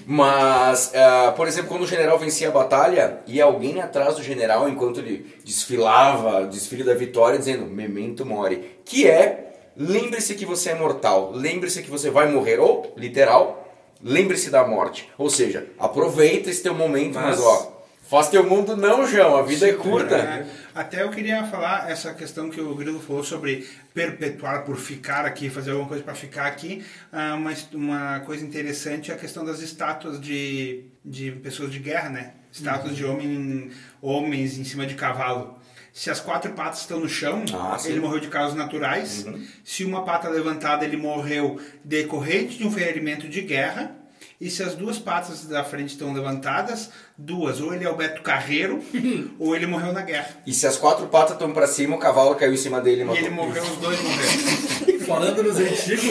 Mas, 0.06 0.92
ah, 0.94 1.32
por 1.34 1.48
exemplo, 1.48 1.68
quando 1.68 1.82
o 1.82 1.86
general 1.86 2.18
vencia 2.18 2.48
a 2.48 2.52
batalha, 2.52 3.20
ia 3.26 3.44
alguém 3.44 3.80
atrás 3.80 4.16
do 4.16 4.22
general 4.22 4.68
enquanto 4.68 5.00
ele 5.00 5.34
desfilava 5.44 6.42
o 6.42 6.46
desfile 6.48 6.84
da 6.84 6.94
vitória, 6.94 7.38
dizendo 7.38 7.64
Memento 7.64 8.26
Mori, 8.26 8.78
que 8.84 9.08
é 9.08 9.44
lembre-se 9.76 10.34
que 10.34 10.46
você 10.46 10.70
é 10.70 10.74
mortal, 10.74 11.32
lembre-se 11.32 11.82
que 11.82 11.90
você 11.90 12.10
vai 12.10 12.30
morrer, 12.30 12.60
ou, 12.60 12.92
literal, 12.96 13.63
lembre-se 14.04 14.50
da 14.50 14.66
morte. 14.66 15.10
Ou 15.16 15.30
seja, 15.30 15.66
aproveita 15.78 16.50
esse 16.50 16.62
teu 16.62 16.74
momento, 16.74 17.14
mas, 17.14 17.38
Mas- 17.38 17.40
ó, 17.40 17.84
faz 18.08 18.28
teu 18.28 18.44
mundo 18.48 18.76
não, 18.76 19.06
João, 19.06 19.36
a 19.36 19.42
vida 19.42 19.66
é 19.68 19.72
curta. 19.72 20.14
É, 20.14 20.46
até 20.74 21.02
eu 21.02 21.10
queria 21.10 21.44
falar 21.46 21.90
essa 21.90 22.12
questão 22.12 22.50
que 22.50 22.60
o 22.60 22.74
Grilo 22.74 23.00
falou 23.00 23.24
sobre 23.24 23.66
perpetuar 23.94 24.64
por 24.64 24.76
ficar 24.76 25.24
aqui, 25.24 25.48
fazer 25.48 25.70
alguma 25.70 25.88
coisa 25.88 26.04
para 26.04 26.14
ficar 26.14 26.46
aqui. 26.46 26.84
Ah, 27.10 27.36
mas 27.36 27.66
uma 27.72 28.20
coisa 28.20 28.44
interessante 28.44 29.10
é 29.10 29.14
a 29.14 29.18
questão 29.18 29.44
das 29.44 29.60
estátuas 29.60 30.20
de, 30.20 30.84
de 31.04 31.30
pessoas 31.32 31.72
de 31.72 31.78
guerra, 31.78 32.10
né? 32.10 32.32
Estátuas 32.52 32.94
de 32.94 33.04
homem, 33.04 33.70
homens 34.02 34.58
em 34.58 34.64
cima 34.64 34.86
de 34.86 34.94
cavalo. 34.94 35.58
Se 35.96 36.10
as 36.10 36.18
quatro 36.18 36.50
patas 36.54 36.80
estão 36.80 36.98
no 36.98 37.08
chão, 37.08 37.44
Ah, 37.54 37.78
ele 37.84 38.00
morreu 38.00 38.18
de 38.18 38.26
causas 38.26 38.56
naturais. 38.56 39.24
Se 39.64 39.84
uma 39.84 40.04
pata 40.04 40.28
levantada, 40.28 40.84
ele 40.84 40.96
morreu 40.96 41.60
decorrente 41.84 42.58
de 42.58 42.66
um 42.66 42.70
ferimento 42.72 43.28
de 43.28 43.40
guerra. 43.42 43.94
E 44.40 44.50
se 44.50 44.60
as 44.64 44.74
duas 44.74 44.98
patas 44.98 45.44
da 45.46 45.62
frente 45.62 45.90
estão 45.90 46.12
levantadas, 46.12 46.90
duas. 47.16 47.60
Ou 47.60 47.72
ele 47.72 47.84
é 47.84 47.88
o 47.88 47.94
Beto 47.96 48.22
Carreiro, 48.22 48.82
ou 49.38 49.54
ele 49.54 49.66
morreu 49.68 49.92
na 49.92 50.02
guerra. 50.02 50.28
E 50.44 50.52
se 50.52 50.66
as 50.66 50.76
quatro 50.76 51.06
patas 51.06 51.34
estão 51.34 51.52
pra 51.52 51.68
cima, 51.68 51.94
o 51.94 51.98
cavalo 52.00 52.34
caiu 52.34 52.52
em 52.52 52.56
cima 52.56 52.80
dele 52.80 52.98
e 52.98 53.00
E 53.02 53.04
matou. 53.04 53.20
ele 53.22 53.30
morreu, 53.30 53.62
os 53.62 53.76
dois 53.76 54.00
morreram. 54.02 54.98
Falando 55.06 55.42
nos 55.44 55.56
antigos, 55.58 56.04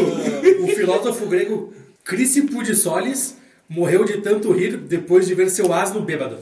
o 0.63 0.67
filósofo 0.69 1.25
grego 1.25 1.73
Crisipo 2.05 2.63
de 2.63 2.73
Solis 2.73 3.36
morreu 3.67 4.05
de 4.05 4.21
tanto 4.21 4.51
rir 4.53 4.77
depois 4.77 5.27
de 5.27 5.36
ver 5.36 5.49
seu 5.49 5.73
asno 5.73 5.99
bêbado. 6.01 6.39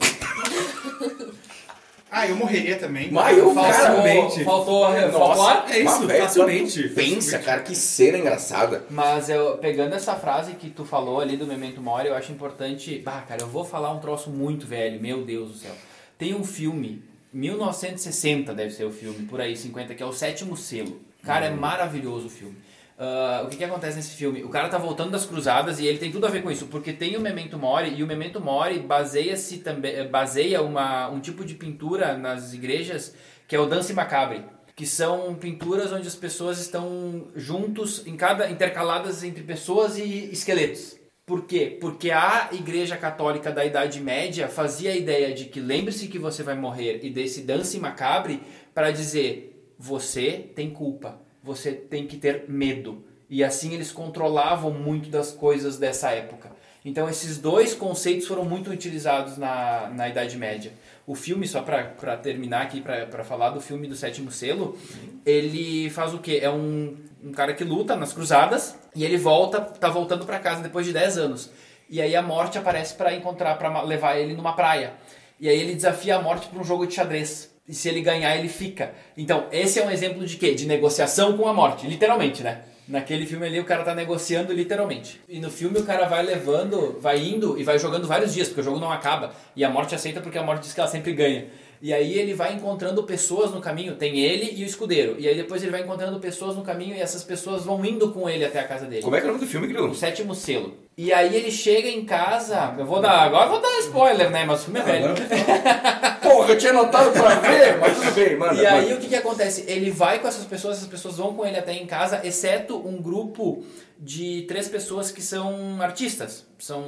Ah, 2.14 2.28
eu 2.28 2.36
morreria 2.36 2.78
também. 2.78 3.10
Mas 3.10 3.38
eu, 3.38 3.54
Facilmente. 3.54 4.44
Faltou, 4.44 4.84
faltou 4.86 5.20
Nossa, 5.20 5.44
ar? 5.44 5.72
É 5.72 5.80
isso, 5.80 6.00
mas, 6.00 6.08
velho, 6.08 6.24
facilmente. 6.24 6.90
Pensa, 6.90 7.40
cara, 7.40 7.62
que 7.62 7.74
cena 7.74 8.18
engraçada. 8.18 8.84
Mas 8.90 9.30
eu, 9.30 9.58
pegando 9.60 9.96
essa 9.96 10.14
frase 10.16 10.56
que 10.56 10.70
tu 10.70 10.84
falou 10.84 11.22
ali 11.22 11.38
do 11.38 11.48
Memento 11.48 11.82
Mori, 11.82 12.10
eu 12.10 12.14
acho 12.14 12.34
importante. 12.34 13.00
Bah, 13.00 13.24
cara, 13.26 13.42
eu 13.42 13.48
vou 13.48 13.64
falar 13.64 13.94
um 13.94 14.00
troço 14.00 14.30
muito 14.30 14.68
velho, 14.68 15.02
meu 15.02 15.24
Deus 15.24 15.52
do 15.52 15.58
céu. 15.58 15.72
Tem 16.18 16.36
um 16.36 16.44
filme, 16.44 17.02
1960 17.32 18.54
deve 18.54 18.72
ser 18.72 18.84
o 18.84 18.92
filme, 18.92 19.26
por 19.26 19.40
aí, 19.40 19.56
50, 19.56 19.96
que 19.96 20.04
é 20.04 20.06
o 20.06 20.12
Sétimo 20.12 20.58
Selo. 20.58 21.00
Cara, 21.24 21.46
é 21.46 21.50
maravilhoso 21.50 22.28
o 22.28 22.30
filme. 22.30 22.58
Ah, 23.04 23.42
o 23.44 23.50
que, 23.50 23.58
que 23.58 23.64
acontece 23.64 23.98
nesse 23.98 24.16
filme? 24.16 24.44
O 24.44 24.50
cara 24.50 24.70
tá 24.70 24.78
voltando 24.78 25.10
das 25.10 25.26
cruzadas 25.26 25.80
e 25.80 25.88
ele 25.88 25.98
tem 25.98 26.12
tudo 26.12 26.28
a 26.28 26.30
ver 26.30 26.44
com 26.44 26.52
isso, 26.52 26.68
porque 26.68 26.94
tem 26.94 27.18
o 27.18 27.20
Memento 27.20 27.58
Mori 27.58 27.96
e 27.96 28.04
o 28.04 28.08
Memento 28.08 28.40
Mori 28.40 28.78
baseia-se 28.78 29.58
também, 29.58 29.92
eh, 29.96 30.08
baseia 30.08 30.62
uma, 30.62 31.10
um 31.10 31.20
tipo 31.20 31.44
de 31.44 31.56
pintura 31.56 32.16
nas 32.16 32.54
igrejas 32.54 33.16
que 33.48 33.56
é 33.56 33.60
o 33.60 33.66
Dance 33.66 33.92
Macabre 33.92 34.46
que 34.76 34.86
são 34.86 35.34
pinturas 35.34 35.92
onde 35.92 36.08
as 36.08 36.16
pessoas 36.16 36.60
estão 36.60 37.28
juntos, 37.36 38.06
em 38.06 38.16
cada 38.16 38.52
intercaladas 38.52 39.24
entre 39.24 39.44
pessoas 39.44 39.98
e 39.98 40.32
esqueletos. 40.32 40.96
Por 41.26 41.46
quê? 41.46 41.78
Porque 41.82 42.12
a 42.12 42.50
Igreja 42.52 42.98
Católica 42.98 43.52
da 43.52 43.66
Idade 43.66 44.00
Média 44.00 44.48
fazia 44.48 44.92
a 44.92 44.96
ideia 44.96 45.34
de 45.34 45.46
que 45.46 45.60
lembre-se 45.60 46.08
que 46.08 46.20
você 46.20 46.44
vai 46.44 46.56
morrer 46.56 47.00
e 47.04 47.10
desse 47.10 47.42
dance 47.42 47.80
macabre 47.80 48.42
para 48.76 48.92
dizer 48.92 49.76
você 49.78 50.52
tem 50.56 50.70
culpa, 50.70 51.21
você 51.44 51.72
tem 51.72 52.08
que 52.08 52.18
ter 52.18 52.46
medo. 52.48 53.04
E 53.30 53.44
assim 53.44 53.74
eles 53.74 53.92
controlavam 53.92 54.72
muito 54.72 55.10
das 55.10 55.32
coisas 55.32 55.78
dessa 55.78 56.12
época. 56.12 56.52
Então 56.84 57.08
esses 57.08 57.38
dois 57.38 57.74
conceitos 57.74 58.28
foram 58.28 58.44
muito 58.44 58.72
utilizados 58.72 59.38
na, 59.38 59.90
na 59.90 60.10
Idade 60.10 60.38
Média. 60.38 60.74
O 61.06 61.16
filme, 61.16 61.48
só 61.48 61.62
para 61.62 62.18
terminar 62.18 62.64
aqui, 62.64 62.82
para 62.82 63.24
falar 63.24 63.52
do 63.52 63.62
filme 63.62 63.88
do 63.88 63.96
Sétimo 63.96 64.32
Selo, 64.32 64.78
ele 65.26 65.90
faz 65.92 66.14
o 66.14 66.20
quê? 66.20 66.40
É 66.42 66.50
um, 66.50 66.98
um 67.24 67.32
cara 67.32 67.54
que 67.54 67.64
luta 67.64 67.96
nas 67.96 68.14
cruzadas 68.14 68.76
e 68.96 69.06
ele 69.06 69.18
volta, 69.18 69.62
tá 69.62 69.90
voltando 69.90 70.26
para 70.26 70.40
casa 70.40 70.64
depois 70.64 70.86
de 70.86 70.94
10 70.94 71.18
anos. 71.18 71.52
E 71.90 72.02
aí 72.02 72.16
a 72.16 72.22
morte 72.22 72.58
aparece 72.58 72.96
para 72.96 73.14
encontrar, 73.14 73.56
para 73.58 73.82
levar 73.84 74.18
ele 74.18 74.34
numa 74.34 74.54
praia. 74.54 74.94
E 75.40 75.50
aí 75.50 75.60
ele 75.60 75.76
desafia 75.76 76.16
a 76.16 76.22
morte 76.22 76.48
para 76.48 76.60
um 76.60 76.64
jogo 76.64 76.88
de 76.88 76.94
xadrez. 76.94 77.51
E 77.68 77.74
se 77.74 77.88
ele 77.88 78.02
ganhar, 78.02 78.36
ele 78.36 78.50
fica. 78.50 78.94
Então, 79.16 79.46
esse 79.52 79.80
é 79.80 79.86
um 79.86 79.92
exemplo 79.92 80.26
de 80.26 80.36
quê? 80.38 80.54
De 80.54 80.66
negociação 80.66 81.38
com 81.38 81.48
a 81.48 81.54
morte, 81.54 81.88
literalmente, 81.88 82.44
né? 82.44 82.64
Naquele 82.88 83.26
filme 83.26 83.46
ali 83.46 83.60
o 83.60 83.64
cara 83.64 83.84
tá 83.84 83.96
negociando 83.96 84.52
literalmente. 84.52 85.22
E 85.30 85.40
no 85.40 85.50
filme 85.50 85.80
o 85.80 85.86
cara 85.86 86.08
vai 86.08 86.24
levando, 86.24 87.00
vai 87.00 87.20
indo 87.20 87.58
e 87.58 87.64
vai 87.64 87.80
jogando 87.80 88.08
vários 88.08 88.34
dias, 88.34 88.48
porque 88.48 88.62
o 88.62 88.64
jogo 88.64 88.80
não 88.80 88.92
acaba. 88.92 89.34
E 89.56 89.64
a 89.64 89.70
morte 89.70 89.96
aceita 89.96 90.20
porque 90.20 90.38
a 90.38 90.44
morte 90.44 90.64
diz 90.64 90.74
que 90.74 90.80
ela 90.80 90.90
sempre 90.90 91.14
ganha. 91.14 91.46
E 91.82 91.92
aí 91.94 92.18
ele 92.20 92.34
vai 92.36 92.54
encontrando 92.54 93.02
pessoas 93.04 93.52
no 93.52 93.60
caminho, 93.60 93.96
tem 93.96 94.20
ele 94.20 94.54
e 94.56 94.64
o 94.64 94.68
escudeiro. 94.68 95.16
E 95.18 95.28
aí 95.28 95.36
depois 95.36 95.64
ele 95.64 95.72
vai 95.72 95.82
encontrando 95.82 96.20
pessoas 96.20 96.56
no 96.56 96.62
caminho 96.62 96.96
e 96.96 97.00
essas 97.02 97.24
pessoas 97.24 97.64
vão 97.66 97.84
indo 97.84 98.12
com 98.12 98.30
ele 98.30 98.46
até 98.46 98.60
a 98.60 98.68
casa 98.68 98.86
dele. 98.86 99.02
Como 99.02 99.16
é 99.16 99.20
que 99.20 99.26
é 99.26 99.30
o 99.30 99.34
nome 99.34 99.44
do 99.46 99.50
filme, 99.50 99.66
O 99.66 99.70
Grilo? 99.70 99.96
sétimo 99.96 100.36
selo. 100.36 100.78
E 100.96 101.12
aí 101.12 101.36
ele 101.36 101.50
chega 101.50 101.88
em 101.90 102.06
casa. 102.06 102.76
Eu 102.78 102.86
vou 102.86 103.02
dar. 103.02 103.22
Agora 103.24 103.46
eu 103.46 103.50
vou 103.52 103.62
dar 103.62 103.80
spoiler, 103.80 104.30
né? 104.30 104.46
Mas 104.46 104.62
o 104.62 104.64
filme 104.66 104.80
é 104.80 104.84
velho. 104.84 105.06
Agora 105.06 106.20
Porra, 106.22 106.50
eu 106.50 106.58
tinha 106.58 106.72
anotado 106.72 107.12
pra 107.12 107.36
ver, 107.40 107.78
mas 107.80 107.98
tudo 107.98 108.12
bem, 108.12 108.38
manda. 108.38 108.62
E 108.62 108.66
aí 108.66 108.84
manda. 108.84 108.96
o 108.96 109.00
que, 109.00 109.08
que 109.08 109.16
acontece? 109.16 109.64
Ele 109.68 109.90
vai 109.90 110.20
com 110.20 110.28
essas 110.28 110.46
pessoas, 110.46 110.78
essas 110.78 110.88
pessoas 110.90 111.18
vão 111.18 111.34
com 111.34 111.46
ele 111.46 111.58
até 111.58 111.74
em 111.74 111.86
casa, 111.88 112.22
exceto 112.24 112.78
um 112.78 113.02
grupo 113.02 113.64
de 113.98 114.44
três 114.48 114.68
pessoas 114.68 115.12
que 115.12 115.22
são 115.22 115.82
artistas, 115.82 116.46
são 116.60 116.84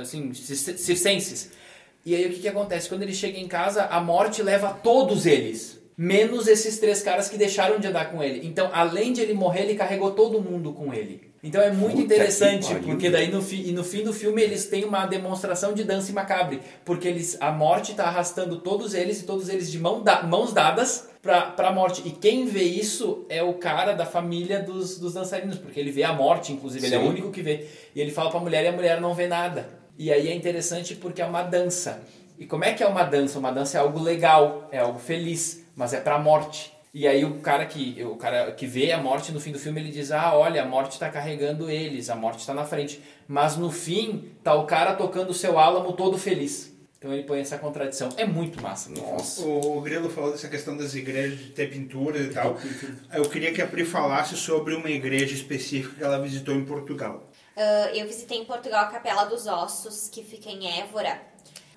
assim, 0.00 0.32
cir- 0.32 0.78
circenses. 0.78 1.50
E 2.04 2.14
aí 2.14 2.26
o 2.26 2.30
que, 2.30 2.40
que 2.40 2.48
acontece? 2.48 2.88
Quando 2.88 3.02
ele 3.02 3.14
chega 3.14 3.38
em 3.38 3.46
casa, 3.48 3.84
a 3.84 4.00
morte 4.00 4.42
leva 4.42 4.70
todos 4.82 5.24
eles. 5.26 5.80
Menos 5.96 6.48
esses 6.48 6.78
três 6.78 7.02
caras 7.02 7.28
que 7.28 7.36
deixaram 7.36 7.78
de 7.78 7.86
andar 7.86 8.10
com 8.10 8.22
ele. 8.22 8.46
Então, 8.46 8.70
além 8.72 9.12
de 9.12 9.20
ele 9.20 9.34
morrer, 9.34 9.62
ele 9.62 9.74
carregou 9.74 10.10
todo 10.12 10.40
mundo 10.40 10.72
com 10.72 10.92
ele. 10.92 11.30
Então 11.44 11.60
é 11.60 11.70
muito 11.72 11.96
Puta 11.96 12.02
interessante, 12.14 12.72
porque 12.76 13.10
daí 13.10 13.28
no, 13.30 13.42
fi, 13.42 13.68
e 13.68 13.72
no 13.72 13.82
fim 13.82 14.04
do 14.04 14.12
filme 14.12 14.40
eles 14.40 14.66
têm 14.66 14.84
uma 14.84 15.06
demonstração 15.06 15.72
de 15.74 15.82
dança 15.82 16.12
macabre, 16.12 16.60
porque 16.84 17.08
eles, 17.08 17.36
a 17.40 17.50
morte 17.50 17.90
está 17.90 18.04
arrastando 18.04 18.60
todos 18.60 18.94
eles 18.94 19.20
e 19.20 19.24
todos 19.24 19.48
eles 19.48 19.70
de 19.70 19.76
mão 19.78 20.02
da- 20.04 20.22
mãos 20.22 20.52
dadas 20.52 21.08
pra, 21.20 21.42
pra 21.42 21.72
morte. 21.72 22.00
E 22.06 22.12
quem 22.12 22.46
vê 22.46 22.62
isso 22.62 23.26
é 23.28 23.42
o 23.42 23.54
cara 23.54 23.92
da 23.92 24.06
família 24.06 24.60
dos, 24.60 24.98
dos 24.98 25.14
dançarinos, 25.14 25.58
porque 25.58 25.80
ele 25.80 25.90
vê 25.90 26.04
a 26.04 26.12
morte, 26.12 26.52
inclusive, 26.52 26.86
ele 26.86 26.94
é 26.94 26.98
o 26.98 27.02
Sim. 27.02 27.08
único 27.08 27.30
que 27.32 27.42
vê. 27.42 27.66
E 27.94 28.00
ele 28.00 28.12
fala 28.12 28.30
pra 28.30 28.38
mulher 28.38 28.64
e 28.64 28.68
a 28.68 28.72
mulher 28.72 29.00
não 29.00 29.12
vê 29.12 29.26
nada. 29.26 29.81
E 29.98 30.12
aí 30.12 30.28
é 30.28 30.34
interessante 30.34 30.94
porque 30.94 31.22
é 31.22 31.26
uma 31.26 31.42
dança. 31.42 32.02
E 32.38 32.46
como 32.46 32.64
é 32.64 32.72
que 32.72 32.82
é 32.82 32.86
uma 32.86 33.04
dança? 33.04 33.38
Uma 33.38 33.52
dança 33.52 33.78
é 33.78 33.80
algo 33.80 34.00
legal, 34.00 34.68
é 34.72 34.78
algo 34.78 34.98
feliz, 34.98 35.64
mas 35.76 35.92
é 35.92 36.00
pra 36.00 36.18
morte. 36.18 36.72
E 36.94 37.06
aí 37.06 37.24
o 37.24 37.38
cara 37.40 37.64
que 37.64 38.02
o 38.04 38.16
cara 38.16 38.52
que 38.52 38.66
vê 38.66 38.92
a 38.92 38.98
morte 38.98 39.32
no 39.32 39.40
fim 39.40 39.52
do 39.52 39.58
filme 39.58 39.80
ele 39.80 39.90
diz: 39.90 40.12
"Ah, 40.12 40.34
olha, 40.34 40.62
a 40.62 40.66
morte 40.66 40.98
tá 40.98 41.08
carregando 41.08 41.70
eles, 41.70 42.10
a 42.10 42.14
morte 42.14 42.46
tá 42.46 42.52
na 42.52 42.64
frente". 42.64 43.00
Mas 43.26 43.56
no 43.56 43.70
fim 43.70 44.30
tá 44.42 44.54
o 44.54 44.66
cara 44.66 44.94
tocando 44.94 45.30
o 45.30 45.34
seu 45.34 45.58
álamo 45.58 45.92
todo 45.92 46.18
feliz. 46.18 46.70
Então 46.98 47.12
ele 47.12 47.24
põe 47.24 47.40
essa 47.40 47.58
contradição. 47.58 48.10
É 48.16 48.24
muito 48.24 48.62
massa. 48.62 48.90
Nossa. 48.90 49.44
O 49.44 49.80
Grilo 49.80 50.08
falou 50.08 50.30
dessa 50.30 50.48
questão 50.48 50.76
das 50.76 50.94
igrejas 50.94 51.36
de 51.36 51.46
ter 51.46 51.68
pinturas 51.68 52.26
e 52.26 52.28
tal. 52.28 52.56
Eu 53.12 53.28
queria 53.28 53.52
que 53.52 53.60
a 53.60 53.66
Pri 53.66 53.84
falasse 53.84 54.36
sobre 54.36 54.74
uma 54.74 54.88
igreja 54.88 55.34
específica 55.34 55.96
que 55.96 56.04
ela 56.04 56.20
visitou 56.20 56.54
em 56.54 56.64
Portugal. 56.64 57.28
Ah, 57.56 57.90
eu 57.94 58.06
visitei 58.06 58.38
em 58.38 58.44
Portugal 58.44 58.84
a 58.84 58.88
Capela 58.88 59.24
dos 59.24 59.46
Ossos, 59.46 60.08
que 60.08 60.24
fica 60.24 60.48
em 60.50 60.80
Évora. 60.80 61.20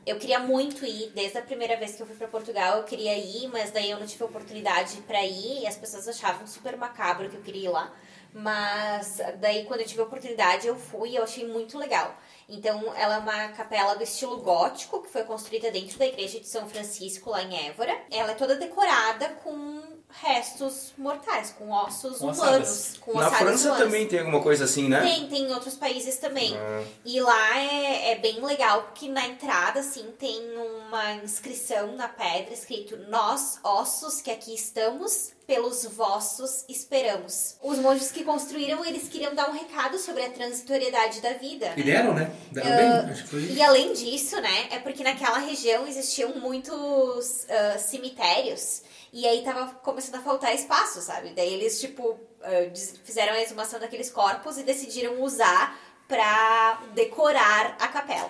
Eu 0.05 0.19
queria 0.19 0.39
muito 0.39 0.85
ir, 0.85 1.09
desde 1.15 1.37
a 1.39 1.41
primeira 1.41 1.75
vez 1.77 1.95
que 1.95 2.01
eu 2.01 2.05
fui 2.05 2.15
pra 2.15 2.27
Portugal, 2.27 2.77
eu 2.77 2.83
queria 2.83 3.17
ir, 3.17 3.47
mas 3.47 3.71
daí 3.71 3.89
eu 3.89 3.99
não 3.99 4.05
tive 4.05 4.23
oportunidade 4.23 4.97
pra 5.01 5.25
ir 5.25 5.63
e 5.63 5.67
as 5.67 5.75
pessoas 5.77 6.07
achavam 6.07 6.45
super 6.45 6.77
macabro 6.77 7.27
que 7.27 7.35
eu 7.35 7.41
queria 7.41 7.65
ir 7.65 7.71
lá. 7.71 7.91
Mas 8.31 9.19
daí 9.39 9.65
quando 9.65 9.79
eu 9.79 9.87
tive 9.87 10.01
a 10.01 10.03
oportunidade 10.03 10.67
eu 10.67 10.75
fui 10.75 11.11
e 11.11 11.15
eu 11.15 11.23
achei 11.23 11.47
muito 11.47 11.77
legal. 11.79 12.15
Então 12.47 12.93
ela 12.95 13.15
é 13.15 13.17
uma 13.19 13.47
capela 13.49 13.95
do 13.95 14.03
estilo 14.03 14.37
gótico, 14.41 15.01
que 15.01 15.09
foi 15.09 15.23
construída 15.23 15.71
dentro 15.71 15.97
da 15.97 16.05
igreja 16.05 16.39
de 16.39 16.47
São 16.47 16.69
Francisco, 16.69 17.31
lá 17.31 17.41
em 17.41 17.67
Évora. 17.67 17.97
Ela 18.11 18.33
é 18.33 18.35
toda 18.35 18.55
decorada 18.55 19.29
com 19.43 19.94
restos 20.21 20.93
mortais, 20.97 21.53
com 21.57 21.69
ossos 21.71 22.17
Com 22.17 22.31
humanos. 22.31 22.97
Com 23.01 23.19
Na 23.19 23.29
França 23.29 23.75
também 23.75 24.07
tem 24.07 24.19
alguma 24.19 24.41
coisa 24.41 24.63
assim, 24.63 24.87
né? 24.87 25.01
Tem, 25.01 25.27
tem 25.27 25.43
em 25.43 25.53
outros 25.53 25.75
países 25.75 26.17
também. 26.17 26.55
Ah. 26.57 26.83
E 27.03 27.19
lá 27.19 27.59
é, 27.59 28.11
é 28.11 28.15
bem 28.15 28.43
legal, 28.43 28.83
porque 28.83 29.09
na 29.09 29.27
entrada, 29.27 29.81
assim, 29.81 30.05
tem 30.17 30.41
uma 30.57 31.15
inscrição 31.15 31.95
na 31.95 32.07
pedra 32.07 32.53
escrito 32.53 32.97
Nós, 33.09 33.59
ossos 33.63 34.21
que 34.21 34.31
aqui 34.31 34.53
estamos, 34.53 35.33
pelos 35.45 35.85
vossos 35.85 36.65
esperamos. 36.67 37.57
Os 37.61 37.77
monges 37.77 38.11
que 38.11 38.23
construíram, 38.23 38.83
eles 38.83 39.07
queriam 39.07 39.35
dar 39.35 39.49
um 39.49 39.53
recado 39.53 39.97
sobre 39.99 40.23
a 40.23 40.29
transitoriedade 40.29 41.21
da 41.21 41.33
vida. 41.33 41.73
E 41.77 41.83
né? 41.83 41.85
deram, 41.85 42.13
né? 42.13 42.31
Deram 42.51 42.69
bem. 42.69 43.11
Acho 43.11 43.23
que 43.23 43.29
foi. 43.29 43.41
E 43.51 43.61
além 43.61 43.93
disso, 43.93 44.39
né, 44.41 44.67
é 44.71 44.79
porque 44.79 45.03
naquela 45.03 45.37
região 45.37 45.87
existiam 45.87 46.39
muitos 46.39 47.45
ah, 47.49 47.77
cemitérios 47.77 48.81
e 49.15 49.25
aí 49.25 49.43
tava 49.43 49.73
começando 49.75 50.15
a 50.15 50.21
faltar 50.21 50.53
espaço, 50.53 50.99
sabe? 50.99 51.29
Daí 51.33 51.53
eles, 51.53 51.79
tipo, 51.79 52.19
ah, 52.43 52.69
fizeram 53.05 53.31
a 53.31 53.41
exumação 53.41 53.79
daqueles 53.79 54.09
corpos 54.11 54.57
e 54.57 54.63
decidiram 54.63 55.23
usar 55.23 55.79
pra 56.05 56.83
decorar 56.93 57.77
a 57.79 57.87
capela. 57.87 58.29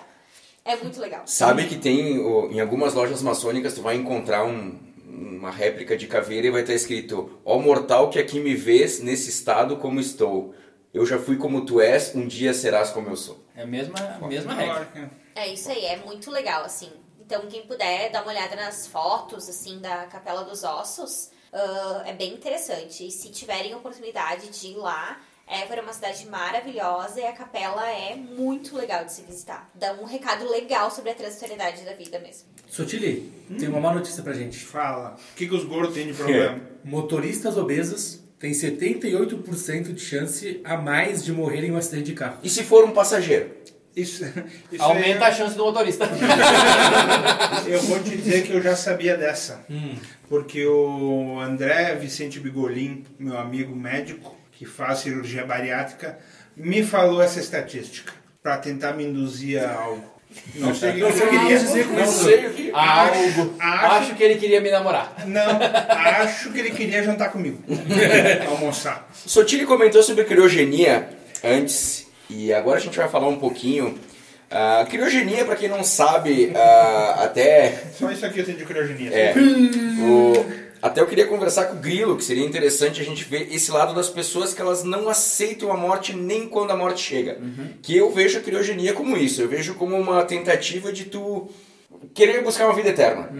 É 0.64 0.76
muito 0.76 1.00
legal. 1.00 1.22
Sabe 1.26 1.66
que 1.66 1.76
tem, 1.76 2.18
em 2.18 2.60
algumas 2.60 2.94
lojas 2.94 3.20
maçônicas, 3.20 3.74
tu 3.74 3.82
vai 3.82 3.96
encontrar 3.96 4.44
um, 4.44 4.78
uma 5.04 5.50
réplica 5.50 5.96
de 5.96 6.06
caveira 6.06 6.46
e 6.46 6.50
vai 6.52 6.60
estar 6.60 6.74
escrito: 6.74 7.40
Ó 7.44 7.58
mortal 7.58 8.08
que 8.08 8.20
aqui 8.20 8.38
me 8.38 8.54
vês 8.54 9.00
nesse 9.00 9.28
estado 9.28 9.78
como 9.78 9.98
estou. 9.98 10.54
Eu 10.94 11.04
já 11.04 11.18
fui 11.18 11.36
como 11.36 11.66
tu 11.66 11.80
és, 11.80 12.14
um 12.14 12.28
dia 12.28 12.54
serás 12.54 12.90
como 12.90 13.08
eu 13.08 13.16
sou. 13.16 13.44
É 13.56 13.62
a 13.62 13.66
mesma, 13.66 13.98
a 13.98 14.26
mesma 14.28 14.54
regra. 14.54 14.74
hora? 14.74 15.10
É 15.34 15.48
isso 15.48 15.68
aí, 15.68 15.84
é 15.84 15.96
muito 15.96 16.30
legal, 16.30 16.64
assim. 16.64 16.90
Então, 17.26 17.46
quem 17.48 17.66
puder 17.66 18.10
dar 18.10 18.22
uma 18.22 18.30
olhada 18.30 18.54
nas 18.54 18.86
fotos, 18.86 19.48
assim, 19.48 19.80
da 19.80 20.06
Capela 20.06 20.44
dos 20.44 20.62
Ossos, 20.62 21.30
ah, 21.52 22.04
é 22.06 22.12
bem 22.12 22.32
interessante. 22.32 23.06
E 23.06 23.10
se 23.10 23.30
tiverem 23.30 23.74
oportunidade 23.74 24.48
de 24.48 24.68
ir 24.68 24.76
lá, 24.76 25.20
Évora 25.48 25.80
é 25.80 25.82
uma 25.82 25.92
cidade 25.92 26.26
maravilhosa 26.28 27.20
e 27.20 27.24
a 27.24 27.32
capela 27.32 27.88
é 27.88 28.16
muito 28.16 28.76
legal 28.76 29.04
de 29.04 29.12
se 29.12 29.22
visitar. 29.22 29.70
Dá 29.76 29.92
um 29.92 30.04
recado 30.04 30.48
legal 30.50 30.90
sobre 30.90 31.10
a 31.10 31.14
transitoriedade 31.14 31.84
da 31.84 31.92
vida 31.92 32.18
mesmo. 32.18 32.48
Sotili, 32.68 33.32
tem 33.56 33.68
uma 33.68 33.78
má 33.78 33.94
notícia 33.94 34.24
pra 34.24 34.32
gente. 34.32 34.58
Fala. 34.58 35.16
O 35.32 35.36
que, 35.36 35.46
que 35.46 35.54
os 35.54 35.64
gordos 35.64 35.94
têm 35.94 36.08
de 36.08 36.14
problema? 36.14 36.60
Motoristas 36.82 37.56
obesos 37.56 38.20
têm 38.40 38.50
78% 38.50 39.94
de 39.94 40.00
chance 40.00 40.60
a 40.64 40.76
mais 40.76 41.24
de 41.24 41.32
morrerem 41.32 41.70
em 41.70 41.72
um 41.72 41.76
acidente 41.76 42.06
de 42.06 42.14
carro. 42.14 42.38
E 42.42 42.50
se 42.50 42.64
for 42.64 42.84
um 42.84 42.90
passageiro? 42.90 43.48
Isso, 43.96 44.24
isso 44.70 44.82
Aumenta 44.82 45.24
é- 45.24 45.28
a 45.28 45.32
chance 45.32 45.56
do 45.56 45.64
motorista. 45.64 46.06
Eu 47.66 47.80
vou 47.82 47.98
te 48.00 48.10
dizer 48.16 48.42
que 48.44 48.52
eu 48.52 48.62
já 48.62 48.76
sabia 48.76 49.16
dessa. 49.16 49.64
Porque 50.28 50.64
o 50.66 51.38
André 51.40 51.94
Vicente 51.96 52.38
Bigolin, 52.38 53.04
meu 53.18 53.38
amigo 53.38 53.74
médico, 53.74 54.36
que 54.52 54.64
faz 54.66 55.00
cirurgia 55.00 55.44
bariátrica, 55.44 56.18
me 56.56 56.82
falou 56.84 57.20
essa 57.22 57.40
estatística 57.40 58.12
para 58.42 58.56
tentar 58.58 58.92
me 58.92 59.04
induzir 59.04 59.62
a 59.64 59.74
algo. 59.74 60.04
Não 60.56 60.74
sei 60.74 60.90
o 60.90 60.94
que 60.94 61.12
que 61.20 61.28
queria 61.30 61.58
dizer 61.58 61.86
com 61.86 61.92
não 61.94 62.04
isso. 62.04 62.24
sei. 62.24 62.46
o 62.46 62.50
que. 62.54 62.70
Algo. 62.72 63.54
acho- 63.58 63.86
Acho 63.94 64.14
que 64.14 64.22
ele 64.22 64.34
queria 64.36 64.60
me 64.60 64.70
namorar. 64.70 65.24
Não, 65.26 65.42
acho 66.22 66.50
que 66.52 66.58
ele 66.58 66.70
queria 66.70 67.02
jantar 67.02 67.30
comigo. 67.32 67.62
Almoçar. 68.50 69.08
Sotile 69.14 69.64
comentou 69.66 70.02
sobre 70.02 70.24
criogenia 70.24 71.08
antes 71.42 72.05
e 72.30 72.52
agora 72.52 72.78
a 72.78 72.80
gente 72.80 72.96
vai 72.96 73.08
falar 73.08 73.28
um 73.28 73.38
pouquinho. 73.38 73.98
Ah, 74.50 74.86
criogenia, 74.88 75.44
para 75.44 75.56
quem 75.56 75.68
não 75.68 75.82
sabe, 75.82 76.52
ah, 76.54 77.16
até 77.24 77.84
Só 77.98 78.10
isso 78.10 78.24
aqui 78.24 78.38
eu 78.40 78.44
tenho 78.44 78.58
de 78.58 78.64
criogenia. 78.64 79.10
É. 79.12 79.34
O- 80.00 80.66
até 80.82 81.00
eu 81.00 81.06
queria 81.06 81.26
conversar 81.26 81.64
com 81.64 81.76
o 81.76 81.80
Grilo, 81.80 82.16
que 82.16 82.22
seria 82.22 82.44
interessante 82.44 83.00
a 83.00 83.04
gente 83.04 83.24
ver 83.24 83.48
esse 83.52 83.72
lado 83.72 83.92
das 83.94 84.08
pessoas 84.08 84.54
que 84.54 84.60
elas 84.60 84.84
não 84.84 85.08
aceitam 85.08 85.72
a 85.72 85.76
morte 85.76 86.14
nem 86.14 86.46
quando 86.48 86.70
a 86.70 86.76
morte 86.76 87.00
chega. 87.02 87.38
Que 87.82 87.96
eu 87.96 88.12
vejo 88.12 88.38
a 88.38 88.42
criogenia 88.42 88.92
como 88.92 89.16
isso. 89.16 89.42
Eu 89.42 89.48
vejo 89.48 89.74
como 89.74 89.96
uma 89.96 90.22
tentativa 90.24 90.92
de 90.92 91.06
tu 91.06 91.48
querer 92.14 92.44
buscar 92.44 92.66
uma 92.66 92.74
vida 92.74 92.90
eterna. 92.90 93.30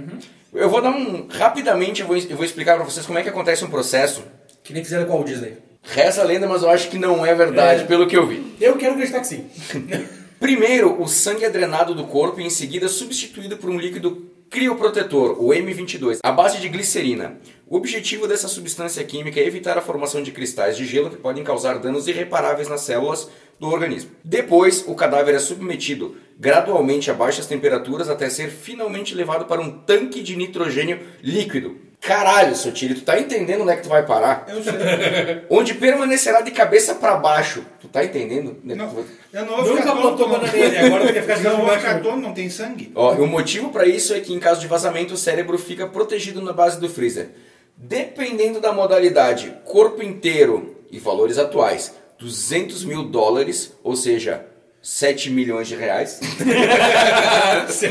Eu 0.52 0.68
vou 0.68 0.80
dar 0.80 0.90
um... 0.90 1.28
Rapidamente 1.28 2.00
eu 2.00 2.06
vou, 2.08 2.16
eu 2.16 2.36
vou 2.36 2.44
explicar 2.44 2.74
para 2.76 2.84
vocês 2.84 3.06
como 3.06 3.18
é 3.18 3.22
que 3.22 3.28
acontece 3.28 3.64
um 3.64 3.70
processo. 3.70 4.24
Que 4.64 4.72
nem 4.72 4.82
fizeram 4.82 5.04
com 5.04 5.20
o 5.20 5.24
Disney. 5.24 5.58
Reza 5.86 6.22
a 6.22 6.24
lenda, 6.24 6.46
mas 6.48 6.62
eu 6.62 6.70
acho 6.70 6.90
que 6.90 6.98
não 6.98 7.24
é 7.24 7.34
verdade, 7.34 7.82
É. 7.82 7.86
pelo 7.86 8.06
que 8.06 8.16
eu 8.16 8.26
vi. 8.26 8.54
Eu 8.60 8.76
quero 8.76 8.92
acreditar 8.94 9.20
que 9.20 9.26
sim. 9.28 9.46
Primeiro, 10.40 11.00
o 11.00 11.06
sangue 11.08 11.44
é 11.44 11.50
drenado 11.50 11.94
do 11.94 12.04
corpo 12.04 12.40
e 12.40 12.44
em 12.44 12.50
seguida 12.50 12.88
substituído 12.88 13.56
por 13.56 13.70
um 13.70 13.78
líquido 13.78 14.26
crioprotetor, 14.50 15.42
o 15.42 15.48
M22, 15.48 16.18
à 16.22 16.30
base 16.30 16.58
de 16.60 16.68
glicerina. 16.68 17.38
O 17.66 17.76
objetivo 17.76 18.28
dessa 18.28 18.46
substância 18.46 19.02
química 19.02 19.40
é 19.40 19.46
evitar 19.46 19.76
a 19.76 19.82
formação 19.82 20.22
de 20.22 20.30
cristais 20.30 20.76
de 20.76 20.84
gelo 20.86 21.10
que 21.10 21.16
podem 21.16 21.42
causar 21.42 21.78
danos 21.78 22.06
irreparáveis 22.06 22.68
nas 22.68 22.82
células 22.82 23.28
do 23.58 23.66
organismo. 23.68 24.10
Depois, 24.22 24.84
o 24.86 24.94
cadáver 24.94 25.34
é 25.34 25.38
submetido 25.38 26.16
gradualmente 26.38 27.10
a 27.10 27.14
baixas 27.14 27.46
temperaturas 27.46 28.08
até 28.10 28.28
ser 28.28 28.50
finalmente 28.50 29.14
levado 29.14 29.46
para 29.46 29.60
um 29.60 29.70
tanque 29.70 30.22
de 30.22 30.36
nitrogênio 30.36 31.00
líquido. 31.22 31.76
Caralho, 32.06 32.54
Sotiri, 32.54 32.94
tu 32.94 33.00
tá 33.02 33.18
entendendo 33.18 33.62
onde 33.62 33.72
é 33.72 33.76
que 33.76 33.82
tu 33.82 33.88
vai 33.88 34.06
parar? 34.06 34.46
Eu 34.48 34.62
sei. 34.62 34.72
Onde 35.50 35.74
permanecerá 35.74 36.40
de 36.40 36.52
cabeça 36.52 36.94
para 36.94 37.16
baixo. 37.16 37.64
Tu 37.80 37.88
tá 37.88 38.04
entendendo? 38.04 38.56
é 38.68 38.74
tu 38.74 38.76
Não, 38.76 38.86
eu 39.32 39.44
não 39.44 39.56
vou 39.56 39.66
Nunca 39.66 39.82
ficar 39.82 39.94
botou 39.94 40.16
tonto. 40.16 40.40
bananeira, 40.40 40.86
agora 40.86 41.12
que 41.12 41.20
ficar 41.20 41.40
Não 41.40 41.64
vou 41.64 41.70
ficar 41.76 42.00
tonto, 42.00 42.16
não 42.18 42.32
tem 42.32 42.48
sangue. 42.48 42.92
Ó, 42.94 43.14
e 43.16 43.20
o 43.20 43.26
motivo 43.26 43.70
para 43.70 43.86
isso 43.86 44.14
é 44.14 44.20
que 44.20 44.32
em 44.32 44.38
caso 44.38 44.60
de 44.60 44.66
vazamento 44.68 45.14
o 45.14 45.16
cérebro 45.16 45.58
fica 45.58 45.86
protegido 45.86 46.40
na 46.40 46.52
base 46.52 46.80
do 46.80 46.88
freezer. 46.88 47.30
Dependendo 47.76 48.60
da 48.60 48.72
modalidade, 48.72 49.52
corpo 49.64 50.02
inteiro 50.02 50.76
e 50.90 50.98
valores 50.98 51.38
atuais, 51.38 51.94
200 52.18 52.84
mil 52.84 53.02
dólares, 53.04 53.74
ou 53.82 53.96
seja, 53.96 54.46
7 54.86 55.30
milhões 55.30 55.66
de 55.66 55.74
reais. 55.74 56.20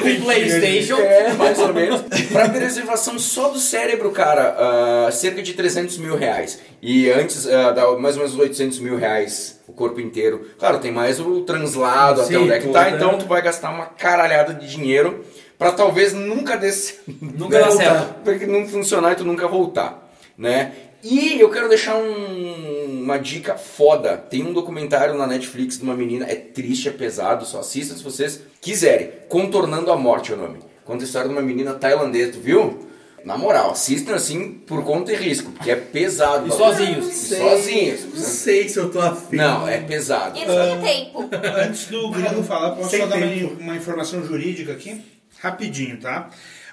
Um 0.01 0.21
Playstation. 0.23 0.97
É, 0.97 1.33
mais 1.33 1.59
ou 1.59 1.73
menos. 1.73 2.01
Para 2.31 2.47
preservação 2.47 3.19
só 3.19 3.49
do 3.49 3.59
cérebro, 3.59 4.11
cara, 4.11 4.55
ah, 4.57 5.11
cerca 5.11 5.43
de 5.43 5.53
300 5.53 5.97
mil 5.97 6.15
reais. 6.15 6.57
E 6.81 7.11
antes, 7.11 7.45
ah, 7.47 7.71
dá 7.71 7.85
mais 7.97 8.15
ou 8.15 8.23
menos 8.23 8.39
800 8.39 8.79
mil 8.79 8.95
reais 8.97 9.59
o 9.67 9.73
corpo 9.73 9.99
inteiro. 9.99 10.47
Claro, 10.57 10.79
tem 10.79 10.89
mais 10.89 11.19
o 11.19 11.41
translado 11.41 12.21
até 12.21 12.29
Sim, 12.29 12.37
onde 12.37 12.53
é 12.53 12.59
que 12.59 12.69
tá, 12.69 12.85
tudo, 12.85 12.95
então 12.95 13.11
né? 13.11 13.17
tu 13.17 13.25
vai 13.25 13.41
gastar 13.41 13.71
uma 13.71 13.87
caralhada 13.87 14.53
de 14.53 14.65
dinheiro 14.65 15.25
para 15.57 15.73
talvez 15.73 16.13
nunca 16.13 16.55
desse... 16.55 17.01
Nunca 17.07 17.59
dá 17.59 17.71
certo. 17.75 18.23
Porque 18.23 18.45
não 18.45 18.65
funcionar 18.65 19.11
e 19.11 19.15
tu 19.15 19.25
nunca 19.25 19.49
voltar, 19.49 20.09
né? 20.37 20.71
E 21.07 21.39
eu 21.39 21.49
quero 21.51 21.69
deixar 21.69 21.95
um- 21.97 23.01
uma 23.03 23.17
dica 23.19 23.55
foda. 23.55 24.17
Tem 24.17 24.41
um 24.43 24.51
documentário 24.53 25.13
na 25.15 25.27
Netflix 25.27 25.77
de 25.77 25.83
uma 25.83 25.95
menina, 25.95 26.25
é 26.25 26.33
triste, 26.35 26.89
é 26.89 26.91
pesado, 26.91 27.45
só 27.45 27.59
assistam 27.59 27.95
se 27.95 28.03
vocês 28.03 28.41
quiserem. 28.59 29.11
Contornando 29.29 29.91
a 29.91 29.95
Morte 29.95 30.31
é 30.31 30.35
o 30.35 30.37
nome. 30.39 30.57
Conta 30.83 31.03
a 31.03 31.05
história 31.05 31.27
de 31.27 31.33
uma 31.35 31.43
menina 31.43 31.75
tailandesa, 31.75 32.31
tu 32.33 32.39
viu? 32.39 32.87
Na 33.23 33.37
moral, 33.37 33.71
assistam 33.71 34.13
assim 34.15 34.51
por 34.51 34.83
conta 34.83 35.11
e 35.11 35.15
risco, 35.15 35.51
porque 35.51 35.69
é 35.71 35.75
pesado. 35.75 36.47
E 36.47 36.51
sozinhos. 36.51 37.07
E 37.31 37.35
sozinhos. 37.35 38.05
Não 38.05 38.23
sei 38.23 38.69
se 38.69 38.77
eu 38.77 38.91
tô 38.91 38.99
afim. 39.01 39.35
Não, 39.35 39.67
é 39.67 39.79
pesado. 39.79 40.37
E 40.39 40.45
têm 40.45 40.81
tempo. 40.81 41.29
Antes 41.57 41.85
do 41.87 42.09
Grilo 42.11 42.43
falar, 42.43 42.71
posso 42.75 42.89
Sem 42.89 42.99
só 43.01 43.07
dar 43.07 43.17
uma, 43.17 43.49
uma 43.59 43.75
informação 43.75 44.23
jurídica 44.25 44.71
aqui? 44.73 45.01
Rapidinho, 45.39 45.97
tá? 45.99 46.29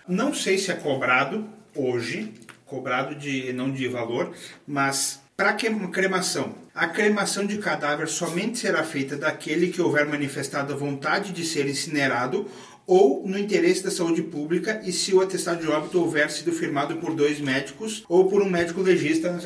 Não 0.08 0.32
sei 0.34 0.56
se 0.58 0.70
é 0.70 0.74
cobrado 0.74 1.46
hoje, 1.74 2.32
cobrado 2.72 3.14
de 3.14 3.52
não 3.52 3.70
de 3.70 3.86
valor, 3.86 4.32
mas 4.66 5.20
para 5.36 5.52
cremação. 5.52 6.54
A 6.74 6.86
cremação 6.86 7.44
de 7.44 7.58
cadáver 7.58 8.08
somente 8.08 8.58
será 8.58 8.82
feita 8.82 9.14
daquele 9.14 9.68
que 9.68 9.82
houver 9.82 10.06
manifestado 10.06 10.72
a 10.72 10.76
vontade 10.76 11.32
de 11.32 11.44
ser 11.44 11.68
incinerado 11.68 12.46
ou 12.86 13.22
no 13.26 13.38
interesse 13.38 13.84
da 13.84 13.90
saúde 13.90 14.22
pública 14.22 14.80
e 14.84 14.90
se 14.90 15.14
o 15.14 15.20
atestado 15.20 15.60
de 15.60 15.68
óbito 15.68 16.00
houver 16.00 16.30
sido 16.30 16.50
firmado 16.50 16.96
por 16.96 17.14
dois 17.14 17.38
médicos 17.40 18.04
ou 18.08 18.28
por 18.28 18.42
um 18.42 18.48
médico 18.48 18.80
legista. 18.80 19.38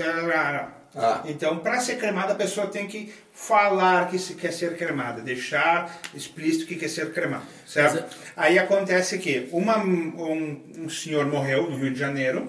Ah. 0.95 1.23
Então, 1.27 1.59
para 1.59 1.79
ser 1.81 1.97
cremada, 1.97 2.33
a 2.33 2.37
pessoa 2.37 2.69
tem 2.69 2.87
que 2.87 3.13
falar 3.33 4.09
que 4.09 4.19
se 4.19 4.35
quer 4.35 4.53
ser 4.53 4.77
cremada, 4.77 5.21
deixar 5.21 6.01
explícito 6.15 6.65
que 6.65 6.77
quer 6.77 6.89
ser 6.89 7.13
cremada, 7.13 7.45
certo? 7.67 8.03
Mas 8.03 8.17
Aí 8.35 8.59
acontece 8.59 9.19
que 9.19 9.49
uma, 9.53 9.79
um, 9.79 10.59
um 10.79 10.89
senhor 10.89 11.27
morreu 11.27 11.71
no 11.71 11.77
Rio 11.77 11.93
de 11.93 11.99
Janeiro, 11.99 12.49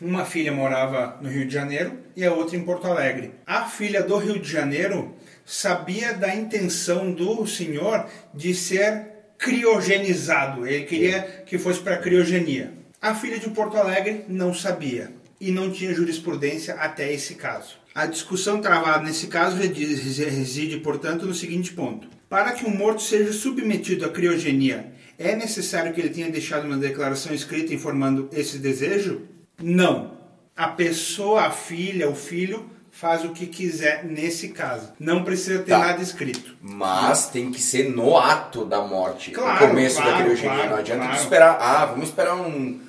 uma 0.00 0.24
filha 0.24 0.52
morava 0.52 1.18
no 1.20 1.28
Rio 1.28 1.46
de 1.46 1.52
Janeiro 1.52 1.98
e 2.14 2.24
a 2.24 2.32
outra 2.32 2.56
em 2.56 2.64
Porto 2.64 2.86
Alegre. 2.86 3.32
A 3.46 3.64
filha 3.64 4.02
do 4.02 4.16
Rio 4.16 4.38
de 4.38 4.50
Janeiro 4.50 5.14
sabia 5.44 6.12
da 6.12 6.34
intenção 6.34 7.12
do 7.12 7.46
senhor 7.46 8.06
de 8.32 8.54
ser 8.54 9.06
criogenizado. 9.36 10.66
Ele 10.66 10.84
queria 10.84 11.22
que 11.46 11.58
fosse 11.58 11.80
para 11.80 11.98
criogenia. 11.98 12.72
A 13.00 13.14
filha 13.14 13.38
de 13.38 13.48
Porto 13.50 13.76
Alegre 13.76 14.24
não 14.28 14.52
sabia 14.52 15.12
e 15.40 15.50
não 15.50 15.70
tinha 15.70 15.94
jurisprudência 15.94 16.74
até 16.74 17.12
esse 17.12 17.34
caso. 17.34 17.76
A 17.94 18.06
discussão 18.06 18.60
travada 18.60 19.04
nesse 19.04 19.26
caso 19.26 19.56
reside, 19.56 20.78
portanto, 20.78 21.26
no 21.26 21.34
seguinte 21.34 21.72
ponto: 21.72 22.08
para 22.28 22.52
que 22.52 22.66
um 22.66 22.76
morto 22.76 23.02
seja 23.02 23.32
submetido 23.32 24.04
à 24.04 24.08
criogenia, 24.08 24.92
é 25.18 25.34
necessário 25.34 25.92
que 25.92 26.00
ele 26.00 26.10
tenha 26.10 26.30
deixado 26.30 26.66
uma 26.66 26.76
declaração 26.76 27.34
escrita 27.34 27.74
informando 27.74 28.28
esse 28.32 28.58
desejo? 28.58 29.22
Não. 29.60 30.12
A 30.56 30.68
pessoa, 30.68 31.42
a 31.42 31.50
filha, 31.50 32.08
o 32.10 32.14
filho 32.14 32.68
faz 32.90 33.24
o 33.24 33.28
que 33.30 33.46
quiser 33.46 34.04
nesse 34.04 34.48
caso. 34.48 34.92
Não 34.98 35.22
precisa 35.22 35.60
ter 35.60 35.70
Tá. 35.70 35.78
nada 35.78 36.02
escrito. 36.02 36.56
Mas 36.60 37.28
tem 37.28 37.50
que 37.52 37.60
ser 37.60 37.90
no 37.90 38.16
ato 38.18 38.64
da 38.64 38.80
morte. 38.80 39.30
Claro, 39.30 39.62
no 39.64 39.68
começo 39.68 39.96
da 39.98 40.02
claro, 40.02 40.18
criogenia. 40.24 40.50
claro, 40.54 40.70
não 40.70 40.76
adianta 40.78 41.02
claro. 41.04 41.16
tu 41.16 41.22
esperar. 41.22 41.58
Ah, 41.60 41.86
vamos 41.86 42.08
esperar 42.08 42.34
um. 42.34 42.80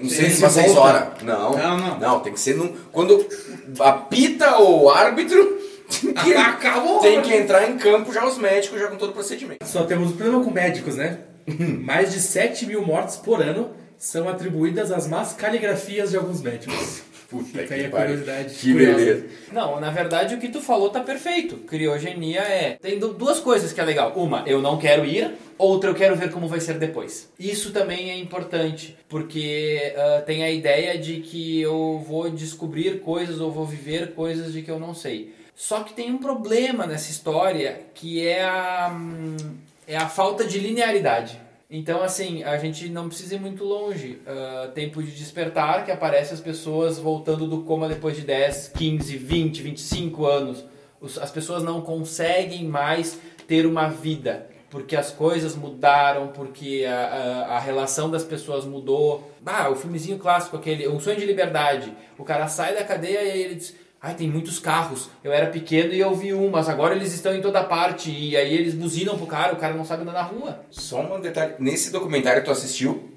Não 0.00 0.08
sei 0.08 0.30
se 0.30 0.48
seis 0.48 0.76
horas. 0.76 1.22
Não, 1.22 1.52
Não, 1.56 1.98
não. 1.98 2.20
tem 2.20 2.32
que 2.32 2.40
ser 2.40 2.56
no. 2.56 2.68
Quando 2.92 3.26
apita 3.80 4.58
o 4.58 4.88
árbitro, 4.90 5.58
tem 6.00 6.14
que, 6.14 6.32
Acabou. 6.36 7.00
tem 7.00 7.20
que 7.20 7.34
entrar 7.34 7.68
em 7.68 7.76
campo 7.76 8.12
já 8.12 8.24
os 8.26 8.38
médicos, 8.38 8.80
já 8.80 8.86
com 8.88 8.96
todo 8.96 9.10
o 9.10 9.14
procedimento. 9.14 9.66
Só 9.66 9.84
temos 9.84 10.10
um 10.12 10.16
problema 10.16 10.42
com 10.44 10.50
médicos, 10.50 10.96
né? 10.96 11.18
Mais 11.84 12.12
de 12.12 12.20
7 12.20 12.66
mil 12.66 12.84
mortes 12.84 13.16
por 13.16 13.42
ano 13.42 13.70
são 13.98 14.28
atribuídas 14.28 14.90
às 14.92 15.06
más 15.08 15.32
caligrafias 15.32 16.10
de 16.10 16.16
alguns 16.16 16.40
médicos. 16.40 17.02
Puta 17.28 17.44
Fica 17.44 17.74
aí 17.74 17.80
que 17.82 17.86
a 17.86 17.90
pariu. 17.90 18.16
curiosidade. 18.16 18.54
Que 18.54 18.72
curiosa. 18.72 18.96
beleza. 18.96 19.26
Não, 19.52 19.78
na 19.78 19.90
verdade 19.90 20.34
o 20.34 20.38
que 20.38 20.48
tu 20.48 20.62
falou 20.62 20.88
tá 20.88 21.00
perfeito. 21.00 21.56
Criogenia 21.58 22.40
é. 22.40 22.78
Tem 22.80 22.98
du- 22.98 23.12
duas 23.12 23.38
coisas 23.38 23.70
que 23.70 23.78
é 23.80 23.84
legal. 23.84 24.14
Uma, 24.16 24.44
eu 24.46 24.62
não 24.62 24.78
quero 24.78 25.04
ir. 25.04 25.34
Outra, 25.58 25.90
eu 25.90 25.94
quero 25.94 26.16
ver 26.16 26.30
como 26.30 26.48
vai 26.48 26.58
ser 26.60 26.78
depois. 26.78 27.28
Isso 27.38 27.70
também 27.70 28.10
é 28.10 28.16
importante, 28.16 28.96
porque 29.10 29.92
ah, 29.94 30.22
tem 30.24 30.42
a 30.42 30.50
ideia 30.50 30.96
de 30.96 31.20
que 31.20 31.60
eu 31.60 32.02
vou 32.08 32.30
descobrir 32.30 33.00
coisas 33.00 33.40
ou 33.40 33.50
vou 33.52 33.66
viver 33.66 34.12
coisas 34.14 34.52
de 34.54 34.62
que 34.62 34.70
eu 34.70 34.78
não 34.78 34.94
sei. 34.94 35.34
Só 35.54 35.80
que 35.80 35.92
tem 35.92 36.10
um 36.10 36.18
problema 36.18 36.86
nessa 36.86 37.10
história 37.10 37.80
que 37.92 38.26
é 38.26 38.42
a, 38.44 38.90
hum, 38.96 39.36
é 39.86 39.96
a 39.98 40.08
falta 40.08 40.44
de 40.44 40.58
linearidade. 40.60 41.38
Então, 41.70 42.02
assim, 42.02 42.42
a 42.44 42.56
gente 42.56 42.88
não 42.88 43.08
precisa 43.08 43.34
ir 43.34 43.40
muito 43.40 43.62
longe. 43.62 44.20
Ah, 44.26 44.70
tempo 44.74 45.02
de 45.02 45.10
despertar, 45.10 45.84
que 45.84 45.90
aparece 45.90 46.32
as 46.32 46.40
pessoas 46.40 46.98
voltando 46.98 47.46
do 47.46 47.62
coma 47.62 47.88
depois 47.88 48.16
de 48.16 48.22
10, 48.22 48.68
15, 48.74 49.16
20, 49.18 49.62
25 49.62 50.24
anos. 50.26 50.64
Os- 51.00 51.18
as 51.18 51.30
pessoas 51.30 51.62
não 51.62 51.82
conseguem 51.82 52.64
mais 52.64 53.18
ter 53.46 53.66
uma 53.66 53.88
vida. 53.88 54.48
Porque 54.70 54.94
as 54.96 55.10
coisas 55.10 55.54
mudaram, 55.56 56.28
porque 56.28 56.84
a, 56.86 56.94
a, 57.06 57.56
a 57.56 57.58
relação 57.58 58.10
das 58.10 58.22
pessoas 58.24 58.64
mudou. 58.66 59.30
Ah, 59.44 59.70
o 59.70 59.74
filmezinho 59.76 60.18
clássico, 60.18 60.56
aquele 60.56 60.86
Um 60.88 61.00
Sonho 61.00 61.18
de 61.18 61.24
Liberdade. 61.26 61.92
O 62.18 62.24
cara 62.24 62.48
sai 62.48 62.74
da 62.74 62.84
cadeia 62.84 63.22
e 63.34 63.42
ele 63.42 63.54
diz... 63.56 63.74
Ai, 64.00 64.14
tem 64.14 64.28
muitos 64.28 64.60
carros. 64.60 65.10
Eu 65.24 65.32
era 65.32 65.46
pequeno 65.46 65.92
e 65.92 65.98
eu 65.98 66.14
vi 66.14 66.32
um, 66.32 66.50
mas 66.50 66.68
agora 66.68 66.94
eles 66.94 67.12
estão 67.12 67.34
em 67.34 67.40
toda 67.40 67.64
parte. 67.64 68.10
E 68.12 68.36
aí 68.36 68.54
eles 68.54 68.72
buzinam 68.74 69.18
pro 69.18 69.26
cara, 69.26 69.52
o 69.54 69.56
cara 69.56 69.74
não 69.74 69.84
sabe 69.84 70.02
andar 70.02 70.12
na 70.12 70.22
rua. 70.22 70.60
Só 70.70 71.00
um 71.00 71.20
detalhe. 71.20 71.54
Nesse 71.58 71.90
documentário 71.90 72.40
que 72.40 72.46
tu 72.46 72.52
assistiu, 72.52 73.10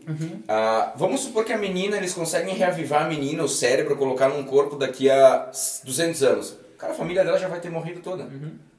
ah, 0.48 0.92
vamos 0.96 1.22
supor 1.22 1.46
que 1.46 1.54
a 1.54 1.58
menina, 1.58 1.98
eles 1.98 2.14
conseguem 2.16 2.56
reavivar 2.56 3.06
a 3.06 3.08
menina, 3.08 3.44
o 3.44 3.48
cérebro, 3.48 3.96
colocar 3.96 4.30
num 4.30 4.44
corpo 4.44 4.76
daqui 4.76 5.08
a 5.10 5.52
200 5.86 6.24
anos. 6.24 6.58
Cara, 6.80 6.94
a 6.94 6.96
família 6.96 7.24
dela 7.24 7.38
já 7.38 7.48
vai 7.48 7.60
ter 7.60 7.70
morrido 7.70 8.00
toda. 8.00 8.24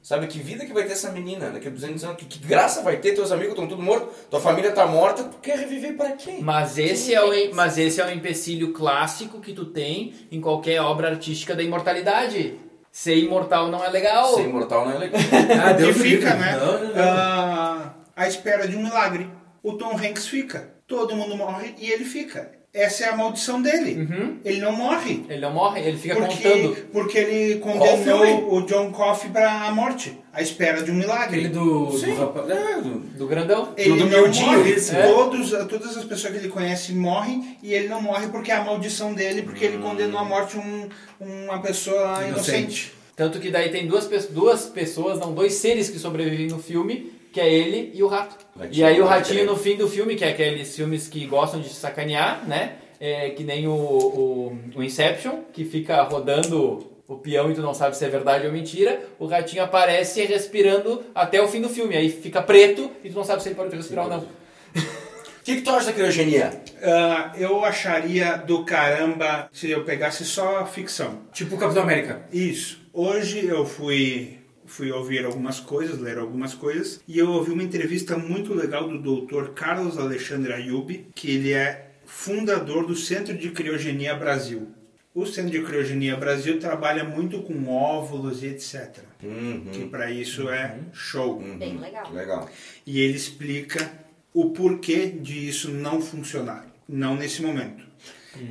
Sabe, 0.03 0.27
que 0.27 0.37
vida 0.37 0.65
que 0.65 0.73
vai 0.73 0.83
ter 0.83 0.91
essa 0.91 1.09
menina 1.11 1.49
daqui 1.49 1.69
a 1.69 1.71
200 1.71 2.03
anos? 2.03 2.17
Que, 2.17 2.25
que 2.25 2.45
graça 2.45 2.81
vai 2.81 2.97
ter? 2.97 3.13
Teus 3.13 3.31
amigos 3.31 3.53
estão 3.53 3.65
todos 3.65 3.81
mortos, 3.81 4.09
tua 4.29 4.41
família 4.41 4.73
tá 4.73 4.85
morta, 4.85 5.23
tu 5.23 5.37
quer 5.37 5.57
reviver 5.57 5.95
pra 5.95 6.11
quê? 6.11 6.39
Mas 6.41 6.77
esse, 6.77 7.13
é 7.15 7.23
o, 7.23 7.55
mas 7.55 7.77
esse 7.77 8.01
é 8.01 8.05
o 8.05 8.11
empecilho 8.11 8.73
clássico 8.73 9.39
que 9.39 9.53
tu 9.53 9.63
tem 9.63 10.13
em 10.29 10.41
qualquer 10.41 10.81
obra 10.81 11.07
artística 11.11 11.55
da 11.55 11.63
imortalidade. 11.63 12.59
Ser 12.91 13.15
imortal 13.17 13.69
não 13.69 13.81
é 13.81 13.89
legal. 13.89 14.35
Ser 14.35 14.43
imortal 14.43 14.85
não 14.85 14.91
é 14.93 14.97
legal. 14.97 15.21
Ah, 15.63 15.73
que 15.73 15.81
Deus 15.81 15.95
fica, 15.95 16.33
livre. 16.33 16.39
né? 16.39 16.57
Não, 16.57 16.79
não, 16.79 16.87
não. 16.89 16.95
ah, 16.97 17.93
à 18.13 18.27
espera 18.27 18.67
de 18.67 18.75
um 18.75 18.83
milagre. 18.83 19.31
O 19.63 19.73
Tom 19.77 19.95
Hanks 19.97 20.27
fica. 20.27 20.73
Todo 20.85 21.15
mundo 21.15 21.37
morre 21.37 21.75
e 21.77 21.89
ele 21.89 22.03
fica. 22.03 22.51
Essa 22.73 23.05
é 23.05 23.09
a 23.09 23.15
maldição 23.15 23.61
dele. 23.61 24.01
Uhum. 24.01 24.37
Ele 24.43 24.59
não 24.59 24.71
morre. 24.71 25.23
Ele 25.29 25.39
não 25.41 25.53
morre, 25.53 25.81
ele 25.81 25.95
fica 25.95 26.15
Porque, 26.15 26.35
contando. 26.49 26.75
porque 26.91 27.17
ele 27.19 27.59
condenou 27.59 28.51
o 28.51 28.61
John 28.65 28.91
Coffey 28.91 29.29
para 29.29 29.67
a 29.67 29.71
morte, 29.71 30.17
à 30.33 30.41
espera 30.41 30.81
de 30.81 30.89
um 30.89 30.95
milagre. 30.95 31.37
Aquele 31.41 31.49
do, 31.49 31.85
do 31.85 32.15
rapaz. 32.15 32.49
É, 32.49 32.81
do- 32.81 32.99
Do 33.15 33.27
grandão. 33.27 33.69
Ele 33.77 33.89
do 33.91 33.95
não 33.97 34.07
miudinho, 34.07 34.57
morre. 34.57 34.73
é. 34.73 35.03
Todos, 35.13 35.51
todas 35.51 35.95
as 35.97 36.03
pessoas 36.05 36.33
que 36.33 36.39
ele 36.39 36.49
conhece 36.49 36.93
morrem 36.93 37.57
e 37.61 37.71
ele 37.75 37.87
não 37.87 38.01
morre 38.01 38.25
porque 38.29 38.51
é 38.51 38.55
a 38.55 38.63
maldição 38.63 39.13
dele, 39.13 39.43
porque 39.43 39.65
ele 39.65 39.77
condenou 39.77 40.19
à 40.19 40.25
morte 40.25 40.57
um, 40.57 40.89
uma 41.21 41.59
pessoa 41.61 42.23
Inocente. 42.25 42.29
inocente. 42.29 42.93
Tanto 43.15 43.39
que 43.39 43.51
daí 43.51 43.69
tem 43.69 43.85
duas, 43.85 44.07
duas 44.31 44.65
pessoas, 44.65 45.19
não, 45.19 45.31
dois 45.31 45.53
seres 45.53 45.91
que 45.91 45.99
sobrevivem 45.99 46.47
no 46.47 46.57
filme, 46.57 47.12
que 47.33 47.41
é 47.41 47.51
ele 47.51 47.91
e 47.95 48.03
o 48.03 48.07
rato. 48.07 48.37
Ratinho, 48.57 48.79
e 48.79 48.83
aí 48.83 49.01
o 49.01 49.05
ratinho 49.05 49.45
no 49.45 49.57
fim 49.57 49.75
do 49.75 49.89
filme, 49.89 50.15
que 50.15 50.23
é 50.23 50.29
aqueles 50.29 50.75
filmes 50.75 51.07
que 51.07 51.25
gostam 51.25 51.59
de 51.59 51.69
sacanear, 51.69 52.47
né? 52.47 52.75
É, 52.99 53.31
que 53.31 53.43
nem 53.43 53.67
o, 53.67 53.73
o, 53.73 54.59
o 54.75 54.83
Inception, 54.83 55.39
que 55.51 55.65
fica 55.65 56.01
rodando 56.03 56.93
o 57.07 57.17
peão 57.17 57.51
e 57.51 57.55
tu 57.55 57.61
não 57.61 57.73
sabe 57.73 57.97
se 57.97 58.05
é 58.05 58.07
verdade 58.07 58.45
ou 58.45 58.53
mentira. 58.53 59.01
O 59.19 59.25
ratinho 59.25 59.63
aparece 59.63 60.23
respirando 60.25 61.03
até 61.13 61.41
o 61.41 61.47
fim 61.47 61.59
do 61.59 61.67
filme. 61.67 61.97
Aí 61.97 62.09
fica 62.09 62.41
preto 62.41 62.89
e 63.03 63.09
tu 63.09 63.15
não 63.15 63.23
sabe 63.23 63.41
se 63.41 63.49
ele 63.49 63.55
pode 63.55 63.75
respirar 63.75 64.05
ou 64.05 64.11
não. 64.11 64.27
O 65.43 65.45
que, 65.45 65.57
que 65.57 65.61
tu 65.61 65.71
acha 65.71 65.87
da 65.87 65.91
criogenia? 65.91 66.61
Ah, 66.81 67.33
eu 67.37 67.65
acharia 67.65 68.37
do 68.37 68.63
caramba 68.63 69.49
se 69.51 69.69
eu 69.69 69.83
pegasse 69.83 70.23
só 70.23 70.65
ficção. 70.65 71.19
Tipo 71.33 71.55
o 71.55 71.57
Capitão 71.57 71.83
América. 71.83 72.21
Isso. 72.31 72.79
Hoje 72.93 73.45
eu 73.45 73.65
fui 73.65 74.39
fui 74.73 74.91
ouvir 74.91 75.23
algumas 75.23 75.59
coisas, 75.59 75.99
ler 75.99 76.17
algumas 76.17 76.55
coisas, 76.55 76.99
e 77.07 77.19
eu 77.19 77.29
ouvi 77.29 77.51
uma 77.51 77.61
entrevista 77.61 78.17
muito 78.17 78.55
legal 78.55 78.87
do 78.87 79.21
Dr. 79.21 79.49
Carlos 79.49 79.99
Alexandre 79.99 80.51
Ayub, 80.51 81.05
que 81.13 81.29
ele 81.29 81.53
é 81.53 81.91
fundador 82.05 82.87
do 82.87 82.95
Centro 82.95 83.37
de 83.37 83.51
Criogenia 83.51 84.15
Brasil. 84.15 84.67
O 85.13 85.27
Centro 85.27 85.51
de 85.51 85.61
Criogenia 85.61 86.17
Brasil 86.17 86.59
trabalha 86.59 87.03
muito 87.03 87.43
com 87.43 87.67
óvulos 87.69 88.41
e 88.41 88.47
etc. 88.47 88.97
Uhum. 89.21 89.65
Que 89.71 89.85
para 89.85 90.09
isso 90.09 90.49
é 90.49 90.79
show. 90.91 91.39
Bem 91.39 91.77
legal. 91.77 92.11
Legal. 92.11 92.49
E 92.83 92.99
ele 92.99 93.15
explica 93.15 93.91
o 94.33 94.49
porquê 94.49 95.05
de 95.05 95.47
isso 95.47 95.69
não 95.69 96.01
funcionar, 96.01 96.65
não 96.89 97.15
nesse 97.15 97.43
momento. 97.43 97.83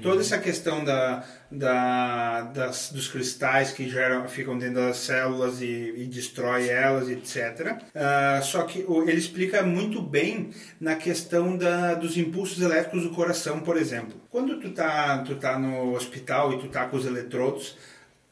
Toda 0.01 0.21
essa 0.21 0.39
questão 0.39 0.85
da, 0.85 1.27
da, 1.53 2.43
das, 2.43 2.91
dos 2.91 3.09
cristais 3.09 3.73
que 3.73 3.89
geram, 3.89 4.27
ficam 4.27 4.57
dentro 4.57 4.77
das 4.77 4.97
células 4.97 5.61
e, 5.61 5.95
e 5.97 6.07
destrói 6.07 6.69
elas, 6.69 7.09
etc. 7.09 7.77
Ah, 7.95 8.41
só 8.43 8.63
que 8.63 8.79
ele 8.79 9.19
explica 9.19 9.63
muito 9.63 10.01
bem 10.01 10.51
na 10.81 10.97
questão 10.97 11.57
da, 11.57 11.95
dos 11.95 12.17
impulsos 12.17 12.61
elétricos 12.61 13.03
do 13.03 13.11
coração, 13.11 13.61
por 13.61 13.77
exemplo. 13.77 14.15
Quando 14.31 14.59
tu 14.59 14.71
tá, 14.71 15.19
tu 15.19 15.35
tá 15.37 15.59
no 15.59 15.95
hospital 15.95 16.55
e 16.55 16.59
tu 16.59 16.69
tá 16.69 16.87
com 16.87 16.97
os 16.97 17.05
eletrodos, 17.05 17.77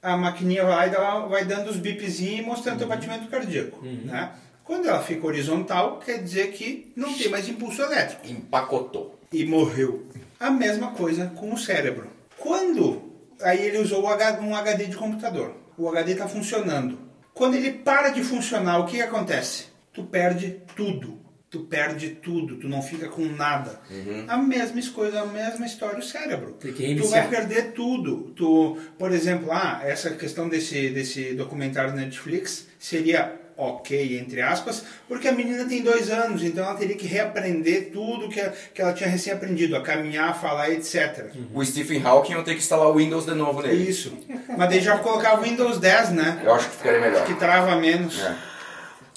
a 0.02 0.16
maquininha 0.16 0.64
vai, 0.64 0.90
vai 1.28 1.44
dando 1.44 1.68
os 1.68 1.76
bipzinhos 1.76 2.40
e 2.40 2.42
mostrando 2.42 2.78
teu 2.78 2.88
batimento 2.88 3.28
cardíaco. 3.28 3.84
Né? 3.84 4.32
Quando 4.64 4.88
ela 4.88 5.02
fica 5.02 5.26
horizontal, 5.26 5.98
quer 5.98 6.22
dizer 6.22 6.52
que 6.52 6.90
não 6.96 7.12
tem 7.12 7.28
mais 7.28 7.48
impulso 7.48 7.82
elétrico 7.82 8.26
Empacotou. 8.26 9.18
e 9.30 9.44
morreu. 9.44 10.06
A 10.38 10.50
mesma 10.50 10.92
coisa 10.92 11.26
com 11.36 11.52
o 11.52 11.58
cérebro. 11.58 12.06
Quando 12.38 13.09
aí 13.42 13.66
ele 13.66 13.78
usou 13.78 14.04
um 14.04 14.54
HD 14.54 14.86
de 14.86 14.96
computador, 14.96 15.54
o 15.76 15.88
HD 15.88 16.12
está 16.12 16.28
funcionando. 16.28 16.98
Quando 17.34 17.54
ele 17.54 17.72
para 17.72 18.10
de 18.10 18.22
funcionar, 18.22 18.78
o 18.78 18.86
que 18.86 19.00
acontece? 19.00 19.66
Tu 19.92 20.02
perde 20.04 20.62
tudo. 20.76 21.18
Tu 21.48 21.60
perde 21.64 22.10
tudo, 22.10 22.58
tu 22.58 22.68
não 22.68 22.80
fica 22.80 23.08
com 23.08 23.24
nada. 23.24 23.80
A 24.28 24.36
mesma 24.36 24.80
coisa, 24.92 25.22
a 25.22 25.26
mesma 25.26 25.66
história 25.66 25.98
o 25.98 26.02
cérebro. 26.02 26.56
Tu 27.02 27.08
vai 27.08 27.28
perder 27.28 27.72
tudo. 27.72 28.32
Tu, 28.36 28.78
por 28.96 29.10
exemplo, 29.10 29.50
ah, 29.50 29.80
essa 29.82 30.10
questão 30.10 30.48
desse, 30.48 30.90
desse 30.90 31.34
documentário 31.34 31.92
Netflix 31.92 32.68
seria 32.78 33.39
ok, 33.60 34.18
entre 34.18 34.40
aspas, 34.40 34.84
porque 35.06 35.28
a 35.28 35.32
menina 35.32 35.64
tem 35.66 35.82
dois 35.82 36.10
anos, 36.10 36.42
então 36.42 36.64
ela 36.64 36.74
teria 36.74 36.96
que 36.96 37.06
reaprender 37.06 37.90
tudo 37.92 38.28
que, 38.28 38.40
que 38.74 38.80
ela 38.80 38.92
tinha 38.92 39.08
recém-aprendido, 39.08 39.76
a 39.76 39.82
caminhar, 39.82 40.30
a 40.30 40.34
falar, 40.34 40.70
etc. 40.70 41.26
O 41.52 41.64
Stephen 41.64 42.02
Hawking 42.04 42.32
eu 42.32 42.42
tenho 42.42 42.56
que 42.56 42.62
instalar 42.62 42.88
o 42.88 42.94
Windows 42.94 43.26
de 43.26 43.34
novo 43.34 43.62
nele. 43.62 43.88
Isso. 43.88 44.16
Mas 44.56 44.68
daí 44.68 44.80
já 44.80 44.98
colocava 44.98 45.40
o 45.40 45.44
Windows 45.44 45.78
10, 45.78 46.10
né? 46.10 46.40
Eu 46.42 46.54
acho 46.54 46.70
que 46.70 46.76
ficaria 46.76 47.00
melhor. 47.00 47.26
Que 47.26 47.34
trava 47.34 47.76
menos. 47.76 48.18
É. 48.20 48.36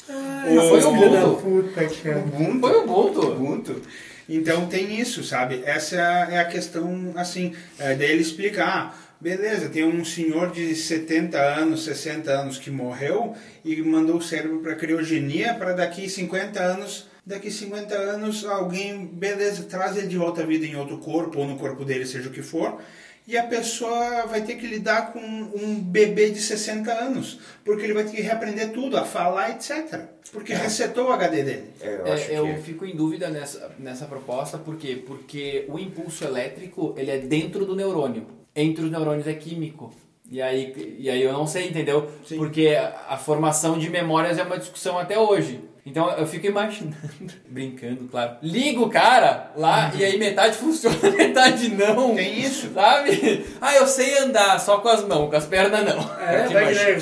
foi 0.07 0.83
o 0.83 0.89
Ubuntu. 0.89 1.41
puta, 1.41 1.85
cara. 2.03 2.23
Foi 2.59 2.75
o 2.75 2.83
Ubuntu. 2.83 3.27
Ubuntu. 3.31 3.81
Então 4.27 4.67
tem 4.67 4.99
isso, 4.99 5.23
sabe? 5.23 5.61
Essa 5.65 5.95
é 6.31 6.39
a 6.39 6.45
questão, 6.45 7.13
assim. 7.15 7.53
É, 7.77 7.93
daí 7.93 8.11
ele 8.11 8.21
explica, 8.21 8.65
ah, 8.65 8.93
beleza, 9.23 9.69
tem 9.69 9.85
um 9.85 10.03
senhor 10.03 10.51
de 10.51 10.75
70 10.75 11.39
anos, 11.39 11.85
60 11.85 12.29
anos 12.29 12.57
que 12.57 12.69
morreu 12.69 13.33
e 13.63 13.81
mandou 13.81 14.17
o 14.17 14.21
cérebro 14.21 14.59
para 14.59 14.75
criogenia 14.75 15.53
para 15.53 15.71
daqui 15.71 16.09
50 16.09 16.59
anos. 16.61 17.07
Daqui 17.25 17.49
50 17.49 17.95
anos 17.95 18.45
alguém, 18.45 19.05
beleza, 19.05 19.63
traz 19.63 19.95
ele 19.95 20.07
de 20.07 20.17
volta 20.17 20.43
à 20.43 20.45
vida 20.45 20.65
em 20.65 20.75
outro 20.75 20.97
corpo 20.97 21.39
ou 21.39 21.47
no 21.47 21.57
corpo 21.57 21.85
dele, 21.85 22.05
seja 22.05 22.27
o 22.27 22.33
que 22.33 22.41
for. 22.41 22.81
E 23.25 23.37
a 23.37 23.43
pessoa 23.43 24.25
vai 24.25 24.41
ter 24.41 24.55
que 24.55 24.67
lidar 24.67 25.13
com 25.13 25.21
um 25.21 25.79
bebê 25.79 26.29
de 26.29 26.41
60 26.41 26.91
anos, 26.91 27.39
porque 27.63 27.85
ele 27.85 27.93
vai 27.93 28.03
ter 28.03 28.11
que 28.11 28.21
reaprender 28.21 28.71
tudo, 28.71 28.97
a 28.97 29.05
falar, 29.05 29.51
etc. 29.51 30.01
Porque 30.33 30.53
resetou 30.53 31.07
o 31.07 31.13
HD 31.13 31.43
dele. 31.43 31.63
É, 31.79 31.95
eu 31.95 32.07
É, 32.07 32.39
eu 32.39 32.55
que... 32.55 32.61
fico 32.61 32.85
em 32.85 32.93
dúvida 32.93 33.29
nessa, 33.29 33.71
nessa 33.79 34.05
proposta, 34.05 34.57
por 34.57 34.75
quê? 34.75 35.01
Porque 35.07 35.63
o 35.69 35.79
impulso 35.79 36.25
elétrico, 36.25 36.93
ele 36.97 37.11
é 37.11 37.19
dentro 37.19 37.65
do 37.65 37.73
neurônio. 37.73 38.42
Entre 38.55 38.85
os 38.85 38.91
neurônios 38.91 39.27
é 39.27 39.33
químico. 39.33 39.93
E 40.29 40.41
aí, 40.41 40.95
e 40.99 41.09
aí 41.09 41.21
eu 41.21 41.33
não 41.33 41.45
sei, 41.45 41.67
entendeu? 41.67 42.09
Sim. 42.25 42.37
Porque 42.37 42.69
a, 42.69 43.13
a 43.13 43.17
formação 43.17 43.77
de 43.77 43.89
memórias 43.89 44.37
é 44.37 44.43
uma 44.43 44.57
discussão 44.57 44.97
até 44.97 45.17
hoje. 45.17 45.59
Então 45.85 46.09
eu 46.11 46.25
fico 46.25 46.47
imaginando, 46.47 46.95
brincando, 47.49 48.07
claro. 48.07 48.37
Ligo 48.41 48.85
o 48.85 48.89
cara 48.89 49.51
lá 49.57 49.91
e 49.93 50.03
aí 50.03 50.17
metade 50.17 50.55
funciona, 50.55 50.97
metade 51.11 51.67
não. 51.69 52.15
Tem 52.15 52.39
isso. 52.39 52.73
Sabe? 52.73 53.45
Ah, 53.59 53.75
eu 53.75 53.85
sei 53.85 54.17
andar 54.19 54.59
só 54.59 54.77
com 54.77 54.87
as 54.87 55.03
mãos, 55.05 55.29
com 55.29 55.35
as 55.35 55.45
pernas 55.45 55.83
não. 55.83 55.99
É, 56.21 56.47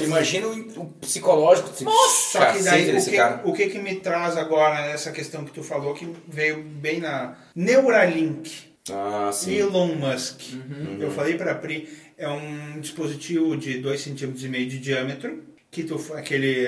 imagina, 0.04 0.47
né? 0.47 0.54
o, 0.76 0.82
o 0.82 0.86
psicológico 0.99 1.70
desse 1.70 1.86
Só 1.86 2.43
que 2.52 2.64
daí 2.64 2.97
o 2.97 3.06
que, 3.06 3.16
cara. 3.16 3.41
o 3.45 3.54
que 3.54 3.68
que 3.68 3.78
me 3.78 3.95
traz 3.95 4.36
agora 4.36 4.88
nessa 4.88 5.12
questão 5.12 5.45
que 5.45 5.52
tu 5.52 5.62
falou 5.62 5.93
que 5.93 6.12
veio 6.28 6.64
bem 6.64 6.99
na 6.99 7.36
Neuralink, 7.56 8.70
Ah, 8.90 9.30
sim. 9.34 9.54
Elon 9.56 9.96
Musk. 9.96 10.42
Uhum. 10.54 10.98
Eu 11.00 11.12
falei 11.12 11.36
pra 11.38 11.54
Pri, 11.56 11.88
é 12.18 12.28
um 12.28 12.80
dispositivo 12.80 13.56
de 13.56 13.80
2,5 13.82 14.36
cm 14.38 14.66
de 14.68 14.80
diâmetro, 14.80 15.44
que 15.70 15.84
tu, 15.84 15.96
aquele, 16.16 16.66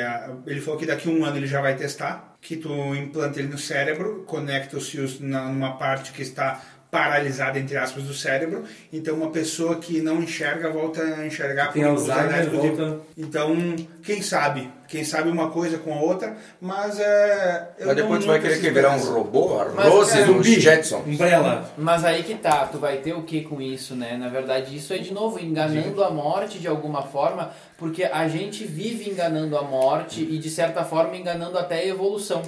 ele 0.48 0.62
falou 0.62 0.80
que 0.80 0.86
daqui 0.86 1.10
a 1.10 1.12
um 1.12 1.26
ano 1.26 1.38
ele 1.38 1.48
já 1.48 1.60
vai 1.62 1.76
testar, 1.76 2.38
que 2.40 2.56
tu 2.56 2.70
implanta 2.96 3.40
ele 3.40 3.50
no 3.50 3.58
cérebro, 3.58 4.24
conecta 4.26 4.78
os 4.78 4.90
fios 4.90 5.20
na- 5.20 5.50
numa 5.50 5.76
parte 5.78 6.12
que 6.14 6.22
está 6.22 6.62
paralisada, 6.94 7.58
entre 7.58 7.76
aspas, 7.76 8.04
do 8.04 8.14
cérebro, 8.14 8.64
então 8.94 9.16
uma 9.16 9.32
pessoa 9.32 9.78
que 9.78 10.00
não 10.00 10.22
enxerga 10.22 10.70
volta 10.70 11.02
a 11.02 11.26
enxergar 11.26 11.74
Tem 11.74 11.82
por 11.82 11.90
Alzheimer, 11.90 12.50
volta- 12.52 13.00
Então, 13.18 13.76
quem 14.04 14.22
sabe? 14.22 14.70
Quem 14.88 15.04
sabe 15.04 15.28
uma 15.30 15.50
coisa 15.50 15.80
com 15.80 15.92
a 15.92 16.00
outra, 16.00 16.38
mas 16.62 17.00
é... 17.00 17.70
eu 17.80 17.88
Mas 17.88 17.96
não- 17.98 18.04
depois 18.04 18.20
tu 18.20 18.28
não 18.28 18.34
vai 18.34 18.40
querer 18.42 18.54
que 18.60 18.70
preciso 18.72 18.76
virar 18.76 18.96
um 18.96 19.14
robô? 19.16 19.60
A 19.60 19.66
Mas, 19.70 19.88
Rose 19.88 20.18
dos 20.24 20.26
zumbi. 20.28 20.60
Jetsons. 20.60 21.08
Umbrella. 21.08 21.74
Mas 21.76 22.06
aí 22.06 22.22
que 22.22 22.36
tá, 22.36 22.68
tu 22.72 22.78
vai 22.78 22.98
ter 22.98 23.14
o 23.14 23.24
que 23.24 23.42
com 23.42 23.60
isso, 23.60 23.96
né? 23.96 24.16
Na 24.16 24.30
verdade, 24.30 24.76
isso 24.78 24.94
é 24.94 25.00
de 25.00 25.12
novo 25.12 25.40
enganando 25.40 26.04
a 26.04 26.12
morte 26.12 26.60
de 26.60 26.68
alguma 26.68 27.02
forma, 27.02 27.50
porque 27.76 28.04
a 28.04 28.28
gente 28.28 28.66
vive 28.66 29.10
enganando 29.10 29.58
a 29.58 29.64
morte 29.64 30.22
e 30.22 30.38
de 30.38 30.50
certa 30.52 30.84
forma 30.84 31.18
enganando 31.18 31.58
até 31.58 31.80
a 31.80 31.86
evolução. 31.88 32.44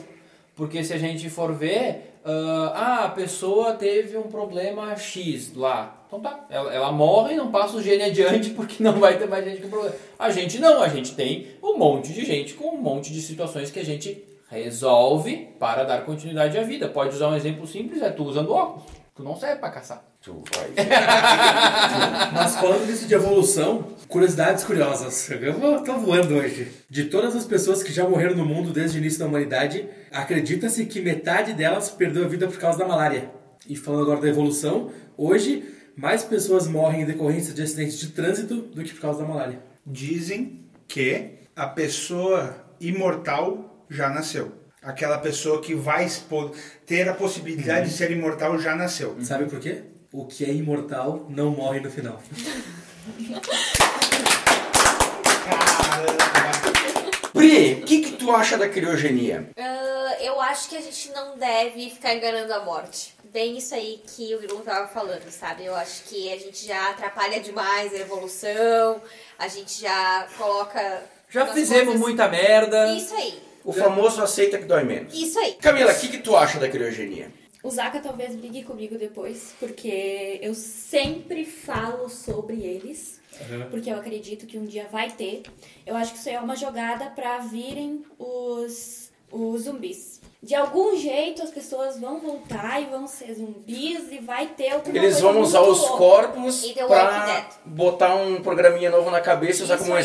Porque 0.55 0.83
se 0.83 0.93
a 0.93 0.97
gente 0.99 1.27
for 1.31 1.51
ver, 1.51 2.14
ah, 2.27 2.71
ah, 2.73 3.05
a 3.05 3.09
pessoa 3.09 3.73
teve 3.73 4.17
um 4.17 4.23
problema 4.23 4.95
X 4.95 5.53
lá. 5.53 6.03
Então 6.07 6.19
tá, 6.19 6.43
ela, 6.49 6.73
ela 6.73 6.91
morre 6.91 7.35
e 7.35 7.37
não 7.37 7.51
passa 7.51 7.77
o 7.77 7.83
gene 7.83 8.01
adiante 8.01 8.49
porque 8.49 8.81
não 8.81 8.93
vai 8.93 9.19
ter 9.19 9.27
mais 9.27 9.45
gente 9.45 9.61
com 9.61 9.69
problema. 9.69 9.95
A 10.17 10.31
gente 10.31 10.57
não, 10.57 10.81
a 10.81 10.87
gente 10.89 11.13
tem 11.13 11.47
um 11.61 11.77
monte 11.77 12.11
de 12.11 12.25
gente 12.25 12.55
com 12.55 12.69
um 12.69 12.81
monte 12.81 13.13
de 13.13 13.21
situações 13.21 13.69
que 13.69 13.79
a 13.79 13.85
gente 13.85 14.23
resolve 14.49 15.49
para 15.59 15.83
dar 15.83 16.03
continuidade 16.03 16.57
à 16.57 16.63
vida. 16.63 16.87
Pode 16.87 17.13
usar 17.13 17.29
um 17.29 17.35
exemplo 17.35 17.67
simples, 17.67 18.01
é 18.01 18.09
tu 18.09 18.23
usando 18.23 18.51
óculos. 18.51 18.85
Tu 19.15 19.23
não 19.23 19.33
serve 19.33 19.61
pra 19.61 19.69
caçar. 19.69 20.03
Tu 20.21 20.43
vai. 20.53 20.73
Mas 22.33 22.57
falando 22.57 22.85
disso 22.85 23.07
de 23.07 23.13
evolução, 23.13 23.95
curiosidades 24.09 24.65
curiosas. 24.65 25.31
Eu 25.31 25.53
vou, 25.53 25.81
tô 25.81 25.97
voando 25.97 26.35
hoje. 26.35 26.69
De 26.89 27.05
todas 27.05 27.33
as 27.33 27.45
pessoas 27.45 27.81
que 27.81 27.93
já 27.93 28.05
morreram 28.05 28.35
no 28.35 28.45
mundo 28.45 28.73
desde 28.73 28.97
o 28.97 28.99
início 28.99 29.19
da 29.19 29.27
humanidade, 29.27 29.87
acredita-se 30.11 30.85
que 30.85 30.99
metade 30.99 31.53
delas 31.53 31.89
perdeu 31.89 32.25
a 32.25 32.27
vida 32.27 32.45
por 32.45 32.59
causa 32.59 32.77
da 32.77 32.85
malária. 32.85 33.31
E 33.69 33.77
falando 33.77 34.01
agora 34.01 34.19
da 34.19 34.27
evolução, 34.27 34.91
hoje 35.15 35.63
mais 35.95 36.25
pessoas 36.25 36.67
morrem 36.67 37.03
em 37.03 37.05
decorrência 37.05 37.53
de 37.53 37.61
acidentes 37.61 37.97
de 37.97 38.09
trânsito 38.09 38.63
do 38.63 38.83
que 38.83 38.93
por 38.93 38.99
causa 38.99 39.21
da 39.21 39.27
malária. 39.29 39.61
Dizem 39.85 40.65
que 40.89 41.35
a 41.55 41.67
pessoa 41.67 42.53
imortal 42.81 43.85
já 43.89 44.09
nasceu. 44.09 44.64
Aquela 44.85 45.17
pessoa 45.17 45.61
que 45.61 45.73
vai 45.73 46.05
expor, 46.05 46.51
ter 46.85 47.09
a 47.09 47.13
possibilidade 47.13 47.89
de 47.89 47.93
ser 47.95 48.11
imortal 48.11 48.59
já 48.59 48.75
nasceu. 48.75 49.17
Sabe 49.23 49.45
por 49.45 49.59
quê? 49.59 49.81
O 50.13 50.25
que 50.25 50.45
é 50.45 50.53
imortal 50.53 51.25
não 51.27 51.49
morre 51.49 51.79
no 51.79 51.89
final. 51.89 52.21
Caramba! 55.45 56.25
Pri, 57.33 57.73
o 57.81 57.85
que, 57.85 58.01
que 58.01 58.11
tu 58.13 58.31
acha 58.31 58.57
da 58.57 58.69
criogenia? 58.69 59.49
Ah, 59.57 60.15
eu 60.21 60.39
acho 60.39 60.69
que 60.69 60.77
a 60.77 60.81
gente 60.81 61.11
não 61.11 61.37
deve 61.37 61.89
ficar 61.89 62.13
enganando 62.13 62.53
a 62.53 62.63
morte. 62.63 63.13
Bem 63.33 63.57
isso 63.57 63.75
aí 63.75 64.01
que 64.15 64.33
o 64.35 64.39
Bruno 64.41 64.63
tava 64.63 64.87
falando, 64.87 65.29
sabe? 65.29 65.65
Eu 65.65 65.75
acho 65.75 66.03
que 66.03 66.31
a 66.31 66.37
gente 66.37 66.65
já 66.65 66.91
atrapalha 66.91 67.39
demais 67.41 67.91
a 67.93 67.97
evolução, 67.97 69.01
a 69.37 69.47
gente 69.47 69.81
já 69.81 70.25
coloca. 70.37 71.03
Já 71.29 71.45
fizemos 71.47 71.85
coisas- 71.85 71.99
muita 72.01 72.27
merda. 72.29 72.93
Isso 72.95 73.13
aí, 73.13 73.37
O 73.65 73.73
famoso 73.73 74.21
aceita 74.21 74.57
que 74.57 74.65
dói 74.65 74.83
menos. 74.83 75.13
isso 75.13 75.37
aí. 75.39 75.53
Camila, 75.53 75.91
o 75.91 75.99
que, 75.99 76.07
que 76.07 76.17
tu 76.19 76.35
acha 76.35 76.59
da 76.59 76.69
criogenia? 76.69 77.31
O 77.63 77.69
Zaka 77.71 77.99
talvez 77.99 78.35
brigue 78.35 78.63
comigo 78.63 78.95
depois, 78.97 79.55
porque 79.59 80.39
eu 80.41 80.53
sempre 80.53 81.43
falo 81.45 82.07
sobre 82.09 82.61
eles. 82.63 83.19
Porque 83.71 83.89
eu 83.89 83.97
acredito 83.97 84.45
que 84.45 84.57
um 84.57 84.65
dia 84.65 84.87
vai 84.91 85.09
ter. 85.09 85.41
Eu 85.85 85.95
acho 85.95 86.13
que 86.13 86.19
isso 86.19 86.29
aí 86.29 86.35
é 86.35 86.39
uma 86.39 86.55
jogada 86.55 87.07
pra 87.07 87.39
virem 87.39 88.05
os, 88.19 89.09
os 89.31 89.63
zumbis. 89.63 90.21
De 90.41 90.53
algum 90.53 90.95
jeito 90.95 91.41
as 91.41 91.49
pessoas 91.49 91.99
vão 91.99 92.19
voltar 92.19 92.79
e 92.81 92.85
vão 92.85 93.07
ser 93.07 93.33
zumbis 93.33 94.11
e 94.11 94.19
vai 94.19 94.45
ter 94.49 94.69
alguma 94.69 94.95
Eles 94.95 95.19
vão 95.19 95.41
usar 95.41 95.61
os 95.61 95.79
louca. 95.81 95.97
corpos 95.97 96.63
E 96.63 96.73
Dead. 96.75 97.45
botar 97.65 98.15
um 98.15 98.41
programinha 98.43 98.91
novo 98.91 99.09
na 99.09 99.19
cabeça 99.19 99.61
e 99.61 99.63
usar 99.63 99.75
Isso 99.75 99.83
como 99.85 99.95
um 99.95 99.97
aí. 99.97 100.03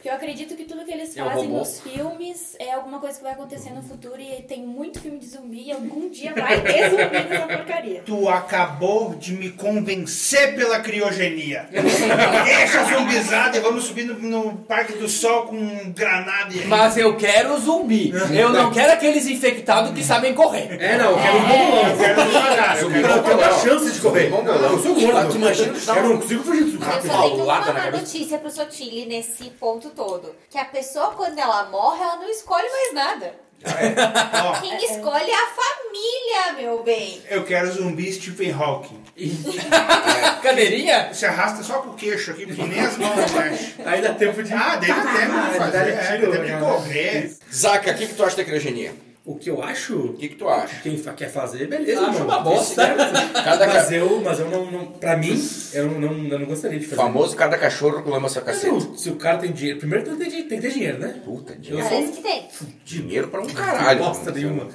Porque 0.00 0.08
eu 0.08 0.14
acredito 0.14 0.56
que 0.56 0.64
tudo 0.64 0.82
que 0.82 0.92
eles 0.92 1.14
É 1.14 1.22
fazem 1.22 1.48
nos 1.50 1.78
filmes 1.82 2.56
é 2.58 2.72
alguma 2.72 2.98
coisa 2.98 3.18
que 3.18 3.22
vai 3.22 3.34
acontecer 3.34 3.68
no 3.68 3.82
futuro 3.82 4.18
e 4.18 4.40
tem 4.44 4.62
muito 4.62 4.98
filme 4.98 5.18
de 5.18 5.26
zumbi 5.26 5.64
e 5.66 5.72
algum 5.72 6.08
dia 6.08 6.32
vai 6.34 6.58
ter 6.62 6.88
zumbi 6.88 7.28
nessa 7.28 7.46
porcaria. 7.46 8.02
Tu 8.06 8.28
acabou 8.30 9.14
de 9.14 9.34
me 9.34 9.50
convencer 9.50 10.56
pela 10.56 10.80
criogenia. 10.80 11.68
Deixa 11.70 12.80
a 12.80 12.84
zumbizada 12.84 13.58
e 13.58 13.60
vamos 13.60 13.84
subir 13.84 14.04
no, 14.04 14.18
no 14.18 14.56
Parque 14.60 14.94
do 14.94 15.06
Sol 15.06 15.42
com 15.48 15.56
um 15.56 15.92
granada 15.92 16.54
e... 16.54 16.64
Mas 16.64 16.96
eu 16.96 17.14
quero 17.18 17.60
zumbi. 17.60 18.10
Eu 18.32 18.48
não 18.48 18.72
quero 18.72 18.92
aqueles 18.92 19.26
infectados 19.26 19.92
que 19.92 20.02
sabem 20.02 20.32
correr. 20.32 20.80
É, 20.80 20.96
não, 20.96 21.10
eu 21.10 21.18
quero 21.18 21.36
um 21.36 21.46
bom 21.46 21.88
Eu 21.90 21.98
quero 21.98 22.24
devagar, 22.24 22.80
eu 22.80 22.90
quero 22.90 23.06
Eu 23.06 23.22
tenho 23.22 23.36
uma 23.36 23.52
chance 23.58 23.92
de 23.92 24.00
correr. 24.00 24.32
Eu 24.32 24.78
sou 24.82 24.94
gordo. 24.94 25.30
Tu 25.30 25.90
Eu 25.90 26.08
não 26.08 26.16
consigo 26.16 26.42
fugir 26.42 26.64
disso 26.64 26.78
Eu 26.80 26.86
rápido. 26.86 27.12
só 27.12 27.22
tenho 27.22 27.44
uma 27.44 27.60
má 27.60 27.90
notícia 27.90 28.38
pro 28.38 28.50
Sotile 28.50 29.04
nesse 29.04 29.50
ponto 29.50 29.89
todo. 29.90 30.34
Que 30.48 30.58
a 30.58 30.64
pessoa, 30.64 31.12
quando 31.12 31.38
ela 31.38 31.64
morre, 31.64 32.02
ela 32.02 32.16
não 32.16 32.28
escolhe 32.28 32.68
mais 32.68 32.94
nada. 32.94 33.34
Ó, 33.62 34.52
Quem 34.60 34.76
escolhe 34.76 35.30
é 35.30 35.34
a 35.34 35.46
família, 35.46 36.52
meu 36.56 36.82
bem. 36.82 37.22
eu 37.28 37.44
quero 37.44 37.70
zumbi 37.70 38.12
Stephen 38.12 38.52
Hawking. 38.52 39.00
Cadeirinha? 40.42 41.12
Se 41.12 41.26
arrasta 41.26 41.62
só 41.62 41.80
com 41.80 41.90
o 41.90 41.94
queixo 41.94 42.30
aqui, 42.30 42.46
porque 42.46 42.62
nem 42.62 42.80
as 42.80 42.96
mãos 42.96 43.16
mexem. 43.32 43.74
Aí 43.84 44.00
dá 44.00 44.14
tempo 44.14 44.42
de. 44.42 44.52
Ah, 44.54 44.76
deu 44.76 44.94
tempo 44.94 45.50
de 45.50 45.58
fazer, 45.58 45.72
dá 45.72 46.02
é, 46.02 46.18
tempo 46.18 46.44
de 46.44 46.52
correr. 46.58 47.36
Zaca, 47.52 47.90
o 47.90 47.94
que, 47.94 48.06
que 48.06 48.14
tu 48.14 48.24
acha 48.24 48.36
da 48.36 48.44
criogenia? 48.44 48.94
O 49.30 49.36
que 49.38 49.48
eu 49.48 49.62
acho, 49.62 49.94
O 49.96 50.12
que, 50.14 50.28
que 50.30 50.34
tu 50.34 50.48
acha? 50.48 50.80
quem 50.82 50.98
fa- 50.98 51.12
quer 51.12 51.30
fazer, 51.30 51.66
beleza. 51.68 52.00
Acho 52.00 52.24
uma 52.24 52.40
bosta. 52.40 52.74
Certo. 52.84 53.32
Cada 53.32 53.66
mas 53.66 53.86
ca- 53.88 53.94
eu, 53.94 54.20
mas 54.22 54.38
eu 54.40 54.50
não, 54.50 54.70
não. 54.70 54.86
Pra 54.86 55.16
mim, 55.16 55.40
eu 55.72 55.88
não, 55.90 56.00
não, 56.00 56.28
eu 56.28 56.38
não 56.40 56.46
gostaria 56.46 56.78
de 56.78 56.84
fazer. 56.86 56.96
Famoso 56.96 57.36
cada 57.36 57.56
cachorro 57.56 58.02
com 58.02 58.10
lama 58.10 58.28
seu 58.28 58.42
Mas 58.44 58.56
cacete. 58.56 58.72
não, 58.72 58.96
se 58.98 59.10
o 59.10 59.16
cara 59.16 59.38
tem 59.38 59.52
dinheiro. 59.52 59.78
Primeiro 59.78 60.04
tem 60.04 60.16
que 60.16 60.24
ter, 60.24 60.30
tem 60.48 60.58
que 60.60 60.66
ter 60.66 60.72
dinheiro, 60.72 60.98
né? 60.98 61.20
Puta, 61.24 61.54
dinheiro. 61.54 61.88
sou 61.88 61.98
Parece 61.98 62.12
que 62.16 62.22
tem. 62.22 62.48
Dinheiro 62.84 63.28
pra 63.28 63.40
um 63.40 63.46
caralho. 63.46 63.98
bosta 64.00 64.30
nenhuma. 64.32 64.66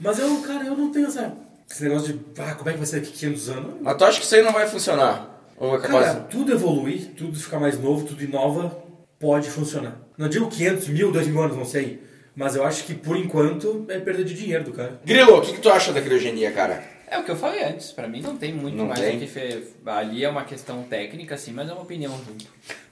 Mas 0.00 0.18
eu, 0.18 0.36
cara, 0.42 0.64
eu 0.66 0.76
não 0.76 0.90
tenho 0.92 1.06
essa, 1.08 1.32
esse 1.70 1.82
negócio 1.84 2.12
de. 2.12 2.20
Ah, 2.38 2.54
como 2.54 2.68
é 2.70 2.72
que 2.72 2.78
vai 2.78 2.86
ser 2.86 3.00
daqui 3.00 3.12
500 3.12 3.48
anos? 3.48 3.74
Mas 3.80 3.96
tu 3.96 4.04
acha 4.04 4.18
que 4.20 4.24
isso 4.24 4.34
aí 4.34 4.42
não 4.42 4.52
vai 4.52 4.68
funcionar? 4.68 5.42
Ou 5.58 5.74
é 5.76 5.80
capaz... 5.80 6.06
Cara, 6.06 6.20
tudo 6.20 6.52
evoluir, 6.52 7.12
tudo 7.16 7.38
ficar 7.38 7.58
mais 7.58 7.80
novo, 7.80 8.04
tudo 8.06 8.22
inova, 8.22 8.76
pode 9.18 9.48
funcionar. 9.50 9.96
Não 10.18 10.28
digo 10.28 10.48
500, 10.48 10.88
mil, 10.88 11.10
2 11.10 11.26
mil 11.28 11.42
anos, 11.42 11.56
não 11.56 11.64
sei. 11.64 12.02
Mas 12.36 12.54
eu 12.54 12.62
acho 12.64 12.84
que 12.84 12.94
por 12.94 13.16
enquanto 13.16 13.86
é 13.88 13.98
perda 13.98 14.22
de 14.22 14.34
dinheiro 14.34 14.62
do 14.64 14.72
cara. 14.72 15.00
Grilo, 15.04 15.38
o 15.38 15.40
que, 15.40 15.54
que 15.54 15.60
tu 15.60 15.70
acha 15.70 15.90
da 15.90 16.02
criogenia, 16.02 16.52
cara? 16.52 16.84
É 17.08 17.18
o 17.18 17.24
que 17.24 17.30
eu 17.30 17.36
falei 17.36 17.64
antes. 17.64 17.92
Pra 17.92 18.06
mim 18.06 18.20
não 18.20 18.36
tem 18.36 18.52
muito 18.52 18.76
Não 18.76 18.86
mais 18.86 19.00
tem? 19.00 19.16
o 19.16 19.20
que 19.20 19.26
fe... 19.26 19.64
Ali 19.86 20.22
é 20.22 20.28
uma 20.28 20.44
questão 20.44 20.82
técnica, 20.82 21.38
sim, 21.38 21.52
mas 21.52 21.68
é 21.68 21.72
uma 21.72 21.82
opinião 21.82 22.12
junto. 22.26 22.44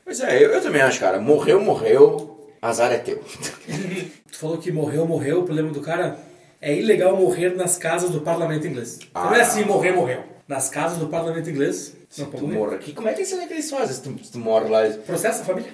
Pois 0.03 0.21
é, 0.21 0.43
eu, 0.43 0.51
eu 0.51 0.63
também 0.63 0.81
acho, 0.81 0.99
cara. 0.99 1.21
Morreu, 1.21 1.61
morreu. 1.61 2.49
Azar 2.63 2.91
é 2.91 2.97
teu. 2.99 3.23
Tu 4.33 4.39
falou 4.39 4.57
que 4.57 4.73
morreu, 4.73 5.07
morreu, 5.07 5.41
o 5.41 5.45
problema 5.45 5.71
do 5.71 5.81
cara 5.81 6.19
é 6.61 6.75
ilegal 6.75 7.15
morrer 7.17 7.51
nas 7.55 7.77
casas 7.77 8.11
do 8.11 8.23
parlamento 8.23 8.67
inglês. 8.67 8.99
Ah. 9.15 9.27
Não 9.27 9.35
é 9.35 9.43
assim, 9.43 9.65
morrer, 9.65 9.93
morreu. 9.93 10.25
Nas 10.49 10.71
casas 10.71 10.99
do 10.99 11.07
parlamento 11.09 11.49
inglês, 11.51 11.95
não 12.23 12.31
pode 12.31 12.45
Tu 12.45 12.49
morre 12.49 12.77
aqui, 12.77 12.93
como 12.93 13.09
é 13.09 13.13
que 13.13 13.23
isso 13.23 13.37
é 13.37 13.47
que 13.47 13.55
eles 13.55 13.71
fazem 13.71 13.95
se 13.95 14.03
tu, 14.03 14.25
se 14.25 14.33
tu 14.33 14.39
morre 14.39 14.69
lá? 14.69 14.89
Processa 15.07 15.43
a 15.43 15.45
família. 15.45 15.71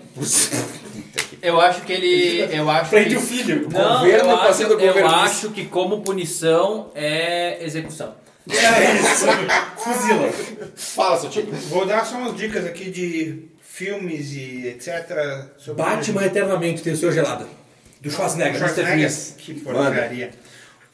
Eu 1.43 1.61
acho 1.61 1.82
que 1.82 1.93
ele. 1.93 2.55
Eu 2.55 2.68
acho 2.70 2.91
Prende 2.91 3.11
que... 3.11 3.16
o 3.16 3.20
filho. 3.20 3.68
Não, 3.70 4.01
governo 4.01 4.30
eu, 4.30 4.36
acho, 4.36 4.62
eu 4.62 5.09
acho 5.09 5.51
que 5.51 5.66
como 5.66 6.03
punição 6.03 6.91
é 6.95 7.64
execução. 7.64 8.14
É 8.49 8.95
isso. 8.95 9.26
Fuzila. 9.76 10.32
Fala, 10.74 11.20
seu 11.20 11.30
tio. 11.30 11.47
Vou 11.68 11.86
dar 11.86 12.05
só 12.05 12.16
umas 12.16 12.36
dicas 12.36 12.64
aqui 12.66 12.91
de 12.91 13.49
filmes 13.61 14.32
e 14.32 14.66
etc. 14.68 15.49
sobre 15.59 15.82
Batman 15.82 16.26
Eternamente 16.26 16.82
tem 16.82 16.93
o 16.93 16.97
seu 16.97 17.12
gelado. 17.12 17.47
Do 18.01 18.11
Schwarzenegger. 18.11 18.59
Schwarzenegger. 18.59 19.11
Freeze. 19.11 19.34
Que 19.34 19.55
porcaria. 19.55 20.30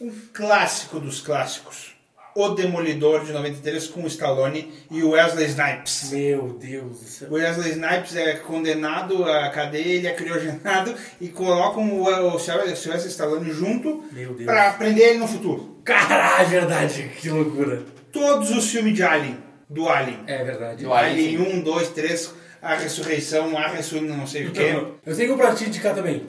Um 0.01 0.13
clássico 0.33 1.01
dos 1.01 1.21
clássicos. 1.21 1.96
O 2.37 2.51
Demolidor 2.51 3.25
de 3.25 3.33
93 3.33 3.87
com 3.89 4.03
o 4.03 4.07
Stallone 4.07 4.71
e 4.91 5.03
o 5.03 5.11
Wesley 5.11 5.47
Snipes. 5.47 6.11
Meu 6.13 6.59
Deus 6.61 7.01
do 7.01 7.09
céu. 7.09 7.29
O 7.31 7.35
Wesley 7.35 7.71
Snipes 7.71 8.15
é 8.15 8.35
condenado 8.35 9.25
à 9.25 9.49
cadeia, 9.49 9.95
ele 9.95 10.07
é 10.07 10.13
criogenado 10.13 10.95
e 11.19 11.29
colocam 11.29 11.91
o, 11.91 12.35
o 12.35 12.39
Sylvester 12.39 13.07
Stallone 13.07 13.51
junto 13.51 14.05
pra 14.45 14.73
prender 14.73 15.09
ele 15.09 15.19
no 15.19 15.27
futuro. 15.27 15.81
Caralho, 15.83 16.49
verdade. 16.49 17.11
Que 17.19 17.31
loucura. 17.31 17.83
Todos 18.13 18.51
os 18.51 18.71
filmes 18.71 18.95
de 18.95 19.03
Alien, 19.03 19.39
do 19.69 19.89
Alien. 19.89 20.21
É 20.27 20.45
verdade. 20.45 20.85
Do 20.85 20.93
Alien, 20.93 21.39
Alien 21.39 21.53
sim. 21.53 21.59
1, 21.61 21.63
2, 21.63 21.89
3, 21.89 22.35
a 22.61 22.75
ressurreição, 22.75 23.57
a 23.57 23.69
ressurreição, 23.69 24.17
não 24.17 24.27
sei 24.27 24.47
o 24.47 24.51
quê. 24.51 24.77
Eu 25.07 25.17
tenho 25.17 25.35
um 25.35 25.37
pra 25.39 25.55
te 25.55 25.65
indicar 25.65 25.95
também. 25.95 26.27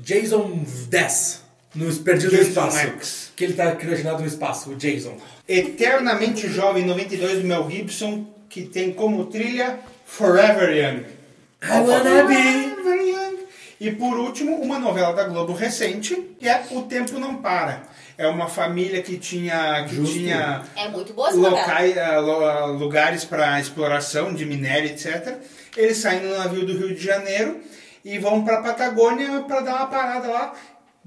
Jason 0.00 0.62
10. 0.88 1.42
No 1.74 1.94
Perdido 1.96 2.32
no 2.32 2.38
Jason 2.38 2.48
Espaço. 2.48 2.78
X. 2.78 3.27
Que 3.38 3.44
ele 3.44 3.52
tá 3.54 3.70
criogenado 3.76 4.20
no 4.20 4.26
espaço, 4.26 4.70
o 4.70 4.74
Jason. 4.74 5.16
Eternamente 5.48 6.48
Jovem 6.48 6.84
92 6.84 7.38
do 7.42 7.44
Mel 7.46 7.70
Gibson, 7.70 8.26
que 8.48 8.62
tem 8.62 8.92
como 8.92 9.26
trilha 9.26 9.78
Forever 10.04 10.70
Young. 10.76 11.04
I 11.62 11.80
wanna 11.88 12.24
be. 12.24 12.34
Forever 12.82 13.00
Young. 13.06 13.36
E 13.80 13.92
por 13.92 14.18
último, 14.18 14.56
uma 14.56 14.80
novela 14.80 15.12
da 15.12 15.22
Globo 15.24 15.52
recente, 15.52 16.16
que 16.40 16.48
é 16.48 16.64
O 16.72 16.82
Tempo 16.82 17.18
Não 17.20 17.36
Para. 17.36 17.82
É 18.16 18.26
uma 18.26 18.48
família 18.48 19.00
que 19.02 19.16
tinha, 19.18 19.84
que 19.88 19.94
Justo. 19.94 20.14
tinha 20.16 20.62
É 20.74 20.88
muito 20.88 21.12
boa 21.12 21.30
locais, 21.30 21.96
eh, 21.96 22.18
lo- 22.18 22.72
lugares 22.72 23.24
para 23.24 23.60
exploração 23.60 24.34
de 24.34 24.44
minério, 24.44 24.90
etc. 24.90 25.36
Eles 25.76 25.98
saem 25.98 26.22
no 26.22 26.36
navio 26.36 26.66
do 26.66 26.76
Rio 26.76 26.92
de 26.92 27.04
Janeiro 27.04 27.60
e 28.04 28.18
vão 28.18 28.44
para 28.44 28.62
Patagônia 28.62 29.44
para 29.46 29.60
dar 29.60 29.76
uma 29.76 29.86
parada 29.86 30.26
lá, 30.26 30.52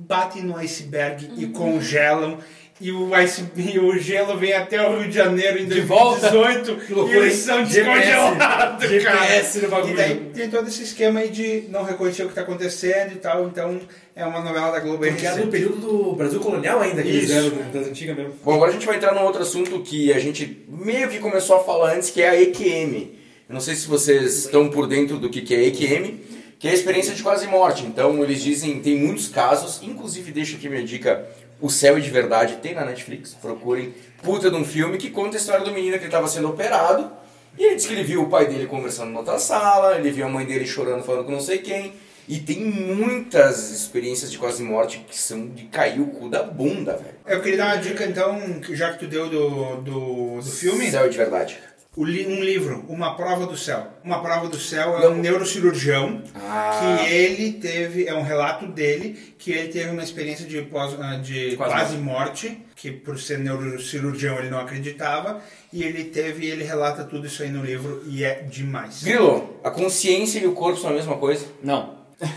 batem 0.07 0.43
no 0.43 0.55
iceberg 0.57 1.29
e 1.37 1.45
Uhum. 1.45 1.51
congelam. 1.53 2.37
E 2.83 2.91
o, 2.91 3.15
ice, 3.21 3.43
e 3.55 3.77
o 3.77 3.95
gelo 3.99 4.35
vem 4.39 4.53
até 4.53 4.81
o 4.81 4.97
Rio 4.97 5.07
de 5.07 5.13
Janeiro 5.13 5.59
em 5.59 5.67
De 5.67 5.81
volta. 5.81 6.31
2018 6.31 7.11
e 7.11 7.15
eles 7.15 7.33
são 7.35 7.63
GPS, 7.63 8.07
descongelados, 8.07 8.89
GPS 8.89 9.59
cara. 9.59 9.63
no 9.67 9.69
bagulho. 9.71 9.93
E 9.93 9.97
daí 9.97 10.15
tem 10.33 10.49
todo 10.49 10.67
esse 10.67 10.81
esquema 10.81 11.19
aí 11.19 11.29
de 11.29 11.65
não 11.69 11.83
reconhecer 11.83 12.23
o 12.23 12.25
que 12.25 12.31
está 12.31 12.41
acontecendo 12.41 13.11
e 13.11 13.17
tal. 13.17 13.45
Então 13.45 13.79
é 14.15 14.25
uma 14.25 14.41
novela 14.41 14.71
da 14.71 14.79
Globo 14.79 14.97
Porque 14.97 15.11
no 15.11 15.29
recente. 15.29 15.47
período 15.49 15.75
do 15.75 16.13
Brasil 16.13 16.39
colonial 16.39 16.81
ainda, 16.81 17.03
que 17.03 17.09
eles 17.09 17.29
eram 17.29 17.51
das 17.71 17.85
antigas 17.85 18.17
mesmo. 18.17 18.33
Bom, 18.43 18.55
agora 18.55 18.71
a 18.71 18.73
gente 18.73 18.87
vai 18.87 18.95
entrar 18.95 19.13
num 19.13 19.25
outro 19.25 19.43
assunto 19.43 19.79
que 19.81 20.11
a 20.11 20.17
gente 20.17 20.65
meio 20.67 21.07
que 21.07 21.19
começou 21.19 21.57
a 21.57 21.63
falar 21.63 21.93
antes, 21.93 22.09
que 22.09 22.19
é 22.19 22.29
a 22.29 22.41
EQM. 22.41 23.11
Eu 23.47 23.53
não 23.53 23.61
sei 23.61 23.75
se 23.75 23.85
vocês 23.87 24.39
estão 24.45 24.69
por 24.71 24.87
dentro 24.87 25.19
do 25.19 25.29
que 25.29 25.41
que 25.41 25.53
é 25.53 25.67
EQM, 25.67 26.19
que 26.61 26.67
é 26.67 26.71
a 26.71 26.75
experiência 26.75 27.15
de 27.15 27.23
quase 27.23 27.47
morte. 27.47 27.83
Então, 27.83 28.23
eles 28.23 28.43
dizem, 28.43 28.79
tem 28.79 28.95
muitos 28.95 29.27
casos, 29.27 29.81
inclusive 29.81 30.31
deixa 30.31 30.55
aqui 30.55 30.69
minha 30.69 30.85
dica, 30.85 31.27
O 31.59 31.71
Céu 31.71 31.97
é 31.97 31.99
de 31.99 32.09
Verdade, 32.09 32.57
tem 32.57 32.75
na 32.75 32.85
Netflix, 32.85 33.33
procurem. 33.33 33.95
Puta 34.21 34.51
de 34.51 34.55
um 34.55 34.63
filme 34.63 34.99
que 34.99 35.09
conta 35.09 35.37
a 35.37 35.39
história 35.39 35.65
do 35.65 35.71
menino 35.71 35.97
que 35.97 36.05
estava 36.05 36.27
sendo 36.27 36.49
operado, 36.49 37.11
e 37.57 37.63
ele 37.65 37.75
disse 37.75 37.87
que 37.87 37.95
ele 37.95 38.03
viu 38.03 38.21
o 38.21 38.29
pai 38.29 38.45
dele 38.45 38.67
conversando 38.67 39.11
na 39.11 39.19
outra 39.19 39.39
sala, 39.39 39.97
ele 39.97 40.11
viu 40.11 40.23
a 40.23 40.29
mãe 40.29 40.45
dele 40.45 40.65
chorando, 40.65 41.03
falando 41.03 41.25
com 41.25 41.31
não 41.31 41.41
sei 41.41 41.57
quem. 41.57 41.93
E 42.27 42.37
tem 42.37 42.63
muitas 42.63 43.71
experiências 43.71 44.31
de 44.31 44.37
quase 44.37 44.61
morte 44.61 45.03
que 45.09 45.17
são 45.17 45.47
de 45.47 45.63
cair 45.63 45.99
o 45.99 46.07
cu 46.07 46.29
da 46.29 46.43
bunda, 46.43 46.95
velho. 46.95 47.15
Eu 47.25 47.41
queria 47.41 47.57
dar 47.57 47.73
uma 47.73 47.81
dica 47.81 48.05
então, 48.05 48.39
já 48.69 48.93
que 48.93 48.99
tu 48.99 49.07
deu 49.07 49.27
do, 49.27 49.77
do, 49.77 50.35
do 50.41 50.51
filme. 50.51 50.89
Céu 50.91 51.05
é 51.05 51.09
de 51.09 51.17
Verdade. 51.17 51.59
Li- 51.97 52.25
um 52.25 52.39
livro, 52.41 52.85
Uma 52.87 53.15
Prova 53.17 53.45
do 53.45 53.57
Céu. 53.57 53.85
Uma 54.01 54.21
Prova 54.21 54.47
do 54.47 54.57
Céu 54.57 54.97
é 54.97 55.09
um 55.09 55.15
neurocirurgião 55.15 56.23
Ah. 56.33 56.79
que 57.05 57.13
ele 57.13 57.51
teve, 57.53 58.07
é 58.07 58.15
um 58.15 58.21
relato 58.23 58.65
dele, 58.65 59.33
que 59.37 59.51
ele 59.51 59.67
teve 59.67 59.89
uma 59.89 60.01
experiência 60.01 60.45
de, 60.47 60.61
pós, 60.61 60.95
ah, 61.01 61.17
de 61.17 61.57
Quase 61.57 61.73
quase, 61.73 61.97
morte, 61.97 62.57
que 62.77 62.91
por 62.91 63.19
ser 63.19 63.39
neurocirurgião 63.39 64.39
ele 64.39 64.49
não 64.49 64.59
acreditava, 64.59 65.41
e 65.73 65.83
ele 65.83 66.05
teve, 66.05 66.45
ele 66.47 66.63
relata 66.63 67.03
tudo 67.03 67.27
isso 67.27 67.43
aí 67.43 67.49
no 67.49 67.61
livro 67.63 68.01
e 68.07 68.23
é 68.23 68.35
demais. 68.43 69.03
Grilo, 69.03 69.59
a 69.61 69.69
consciência 69.69 70.39
e 70.39 70.47
o 70.47 70.53
corpo 70.53 70.79
são 70.79 70.91
a 70.91 70.93
mesma 70.93 71.17
coisa? 71.17 71.45
Não. 71.61 71.99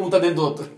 Um 0.00 0.08
tá 0.08 0.18
dentro 0.18 0.36
do 0.36 0.42
outro. 0.42 0.70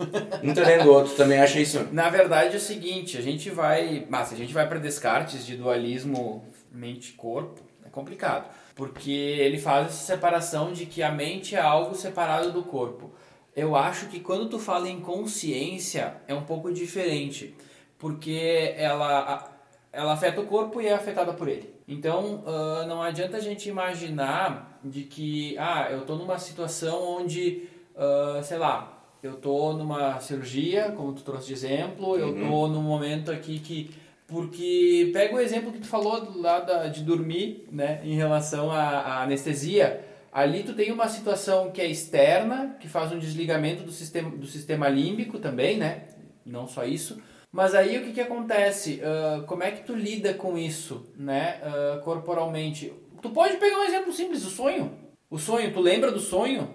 Um 0.43 0.53
tá 0.53 0.65
dentro 0.65 0.85
do 0.85 0.93
outro, 0.93 1.15
também 1.15 1.39
acha 1.39 1.61
isso? 1.61 1.87
Na 1.93 2.11
verdade 2.11 2.55
é 2.55 2.57
o 2.59 2.61
seguinte, 2.61 3.17
a 3.17 3.21
gente 3.23 3.49
vai, 3.49 4.05
mas 4.11 4.33
a 4.33 4.37
gente 4.37 4.53
vai 4.53 4.67
para 4.69 4.81
Descartes 4.81 5.47
de 5.47 5.57
dualismo 5.57 6.45
mente-corpo, 6.73 7.61
é 7.91 7.93
complicado, 7.93 8.49
porque 8.75 9.11
ele 9.11 9.59
faz 9.59 9.89
essa 9.89 10.15
separação 10.15 10.73
de 10.73 10.87
que 10.87 11.03
a 11.03 11.11
mente 11.11 11.57
é 11.57 11.61
algo 11.61 11.95
separado 11.95 12.53
do 12.53 12.63
corpo. 12.63 13.11
Eu 13.55 13.75
acho 13.75 14.07
que 14.07 14.21
quando 14.21 14.49
tu 14.49 14.59
fala 14.59 14.89
em 14.89 15.01
consciência 15.01 16.15
é 16.29 16.35
um 16.35 16.45
pouco 16.45 16.73
diferente, 16.73 17.55
porque 17.99 18.75
ela 18.77 19.51
ela 19.93 20.13
afeta 20.13 20.41
o 20.41 20.47
corpo 20.47 20.81
e 20.81 20.87
é 20.87 20.95
afetada 20.95 21.33
por 21.33 21.49
ele. 21.49 21.75
Então, 21.87 22.45
ah, 22.47 22.85
não 22.87 23.03
adianta 23.03 23.37
a 23.39 23.41
gente 23.41 23.69
imaginar 23.69 24.79
de 24.85 25.03
que, 25.03 25.59
ah, 25.59 25.89
eu 25.91 26.03
tô 26.07 26.15
numa 26.15 26.39
situação 26.39 27.19
onde, 27.19 27.69
ah, 27.97 28.41
sei 28.43 28.59
lá, 28.59 29.01
eu 29.23 29.35
tô 29.37 29.73
numa 29.73 30.21
cirurgia, 30.21 30.93
como 30.93 31.13
tu 31.13 31.23
trouxe 31.23 31.49
de 31.49 31.53
exemplo, 31.55 32.17
eu 32.17 32.33
tô 32.33 32.69
num 32.69 32.83
momento 32.83 33.31
aqui 33.33 33.59
que 33.59 33.91
porque 34.31 35.11
pega 35.13 35.35
o 35.35 35.41
exemplo 35.41 35.73
que 35.73 35.81
tu 35.81 35.87
falou 35.89 36.41
lá 36.41 36.61
da, 36.61 36.87
de 36.87 37.03
dormir, 37.03 37.67
né, 37.71 38.01
em 38.05 38.15
relação 38.15 38.71
à, 38.71 38.81
à 38.81 39.23
anestesia. 39.25 40.05
Ali 40.33 40.63
tu 40.63 40.73
tem 40.73 40.93
uma 40.93 41.09
situação 41.09 41.73
que 41.73 41.81
é 41.81 41.87
externa, 41.87 42.77
que 42.79 42.89
faz 42.89 43.11
um 43.11 43.19
desligamento 43.19 43.83
do 43.83 43.91
sistema, 43.91 44.31
do 44.31 44.47
sistema 44.47 44.89
límbico 44.89 45.41
também, 45.41 45.77
né? 45.77 46.05
Não 46.47 46.69
só 46.69 46.85
isso. 46.85 47.21
Mas 47.51 47.75
aí 47.75 47.99
o 47.99 48.05
que, 48.05 48.13
que 48.13 48.21
acontece? 48.21 49.01
Ah, 49.03 49.43
como 49.47 49.65
é 49.65 49.73
que 49.73 49.85
tu 49.85 49.93
lida 49.93 50.33
com 50.33 50.57
isso, 50.57 51.13
né? 51.17 51.59
ah, 51.63 52.01
corporalmente? 52.05 52.93
Tu 53.21 53.29
pode 53.31 53.57
pegar 53.57 53.81
um 53.81 53.85
exemplo 53.85 54.13
simples, 54.13 54.47
o 54.47 54.51
sonho. 54.51 54.97
O 55.29 55.37
sonho, 55.37 55.73
tu 55.73 55.81
lembra 55.81 56.13
do 56.13 56.21
sonho? 56.21 56.73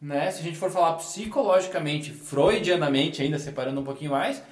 Né? 0.00 0.30
Se 0.32 0.40
a 0.40 0.44
gente 0.44 0.58
for 0.58 0.70
falar 0.70 0.94
psicologicamente, 0.94 2.10
freudianamente, 2.10 3.22
ainda 3.22 3.38
separando 3.38 3.80
um 3.80 3.84
pouquinho 3.84 4.10
mais, 4.10 4.42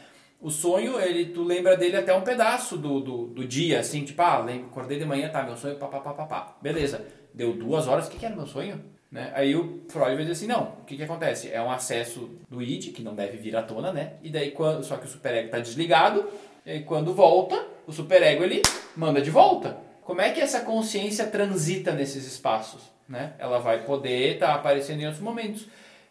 o 0.44 0.50
sonho, 0.50 1.00
ele, 1.00 1.32
tu 1.32 1.42
lembra 1.42 1.74
dele 1.74 1.96
até 1.96 2.14
um 2.14 2.20
pedaço 2.20 2.76
do, 2.76 3.00
do, 3.00 3.26
do 3.28 3.46
dia, 3.46 3.80
assim, 3.80 4.04
tipo, 4.04 4.20
ah, 4.20 4.40
lembro, 4.40 4.66
acordei 4.66 4.98
de 4.98 5.04
manhã, 5.06 5.30
tá, 5.30 5.42
meu 5.42 5.56
sonho, 5.56 5.76
pá, 5.76 5.88
pá, 5.88 6.00
pá, 6.00 6.12
pá, 6.12 6.26
pá. 6.26 6.56
Beleza, 6.60 7.02
deu 7.32 7.54
duas 7.54 7.88
horas, 7.88 8.06
o 8.06 8.10
que, 8.10 8.18
que 8.18 8.26
era 8.26 8.36
meu 8.36 8.46
sonho? 8.46 8.78
Né? 9.10 9.32
Aí 9.34 9.56
o 9.56 9.84
Freud 9.88 10.10
vai 10.10 10.18
dizer 10.18 10.32
assim, 10.32 10.46
não, 10.46 10.74
o 10.82 10.84
que, 10.84 10.98
que 10.98 11.02
acontece? 11.02 11.50
É 11.50 11.62
um 11.62 11.70
acesso 11.70 12.28
do 12.50 12.60
id, 12.60 12.92
que 12.92 13.02
não 13.02 13.14
deve 13.14 13.38
vir 13.38 13.56
à 13.56 13.62
tona, 13.62 13.90
né? 13.90 14.16
E 14.22 14.28
daí, 14.28 14.50
quando, 14.50 14.84
só 14.84 14.98
que 14.98 15.06
o 15.06 15.08
superego 15.08 15.46
está 15.46 15.58
desligado, 15.60 16.28
e 16.66 16.72
aí 16.72 16.82
quando 16.82 17.14
volta, 17.14 17.66
o 17.86 17.92
superego, 17.92 18.44
ele 18.44 18.60
manda 18.94 19.22
de 19.22 19.30
volta. 19.30 19.78
Como 20.02 20.20
é 20.20 20.30
que 20.30 20.42
essa 20.42 20.60
consciência 20.60 21.26
transita 21.26 21.92
nesses 21.92 22.26
espaços? 22.26 22.82
Né? 23.08 23.32
Ela 23.38 23.60
vai 23.60 23.82
poder 23.84 24.34
estar 24.34 24.54
aparecendo 24.54 25.00
em 25.00 25.06
outros 25.06 25.22
momentos. 25.22 25.66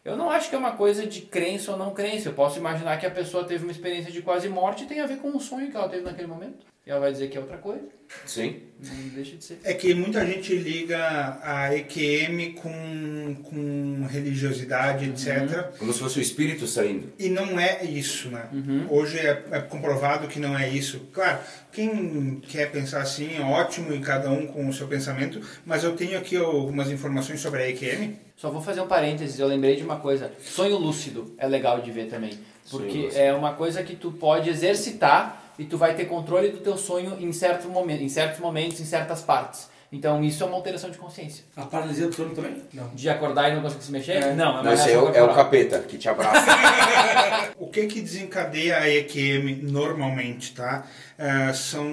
Eu 0.06 0.18
não 0.18 0.30
acho 0.30 0.50
que 0.50 0.56
é 0.56 0.58
uma 0.58 0.74
coisa 0.74 1.08
de 1.08 1.22
crença 1.22 1.72
ou 1.72 1.78
não 1.78 1.94
crença. 1.94 2.28
Eu 2.28 2.34
posso 2.34 2.60
imaginar 2.60 2.98
que 2.98 3.06
a 3.06 3.12
pessoa 3.12 3.46
teve 3.46 3.64
uma 3.64 3.72
experiência 3.72 4.12
de 4.12 4.22
quase 4.22 4.50
morte 4.50 4.84
e 4.84 4.88
tem 4.88 5.00
a 5.00 5.08
ver 5.08 5.18
com 5.18 5.30
um 5.30 5.40
sonho 5.40 5.72
que 5.72 5.78
ela 5.78 5.88
teve 5.88 6.04
naquele 6.04 6.28
momento. 6.28 6.66
E 6.86 6.92
ela 6.92 7.00
vai 7.00 7.14
dizer 7.14 7.30
que 7.30 7.38
é 7.38 7.40
outra 7.40 7.58
coisa. 7.58 7.88
Sim. 8.26 8.62
Não 8.78 9.10
deixa 9.16 9.38
de 9.38 9.46
ser. 9.46 9.60
É 9.64 9.74
que 9.74 9.94
muita 9.94 10.26
gente 10.26 10.54
liga 10.54 11.40
a 11.42 11.74
EQM 11.74 12.56
com, 12.56 13.36
com 13.44 14.06
religiosidade, 14.08 15.10
etc. 15.10 15.78
Como 15.80 15.94
se 15.94 16.00
fosse 16.00 16.20
o 16.20 16.22
espírito 16.22 16.68
saindo. 16.68 17.14
E 17.18 17.30
não 17.30 17.58
é 17.58 17.86
isso, 17.86 18.28
né? 18.28 18.50
Uhum. 18.52 18.88
Hoje 18.90 19.18
é, 19.18 19.46
é 19.52 19.62
comprovado 19.62 20.28
que 20.28 20.40
não 20.40 20.58
é 20.58 20.68
isso. 20.68 21.08
Claro, 21.14 21.40
quem 21.72 22.42
quer 22.42 22.70
pensar 22.70 23.02
assim 23.02 23.38
é 23.38 23.42
ótimo 23.42 23.94
e 23.94 24.02
cada 24.02 24.30
um 24.30 24.46
com 24.46 24.68
o 24.68 24.74
seu 24.74 24.86
pensamento, 24.86 25.40
mas 25.66 25.86
eu 25.86 25.96
tenho 25.96 26.18
aqui 26.18 26.36
algumas 26.36 26.92
informações 26.92 27.40
sobre 27.40 27.64
a 27.64 27.70
EQM. 27.70 28.18
Só 28.36 28.50
vou 28.50 28.62
fazer 28.62 28.82
um 28.82 28.88
parênteses, 28.88 29.40
eu 29.40 29.48
lembrei 29.48 29.76
de 29.76 29.84
uma 29.84 29.98
coisa. 29.98 30.32
Sonho 30.44 30.78
lúcido 30.78 31.34
é 31.38 31.48
legal 31.48 31.82
de 31.82 31.92
ver 31.92 32.10
também. 32.10 32.38
Porque 32.70 33.10
é 33.14 33.34
uma 33.34 33.54
coisa 33.54 33.84
que 33.84 33.96
tu 33.96 34.12
pode 34.12 34.50
exercitar 34.50 35.44
e 35.58 35.66
tu 35.66 35.78
vai 35.78 35.96
ter 35.96 36.06
controle 36.06 36.50
do 36.50 36.58
teu 36.58 36.78
sonho 36.78 37.18
em, 37.20 37.32
certo 37.32 37.70
momento, 37.70 38.02
em 38.02 38.10
certos 38.10 38.40
momentos, 38.40 38.80
em 38.80 38.86
certas 38.86 39.22
partes. 39.22 39.70
Então 39.92 40.24
isso 40.24 40.44
é 40.44 40.48
uma 40.48 40.56
alteração 40.56 40.90
de 40.90 40.98
consciência. 40.98 41.46
A 41.56 41.66
paralisia 41.68 42.08
do 42.08 42.16
sono 42.16 42.34
também? 42.34 42.64
Não. 42.74 42.90
De 42.96 43.08
acordar 43.08 43.52
e 43.52 43.54
não 43.54 43.62
conseguir 43.62 43.84
se 43.84 43.92
mexer? 43.92 44.36
Não, 44.36 44.60
é 44.60 44.64
Não, 44.64 44.74
esse 44.74 44.90
aí 44.90 44.96
é 44.96 45.00
o, 45.00 45.14
é 45.14 45.22
o 45.22 45.36
capeta 45.36 45.80
que 45.80 45.98
te 45.98 46.10
abraça. 46.10 46.46
O 47.58 47.68
que 47.68 47.88
que 47.88 48.02
desencadeia 48.02 48.78
a 48.78 48.90
EQM 48.90 49.64
normalmente, 49.64 50.54
tá? 50.54 50.86
Ah, 51.18 51.54
são, 51.54 51.86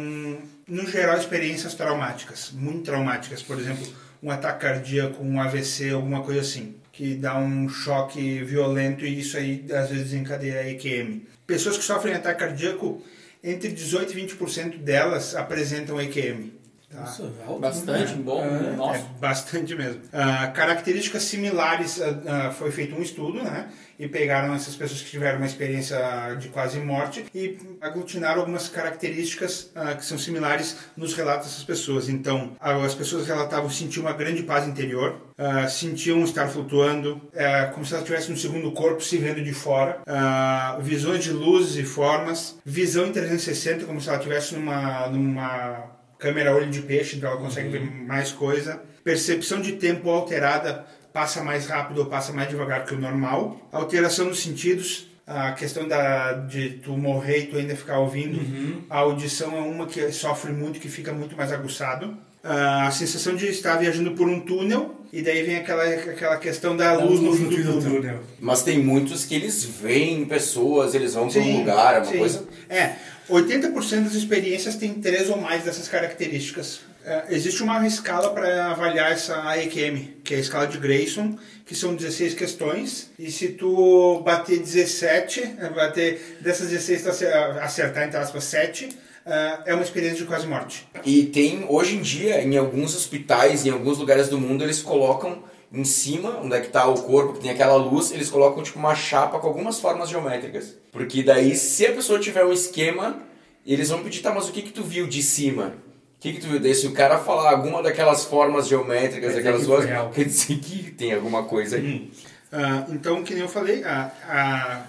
no 0.67 0.87
geral, 0.87 1.17
experiências 1.17 1.75
traumáticas, 1.75 2.51
muito 2.53 2.85
traumáticas. 2.85 3.43
Por 3.43 3.59
exemplo, 3.59 3.87
um 4.23 4.31
ataque 4.31 4.61
cardíaco, 4.61 5.23
um 5.23 5.41
AVC, 5.41 5.91
alguma 5.91 6.23
coisa 6.23 6.41
assim, 6.41 6.77
que 6.93 7.15
dá 7.15 7.39
um 7.39 7.69
choque 7.69 8.43
violento 8.45 9.05
e 9.05 9.21
isso 9.21 9.37
aí, 9.37 9.65
às 9.73 9.89
vezes, 9.89 10.11
desencadeia 10.11 10.61
a 10.61 10.71
EQM. 10.71 11.23
Pessoas 11.47 11.79
que 11.79 11.85
sofrem 11.85 12.15
ataque 12.15 12.41
cardíaco, 12.41 13.03
entre 13.43 13.71
18 13.71 14.17
e 14.17 14.27
20% 14.27 14.79
delas 14.79 15.35
apresentam 15.35 16.01
EQM. 16.01 16.53
Tá? 16.91 17.01
Nossa, 17.01 17.33
alto, 17.47 17.61
Bastante 17.61 18.15
né? 18.15 18.23
bom. 18.23 18.45
É. 18.45 18.77
Nossa. 18.77 18.99
É 18.99 19.21
bastante 19.21 19.75
mesmo. 19.77 20.03
Ah, 20.13 20.49
características 20.49 21.23
similares, 21.23 22.01
ah, 22.03 22.21
ah, 22.27 22.51
foi 22.51 22.73
feito 22.73 22.97
um 22.97 23.03
estudo, 23.03 23.43
né? 23.43 23.69
E 24.01 24.09
pegaram 24.09 24.55
essas 24.55 24.75
pessoas 24.75 25.03
que 25.03 25.11
tiveram 25.11 25.37
uma 25.37 25.47
experiência 25.47 25.99
de 26.39 26.49
quase 26.49 26.79
morte 26.81 27.27
e 27.35 27.59
aglutinaram 27.83 28.41
algumas 28.41 28.67
características 28.67 29.71
ah, 29.75 29.95
que 29.95 30.05
são 30.05 30.17
similares 30.17 30.77
nos 30.97 31.13
relatos 31.13 31.49
dessas 31.49 31.65
pessoas. 31.65 32.09
Então, 32.09 32.57
as 32.59 32.95
pessoas 32.95 33.27
relatavam 33.27 33.69
sentir 33.69 34.01
uma 34.01 34.15
grande 34.15 34.43
paz 34.43 34.67
interior, 34.67 35.21
ah, 35.37 35.69
sentiam 35.69 36.25
estar 36.25 36.49
flutuando, 36.49 37.21
ah, 37.37 37.71
como 37.75 37.85
se 37.85 37.93
elas 37.93 38.07
tivessem 38.07 38.33
um 38.35 38.39
segundo 38.39 38.73
corpo 38.73 39.03
se 39.03 39.19
vendo 39.19 39.45
de 39.45 39.53
fora, 39.53 40.01
ah, 40.07 40.79
visões 40.81 41.23
de 41.23 41.31
luzes 41.31 41.77
e 41.77 41.85
formas, 41.85 42.59
visão 42.65 43.07
em 43.07 43.13
360, 43.13 43.85
como 43.85 44.01
se 44.01 44.09
ela 44.09 44.17
estivesse 44.17 44.55
numa, 44.55 45.09
numa 45.09 45.91
câmera 46.19 46.55
olho 46.55 46.71
de 46.71 46.83
peixe, 46.83 47.17
então 47.17 47.31
ela 47.31 47.41
consegue 47.41 47.69
ver 47.69 47.81
mais 47.81 48.31
coisa. 48.31 48.83
Percepção 49.03 49.61
de 49.61 49.73
tempo 49.73 50.11
alterada, 50.11 50.85
passa 51.13 51.43
mais 51.43 51.67
rápido 51.67 51.99
ou 51.99 52.07
passa 52.07 52.33
mais 52.33 52.49
devagar 52.49 52.85
que 52.85 52.95
o 52.95 52.99
normal. 52.99 53.61
Alteração 53.73 54.27
nos 54.27 54.41
sentidos, 54.41 55.07
a 55.27 55.53
questão 55.53 55.87
da, 55.87 56.33
de 56.33 56.71
tu 56.71 56.97
morrer 56.97 57.39
e 57.39 57.47
tu 57.47 57.57
ainda 57.57 57.77
ficar 57.77 57.99
ouvindo. 57.99 58.41
A 58.89 58.99
audição 58.99 59.57
é 59.57 59.61
uma 59.61 59.87
que 59.87 60.11
sofre 60.13 60.53
muito, 60.53 60.81
que 60.81 60.89
fica 60.89 61.13
muito 61.13 61.37
mais 61.37 61.53
aguçado. 61.53 62.17
A 62.43 62.91
sensação 62.91 63.37
de 63.37 63.47
estar 63.47 63.77
viajando 63.77 64.13
por 64.13 64.27
um 64.27 64.41
túnel 64.41 64.97
e 65.13 65.23
daí 65.23 65.43
vem 65.43 65.57
aquela, 65.57 65.85
aquela 65.85 66.37
questão 66.37 66.77
da 66.77 66.95
luz 66.95 67.21
no 67.21 67.35
fim 67.35 67.49
do 67.49 67.83
túnel. 67.83 68.21
Mas 68.39 68.63
tem 68.63 68.79
muitos 68.79 69.25
que 69.25 69.35
eles 69.35 69.65
veem 69.65 70.25
pessoas, 70.25 70.95
eles 70.95 71.15
vão 71.15 71.29
para 71.29 71.41
um 71.41 71.59
lugar, 71.59 71.95
é 71.95 71.99
uma 71.99 72.05
sim. 72.07 72.19
coisa. 72.19 72.45
É, 72.69 72.95
80% 73.31 74.05
das 74.05 74.15
experiências 74.15 74.77
tem 74.77 74.95
três 74.95 75.29
ou 75.31 75.37
mais 75.37 75.65
dessas 75.65 75.89
características. 75.89 76.81
É, 77.05 77.25
existe 77.31 77.63
uma 77.63 77.87
escala 77.87 78.31
para 78.35 78.67
avaliar 78.73 79.11
essa 79.13 79.43
AEQM, 79.49 80.17
que 80.23 80.35
é 80.35 80.37
a 80.37 80.41
escala 80.41 80.67
de 80.67 80.77
Grayson, 80.79 81.39
que 81.65 81.75
são 81.75 81.95
16 81.95 82.35
questões. 82.35 83.11
E 83.19 83.31
se 83.31 83.49
tu 83.49 84.21
bater 84.21 84.59
17, 84.59 85.41
é, 85.59 85.69
bater 85.71 86.39
dessas 86.41 86.69
16, 86.69 87.03
tu 87.03 87.09
acer- 87.09 87.33
acertar 87.63 88.05
entre 88.07 88.19
aspas 88.19 88.45
7, 88.45 88.89
é, 89.25 89.59
é 89.67 89.75
uma 89.75 89.83
experiência 89.83 90.19
de 90.19 90.25
quase 90.25 90.47
morte. 90.47 90.87
E 91.05 91.25
tem, 91.27 91.65
hoje 91.69 91.97
em 91.97 92.03
dia, 92.03 92.43
em 92.43 92.57
alguns 92.59 92.95
hospitais, 92.95 93.65
em 93.65 93.71
alguns 93.71 93.97
lugares 93.99 94.29
do 94.29 94.39
mundo, 94.39 94.63
eles 94.63 94.83
colocam 94.83 95.43
em 95.73 95.85
cima, 95.85 96.41
onde 96.43 96.57
é 96.57 96.61
que 96.61 96.69
tá 96.69 96.87
o 96.87 97.03
corpo, 97.03 97.35
que 97.35 97.41
tem 97.41 97.51
aquela 97.51 97.77
luz, 97.77 98.11
eles 98.11 98.29
colocam 98.29 98.63
tipo 98.63 98.79
uma 98.79 98.95
chapa 98.95 99.39
com 99.39 99.47
algumas 99.47 99.79
formas 99.79 100.09
geométricas. 100.09 100.75
Porque 100.91 101.23
daí, 101.23 101.55
se 101.55 101.87
a 101.87 101.93
pessoa 101.93 102.19
tiver 102.19 102.45
um 102.45 102.53
esquema, 102.53 103.17
eles 103.65 103.89
vão 103.89 104.03
pedir, 104.03 104.21
tá, 104.21 104.33
mas 104.35 104.49
o 104.49 104.53
que 104.53 104.63
que 104.63 104.73
tu 104.73 104.83
viu 104.83 105.07
de 105.07 105.23
cima? 105.23 105.75
O 106.17 106.21
que 106.21 106.33
que 106.33 106.41
tu 106.41 106.49
viu? 106.49 106.59
Daí, 106.61 106.75
se 106.75 106.87
o 106.87 106.93
cara 106.93 107.19
falar 107.19 107.51
alguma 107.51 107.83
daquelas 107.83 108.25
formas 108.25 108.67
geométricas, 108.67 109.33
Quer 109.33 109.39
dizer 109.39 109.41
aquelas 109.41 109.61
que 109.61 109.67
foi 109.67 109.77
coisas, 109.77 109.91
real. 109.91 110.11
quer 110.11 110.25
dizer 110.25 110.59
que 110.59 110.91
tem 110.91 111.15
alguma 111.15 111.45
coisa 111.45 111.77
aí. 111.77 112.11
Ah, 112.53 112.85
então, 112.89 113.23
que 113.23 113.33
nem 113.33 113.43
eu 113.43 113.49
falei, 113.49 113.85
ah, 113.85 114.11
ah, 114.29 114.83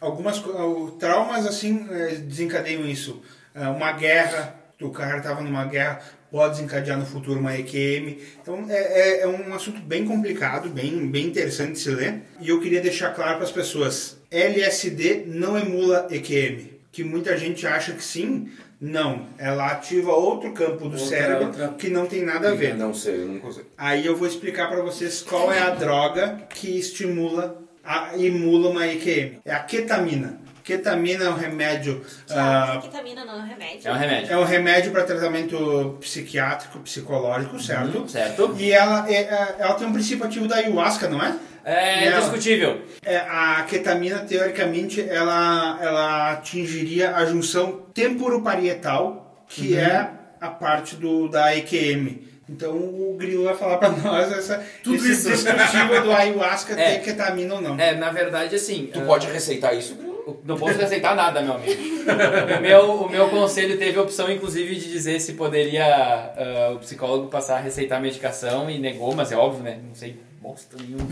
algumas 0.00 0.38
ah, 0.38 0.90
traumas 0.98 1.44
assim 1.44 1.86
eh, 1.90 2.14
desencadeiam 2.24 2.86
isso. 2.86 3.20
Ah, 3.54 3.70
uma 3.70 3.90
guerra, 3.92 4.54
o 4.80 4.90
cara 4.90 5.18
estava 5.18 5.40
numa 5.42 5.64
guerra, 5.64 6.00
pode 6.30 6.54
desencadear 6.56 6.98
no 6.98 7.06
futuro 7.06 7.40
uma 7.40 7.56
EQM. 7.58 8.18
Então, 8.42 8.64
é, 8.68 8.74
é, 8.74 9.20
é 9.22 9.26
um 9.28 9.52
assunto 9.54 9.80
bem 9.80 10.04
complicado, 10.06 10.68
bem, 10.68 11.06
bem 11.08 11.26
interessante 11.26 11.72
de 11.72 11.78
se 11.80 11.90
ler. 11.90 12.22
E 12.40 12.48
eu 12.48 12.60
queria 12.60 12.80
deixar 12.80 13.10
claro 13.14 13.36
para 13.36 13.44
as 13.44 13.52
pessoas: 13.52 14.18
LSD 14.30 15.24
não 15.26 15.58
emula 15.58 16.06
EQM. 16.10 16.70
Que 16.92 17.04
muita 17.04 17.36
gente 17.36 17.66
acha 17.66 17.92
que 17.92 18.02
sim. 18.02 18.48
Não, 18.80 19.26
ela 19.36 19.66
ativa 19.66 20.10
outro 20.10 20.52
campo 20.52 20.88
do 20.88 20.96
Outra- 20.96 20.98
cérebro 21.06 21.46
outra- 21.48 21.68
que 21.76 21.90
não 21.90 22.06
tem 22.06 22.24
nada 22.24 22.48
a 22.50 22.54
ver. 22.54 22.74
Não 22.74 22.94
sei, 22.94 23.16
eu 23.16 23.26
não 23.28 23.38
consigo. 23.38 23.66
Aí 23.76 24.06
eu 24.06 24.16
vou 24.16 24.26
explicar 24.26 24.70
para 24.70 24.80
vocês 24.80 25.20
qual 25.20 25.52
é 25.52 25.58
a 25.60 25.68
droga 25.70 26.46
que 26.48 26.78
estimula, 26.78 27.62
a, 27.84 28.16
emula 28.18 28.70
uma 28.70 28.86
EQM. 28.86 29.38
É 29.44 29.52
a 29.52 29.60
ketamina. 29.60 30.39
Ketamina 30.76 31.24
é 31.24 31.28
um 31.28 31.34
remédio, 31.34 32.00
Ah, 32.30 32.74
ah, 32.74 32.78
ketamina 32.80 33.24
não 33.24 33.34
é 33.34 33.42
um 33.42 33.46
remédio. 33.46 33.88
É 33.88 33.92
um 33.92 33.96
remédio. 33.96 34.32
é 34.32 34.36
um 34.38 34.44
remédio 34.44 34.92
para 34.92 35.02
tratamento 35.02 35.96
psiquiátrico, 36.00 36.78
psicológico, 36.78 37.60
certo? 37.60 38.08
Certo? 38.08 38.54
E 38.56 38.70
ela, 38.70 39.10
é- 39.10 39.14
é- 39.22 39.56
ela 39.58 39.74
tem 39.74 39.86
um 39.88 39.92
princípio 39.92 40.24
ativo 40.24 40.46
da 40.46 40.56
ayahuasca, 40.56 41.08
não 41.08 41.20
é? 41.20 41.34
É 41.64 42.06
Ela- 42.06 42.20
discutível. 42.20 42.82
É, 43.04 43.16
a 43.16 43.64
ketamina, 43.68 44.20
teoricamente, 44.20 45.00
ela, 45.08 45.78
ela 45.82 46.30
atingiria 46.32 47.16
a 47.16 47.26
junção 47.26 47.82
temporoparietal, 47.92 49.44
que 49.48 49.76
é 49.76 50.08
a 50.40 50.48
parte 50.48 50.94
do, 50.96 51.28
da 51.28 51.54
EQM. 51.56 52.28
Então 52.48 52.72
o 52.76 53.16
Grilo 53.18 53.44
vai 53.44 53.54
falar 53.56 53.76
para 53.78 53.90
nós 53.90 54.32
essa, 54.32 54.64
Tudo 54.82 54.96
esse 54.96 55.10
isso. 55.12 55.28
discutível 55.30 56.02
do 56.02 56.12
ayahuasca 56.12 56.74
É. 56.80 56.94
ter 56.94 57.02
ketamina 57.02 57.54
ou 57.54 57.60
não. 57.60 57.78
É, 57.78 57.94
na 57.94 58.10
verdade, 58.10 58.54
assim. 58.56 58.88
Tu 58.92 58.98
ah, 59.00 59.04
pode 59.04 59.26
receitar 59.28 59.76
isso, 59.76 59.94
Bruno? 59.94 60.09
Não 60.44 60.56
posso 60.56 60.80
aceitar 60.82 61.14
nada, 61.14 61.40
meu 61.42 61.54
amigo. 61.54 61.80
o, 62.58 62.60
meu, 62.60 62.90
o 63.02 63.08
meu 63.10 63.28
conselho 63.28 63.78
teve 63.78 63.98
a 63.98 64.02
opção, 64.02 64.30
inclusive, 64.30 64.74
de 64.76 64.90
dizer 64.90 65.20
se 65.20 65.34
poderia 65.34 65.84
ah, 65.86 66.72
o 66.74 66.78
psicólogo 66.78 67.28
passar 67.28 67.56
a 67.56 67.60
receitar 67.60 67.98
a 67.98 68.00
medicação 68.00 68.70
e 68.70 68.78
negou, 68.78 69.14
mas 69.14 69.32
é 69.32 69.36
óbvio, 69.36 69.62
né? 69.62 69.78
Não 69.86 69.94
sei 69.94 70.16
bosta 70.40 70.74
nenhuma. 70.80 71.06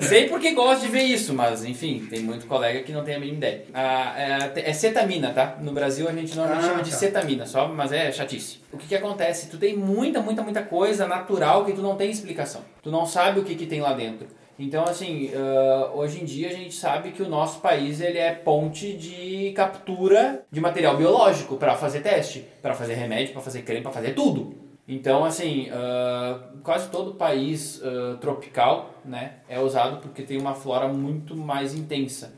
sei 0.00 0.28
porque 0.28 0.52
gosto 0.52 0.82
de 0.82 0.88
ver 0.88 1.02
isso, 1.02 1.34
mas 1.34 1.64
enfim, 1.64 2.06
tem 2.08 2.20
muito 2.20 2.46
colega 2.46 2.80
que 2.82 2.92
não 2.92 3.02
tem 3.02 3.16
a 3.16 3.18
mínima 3.18 3.38
ideia. 3.38 3.64
Ah, 3.74 4.14
é, 4.54 4.70
é 4.70 4.72
cetamina, 4.72 5.32
tá? 5.32 5.58
No 5.60 5.72
Brasil 5.72 6.08
a 6.08 6.12
gente 6.12 6.34
normalmente 6.36 6.64
Ah, 6.64 6.68
chama 6.70 6.82
de 6.84 6.90
tá. 6.92 6.96
cetamina, 6.96 7.44
só, 7.44 7.66
mas 7.66 7.90
é 7.92 8.12
chatice. 8.12 8.60
O 8.72 8.78
que 8.78 8.86
que 8.86 8.94
acontece? 8.94 9.48
Tu 9.48 9.58
tem 9.58 9.76
muita, 9.76 10.20
muita, 10.20 10.42
muita 10.42 10.62
coisa 10.62 11.08
natural 11.08 11.64
que 11.64 11.72
tu 11.72 11.82
não 11.82 11.96
tem 11.96 12.08
explicação. 12.10 12.62
Tu 12.80 12.90
não 12.90 13.04
sabe 13.04 13.40
o 13.40 13.44
que 13.44 13.56
que 13.56 13.66
tem 13.66 13.80
lá 13.80 13.92
dentro. 13.92 14.28
Então, 14.58 14.84
assim, 14.84 15.30
ah, 15.34 15.92
hoje 15.94 16.20
em 16.20 16.24
dia 16.24 16.48
a 16.48 16.52
gente 16.52 16.74
sabe 16.74 17.12
que 17.12 17.22
o 17.22 17.28
nosso 17.28 17.60
país 17.60 18.00
ele 18.00 18.18
é 18.18 18.34
ponte 18.34 18.92
de 18.92 19.52
captura 19.52 20.44
de 20.50 20.60
material 20.60 20.96
biológico 20.96 21.56
para 21.56 21.76
fazer 21.76 22.00
teste, 22.00 22.44
para 22.60 22.74
fazer 22.74 22.94
remédio, 22.94 23.32
para 23.32 23.42
fazer 23.42 23.62
creme, 23.62 23.82
para 23.82 23.92
fazer 23.92 24.14
tudo. 24.14 24.54
Então, 24.86 25.24
assim, 25.24 25.68
ah, 25.70 26.40
quase 26.62 26.90
todo 26.90 27.14
país 27.14 27.80
ah, 27.84 28.16
tropical 28.20 28.94
né, 29.04 29.34
é 29.48 29.60
usado 29.60 29.98
porque 29.98 30.22
tem 30.22 30.40
uma 30.40 30.54
flora 30.54 30.88
muito 30.88 31.36
mais 31.36 31.74
intensa 31.74 32.36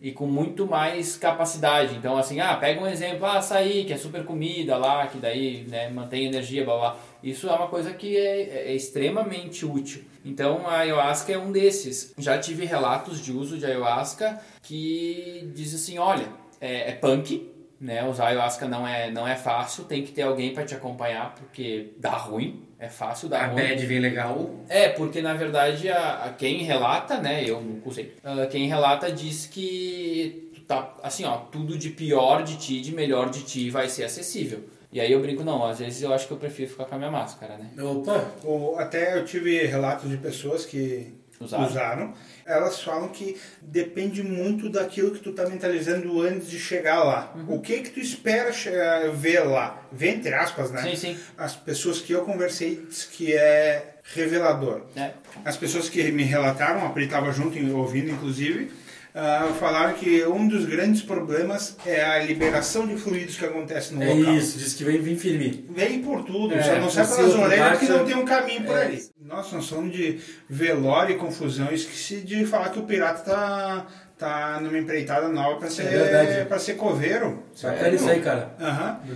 e 0.00 0.12
com 0.12 0.26
muito 0.26 0.66
mais 0.66 1.16
capacidade. 1.16 1.96
Então, 1.96 2.16
assim, 2.16 2.40
ah, 2.40 2.56
pega 2.56 2.80
um 2.80 2.86
exemplo, 2.86 3.26
ah, 3.26 3.38
açaí, 3.38 3.84
que 3.84 3.92
é 3.92 3.96
super 3.96 4.24
comida 4.24 4.76
lá, 4.76 5.06
que 5.06 5.18
daí 5.18 5.66
né, 5.68 5.88
mantém 5.90 6.26
energia, 6.26 6.64
blá 6.64 6.76
blá. 6.76 6.96
Isso 7.22 7.48
é 7.48 7.52
uma 7.52 7.66
coisa 7.66 7.92
que 7.92 8.16
é, 8.16 8.68
é 8.68 8.74
extremamente 8.74 9.66
útil. 9.66 10.04
Então, 10.24 10.66
a 10.66 10.78
ayahuasca 10.78 11.32
é 11.32 11.38
um 11.38 11.52
desses. 11.52 12.12
Já 12.18 12.38
tive 12.38 12.64
relatos 12.64 13.20
de 13.20 13.32
uso 13.32 13.58
de 13.58 13.64
ayahuasca 13.66 14.40
que 14.62 15.50
diz 15.54 15.74
assim, 15.74 15.98
olha, 15.98 16.28
é, 16.60 16.90
é 16.90 16.92
punk, 16.92 17.50
né? 17.80 18.06
Usar 18.08 18.28
ayahuasca 18.28 18.66
não 18.66 18.86
é, 18.86 19.10
não 19.10 19.26
é 19.26 19.36
fácil, 19.36 19.84
tem 19.84 20.02
que 20.02 20.12
ter 20.12 20.22
alguém 20.22 20.52
para 20.52 20.64
te 20.64 20.74
acompanhar, 20.74 21.34
porque 21.34 21.92
dá 21.98 22.10
ruim, 22.10 22.64
é 22.78 22.88
fácil 22.88 23.28
dar 23.28 23.44
A 23.44 23.46
ruim. 23.46 23.62
bad 23.62 23.86
vem 23.86 24.00
legal. 24.00 24.50
É, 24.68 24.88
porque 24.88 25.22
na 25.22 25.34
verdade 25.34 25.88
a, 25.88 26.24
a 26.24 26.32
quem 26.32 26.58
relata, 26.64 27.18
né, 27.18 27.44
eu 27.48 27.60
não 27.60 27.80
usei, 27.84 28.14
ah, 28.24 28.46
quem 28.46 28.66
relata 28.68 29.10
diz 29.12 29.46
que 29.46 30.50
tá, 30.66 30.94
assim, 31.02 31.24
ó, 31.24 31.36
tudo 31.36 31.78
de 31.78 31.90
pior 31.90 32.42
de 32.42 32.56
ti, 32.56 32.80
de 32.80 32.92
melhor 32.92 33.30
de 33.30 33.42
ti 33.42 33.70
vai 33.70 33.88
ser 33.88 34.04
acessível. 34.04 34.64
E 34.90 35.00
aí 35.00 35.12
eu 35.12 35.20
brinco, 35.20 35.44
não, 35.44 35.64
às 35.66 35.78
vezes 35.80 36.00
eu 36.02 36.12
acho 36.14 36.26
que 36.26 36.32
eu 36.32 36.38
prefiro 36.38 36.70
ficar 36.70 36.86
com 36.86 36.94
a 36.94 36.98
minha 36.98 37.10
máscara, 37.10 37.58
né? 37.58 37.70
Opa, 37.82 38.24
Ou 38.42 38.78
até 38.78 39.18
eu 39.18 39.24
tive 39.24 39.66
relatos 39.66 40.08
de 40.08 40.16
pessoas 40.16 40.64
que 40.64 41.12
Usaram. 41.40 41.66
usaram. 41.66 42.14
Elas 42.46 42.80
falam 42.82 43.08
que 43.10 43.36
depende 43.60 44.22
muito 44.22 44.70
daquilo 44.70 45.10
que 45.10 45.20
tu 45.20 45.32
tá 45.32 45.46
mentalizando 45.46 46.20
antes 46.22 46.48
de 46.48 46.58
chegar 46.58 47.04
lá. 47.04 47.32
Uhum. 47.36 47.56
O 47.56 47.60
que 47.60 47.80
que 47.82 47.90
tu 47.90 48.00
espera 48.00 48.50
che- 48.50 48.70
ver 49.14 49.40
lá? 49.40 49.82
Ver 49.92 50.14
entre 50.16 50.32
aspas, 50.34 50.70
né? 50.70 50.82
Sim, 50.82 50.96
sim. 50.96 51.18
As 51.36 51.54
pessoas 51.54 52.00
que 52.00 52.12
eu 52.12 52.22
conversei 52.24 52.76
diz 52.88 53.04
que 53.04 53.34
é 53.34 53.96
revelador. 54.14 54.82
É. 54.96 55.10
As 55.44 55.56
pessoas 55.58 55.88
que 55.90 56.10
me 56.10 56.22
relataram, 56.24 56.86
a 56.86 56.88
Pri 56.90 57.04
estava 57.04 57.30
junto 57.30 57.58
ouvindo, 57.76 58.10
inclusive, 58.10 58.72
ah, 59.14 59.48
falaram 59.58 59.94
que 59.94 60.24
um 60.26 60.46
dos 60.46 60.66
grandes 60.66 61.02
problemas 61.02 61.76
é 61.86 62.04
a 62.04 62.18
liberação 62.22 62.86
de 62.86 62.96
fluidos 62.96 63.36
que 63.36 63.44
acontece 63.44 63.94
no 63.94 64.02
é 64.02 64.12
local. 64.14 64.34
isso, 64.34 64.58
diz 64.58 64.74
que 64.74 64.84
vem, 64.84 65.00
vem 65.00 65.16
firme. 65.16 65.64
Vem 65.70 66.00
por 66.02 66.22
tudo, 66.24 66.54
É, 66.54 66.62
só 66.62 66.76
não 66.76 66.90
sai 66.90 67.06
pelas 67.06 67.34
orelhas 67.34 67.58
baixo. 67.68 67.80
que 67.80 67.88
não 67.92 68.04
tem 68.04 68.16
um 68.16 68.24
caminho 68.24 68.62
por 68.64 68.76
É. 68.76 68.82
ali. 68.82 69.02
Nossa, 69.24 69.56
nós 69.56 69.64
somos 69.64 69.92
de 69.92 70.20
velório 70.48 71.16
e 71.16 71.18
confusão. 71.18 71.66
Eu 71.66 71.74
esqueci 71.74 72.20
de 72.20 72.44
falar 72.46 72.70
que 72.70 72.78
o 72.78 72.82
pirata 72.84 73.22
tá, 73.30 73.86
tá 74.16 74.60
numa 74.60 74.78
empreitada 74.78 75.28
nova 75.28 75.58
para 75.58 75.70
ser, 75.70 75.84
verdade. 75.84 76.46
pra 76.46 76.58
ser 76.58 76.74
coveiro. 76.74 77.42
Bacana 77.62 77.94
isso 77.94 78.08
aí, 78.08 78.20
cara. 78.20 78.54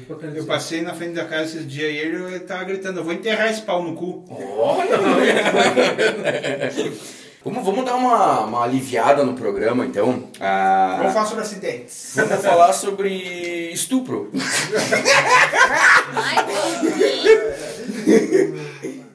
Bacana 0.08 0.36
Eu 0.36 0.44
passei 0.44 0.82
na 0.82 0.94
frente 0.94 1.14
da 1.14 1.24
casa 1.24 1.44
esses 1.44 1.66
dias 1.66 1.90
e 1.92 1.96
ele, 1.96 2.22
ele 2.24 2.40
tava 2.40 2.64
gritando, 2.64 3.00
eu 3.00 3.04
vou 3.04 3.12
enterrar 3.12 3.50
esse 3.50 3.62
pau 3.62 3.82
no 3.82 3.94
cu. 3.94 4.24
Vamos, 7.44 7.64
vamos 7.64 7.84
dar 7.84 7.96
uma, 7.96 8.40
uma 8.40 8.62
aliviada 8.62 9.24
no 9.24 9.34
programa, 9.34 9.84
então. 9.84 10.28
Ah, 10.40 10.96
Vamos 10.98 11.12
falar 11.12 11.26
sobre 11.26 11.42
acidentes. 11.44 12.12
vamos 12.14 12.44
falar 12.44 12.72
sobre 12.72 13.70
estupro. 13.72 14.30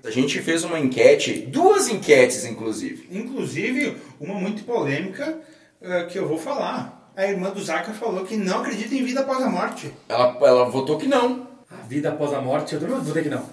A 0.04 0.10
gente 0.12 0.42
fez 0.42 0.64
uma 0.64 0.80
enquete, 0.80 1.34
duas 1.48 1.90
enquetes 1.90 2.46
inclusive. 2.46 3.08
Inclusive, 3.12 3.98
uma 4.20 4.36
muito 4.36 4.64
polêmica 4.64 5.38
eh, 5.82 6.04
que 6.04 6.18
eu 6.18 6.28
vou 6.28 6.38
falar. 6.38 7.12
A 7.16 7.26
irmã 7.26 7.50
do 7.50 7.62
Zaka 7.64 7.94
falou 7.94 8.24
que 8.24 8.38
não 8.38 8.60
acredita 8.60 8.94
em 8.94 9.04
vida 9.04 9.22
após 9.22 9.42
a 9.44 9.50
morte. 9.50 9.92
Ela, 10.08 10.38
ela 10.42 10.66
votou 10.70 10.98
que 10.98 11.08
não. 11.08 11.48
A 11.70 11.86
vida 11.88 12.10
após 12.10 12.34
a 12.34 12.40
morte, 12.40 12.74
eu 12.76 12.80
também 12.80 12.96
vou 12.96 13.04
dizer 13.04 13.24
que 13.24 13.30
não. 13.30 13.44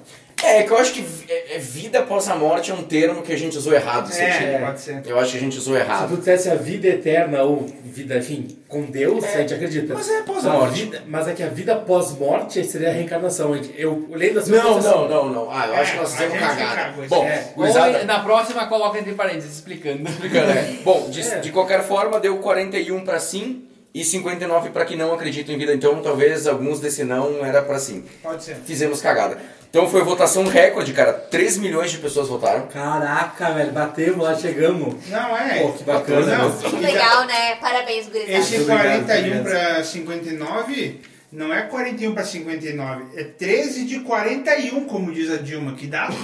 É, 0.44 0.62
que 0.62 0.70
eu 0.70 0.76
acho 0.78 0.92
que 0.92 1.04
é- 1.28 1.56
é 1.56 1.58
vida 1.58 2.00
após 2.00 2.28
a 2.28 2.34
morte 2.36 2.70
é 2.70 2.74
um 2.74 2.82
termo 2.82 3.22
que 3.22 3.32
a 3.32 3.38
gente 3.38 3.56
usou 3.56 3.72
errado, 3.72 4.12
É, 4.12 4.58
pode 4.58 4.80
ser. 4.80 5.02
Eu 5.06 5.18
acho 5.18 5.32
que 5.32 5.36
a 5.38 5.40
gente 5.40 5.58
usou 5.58 5.74
Se 5.74 5.80
errado. 5.80 6.08
tu 6.10 6.16
dissesse 6.18 6.50
a 6.50 6.54
vida 6.54 6.86
eterna 6.88 7.42
ou 7.42 7.66
vida, 7.84 8.16
enfim, 8.18 8.58
com 8.68 8.82
Deus, 8.82 9.24
a 9.24 9.38
gente 9.38 9.54
acredita. 9.54 9.94
mas 9.94 10.08
é 10.10 10.18
após 10.18 10.44
a 10.46 10.50
morte. 10.52 10.82
vida- 10.84 11.02
mas 11.06 11.28
é 11.28 11.32
que 11.32 11.42
a 11.42 11.48
vida 11.48 11.76
pós-morte 11.76 12.64
seria 12.64 12.90
a 12.90 12.92
reencarnação. 12.92 13.54
Eu 13.76 14.06
lendo 14.10 14.40
assim, 14.40 14.50
Não, 14.50 14.62
não, 14.62 14.78
assim, 14.78 14.88
não, 15.08 15.28
não. 15.28 15.50
Ah, 15.50 15.66
eu 15.68 15.74
acho 15.76 15.92
que 15.92 15.98
nós 15.98 16.12
É, 16.12 16.16
fizemos 16.16 16.38
cagada. 16.38 16.94
Bom, 17.08 17.24
é. 17.24 17.44
gurizada, 17.56 17.98
Ou 18.00 18.04
na 18.04 18.20
próxima 18.20 18.66
coloca 18.66 18.98
entre 18.98 19.12
parênteses 19.14 19.54
explicando. 19.54 20.08
explicando, 20.08 20.46
né? 20.46 20.78
Bom, 20.84 21.08
de, 21.08 21.20
É. 21.20 21.38
de 21.38 21.50
qualquer 21.52 21.82
forma, 21.84 22.18
deu 22.20 22.36
41 22.38 23.04
pra 23.04 23.18
sim 23.20 23.64
e 23.94 24.02
59 24.04 24.70
pra 24.70 24.84
que 24.84 24.96
não 24.96 25.14
acreditam 25.14 25.54
em 25.54 25.58
vida. 25.58 25.72
Então, 25.72 26.02
talvez 26.02 26.46
alguns 26.48 26.80
desse 26.80 27.04
não 27.04 27.44
era 27.44 27.62
pra 27.62 27.78
sim. 27.78 28.04
Pode 28.22 28.42
ser. 28.42 28.56
Fizemos 28.66 29.00
cagada. 29.00 29.38
Então 29.74 29.88
foi 29.90 30.04
votação 30.04 30.46
recorde, 30.46 30.92
cara. 30.92 31.12
3 31.12 31.58
milhões 31.58 31.90
de 31.90 31.98
pessoas 31.98 32.28
votaram. 32.28 32.68
Caraca, 32.68 33.50
velho, 33.50 33.72
batemos 33.72 34.24
lá, 34.24 34.32
chegamos. 34.36 34.94
Não 35.08 35.36
é. 35.36 35.62
Pô, 35.62 35.72
que 35.72 35.82
bacana, 35.82 36.20
Não, 36.38 36.48
né? 36.48 36.56
Que 36.62 36.70
já- 36.70 36.78
legal, 36.78 37.24
né? 37.26 37.56
Parabéns, 37.56 38.06
gurizada. 38.06 38.38
Esse 38.38 38.58
Muito 38.58 38.70
obrigado, 38.70 39.04
41 39.06 39.40
obrigado. 39.40 39.72
para 39.74 39.82
59 39.82 41.00
não 41.34 41.52
é 41.52 41.62
41 41.62 42.14
para 42.14 42.24
59, 42.24 43.20
é 43.20 43.24
13 43.24 43.86
de 43.86 44.00
41, 44.00 44.84
como 44.84 45.12
diz 45.12 45.32
a 45.32 45.36
Dilma, 45.36 45.74
que 45.74 45.88
dá. 45.88 46.08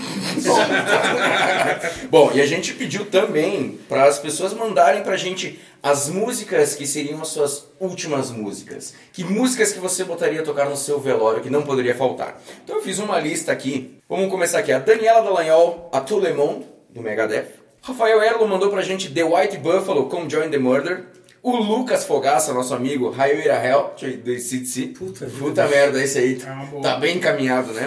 Bom, 2.08 2.30
e 2.32 2.40
a 2.40 2.46
gente 2.46 2.74
pediu 2.74 3.04
também 3.04 3.80
para 3.88 4.04
as 4.04 4.20
pessoas 4.20 4.54
mandarem 4.54 5.02
pra 5.02 5.16
gente 5.16 5.58
as 5.82 6.08
músicas 6.08 6.76
que 6.76 6.86
seriam 6.86 7.20
as 7.20 7.28
suas 7.28 7.66
últimas 7.80 8.30
músicas. 8.30 8.94
Que 9.12 9.24
músicas 9.24 9.72
que 9.72 9.80
você 9.80 10.04
botaria 10.04 10.42
a 10.42 10.44
tocar 10.44 10.70
no 10.70 10.76
seu 10.76 11.00
velório 11.00 11.42
que 11.42 11.50
não 11.50 11.62
poderia 11.62 11.96
faltar. 11.96 12.40
Então 12.62 12.76
eu 12.76 12.82
fiz 12.82 13.00
uma 13.00 13.18
lista 13.18 13.50
aqui. 13.50 13.98
Vamos 14.08 14.30
começar 14.30 14.60
aqui. 14.60 14.70
A 14.70 14.78
Daniela 14.78 15.22
Dallagnol, 15.22 15.90
a 15.92 16.00
Tulemon, 16.00 16.62
do 16.88 17.02
Megadeth. 17.02 17.58
Rafael 17.82 18.22
Erlo 18.22 18.46
mandou 18.46 18.70
pra 18.70 18.82
gente 18.82 19.10
The 19.10 19.24
White 19.24 19.56
Buffalo, 19.56 20.08
Come 20.08 20.30
Join 20.30 20.50
the 20.50 20.58
Murder. 20.58 21.06
O 21.42 21.56
Lucas 21.56 22.04
Fogaça, 22.04 22.52
nosso 22.52 22.74
amigo, 22.74 23.08
Highway 23.08 23.44
to 23.44 23.48
Hell, 23.48 23.94
do 24.22 24.38
CDC. 24.38 24.88
Puta. 24.88 25.26
Puta 25.26 25.66
merda, 25.68 26.02
esse 26.02 26.18
aí 26.18 26.34
boa. 26.70 26.82
tá 26.82 26.96
bem 26.96 27.16
encaminhado, 27.16 27.72
né? 27.72 27.86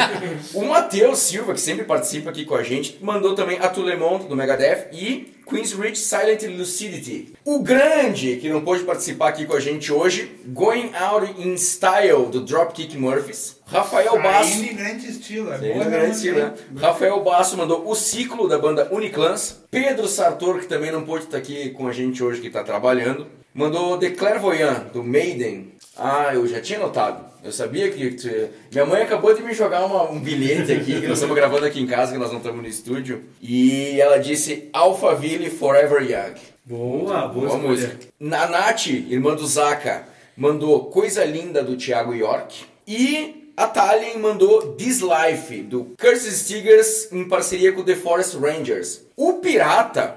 o 0.54 0.64
Matheus 0.64 1.18
Silva, 1.18 1.52
que 1.52 1.60
sempre 1.60 1.84
participa 1.84 2.30
aqui 2.30 2.46
com 2.46 2.54
a 2.54 2.62
gente, 2.62 2.98
mandou 3.02 3.34
também 3.34 3.58
a 3.58 3.68
Tulemont, 3.68 4.26
do 4.26 4.34
Megadeth, 4.34 4.88
e 4.90 5.33
Queen's 5.46 5.72
Reach 5.72 5.98
Silent 5.98 6.42
Lucidity. 6.42 7.34
O 7.44 7.60
grande, 7.60 8.36
que 8.36 8.48
não 8.48 8.62
pôde 8.62 8.82
participar 8.84 9.28
aqui 9.28 9.44
com 9.44 9.54
a 9.54 9.60
gente 9.60 9.92
hoje, 9.92 10.40
Going 10.46 10.90
Out 10.94 11.34
in 11.38 11.56
Style, 11.56 12.26
do 12.30 12.40
Dropkick 12.40 12.96
Murphys. 12.96 13.60
Rafael 13.66 14.20
Basso. 14.22 14.62
Aí, 14.62 14.74
grande 14.74 15.10
estilo, 15.10 15.52
é 15.52 15.58
boa 15.58 15.84
grande 15.84 16.16
estilo, 16.16 16.38
né? 16.38 16.54
Rafael 16.76 17.22
Basso 17.22 17.56
mandou 17.56 17.88
o 17.88 17.94
ciclo 17.94 18.48
da 18.48 18.58
banda 18.58 18.88
Uniclans. 18.90 19.64
Pedro 19.70 20.08
Sartor, 20.08 20.60
que 20.60 20.66
também 20.66 20.90
não 20.90 21.04
pôde 21.04 21.24
estar 21.24 21.38
aqui 21.38 21.70
com 21.70 21.86
a 21.88 21.92
gente 21.92 22.22
hoje, 22.22 22.40
que 22.40 22.46
está 22.46 22.62
trabalhando. 22.62 23.26
Mandou 23.52 23.96
The 23.98 24.10
Clairvoyant, 24.10 24.92
do 24.92 25.04
Maiden. 25.04 25.73
Ah, 25.96 26.30
eu 26.34 26.46
já 26.46 26.60
tinha 26.60 26.78
notado. 26.78 27.24
Eu 27.42 27.52
sabia 27.52 27.90
que... 27.90 28.10
tu- 28.12 28.48
Minha 28.72 28.86
mãe 28.86 29.02
acabou 29.02 29.34
de 29.34 29.42
me 29.42 29.52
jogar 29.52 29.84
uma- 29.84 30.10
um 30.10 30.18
bilhete 30.18 30.72
aqui, 30.72 31.00
que 31.00 31.06
nós 31.06 31.18
estamos 31.18 31.36
gravando 31.36 31.64
aqui 31.66 31.80
em 31.80 31.86
casa, 31.86 32.12
que 32.12 32.18
nós 32.18 32.30
não 32.30 32.38
estamos 32.38 32.62
no 32.62 32.68
estúdio. 32.68 33.22
E 33.40 34.00
ela 34.00 34.18
disse 34.18 34.68
Alphaville 34.72 35.50
Forever 35.50 36.02
Young. 36.02 36.34
Boa, 36.64 37.28
boa, 37.28 37.46
Boa 37.48 37.58
música. 37.58 37.98
A 38.20 38.46
Nath, 38.48 38.86
irmã 38.86 39.34
do 39.34 39.46
Zaka, 39.46 40.08
mandou 40.36 40.86
Coisa 40.86 41.24
Linda 41.24 41.62
do 41.62 41.76
Thiago 41.76 42.14
York. 42.14 42.64
E 42.88 43.52
a 43.56 43.66
Tallien 43.66 44.18
mandou 44.18 44.72
This 44.72 45.00
Life 45.00 45.58
do 45.62 45.94
Curtis 46.00 46.24
Stigers 46.40 47.12
em 47.12 47.28
parceria 47.28 47.70
com 47.72 47.84
The 47.84 47.94
Forest 47.94 48.36
Rangers. 48.38 49.02
O 49.16 49.34
Pirata, 49.34 50.16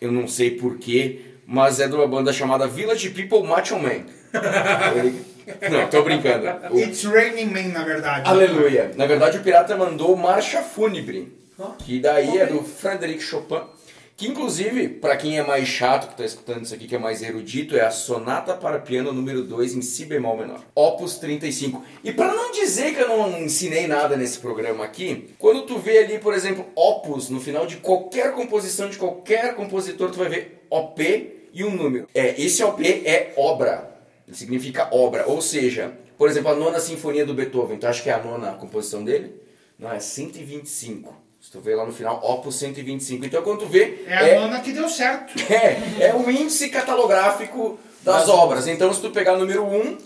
eu 0.00 0.12
não 0.12 0.28
sei 0.28 0.50
porquê, 0.52 1.20
mas 1.46 1.80
é 1.80 1.88
de 1.88 1.94
uma 1.94 2.06
banda 2.06 2.32
chamada 2.32 2.66
Village 2.68 3.10
People 3.10 3.42
Macho 3.48 3.78
Man. 3.78 4.04
Ele- 4.96 5.24
Não, 5.70 5.88
tô 5.88 6.02
brincando. 6.02 6.46
O- 6.72 6.78
It's 6.78 7.04
Raining 7.04 7.46
Man, 7.46 7.68
na 7.72 7.84
verdade. 7.84 8.28
Aleluia. 8.28 8.90
Na 8.96 9.06
verdade, 9.06 9.38
o 9.38 9.42
Pirata 9.42 9.76
mandou 9.76 10.16
Marcha 10.16 10.60
Fúnebre, 10.62 11.32
que 11.84 12.00
daí 12.00 12.38
é 12.38 12.46
do 12.46 12.62
Frederic 12.64 13.22
Chopin, 13.22 13.60
que 14.16 14.26
inclusive, 14.26 14.88
para 14.88 15.16
quem 15.16 15.38
é 15.38 15.44
mais 15.46 15.68
chato, 15.68 16.08
que 16.08 16.16
tá 16.16 16.24
escutando 16.24 16.64
isso 16.64 16.74
aqui, 16.74 16.88
que 16.88 16.96
é 16.96 16.98
mais 16.98 17.22
erudito, 17.22 17.76
é 17.76 17.82
a 17.82 17.90
Sonata 17.92 18.54
para 18.54 18.78
Piano 18.80 19.12
número 19.12 19.42
2 19.44 19.74
em 19.76 19.82
Si 19.82 20.04
bemol 20.06 20.36
menor, 20.36 20.60
Opus 20.74 21.18
35. 21.18 21.84
E 22.02 22.10
para 22.10 22.34
não 22.34 22.50
dizer 22.50 22.94
que 22.94 23.00
eu 23.02 23.08
não 23.08 23.38
ensinei 23.38 23.86
nada 23.86 24.16
nesse 24.16 24.38
programa 24.40 24.84
aqui, 24.84 25.30
quando 25.38 25.62
tu 25.62 25.78
vê 25.78 25.98
ali, 25.98 26.18
por 26.18 26.34
exemplo, 26.34 26.66
Opus 26.74 27.28
no 27.30 27.38
final 27.40 27.66
de 27.66 27.76
qualquer 27.76 28.32
composição 28.32 28.88
de 28.88 28.96
qualquer 28.96 29.54
compositor, 29.54 30.10
tu 30.10 30.18
vai 30.18 30.28
ver 30.28 30.66
OP 30.70 31.48
e 31.52 31.62
um 31.62 31.70
número. 31.70 32.08
É, 32.12 32.34
esse 32.40 32.64
OP 32.64 32.82
é 33.04 33.32
obra. 33.36 33.94
Ele 34.26 34.36
significa 34.36 34.88
obra. 34.92 35.26
Ou 35.26 35.40
seja, 35.40 35.92
por 36.18 36.28
exemplo, 36.28 36.50
a 36.50 36.54
nona 36.54 36.80
sinfonia 36.80 37.24
do 37.24 37.34
Beethoven, 37.34 37.78
tu 37.78 37.86
acha 37.86 38.02
que 38.02 38.10
é 38.10 38.12
a 38.14 38.22
nona 38.22 38.52
composição 38.54 39.04
dele? 39.04 39.34
Não, 39.78 39.92
é 39.92 40.00
125. 40.00 41.14
Se 41.40 41.50
tu 41.52 41.60
vê 41.60 41.74
lá 41.76 41.86
no 41.86 41.92
final, 41.92 42.20
Opus 42.24 42.56
125. 42.56 43.24
Então 43.26 43.42
quando 43.42 43.60
tu 43.60 43.66
vê. 43.66 44.02
É 44.06 44.36
a 44.36 44.40
nona 44.40 44.60
que 44.60 44.72
deu 44.72 44.88
certo. 44.88 45.32
É, 45.52 46.08
é 46.08 46.14
o 46.14 46.28
índice 46.30 46.68
catalográfico 46.70 47.78
das 48.02 48.28
obras. 48.28 48.66
Então, 48.66 48.92
se 48.92 49.00
tu 49.00 49.10
pegar 49.10 49.34
o 49.34 49.38
número 49.38 49.64
1, 49.64 49.98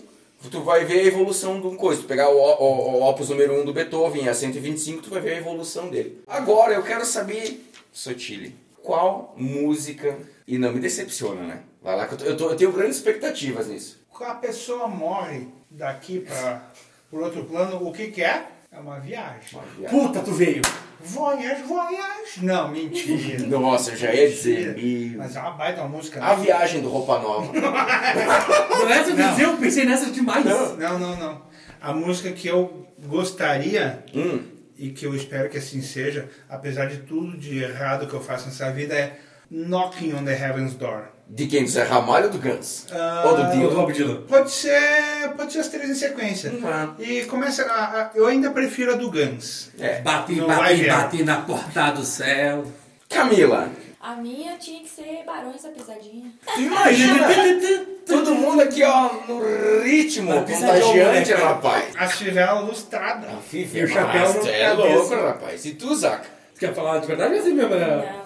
tu 0.51 0.61
vai 0.61 0.85
ver 0.85 0.99
a 0.99 1.03
evolução 1.05 1.59
de 1.59 1.67
um 1.67 1.75
coisa. 1.75 2.01
Se 2.01 2.05
tu 2.05 2.09
pegar 2.09 2.29
o, 2.29 2.37
o- 2.37 2.99
o 2.99 3.03
opus 3.03 3.29
número 3.29 3.61
1 3.61 3.65
do 3.65 3.73
Beethoven, 3.73 4.27
a 4.29 4.33
125, 4.33 5.01
tu 5.03 5.09
vai 5.09 5.21
ver 5.21 5.33
a 5.33 5.37
evolução 5.37 5.89
dele. 5.89 6.21
Agora, 6.27 6.73
eu 6.73 6.83
quero 6.83 7.05
saber, 7.05 7.63
Sotile, 7.91 8.55
qual 8.83 9.33
música, 9.37 10.17
e 10.47 10.57
não 10.57 10.71
me 10.73 10.79
decepciona, 10.79 11.41
né? 11.43 11.59
Vai 11.81 11.95
lá 11.95 12.07
que 12.07 12.13
eu, 12.13 12.17
tô- 12.17 12.25
eu, 12.25 12.37
tô- 12.37 12.49
eu 12.49 12.55
tenho 12.55 12.71
grandes 12.71 12.97
expectativas 12.97 13.67
nisso. 13.67 14.00
Quando 14.11 14.29
a 14.31 14.35
pessoa 14.35 14.87
morre 14.87 15.47
daqui 15.69 16.19
para 16.19 16.61
por 17.09 17.21
outro 17.23 17.43
plano, 17.45 17.85
o 17.87 17.91
que 17.91 18.07
que 18.07 18.23
é? 18.23 18.45
É 18.71 18.79
uma 18.79 18.99
viagem. 18.99 19.41
Uma 19.53 19.63
viagem. 19.63 19.99
Puta, 19.99 20.19
tu 20.21 20.31
veio. 20.31 20.61
Voyage, 21.03 21.63
voyage. 21.63 22.43
Não, 22.45 22.69
mentira. 22.69 23.45
Nossa, 23.59 23.91
eu 23.91 23.97
já 23.97 24.13
ia 24.13 24.29
dizer. 24.29 25.15
Mas 25.17 25.35
é 25.35 25.39
uma 25.39 25.51
baita 25.51 25.83
música. 25.85 26.23
A 26.23 26.35
viagem 26.35 26.81
do 26.81 26.87
Roupa 26.89 27.19
Nova. 27.19 27.51
Não 27.51 28.89
é 28.89 28.97
essa 28.99 29.13
Não. 29.13 29.39
eu 29.39 29.57
pensei 29.57 29.85
nessa 29.85 30.09
demais. 30.11 30.45
Não, 30.45 30.99
não, 30.99 31.15
não. 31.17 31.41
A 31.81 31.91
música 31.93 32.31
que 32.31 32.47
eu 32.47 32.87
gostaria 33.07 34.03
Hum. 34.13 34.43
e 34.77 34.89
que 34.91 35.05
eu 35.05 35.15
espero 35.15 35.49
que 35.49 35.57
assim 35.57 35.81
seja, 35.81 36.29
apesar 36.47 36.85
de 36.85 36.97
tudo 36.99 37.35
de 37.37 37.63
errado 37.63 38.07
que 38.07 38.13
eu 38.13 38.21
faço 38.21 38.45
nessa 38.45 38.71
vida, 38.71 38.93
é 38.93 39.17
Knocking 39.49 40.13
on 40.13 40.23
the 40.23 40.33
Heaven's 40.33 40.75
Door. 40.75 41.05
De 41.33 41.47
quem? 41.47 41.63
Do 41.63 41.69
Zé 41.69 41.83
Ramalho 41.83 42.25
ou 42.25 42.31
do 42.31 42.37
Guns? 42.39 42.87
Ah, 42.91 43.23
ou 43.25 43.37
do 43.37 43.43
O 43.43 43.69
do? 43.69 43.75
Bob 43.75 43.93
Dylan. 43.93 44.21
Pode 44.27 44.51
ser, 44.51 45.29
pode 45.37 45.53
ser 45.53 45.59
as 45.59 45.69
três 45.69 45.89
em 45.89 45.95
sequência. 45.95 46.51
Uhum. 46.51 46.93
E 46.99 47.21
começa 47.23 47.63
a, 47.63 47.83
a- 48.01 48.11
eu 48.13 48.27
ainda 48.27 48.51
prefiro 48.51 48.91
a 48.93 48.95
do 48.97 49.09
Guns. 49.09 49.69
É. 49.79 50.01
Bati, 50.01 50.35
bati, 50.41 50.85
bati 50.87 51.23
na 51.23 51.37
porta 51.37 51.91
do 51.91 52.03
céu. 52.03 52.65
Camila, 53.09 53.69
A 54.01 54.15
minha 54.15 54.57
tinha 54.57 54.81
que 54.81 54.89
ser 54.89 55.23
Barões 55.25 55.61
da 55.63 55.69
Pesadinha. 55.69 56.31
tu 56.53 56.59
imagina 56.61 57.27
todo 58.05 58.33
mundo 58.35 58.61
aqui, 58.63 58.83
ó, 58.83 59.09
no 59.27 59.41
ritmo 59.83 60.43
pisadinha, 60.43 60.81
contagiante, 60.83 61.33
rapaz. 61.33 61.93
A 61.97 62.07
fivela 62.07 62.59
lustrada. 62.61 63.27
A 63.27 63.37
Fifi, 63.37 63.77
E 63.79 63.83
o 63.83 63.87
chapéu 63.87 64.21
é 64.23 64.65
cabeça. 64.65 64.73
louco, 64.73 65.15
rapaz. 65.15 65.65
E 65.65 65.73
tu, 65.75 65.95
Zaca? 65.95 66.25
Você 66.53 66.67
quer 66.67 66.73
falar 66.75 66.99
de 66.99 67.07
verdade 67.07 67.33
ou 67.35 67.39
assim 67.39 67.53
mesmo? 67.53 67.69
né? 67.75 67.87
Não, 67.87 67.97
não. 67.97 68.20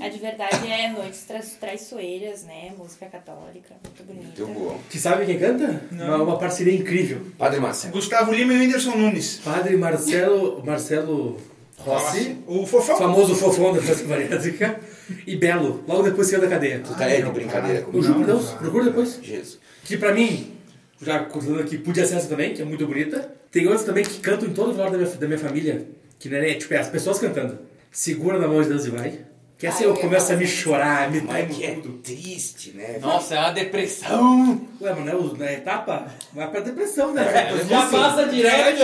A 0.00 0.08
de 0.08 0.18
verdade 0.18 0.70
é 0.70 0.90
Noites 0.92 1.22
Tra 1.22 1.40
Traiçoeiras, 1.60 2.44
né? 2.44 2.72
Música 2.76 3.06
católica, 3.06 3.74
muito 3.84 4.02
bonita. 4.04 4.44
Muito 4.44 4.58
bom. 4.60 4.80
Que 4.90 4.98
sabe 4.98 5.24
quem 5.26 5.38
canta? 5.38 5.82
Uma, 5.90 6.22
uma 6.22 6.38
parceria 6.38 6.74
incrível. 6.74 7.20
Padre 7.38 7.58
Marcelo. 7.60 7.94
Gustavo 7.94 8.32
Lima 8.32 8.52
e 8.52 8.56
o 8.56 8.60
Whindersson 8.60 8.96
Nunes. 8.96 9.40
Padre 9.44 9.76
Marcelo, 9.76 10.62
Marcelo 10.64 11.38
Rossi, 11.78 12.36
O 12.46 12.66
Fofão. 12.66 12.98
famoso 12.98 13.34
fofão 13.34 13.72
da 13.74 13.80
festa 13.80 14.06
bariátrica, 14.06 14.78
e 15.26 15.36
Belo, 15.36 15.82
logo 15.88 16.02
depois 16.02 16.26
saiu 16.28 16.40
da 16.42 16.48
cadeia. 16.48 16.80
Tu 16.80 16.94
tá 16.94 17.04
aí 17.04 17.22
de 17.22 17.30
brincadeira 17.30 17.78
Eu 17.80 17.84
comigo. 17.84 18.02
juro 18.02 18.18
por 18.18 18.26
Deus, 18.26 18.50
procura 18.50 18.84
depois. 18.84 19.18
Jesus. 19.22 19.58
Que 19.84 19.96
pra 19.96 20.12
mim, 20.12 20.52
já 21.00 21.20
contando 21.20 21.60
aqui, 21.60 21.78
podia 21.78 22.04
ser 22.04 22.16
essa 22.16 22.28
também, 22.28 22.52
que 22.52 22.60
é 22.60 22.64
muito 22.64 22.86
bonita. 22.86 23.32
Tem 23.50 23.64
outras 23.66 23.84
também 23.84 24.04
que 24.04 24.20
cantam 24.20 24.48
em 24.48 24.52
todo 24.52 24.72
o 24.74 24.76
lado 24.76 24.92
da 24.92 24.98
minha, 24.98 25.10
da 25.16 25.26
minha 25.26 25.38
família, 25.38 25.86
que 26.18 26.28
não 26.28 26.36
é, 26.36 26.54
tipo, 26.54 26.74
é 26.74 26.78
as 26.78 26.88
pessoas 26.88 27.18
cantando. 27.18 27.58
Segura 27.90 28.38
na 28.38 28.46
mão 28.46 28.60
de 28.60 28.68
Deus 28.68 28.84
e 28.84 28.90
vai. 28.90 29.20
Que 29.58 29.66
essa 29.66 29.78
Ai, 29.78 29.86
eu 29.86 29.94
começo 29.94 30.32
a 30.32 30.36
me 30.36 30.46
chorar, 30.46 31.10
me 31.10 31.20
tremo 31.20 31.52
que 31.52 31.64
é 31.64 31.72
tudo. 31.72 31.98
triste, 31.98 32.70
né? 32.76 32.98
Nossa, 33.00 33.34
é 33.34 33.40
uma 33.40 33.50
depressão. 33.50 34.60
Ué, 34.80 34.94
mas 34.94 35.04
não 35.04 35.34
é 35.34 35.38
na 35.38 35.52
etapa? 35.52 36.06
Vai 36.32 36.48
pra 36.48 36.60
depressão, 36.60 37.12
né? 37.12 37.50
Mas 37.50 37.68
Já 37.68 37.82
assim, 37.82 37.96
passa 37.96 38.26
direto. 38.28 38.78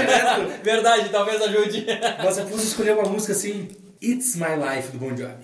Verdade, 0.64 1.08
talvez 1.10 1.40
ajude. 1.40 1.86
Mas 2.24 2.38
eu 2.38 2.48
fosse 2.48 2.66
escolher 2.66 2.94
uma 2.94 3.08
música 3.08 3.32
assim, 3.32 3.68
It's 4.02 4.34
My 4.34 4.56
Life, 4.58 4.88
do 4.88 4.98
Bon 4.98 5.16
Jovi. 5.16 5.34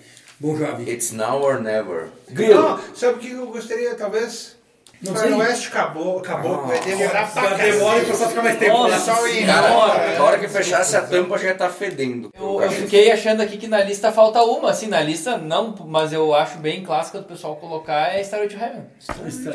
Bon 0.41 0.57
Jovi. 0.57 0.91
It's 0.91 1.13
now 1.13 1.41
or 1.41 1.61
never. 1.61 2.09
Não, 2.29 2.81
sabe 2.95 3.15
o 3.15 3.19
que 3.19 3.31
eu 3.31 3.47
gostaria, 3.47 3.95
talvez? 3.95 4.57
Não 5.03 5.15
Faroeste 5.15 5.69
acabou, 5.69 6.19
acabou, 6.19 6.67
vai 6.67 6.79
demorar 6.81 7.33
pra 7.33 7.43
Pra 7.43 7.57
demora 7.57 8.05
pra 8.05 8.15
só 8.15 8.29
ficar 8.29 8.43
mais 8.43 8.59
tempo. 8.59 8.73
Nossa, 8.73 8.91
né? 8.91 8.99
Só 8.99 9.27
ir. 9.29 9.47
Cara, 9.47 10.19
na 10.19 10.25
hora 10.25 10.39
que 10.39 10.47
fechasse 10.47 10.95
a 10.95 11.01
tampa 11.01 11.39
já 11.39 11.55
tá 11.55 11.71
fedendo. 11.71 12.31
Eu, 12.39 12.61
eu 12.61 12.71
fiquei 12.71 13.11
achando 13.11 13.41
aqui 13.41 13.57
que 13.57 13.67
na 13.67 13.83
lista 13.83 14.13
falta 14.13 14.43
uma, 14.43 14.71
assim, 14.71 14.89
na 14.89 15.01
lista 15.01 15.39
não, 15.39 15.75
mas 15.87 16.13
eu 16.13 16.35
acho 16.35 16.59
bem 16.59 16.83
clássica 16.85 17.19
do 17.19 17.25
pessoal 17.25 17.57
colocar 17.57 18.15
é 18.15 18.21
Starway 18.21 18.49
to 18.49 18.57
Heaven. 18.57 18.83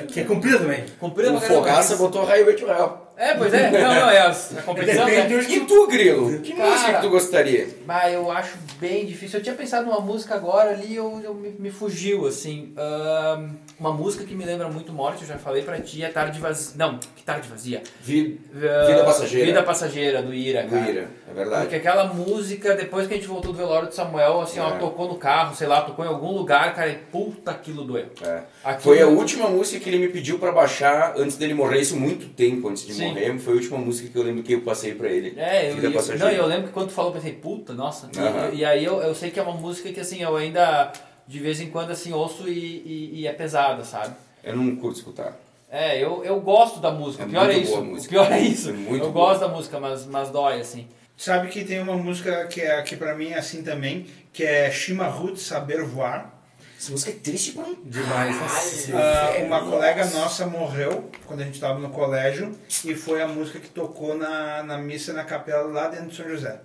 Que 0.08 0.22
é 0.22 0.24
comprida 0.24 0.58
também. 0.60 0.84
Cumprida 1.00 1.32
O 1.32 1.40
caramba. 1.40 1.56
Fogaça 1.60 1.96
botou 1.96 2.26
Highway 2.26 2.56
to 2.56 2.68
Hell. 2.68 3.05
É, 3.18 3.34
pois 3.36 3.54
é. 3.54 3.72
Não, 3.72 3.80
não, 3.96 4.10
é 4.10 4.20
a, 4.20 4.30
a 4.30 4.62
competição. 4.64 5.06
Depende 5.06 5.36
né? 5.36 5.44
E 5.56 5.60
tu, 5.62 5.88
Grilo? 5.88 6.40
Que 6.42 6.54
Cara. 6.54 6.70
música 6.70 6.94
que 6.96 7.02
tu 7.02 7.10
gostaria? 7.10 7.68
Ah, 7.88 8.12
eu 8.12 8.30
acho 8.32 8.58
bem 8.80 9.06
difícil. 9.06 9.40
Eu 9.40 9.44
tinha 9.44 9.56
pensado 9.56 9.86
numa 9.86 10.02
música 10.02 10.36
agora 10.36 10.72
ali, 10.72 10.96
eu, 10.96 11.22
eu 11.24 11.34
me, 11.34 11.50
me 11.58 11.72
fugiu, 11.72 12.26
assim. 12.28 12.74
Ahn, 12.78 13.52
uma 13.80 13.92
música 13.94 14.24
que 14.26 14.36
me 14.36 14.44
lembra 14.44 14.68
muito 14.70 14.92
morte, 14.92 15.22
eu 15.22 15.28
já 15.28 15.38
falei 15.38 15.64
pra 15.64 15.80
ti, 15.80 16.04
é 16.04 16.10
Tarde 16.10 16.40
Vazia. 16.40 16.74
Não, 16.78 16.98
que 17.16 17.24
Tarde 17.24 17.48
Vazia. 17.48 17.82
Vi- 18.02 18.40
Ah, 18.56 18.86
Vida 18.88 19.04
Passageira. 19.06 19.46
Vida 19.46 19.64
Passageira, 19.64 20.22
do 20.22 20.34
Ira, 20.34 20.64
Do 20.64 20.70
cara. 20.72 20.90
Ira, 20.92 21.08
é 21.30 21.34
verdade. 21.34 21.62
Porque 21.62 21.76
aquela 21.78 22.06
música, 22.14 22.76
depois 22.76 23.08
que 23.08 23.14
a 23.14 23.18
gente 23.18 23.28
voltou 23.28 23.52
do 23.54 23.58
velório 23.58 23.88
de 23.88 23.96
Samuel, 23.96 24.42
assim, 24.42 24.60
ó, 24.60 24.76
É. 24.76 24.78
tocou 24.78 25.08
no 25.08 25.16
carro, 25.16 25.56
sei 25.56 25.68
lá, 25.68 25.82
tocou 25.82 26.04
em 26.04 26.08
algum 26.10 26.32
lugar, 26.32 26.74
cara, 26.76 26.90
e 26.90 26.96
puta, 26.96 27.52
aquilo 27.52 27.84
doeu. 27.86 28.08
É. 28.22 28.42
Aquilo- 28.64 28.82
Foi 28.96 29.02
a 29.02 29.08
última 29.08 29.48
música 29.48 29.80
que 29.80 29.90
ele 29.90 30.00
me 30.00 30.10
pediu 30.10 30.38
pra 30.38 30.52
baixar 30.52 31.14
antes 31.18 31.38
dele 31.38 31.54
morrer, 31.54 31.80
isso 31.80 31.96
muito 31.96 32.28
tempo 32.34 32.68
antes 32.70 32.86
de 32.86 32.94
Sim. 32.94 33.00
morrer. 33.00 33.05
Foi 33.40 33.54
a 33.54 33.56
última 33.58 33.78
música 33.78 34.10
que 34.10 34.18
eu 34.18 34.24
lembro 34.24 34.44
que 34.44 34.54
eu 34.54 34.62
passei 34.62 34.94
pra 34.96 35.10
ele. 35.10 35.34
É, 35.40 35.72
eu, 35.72 35.78
eu, 35.78 36.18
não, 36.18 36.30
eu 36.30 36.46
lembro 36.46 36.68
que 36.68 36.74
quando 36.74 36.88
tu 36.88 36.94
falou, 36.94 37.12
eu 37.12 37.16
pensei, 37.16 37.34
puta, 37.34 37.74
nossa. 37.74 38.10
E-. 38.52 38.58
E, 38.58 38.66
aí 38.66 38.84
eu, 38.84 39.02
eu 39.02 39.14
sei 39.16 39.32
que 39.32 39.40
é 39.40 39.44
uma 39.44 39.54
música 39.54 39.92
que, 39.92 40.00
assim, 40.00 40.22
eu 40.22 40.36
ainda, 40.36 40.92
de 41.28 41.40
vez 41.40 41.60
em 41.62 41.70
quando, 41.70 41.92
assim, 41.92 42.12
ouço 42.14 42.48
e, 42.48 42.52
e- 42.54 43.12
e 43.22 43.28
é 43.28 43.34
pesada, 43.34 43.84
sabe? 43.84 44.16
Eu 44.44 44.56
não 44.56 44.76
curto 44.76 44.98
escutar. 44.98 45.38
É, 45.70 45.98
eu, 46.02 46.24
eu 46.24 46.40
gosto 46.40 46.80
da 46.80 46.92
música, 46.92 47.24
É 47.24 47.26
o 47.26 47.30
pior 47.30 47.50
é 47.50 47.58
isso. 47.58 47.72
boa 47.72 47.82
a 47.82 47.86
música. 47.86 48.08
O 48.08 48.10
pior 48.26 48.32
é 48.32 48.40
isso. 48.40 48.70
É 48.70 48.74
muito 48.74 49.06
eu 49.06 49.12
boa. 49.12 49.30
gosto 49.30 49.42
da 49.42 49.48
música, 49.48 49.80
mas, 49.80 50.06
mas 50.06 50.30
dói, 50.30 50.60
assim. 50.62 50.88
Sabe 51.18 51.48
que 51.48 51.64
tem 51.64 51.80
uma 51.82 51.96
música 51.98 52.46
que, 52.48 52.62
é, 52.62 52.82
que 52.82 52.96
pra 52.96 53.16
mim 53.16 53.30
é 53.30 53.38
assim 53.40 53.64
também, 53.64 54.06
que 54.34 54.44
é 54.44 54.70
Chimarrut 54.70 55.40
Saber 55.40 55.84
Voar. 55.84 56.34
Essa 56.78 56.92
música 56.92 57.12
é 57.12 57.14
triste 57.16 57.52
pra 57.54 57.64
um 57.64 57.76
Demais. 57.86 58.40
Nossa, 58.40 58.98
Ah, 58.98 59.32
velho, 59.32 59.46
uma 59.48 59.60
nossa. 59.60 59.72
colega 59.72 60.06
nossa 60.06 60.46
morreu 60.46 61.10
quando 61.26 61.42
a 61.42 61.44
gente 61.44 61.56
estava 61.56 61.80
no 61.80 61.90
colégio 61.90 62.52
e 62.84 62.94
foi 62.96 63.22
a 63.22 63.28
música 63.28 63.60
que 63.60 63.70
tocou 63.70 64.16
na, 64.16 64.62
na 64.64 64.78
missa 64.78 65.14
na 65.14 65.24
capela 65.24 65.64
lá 65.72 65.88
dentro 65.88 66.08
de 66.08 66.16
São 66.16 66.28
José. 66.30 66.60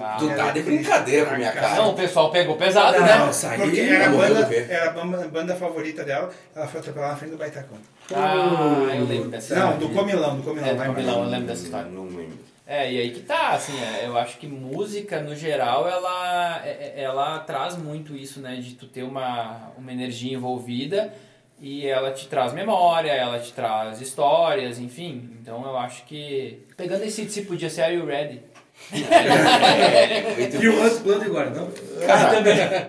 Ah, 0.00 0.16
Tu 0.16 0.28
tá 0.28 0.52
de 0.52 0.62
brincadeira 0.62 1.26
com 1.26 1.34
a 1.34 1.38
minha 1.38 1.50
cara. 1.52 1.74
Não, 1.74 1.90
o 1.90 1.94
pessoal 1.94 2.30
pegou 2.30 2.56
pesado, 2.56 3.00
né? 3.00 3.18
Nossa, 3.18 3.50
aí 3.50 3.60
Porque 3.60 3.80
era 3.80 4.06
a 4.06 4.10
banda, 4.10 4.54
era 4.54 4.90
a 4.90 5.26
banda, 5.26 5.56
favorita 5.56 6.04
dela, 6.04 6.30
ela 6.54 6.68
foi 6.68 6.78
atropelada 6.78 7.12
na 7.14 7.18
frente 7.18 7.32
do 7.32 7.36
Baitacão. 7.36 7.76
Ah, 8.14 8.94
eu 8.94 9.04
lembro 9.04 9.28
dessa 9.28 9.56
Não, 9.56 9.78
do 9.78 9.88
Comilão, 9.88 10.36
do 10.36 10.42
Comilão. 10.44 10.68
É, 10.68 10.74
do. 10.74 10.84
Comilão, 10.84 11.24
eu 11.24 11.30
lembro 11.30 11.46
dessa 11.48 11.64
história. 11.64 11.90
Não 11.90 12.04
lembro. 12.04 12.38
É, 12.66 12.92
e 12.92 13.00
aí 13.00 13.10
que 13.10 13.20
tá, 13.20 13.50
assim, 13.50 13.72
é, 13.82 14.06
eu 14.06 14.16
acho 14.16 14.38
que 14.38 14.46
música, 14.46 15.20
no 15.20 15.34
geral, 15.34 15.88
ela, 15.88 16.64
é- 16.64 16.92
é- 16.96 17.02
ela 17.02 17.40
traz 17.40 17.76
muito 17.76 18.14
isso, 18.16 18.40
né, 18.40 18.56
de 18.56 18.74
tu 18.74 18.86
ter 18.86 19.02
uma, 19.02 19.72
uma 19.76 19.92
energia 19.92 20.32
envolvida 20.34 21.12
e 21.60 21.86
ela 21.86 22.12
te 22.12 22.28
traz 22.28 22.52
memória, 22.52 23.10
ela 23.10 23.38
te 23.40 23.52
traz 23.52 24.00
histórias, 24.00 24.78
enfim. 24.78 25.36
Então 25.40 25.64
eu 25.64 25.76
acho 25.76 26.04
que, 26.04 26.64
pegando 26.76 27.04
esse 27.04 27.26
tipo, 27.26 27.48
podia 27.48 27.68
ser 27.68 27.82
Are 27.82 27.94
You 27.94 28.06
Ready? 28.06 28.42
E 30.62 30.68
o 30.68 30.82
antes 30.82 30.98
plano 31.00 31.24
agora, 31.24 31.50
não? 31.50 31.70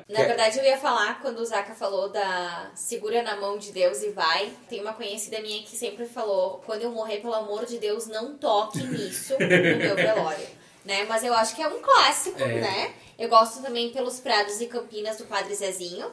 Na 0.10 0.24
verdade, 0.24 0.60
eu 0.60 0.64
ia 0.66 0.78
falar, 0.78 1.22
quando 1.22 1.40
o 1.40 1.46
Zaka 1.46 1.74
falou 1.74 2.10
da 2.10 2.72
segura 2.76 3.22
na 3.24 3.36
mão 3.36 3.58
de 3.58 3.72
Deus 3.72 4.02
e 4.04 4.10
vai. 4.10 4.52
Tem 4.70 4.82
uma 4.82 4.94
conhecida 4.94 5.40
minha 5.42 5.62
que 5.64 5.76
sempre 5.76 6.06
falou: 6.06 6.62
quando 6.66 6.82
eu 6.84 6.92
morrer, 6.92 7.18
pelo 7.18 7.34
amor 7.34 7.66
de 7.66 7.78
Deus, 7.78 8.08
não 8.08 8.36
toque 8.38 8.82
nisso 8.84 9.34
no 9.34 9.48
meu 9.78 9.96
velório. 9.96 10.48
Né? 10.86 11.06
Mas 11.08 11.24
eu 11.24 11.34
acho 11.34 11.56
que 11.56 11.62
é 11.62 11.68
um 11.68 11.80
clássico, 11.80 12.42
É. 12.42 12.60
né? 12.60 12.94
Eu 13.18 13.30
gosto 13.30 13.62
também 13.62 13.92
pelos 13.92 14.20
Prados 14.20 14.60
e 14.60 14.66
Campinas 14.66 15.18
do 15.18 15.26
Padre 15.26 15.54
Zezinho. 15.56 16.12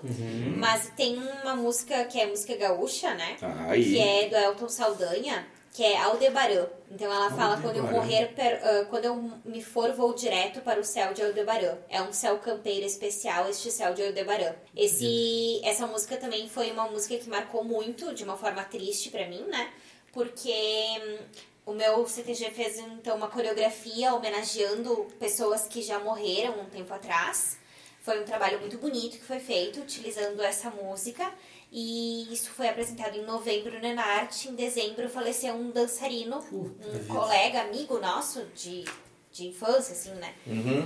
Mas 0.56 0.90
tem 0.96 1.16
uma 1.42 1.56
música 1.56 2.04
que 2.04 2.20
é 2.20 2.26
música 2.26 2.54
gaúcha, 2.56 3.14
né? 3.14 3.36
Aí. 3.68 3.82
que 3.84 3.98
é 3.98 4.28
do 4.28 4.36
Elton 4.36 4.68
Saldanha, 4.68 5.44
que 5.72 5.84
é 5.84 5.96
Aldebaran. 5.98 6.66
Então 6.90 7.12
ela 7.12 7.30
fala 7.30 7.60
quando 7.60 7.76
eu 7.76 7.84
morrer, 7.84 8.34
per- 8.34 8.60
ah, 8.62 8.84
quando 8.90 9.04
eu 9.04 9.14
me 9.44 9.62
for, 9.62 9.92
vou 9.92 10.12
direto 10.14 10.60
para 10.62 10.80
o 10.80 10.84
céu 10.84 11.14
de 11.14 11.22
Aldebaran. 11.22 11.78
É 11.88 12.02
um 12.02 12.12
céu 12.12 12.38
campeiro 12.38 12.84
especial, 12.84 13.48
este 13.48 13.70
céu 13.70 13.94
de 13.94 14.02
Aldebaran. 14.02 14.52
Esse, 14.76 15.60
essa 15.64 15.86
música 15.86 16.16
também 16.16 16.48
foi 16.48 16.70
uma 16.72 16.88
música 16.88 17.16
que 17.16 17.28
marcou 17.30 17.62
muito, 17.62 18.12
de 18.14 18.24
uma 18.24 18.36
forma 18.36 18.64
triste 18.64 19.10
pra 19.10 19.26
mim, 19.28 19.42
né? 19.48 19.72
Porque 20.12 20.52
hum, 20.52 21.18
o 21.66 21.72
meu 21.72 22.04
CTG 22.06 22.50
fez 22.50 22.78
então 22.78 23.16
uma 23.16 23.28
coreografia 23.28 24.12
homenageando 24.12 25.06
pessoas 25.20 25.68
que 25.68 25.80
já 25.82 26.00
morreram 26.00 26.60
um 26.62 26.64
tempo 26.66 26.92
atrás. 26.92 27.58
Foi 28.02 28.20
um 28.20 28.24
trabalho 28.24 28.58
muito 28.58 28.76
bonito 28.78 29.18
que 29.18 29.24
foi 29.24 29.38
feito 29.38 29.78
utilizando 29.80 30.40
essa 30.42 30.68
música. 30.70 31.32
E 31.72 32.32
isso 32.32 32.50
foi 32.50 32.68
apresentado 32.68 33.16
em 33.16 33.24
novembro 33.24 33.78
no 33.78 33.86
Enarte. 33.86 34.48
Em 34.48 34.54
dezembro 34.54 35.08
faleceu 35.08 35.54
um 35.54 35.70
dançarino, 35.70 36.38
um 36.52 37.06
colega, 37.06 37.60
amigo 37.62 37.98
nosso 38.00 38.44
de, 38.56 38.84
de 39.30 39.46
infância, 39.48 39.92
assim, 39.92 40.12
né? 40.14 40.34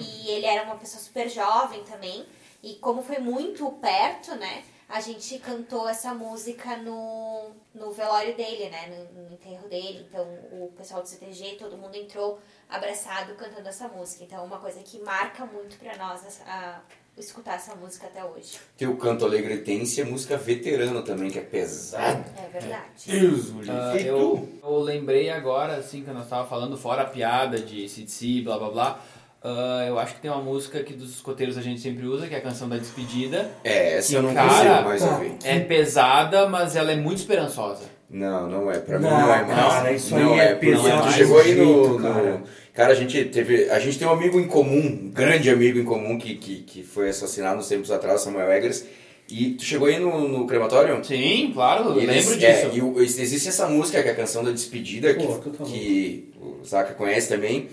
E 0.01 0.29
ele 0.31 0.45
era 0.47 0.63
uma 0.65 0.77
pessoa 0.77 1.03
super 1.03 1.29
jovem 1.29 1.83
também. 1.85 2.27
E 2.63 2.75
como 2.77 3.03
foi 3.03 3.19
muito 3.19 3.71
perto, 3.73 4.35
né? 4.37 4.63
A 4.87 5.01
gente 5.01 5.39
cantou 5.39 5.89
essa 5.89 6.13
música 6.13 6.77
no, 6.77 7.51
no 7.75 7.91
velório 7.91 8.37
dele, 8.37 8.69
né? 8.69 8.87
No, 9.15 9.23
no 9.23 9.33
enterro 9.33 9.67
dele. 9.69 10.07
Então 10.09 10.23
o 10.53 10.71
pessoal 10.77 11.01
do 11.03 11.09
CTG, 11.09 11.57
todo 11.59 11.79
mundo 11.79 11.95
entrou 11.95 12.39
abraçado 12.69 13.35
cantando 13.37 13.67
essa 13.69 13.89
música. 13.89 14.25
Então 14.25 14.41
é 14.41 14.43
uma 14.43 14.59
coisa 14.61 14.81
que 14.83 14.99
marca 15.01 15.47
muito 15.47 15.79
pra 15.79 15.97
nós 15.97 16.41
a- 16.47 16.83
escutar 17.19 17.55
essa 17.55 17.75
música 17.77 18.07
até 18.07 18.25
hoje. 18.25 18.59
Tem 18.77 18.89
o 18.89 18.97
canto 18.97 19.25
alegretense 19.25 20.03
a 20.03 20.05
música 20.05 20.37
veterano 20.37 21.03
também, 21.03 21.31
que 21.31 21.39
é 21.39 21.43
pesada. 21.43 22.25
É 22.37 22.59
verdade. 22.59 22.83
Deus, 23.07 23.53
E 23.97 24.07
eu, 24.07 24.49
eu 24.63 24.79
lembrei 24.81 25.31
agora, 25.31 25.77
assim, 25.77 26.03
que 26.03 26.11
nós 26.11 26.29
tava 26.29 26.47
falando, 26.49 26.77
fora 26.77 27.03
a 27.03 27.07
piada 27.07 27.59
de 27.59 27.89
CDC, 27.89 28.43
blá 28.43 28.59
blá 28.59 28.71
blá. 28.71 29.01
ah, 29.43 29.85
eu 29.87 29.99
acho 29.99 30.15
que 30.15 30.21
tem 30.23 30.31
uma 30.31 30.43
música 30.43 30.83
que 30.83 30.93
dos 30.93 31.11
escoteiros 31.15 31.57
a 31.57 31.63
gente 31.63 31.81
sempre 31.81 32.07
usa, 32.07 32.27
que 32.27 32.35
é 32.35 32.39
a 32.39 32.43
canção 32.43 32.69
da 32.69 32.77
despedida. 32.77 33.51
É, 33.63 33.99
essa 33.99 34.15
eu 34.17 34.23
não 34.23 34.35
Cara, 34.35 34.49
consigo 34.49 34.85
mais 34.89 35.03
ouvir. 35.03 35.37
É 35.45 35.61
pesada, 35.61 36.49
mas 36.49 36.75
ela 36.75 36.91
é 36.93 36.97
muito 36.97 37.19
esperançosa. 37.19 37.85
Não, 38.11 38.49
não 38.49 38.71
é. 38.71 38.79
Pra 38.79 38.99
mim 38.99 39.07
Não, 39.07 39.11
não 39.21 39.35
é 39.35 39.43
mais. 39.45 39.57
cara, 39.57 39.93
isso 39.93 40.15
não 40.17 40.35
aí 40.35 40.39
é 40.41 40.55
porque 40.55 40.71
pesado 40.71 41.03
Tu 41.05 41.13
chegou 41.13 41.39
aí 41.41 41.55
no, 41.55 41.65
jeito, 41.65 41.99
no- 41.99 42.43
cara. 42.75 42.93
a 42.93 42.95
gente 42.95 43.25
teve. 43.27 43.71
A 43.71 43.79
gente 43.79 43.99
tem 43.99 44.07
um 44.07 44.11
amigo 44.13 44.39
em 44.39 44.47
comum, 44.47 44.79
um 45.05 45.11
grande 45.11 45.49
amigo 45.49 45.79
em 45.79 45.85
comum 45.85 46.19
que, 46.19 46.35
que, 46.35 46.57
que 46.63 46.83
foi 46.83 47.09
assassinado 47.09 47.59
uns 47.61 47.69
tempos 47.69 47.91
atrás, 47.91 48.21
Samuel 48.23 48.51
Eggers. 48.53 48.85
E 49.31 49.53
tu 49.53 49.65
chegou 49.65 49.89
aí 49.89 49.99
no, 49.99 50.29
no 50.29 50.47
crematório? 50.47 51.03
Sim, 51.03 51.51
claro, 51.55 51.91
eu 51.93 52.03
eles- 52.03 52.27
lembro 52.29 52.45
é, 52.45 52.53
disso. 52.63 52.71
e 52.77 52.83
o- 52.83 53.01
existe 53.01 53.49
essa 53.49 53.67
música, 53.67 54.03
que 54.03 54.09
é 54.09 54.13
a 54.13 54.15
canção 54.15 54.45
da 54.45 54.51
despedida, 54.51 55.15
Pô, 55.15 55.39
que, 55.39 55.51
totalmente. 55.51 55.79
que 55.79 56.31
o 56.39 56.63
Zaka 56.63 56.93
conhece 56.93 57.29
também. 57.31 57.69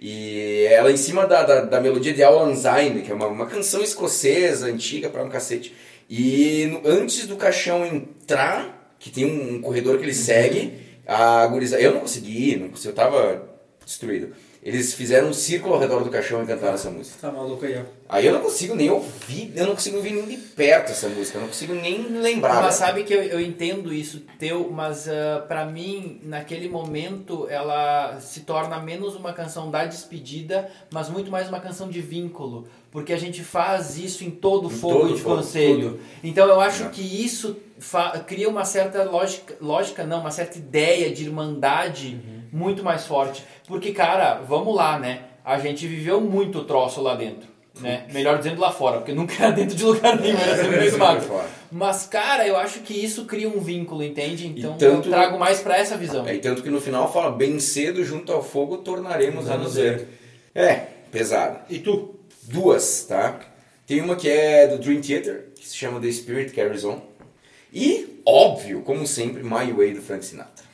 E 0.00 0.66
ela 0.70 0.90
é 0.90 0.92
em 0.92 0.96
cima 0.96 1.26
da, 1.26 1.42
da, 1.42 1.60
da 1.62 1.80
melodia 1.80 2.12
de 2.12 2.22
Alan 2.22 2.54
Zine, 2.54 3.02
que 3.02 3.10
é 3.10 3.14
uma, 3.14 3.26
uma 3.26 3.46
canção 3.46 3.80
escocesa, 3.82 4.66
antiga 4.66 5.08
pra 5.08 5.22
um 5.24 5.28
cacete. 5.28 5.72
E 6.10 6.66
no- 6.70 6.82
antes 6.88 7.26
do 7.26 7.36
caixão 7.36 7.84
entrar, 7.86 8.94
que 8.98 9.10
tem 9.10 9.24
um, 9.24 9.54
um 9.56 9.60
corredor 9.60 9.98
que 9.98 10.04
ele 10.04 10.14
segue, 10.14 10.72
a 11.06 11.46
gurizada... 11.46 11.82
Eu 11.82 11.92
não 11.94 12.00
consegui 12.00 12.56
não 12.56 12.68
consegui, 12.70 12.88
eu 12.88 12.94
tava 12.94 13.47
destruído. 13.88 14.34
Eles 14.62 14.92
fizeram 14.92 15.28
um 15.28 15.32
círculo 15.32 15.74
ao 15.74 15.80
redor 15.80 16.04
do 16.04 16.10
caixão 16.10 16.42
e 16.42 16.46
cantaram 16.46 16.74
essa 16.74 16.90
música. 16.90 17.16
Tá 17.20 17.30
maluco 17.32 17.64
aí, 17.64 17.78
ó. 17.78 17.82
Aí 18.08 18.26
eu 18.26 18.34
não 18.34 18.40
consigo 18.40 18.74
nem 18.74 18.90
ouvir, 18.90 19.52
eu 19.56 19.66
não 19.66 19.74
consigo 19.74 19.96
ouvir 19.96 20.12
nem 20.12 20.26
de 20.26 20.36
perto 20.36 20.90
essa 20.90 21.08
música, 21.08 21.38
eu 21.38 21.42
não 21.42 21.48
consigo 21.48 21.72
nem 21.74 22.02
lembrar. 22.08 22.54
Mas 22.54 22.60
dela. 22.62 22.72
sabe 22.72 23.04
que 23.04 23.14
eu, 23.14 23.22
eu 23.22 23.40
entendo 23.40 23.94
isso 23.94 24.20
teu, 24.38 24.68
mas 24.70 25.08
ah, 25.08 25.44
pra 25.48 25.64
mim, 25.64 26.20
naquele 26.24 26.68
momento, 26.68 27.46
ela 27.48 28.18
se 28.20 28.40
torna 28.40 28.78
menos 28.80 29.14
uma 29.14 29.32
canção 29.32 29.70
da 29.70 29.84
despedida, 29.86 30.68
mas 30.90 31.08
muito 31.08 31.30
mais 31.30 31.48
uma 31.48 31.60
canção 31.60 31.88
de 31.88 32.00
vínculo. 32.02 32.68
Porque 32.90 33.12
a 33.12 33.18
gente 33.18 33.42
faz 33.44 33.96
isso 33.96 34.24
em 34.24 34.30
todo 34.30 34.66
Em 34.66 34.70
fogo 34.70 35.00
todo 35.00 35.14
de 35.14 35.20
fogo, 35.22 35.36
conselho. 35.36 36.00
Então 36.22 36.46
eu 36.48 36.60
acho 36.60 36.84
É. 36.84 36.88
que 36.88 37.00
isso 37.02 37.56
cria 38.26 38.48
uma 38.48 38.64
certa 38.64 39.04
lógica, 39.04 39.54
lógica 39.60 40.04
não, 40.04 40.20
uma 40.20 40.30
certa 40.32 40.58
ideia 40.58 41.10
de 41.10 41.24
irmandade 41.24 42.18
muito 42.52 42.82
mais 42.84 43.06
forte. 43.06 43.44
Porque, 43.66 43.92
cara, 43.92 44.40
vamos 44.48 44.74
lá, 44.74 44.98
né? 44.98 45.22
A 45.44 45.58
gente 45.58 45.86
viveu 45.86 46.20
muito 46.20 46.64
troço 46.64 47.00
lá 47.00 47.14
dentro. 47.14 47.48
Né? 47.80 48.06
Melhor 48.12 48.38
dizendo 48.38 48.60
lá 48.60 48.72
fora, 48.72 48.96
porque 48.98 49.12
nunca 49.12 49.34
era 49.40 49.52
dentro 49.52 49.76
de 49.76 49.84
lugar 49.84 50.18
nenhum, 50.18 50.36
era 50.36 50.56
sempre 50.56 50.78
meio 50.80 50.92
fora. 50.92 51.20
Mas, 51.70 52.06
cara, 52.06 52.44
eu 52.44 52.56
acho 52.56 52.80
que 52.80 52.92
isso 52.92 53.24
cria 53.24 53.48
um 53.48 53.60
vínculo, 53.60 54.02
entende? 54.02 54.48
Então 54.48 54.76
tanto- 54.76 55.06
eu 55.08 55.12
trago 55.12 55.38
mais 55.38 55.60
pra 55.60 55.78
essa 55.78 55.96
visão. 55.96 56.26
É, 56.26 56.34
e 56.34 56.38
tanto 56.40 56.60
que 56.60 56.70
no 56.70 56.80
final 56.80 57.12
fala, 57.12 57.30
bem 57.30 57.60
cedo 57.60 58.04
junto 58.04 58.32
ao 58.32 58.42
fogo 58.42 58.78
tornaremos 58.78 59.48
a 59.48 59.56
nos 59.56 59.76
ver. 59.76 60.08
É, 60.54 60.86
pesado. 61.12 61.60
E 61.70 61.78
tu? 61.78 62.16
Duas, 62.42 63.04
tá? 63.04 63.38
Tem 63.86 64.00
uma 64.00 64.16
que 64.16 64.28
é 64.28 64.66
do 64.66 64.78
Dream 64.78 65.00
Theater, 65.00 65.46
que 65.54 65.68
se 65.68 65.76
chama 65.76 66.00
The 66.00 66.10
Spirit 66.10 66.52
Carries 66.52 66.84
On. 66.84 67.00
E, 67.72 68.20
óbvio, 68.26 68.80
como 68.82 69.06
sempre, 69.06 69.44
My 69.44 69.72
Way 69.72 69.94
do 69.94 70.02
Frank 70.02 70.24
Sinatra. 70.24 70.64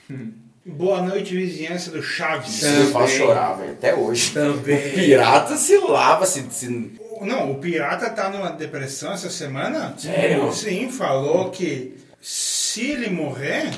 Boa 0.67 1.03
noite, 1.03 1.35
vizinhança 1.37 1.91
do 1.91 2.03
Chaves. 2.03 2.63
Isso 2.63 2.71
me 2.71 2.87
faz 2.93 3.11
chorar, 3.11 3.55
velho, 3.55 3.73
até 3.73 3.95
hoje. 3.95 4.33
Também. 4.33 4.93
Pirata 4.93 5.57
se 5.57 5.77
lava, 5.79 6.25
se... 6.25 6.43
se... 6.51 6.91
Não, 7.21 7.53
o 7.53 7.57
pirata 7.57 8.09
tá 8.11 8.31
numa 8.31 8.51
depressão 8.51 9.13
essa 9.13 9.29
semana? 9.31 9.95
Sério? 9.99 10.51
Sim, 10.53 10.91
falou 10.91 11.51
que 11.51 11.95
se 12.21 12.91
ele 12.93 13.11
morrer, 13.11 13.71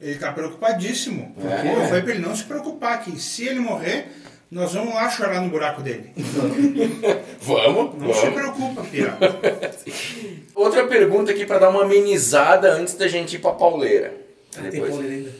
Ele 0.00 0.16
tá 0.18 0.32
preocupadíssimo. 0.32 1.34
É. 1.42 1.82
Eu 1.82 1.88
falei 1.88 2.02
pra 2.02 2.12
ele 2.14 2.20
não 2.26 2.36
se 2.36 2.44
preocupar, 2.44 3.02
que 3.02 3.18
se 3.18 3.46
ele 3.48 3.60
morrer, 3.60 4.08
nós 4.50 4.74
vamos 4.74 4.94
lá 4.94 5.08
chorar 5.08 5.40
no 5.40 5.48
buraco 5.48 5.80
dele. 5.80 6.12
Vamos, 7.40 7.98
Não 8.00 8.14
se 8.14 8.20
vamos. 8.20 8.34
preocupa, 8.34 8.84
filha. 8.84 9.14
Outra 10.54 10.86
pergunta 10.86 11.30
aqui 11.32 11.44
pra 11.44 11.58
dar 11.58 11.68
uma 11.70 11.82
amenizada 11.84 12.72
antes 12.72 12.94
da 12.94 13.06
gente 13.08 13.36
ir 13.36 13.38
pra 13.38 13.52
pauleira. 13.52 14.14
Ah, 14.56 14.62
tem 14.62 14.70
Depois. 14.70 14.90
pauleira 14.92 15.14
ainda. 15.16 15.30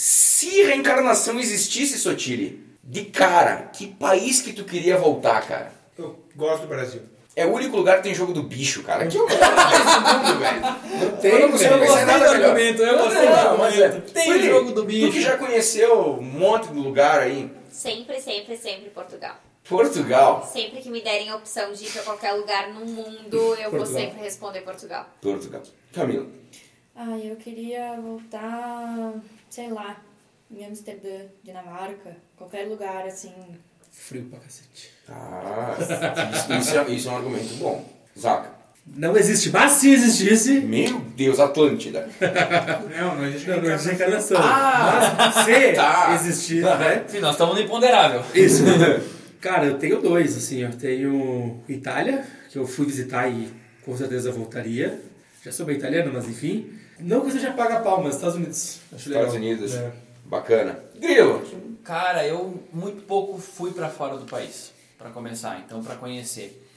Se 0.00 0.62
reencarnação 0.62 1.40
existisse, 1.40 1.98
Sotiri, 1.98 2.64
de 2.84 3.06
cara, 3.06 3.62
que 3.72 3.88
país 3.88 4.40
que 4.40 4.52
tu 4.52 4.62
queria 4.62 4.96
voltar, 4.96 5.44
cara? 5.44 5.72
Eu 5.98 6.16
gosto 6.36 6.62
do 6.62 6.68
Brasil. 6.68 7.02
É 7.34 7.44
o 7.44 7.52
único 7.52 7.76
lugar 7.76 7.96
que 7.96 8.04
tem 8.04 8.14
jogo 8.14 8.32
do 8.32 8.44
bicho, 8.44 8.84
cara. 8.84 9.08
Que 9.08 9.18
é 9.18 9.20
o 9.20 9.26
melhor 9.26 9.50
do 9.50 10.28
mundo, 10.28 10.38
velho. 10.38 10.60
Não 10.60 11.16
tem, 11.16 11.32
Eu 11.32 11.40
não 11.40 11.50
consigo 11.50 11.78
pensar 11.80 12.06
nada 12.06 12.30
melhor. 12.30 12.44
argumento, 12.44 12.82
eu 12.84 12.96
gostei 12.98 13.26
do 13.26 13.58
mas 13.58 13.76
é. 13.76 13.84
argumento. 13.86 14.12
Tem 14.12 14.32
Pri, 14.32 14.46
jogo 14.46 14.70
do 14.70 14.82
Tu 14.82 14.86
bicho. 14.86 15.10
que 15.10 15.20
já 15.20 15.36
conheceu 15.36 16.10
um 16.10 16.22
monte 16.22 16.68
de 16.68 16.78
lugar 16.78 17.18
aí. 17.18 17.50
Sempre, 17.68 18.20
sempre, 18.20 18.56
sempre 18.56 18.90
Portugal. 18.90 19.34
Portugal. 19.68 20.48
Sempre 20.52 20.80
que 20.80 20.90
me 20.90 21.00
derem 21.02 21.28
a 21.28 21.34
opção 21.34 21.72
de 21.72 21.84
ir 21.84 21.90
pra 21.90 22.02
qualquer 22.02 22.34
lugar 22.34 22.72
no 22.72 22.86
mundo, 22.86 23.36
eu 23.56 23.68
vou 23.68 23.80
Portugal. 23.80 23.86
sempre 24.00 24.20
responder 24.22 24.60
Portugal. 24.60 25.08
Portugal. 25.20 25.62
Camila. 25.92 26.24
Ah, 26.94 27.18
eu 27.18 27.34
queria 27.34 27.96
voltar, 28.00 29.12
sei 29.50 29.68
lá, 29.70 29.96
em 30.50 30.64
Amsterdã, 30.64 31.26
Dinamarca, 31.42 32.16
qualquer 32.36 32.66
lugar 32.68 33.06
assim. 33.06 33.32
Frio 33.90 34.24
pra 34.30 34.38
cacete. 34.40 34.90
Ah, 35.08 35.74
isso, 35.78 36.52
isso 36.52 36.78
é, 36.78 36.90
isso 36.90 37.08
é 37.08 37.12
um 37.12 37.16
argumento 37.16 37.54
bom. 37.54 37.84
Zaca. 38.18 38.58
Não 38.86 39.14
existe, 39.16 39.50
mas 39.50 39.72
se 39.72 39.90
existisse. 39.90 40.60
Meu 40.60 40.98
Deus, 41.14 41.38
Atlântida. 41.38 42.08
Não, 42.98 43.16
não 43.16 43.26
existe 43.26 43.48
Não, 43.50 43.56
não 43.60 43.70
existe 43.70 43.88
reencarnação. 43.88 44.36
encarnação. 44.38 44.38
Ah! 44.40 45.14
mas 45.18 45.44
se 45.44 45.72
Tá. 45.74 46.14
existir, 46.14 46.62
né? 46.62 47.04
Sim, 47.06 47.20
nós 47.20 47.32
estamos 47.32 47.54
no 47.54 47.60
imponderável. 47.60 48.22
Isso. 48.34 48.62
Cara, 49.40 49.66
eu 49.66 49.78
tenho 49.78 50.00
dois, 50.00 50.36
assim. 50.36 50.62
Eu 50.62 50.70
tenho 50.70 51.60
Itália, 51.68 52.24
que 52.50 52.58
eu 52.58 52.66
fui 52.66 52.86
visitar 52.86 53.28
e 53.28 53.50
com 53.84 53.94
certeza 53.96 54.32
voltaria. 54.32 54.98
Já 55.44 55.52
sou 55.52 55.66
bem 55.66 55.76
italiano, 55.76 56.10
mas 56.12 56.26
enfim. 56.26 56.72
Não 57.00 57.20
que 57.22 57.28
eu 57.28 57.32
seja 57.32 57.52
paga 57.52 57.80
pau, 57.80 58.02
mas 58.02 58.14
Estados 58.16 58.36
Unidos. 58.36 58.80
Acho 58.92 59.08
legal. 59.08 59.24
Estados 59.26 59.40
Unidos. 59.46 59.74
É. 59.74 59.92
Bacana. 60.24 60.78
Grilo. 60.96 61.42
Cara, 61.84 62.26
eu 62.26 62.62
muito 62.72 63.02
pouco 63.02 63.38
fui 63.38 63.72
pra 63.72 63.88
fora 63.88 64.16
do 64.18 64.26
país, 64.26 64.72
pra 64.98 65.10
começar, 65.10 65.62
então 65.64 65.82
pra 65.82 65.94
conhecer. 65.94 66.68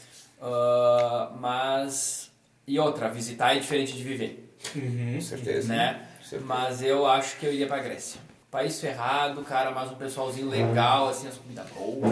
Ah, 0.41 1.31
mas 1.39 2.31
e 2.67 2.79
outra, 2.79 3.09
visitar 3.09 3.55
é 3.55 3.59
diferente 3.59 3.93
de 3.93 4.03
viver, 4.03 4.47
Uhum. 4.75 5.15
Com 5.15 5.21
certeza. 5.21 5.67
né? 5.73 6.05
certeza. 6.21 6.43
Mas 6.45 6.81
eu 6.83 7.05
acho 7.05 7.37
que 7.37 7.45
eu 7.47 7.53
iria 7.53 7.67
pra 7.67 7.79
Grécia. 7.79 8.21
País 8.49 8.79
ferrado, 8.79 9.41
cara, 9.43 9.71
mas 9.71 9.89
um 9.91 9.95
pessoalzinho 9.95 10.49
legal, 10.49 11.07
assim, 11.09 11.27
as 11.27 11.37
comidas 11.37 11.65
boas. 11.69 12.11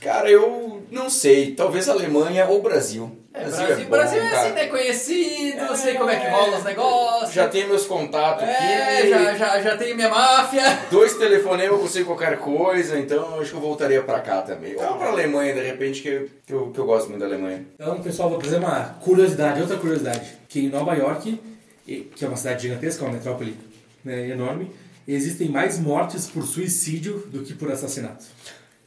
Cara, 0.00 0.30
eu 0.30 0.86
não 0.90 1.08
sei. 1.10 1.54
Talvez 1.54 1.88
Alemanha 1.88 2.46
ou 2.46 2.62
Brasil. 2.62 3.18
É, 3.40 3.50
Brasil, 3.50 3.84
bom, 3.84 3.90
Brasil 3.90 4.20
é 4.22 4.26
assim, 4.36 4.52
né? 4.52 4.66
Conhecido, 4.66 5.76
sei 5.76 5.94
como 5.94 6.10
é 6.10 6.16
que 6.16 6.26
rola 6.28 6.58
os 6.58 6.64
negócios. 6.64 7.32
Já 7.32 7.48
tenho 7.48 7.68
meus 7.68 7.86
contatos 7.86 8.42
É, 8.44 8.98
aqui. 8.98 9.10
já, 9.10 9.34
já, 9.34 9.62
já 9.62 9.76
tenho 9.76 9.94
minha 9.96 10.08
máfia. 10.08 10.62
Dois 10.90 11.14
telefonemas 11.14 11.72
eu 11.72 11.78
consigo 11.78 12.06
qualquer 12.06 12.38
coisa, 12.38 12.98
então 12.98 13.36
eu 13.36 13.40
acho 13.40 13.50
que 13.50 13.56
eu 13.56 13.60
voltaria 13.60 14.02
pra 14.02 14.20
cá 14.20 14.42
também. 14.42 14.74
Ou 14.76 14.96
pra 14.96 15.08
Alemanha, 15.10 15.54
de 15.54 15.60
repente, 15.62 16.02
que, 16.02 16.08
eu- 16.08 16.28
que, 16.46 16.52
eu, 16.52 16.70
que 16.70 16.78
eu 16.78 16.84
gosto 16.86 17.08
muito 17.08 17.20
da 17.20 17.26
Alemanha. 17.26 17.64
Então, 17.74 18.00
pessoal, 18.00 18.28
vou 18.30 18.38
trazer 18.38 18.58
uma 18.58 18.96
curiosidade, 19.02 19.60
outra 19.60 19.76
curiosidade. 19.76 20.20
Que 20.48 20.60
em 20.66 20.68
Nova 20.68 20.94
York, 20.94 21.40
que 21.86 22.24
é 22.24 22.28
uma 22.28 22.36
cidade 22.36 22.62
gigantesca, 22.62 23.04
uma 23.04 23.12
metrópole 23.14 23.56
né, 24.04 24.28
enorme, 24.30 24.70
existem 25.06 25.48
mais 25.48 25.78
mortes 25.78 26.26
por 26.26 26.42
suicídio 26.46 27.24
do 27.28 27.42
que 27.42 27.54
por 27.54 27.70
assassinato. 27.70 28.24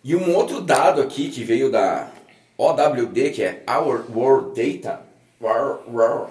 E 0.04 0.16
um 0.16 0.36
outro 0.36 0.62
dado 0.62 1.02
aqui 1.02 1.30
que 1.30 1.44
veio 1.44 1.70
da 1.72 2.08
OWD, 2.58 3.30
que 3.32 3.44
é 3.44 3.64
Our 3.70 4.06
World 4.16 4.62
Data. 4.62 5.02
War- 5.40 5.80
war- 5.88 6.30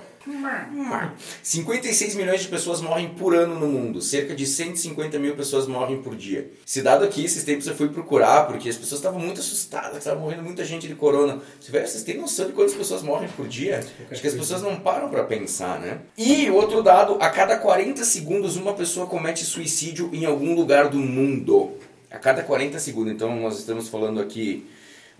56 1.42 2.14
milhões 2.14 2.42
de 2.42 2.48
pessoas 2.48 2.80
morrem 2.80 3.08
por 3.08 3.34
ano 3.34 3.58
no 3.58 3.66
mundo. 3.66 4.00
Cerca 4.02 4.34
de 4.34 4.46
150 4.46 5.18
mil 5.18 5.34
pessoas 5.34 5.66
morrem 5.66 6.00
por 6.02 6.14
dia. 6.14 6.50
Esse 6.66 6.82
dado 6.82 7.04
aqui, 7.04 7.24
esses 7.24 7.42
tempos 7.42 7.66
eu 7.66 7.74
fui 7.74 7.88
procurar, 7.88 8.46
porque 8.46 8.68
as 8.68 8.76
pessoas 8.76 9.00
estavam 9.00 9.18
muito 9.18 9.40
assustadas, 9.40 9.92
que 9.92 9.96
estava 9.98 10.20
morrendo 10.20 10.42
muita 10.42 10.64
gente 10.64 10.86
de 10.86 10.94
corona. 10.94 11.40
Vocês 11.60 12.02
têm 12.04 12.18
noção 12.18 12.46
de 12.46 12.52
quantas 12.52 12.74
pessoas 12.74 13.02
morrem 13.02 13.28
por 13.30 13.48
dia? 13.48 13.80
Acho 14.10 14.20
que 14.20 14.28
as 14.28 14.34
pessoas 14.34 14.62
não 14.62 14.78
param 14.78 15.08
pra 15.08 15.24
pensar, 15.24 15.80
né? 15.80 15.98
E 16.18 16.50
outro 16.50 16.82
dado, 16.82 17.16
a 17.18 17.30
cada 17.30 17.56
40 17.56 18.04
segundos 18.04 18.56
uma 18.56 18.74
pessoa 18.74 19.06
comete 19.06 19.42
suicídio 19.44 20.10
em 20.12 20.26
algum 20.26 20.54
lugar 20.54 20.88
do 20.90 20.98
mundo. 20.98 21.72
A 22.10 22.18
cada 22.18 22.42
40 22.42 22.78
segundos. 22.78 23.12
Então 23.12 23.34
nós 23.40 23.58
estamos 23.58 23.88
falando 23.88 24.20
aqui 24.20 24.66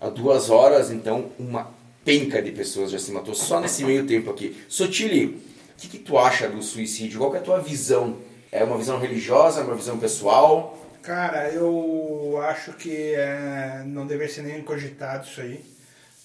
há 0.01 0.09
duas 0.09 0.49
horas, 0.49 0.91
então 0.91 1.31
uma 1.39 1.71
penca 2.03 2.41
de 2.41 2.51
pessoas 2.51 2.91
já 2.91 2.97
se 2.99 3.11
matou 3.11 3.35
só 3.35 3.59
nesse 3.61 3.83
meio 3.85 4.05
tempo 4.07 4.29
aqui. 4.31 4.61
Sotili, 4.67 5.25
o 5.27 5.41
que, 5.77 5.87
que 5.87 5.99
tu 5.99 6.17
acha 6.17 6.49
do 6.49 6.61
suicídio? 6.63 7.19
Qual 7.19 7.29
que 7.31 7.37
é 7.37 7.39
a 7.39 7.43
tua 7.43 7.59
visão? 7.61 8.17
É 8.51 8.63
uma 8.63 8.77
visão 8.77 8.99
religiosa, 8.99 9.61
uma 9.61 9.75
visão 9.75 9.97
pessoal? 9.97 10.77
Cara, 11.01 11.49
eu 11.51 12.37
acho 12.43 12.73
que 12.73 13.13
é, 13.15 13.83
não 13.85 14.05
deveria 14.05 14.33
ser 14.33 14.41
nem 14.41 14.61
cogitado 14.61 15.25
isso 15.27 15.39
aí. 15.41 15.63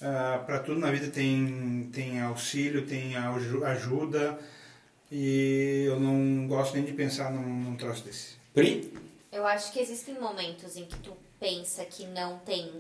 Ah, 0.03 0.43
pra 0.44 0.59
tudo 0.59 0.78
na 0.81 0.90
vida 0.90 1.07
tem, 1.09 1.89
tem 1.93 2.20
auxílio, 2.20 2.85
tem 2.86 3.16
aju- 3.16 3.65
ajuda. 3.65 4.39
E 5.11 5.85
eu 5.86 6.01
não 6.01 6.47
gosto 6.48 6.74
nem 6.74 6.85
de 6.85 6.93
pensar 6.93 7.31
num, 7.31 7.40
num 7.43 7.77
troço 7.77 8.05
desse. 8.05 8.35
Pri? 8.53 8.93
Eu 9.32 9.47
acho 9.47 9.73
que 9.73 9.78
existem 9.78 10.19
momentos 10.20 10.77
em 10.77 10.85
que 10.85 10.97
tu 10.98 11.12
pensa 11.39 11.85
que 11.85 12.07
não 12.09 12.39
tem 12.39 12.70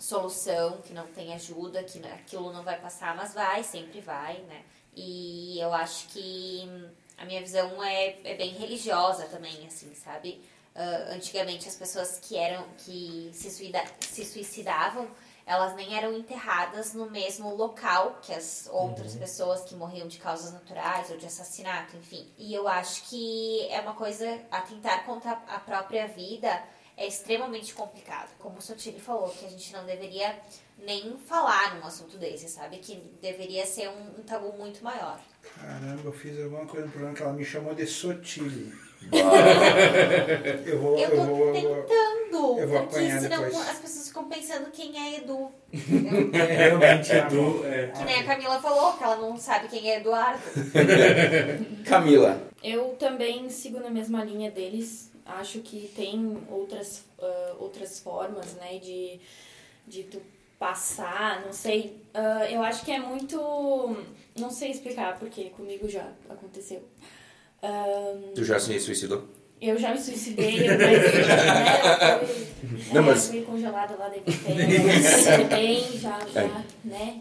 solução, 0.00 0.78
que 0.82 0.92
não 0.92 1.06
tem 1.08 1.34
ajuda, 1.34 1.84
que 1.84 2.04
aquilo 2.06 2.52
não 2.52 2.62
vai 2.64 2.80
passar, 2.80 3.14
mas 3.14 3.34
vai, 3.34 3.62
sempre 3.62 4.00
vai, 4.00 4.38
né? 4.42 4.62
E 4.96 5.58
eu 5.60 5.72
acho 5.72 6.08
que 6.08 6.64
hum, 6.66 6.88
a 7.18 7.24
minha 7.24 7.40
visão 7.40 7.82
é, 7.82 8.18
é 8.24 8.34
bem 8.34 8.54
religiosa 8.54 9.26
também, 9.26 9.66
assim, 9.66 9.94
sabe? 9.94 10.42
Ah, 10.74 11.12
antigamente 11.14 11.68
as 11.68 11.76
pessoas 11.76 12.18
que 12.20 12.36
eram 12.36 12.64
que 12.78 13.30
se, 13.34 13.50
suida, 13.50 13.82
se 14.00 14.24
suicidavam, 14.24 15.08
elas 15.44 15.74
nem 15.74 15.96
eram 15.96 16.14
enterradas 16.14 16.94
no 16.94 17.10
mesmo 17.10 17.54
local 17.56 18.18
que 18.22 18.32
as 18.32 18.68
outras 18.70 19.16
pessoas 19.16 19.62
que 19.64 19.74
morriam 19.74 20.06
de 20.06 20.18
causas 20.18 20.52
naturais 20.52 21.10
ou 21.10 21.16
de 21.16 21.26
assassinato, 21.26 21.96
enfim. 21.96 22.26
E 22.38 22.54
eu 22.54 22.68
acho 22.68 23.02
que 23.08 23.66
é 23.68 23.80
uma 23.80 23.94
coisa 23.94 24.40
a 24.50 24.60
tentar 24.60 25.04
contra 25.04 25.32
a 25.32 25.58
própria 25.58 26.06
vida 26.06 26.62
é 27.00 27.06
extremamente 27.06 27.72
complicado. 27.72 28.28
Como 28.38 28.58
o 28.58 28.60
Sotiri 28.60 29.00
falou, 29.00 29.30
que 29.30 29.46
a 29.46 29.48
gente 29.48 29.72
não 29.72 29.86
deveria 29.86 30.38
nem 30.84 31.16
falar 31.26 31.74
num 31.76 31.86
assunto 31.86 32.18
desse, 32.18 32.46
sabe? 32.46 32.76
Que 32.76 32.96
deveria 33.22 33.64
ser 33.64 33.88
um, 33.88 34.20
um 34.20 34.22
tabu 34.22 34.52
muito 34.58 34.84
maior. 34.84 35.18
Caramba, 35.58 36.02
eu 36.04 36.12
fiz 36.12 36.38
alguma 36.38 36.66
coisa 36.66 36.84
no 36.84 36.92
programa 36.92 37.16
que 37.16 37.22
ela 37.22 37.32
me 37.32 37.42
chamou 37.42 37.74
de 37.74 37.86
Sotile. 37.86 38.70
eu 40.66 40.78
vou, 40.78 40.98
Eu 40.98 41.08
eu, 41.08 41.16
tô 41.16 41.24
vou, 41.24 41.54
eu 41.54 41.62
vou. 41.62 41.82
tentando, 41.84 42.58
eu 42.60 42.68
vou 42.68 42.80
porque 42.80 42.96
apanhar 42.96 43.20
senão 43.22 43.44
depois. 43.44 43.68
as 43.70 43.78
pessoas 43.78 44.08
ficam 44.08 44.28
pensando 44.28 44.70
quem 44.70 44.98
é 44.98 45.16
Edu. 45.20 45.50
entendeu? 45.72 46.30
É, 46.38 46.44
realmente, 46.44 47.12
Edu, 47.12 47.64
é. 47.64 47.86
que 47.96 48.04
nem 48.04 48.20
a 48.20 48.24
Camila 48.24 48.60
falou, 48.60 48.92
que 48.92 49.02
ela 49.04 49.16
não 49.16 49.38
sabe 49.38 49.68
quem 49.68 49.90
é 49.90 50.00
Eduardo. 50.00 50.42
Camila. 51.88 52.42
Eu 52.62 52.94
também 52.98 53.48
sigo 53.48 53.80
na 53.80 53.88
mesma 53.88 54.22
linha 54.22 54.50
deles. 54.50 55.09
Acho 55.26 55.60
que 55.60 55.90
tem 55.94 56.38
outras, 56.50 57.04
ah, 57.20 57.54
outras 57.58 58.00
formas, 58.00 58.54
né, 58.54 58.78
de, 58.78 59.20
de 59.86 60.04
tu 60.04 60.20
passar, 60.58 61.42
não 61.44 61.52
sei. 61.52 62.02
Ah, 62.14 62.46
eu 62.50 62.62
acho 62.62 62.84
que 62.84 62.90
é 62.92 62.98
muito. 63.00 63.36
Não 64.38 64.50
sei 64.50 64.70
explicar, 64.70 65.18
porque 65.18 65.50
comigo 65.50 65.88
já 65.88 66.06
aconteceu. 66.28 66.82
Ah, 67.62 68.14
Tu 68.34 68.44
já 68.44 68.58
se 68.58 68.78
suicidou? 68.80 69.28
eu 69.60 69.76
já 69.78 69.92
me 69.92 70.00
suicidei, 70.00 70.56
mas 70.68 70.78
né, 70.78 70.94
eu 70.94 72.26
fui, 72.26 72.94
Não, 72.94 73.02
é, 73.02 73.04
mas- 73.04 73.28
fui 73.28 73.42
congelada 73.42 73.94
lá 73.94 74.08
dentro 74.08 74.32
bem, 75.50 75.98
já, 75.98 76.18
já, 76.32 76.64
né? 76.82 77.20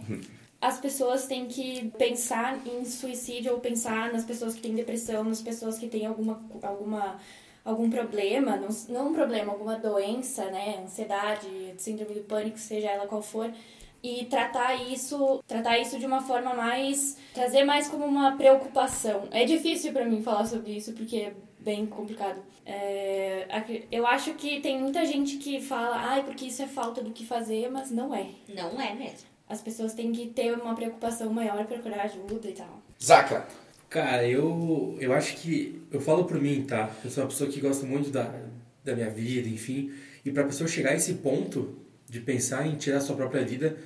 As 0.62 0.80
pessoas 0.80 1.26
têm 1.26 1.48
que 1.48 1.90
pensar 1.98 2.60
em 2.66 2.86
suicídio 2.86 3.54
ou 3.54 3.60
pensar 3.60 4.12
nas 4.14 4.24
pessoas 4.24 4.54
que 4.56 4.62
têm 4.62 4.74
depressão, 4.74 5.24
nas 5.26 5.42
pessoas 5.42 5.78
que 5.78 5.88
têm 5.88 6.06
alguma, 6.06 6.42
alguma, 6.64 7.20
algum 7.64 7.90
problema, 7.90 8.56
não, 8.56 8.70
não 8.90 9.10
um 9.10 9.14
problema, 9.14 9.52
alguma 9.52 9.78
doença, 9.78 10.46
né? 10.46 10.80
Ansiedade, 10.84 11.48
síndrome 11.78 12.16
do 12.16 12.22
pânico, 12.22 12.58
seja 12.58 12.90
ela 12.90 13.08
qual 13.08 13.22
for. 13.22 13.52
E 14.02 14.26
tratar 14.26 14.76
isso, 14.76 15.44
tratar 15.46 15.78
isso 15.78 16.00
de 16.00 16.06
uma 16.06 16.22
forma 16.22 16.54
mais, 16.54 17.18
trazer 17.34 17.66
mais 17.66 17.90
como 17.90 18.06
uma 18.06 18.38
preocupação. 18.38 19.28
É 19.30 19.44
difícil 19.44 19.92
pra 19.92 20.06
mim 20.06 20.22
falar 20.22 20.46
sobre 20.46 20.72
isso 20.72 20.94
porque 20.94 21.18
é 21.18 21.34
bem 21.60 21.86
complicado. 21.86 22.42
É, 22.66 23.46
eu 23.92 24.08
acho 24.08 24.34
que 24.36 24.62
tem 24.62 24.80
muita 24.80 25.06
gente 25.06 25.38
que 25.38 25.60
fala, 25.60 25.98
ai, 25.98 26.24
porque 26.24 26.46
isso 26.46 26.62
é 26.62 26.68
falta 26.68 27.02
do 27.02 27.12
que 27.12 27.26
fazer, 27.26 27.70
mas 27.70 27.92
não 27.92 28.16
é. 28.16 28.28
Não 28.48 28.80
é 28.80 28.94
mesmo. 28.94 29.28
As 29.48 29.62
pessoas 29.62 29.94
têm 29.94 30.12
que 30.12 30.28
ter 30.28 30.54
uma 30.54 30.76
preocupação 30.76 31.34
maior, 31.34 31.66
procurar 31.66 32.04
ajuda 32.04 32.48
e 32.48 32.54
tal. 32.54 32.82
Zaca. 33.04 33.48
Cara, 33.90 34.28
eu, 34.28 34.96
eu 35.00 35.12
acho 35.14 35.36
que. 35.38 35.82
Eu 35.92 36.00
falo 36.00 36.26
por 36.26 36.40
mim, 36.40 36.64
tá? 36.68 36.96
Eu 37.04 37.10
sou 37.10 37.24
uma 37.24 37.30
pessoa 37.30 37.50
que 37.50 37.60
gosta 37.60 37.86
muito 37.88 38.12
da, 38.12 38.32
da 38.86 38.96
minha 38.96 39.10
vida, 39.10 39.50
enfim. 39.50 39.92
E 40.24 40.32
pra 40.32 40.44
pessoa 40.44 40.68
chegar 40.68 40.92
a 40.92 40.96
esse 40.96 41.16
ponto 41.16 41.76
de 42.08 42.20
pensar 42.20 42.68
em 42.68 42.76
tirar 42.76 43.00
sua 43.02 43.16
própria 43.16 43.44
vida, 43.44 43.78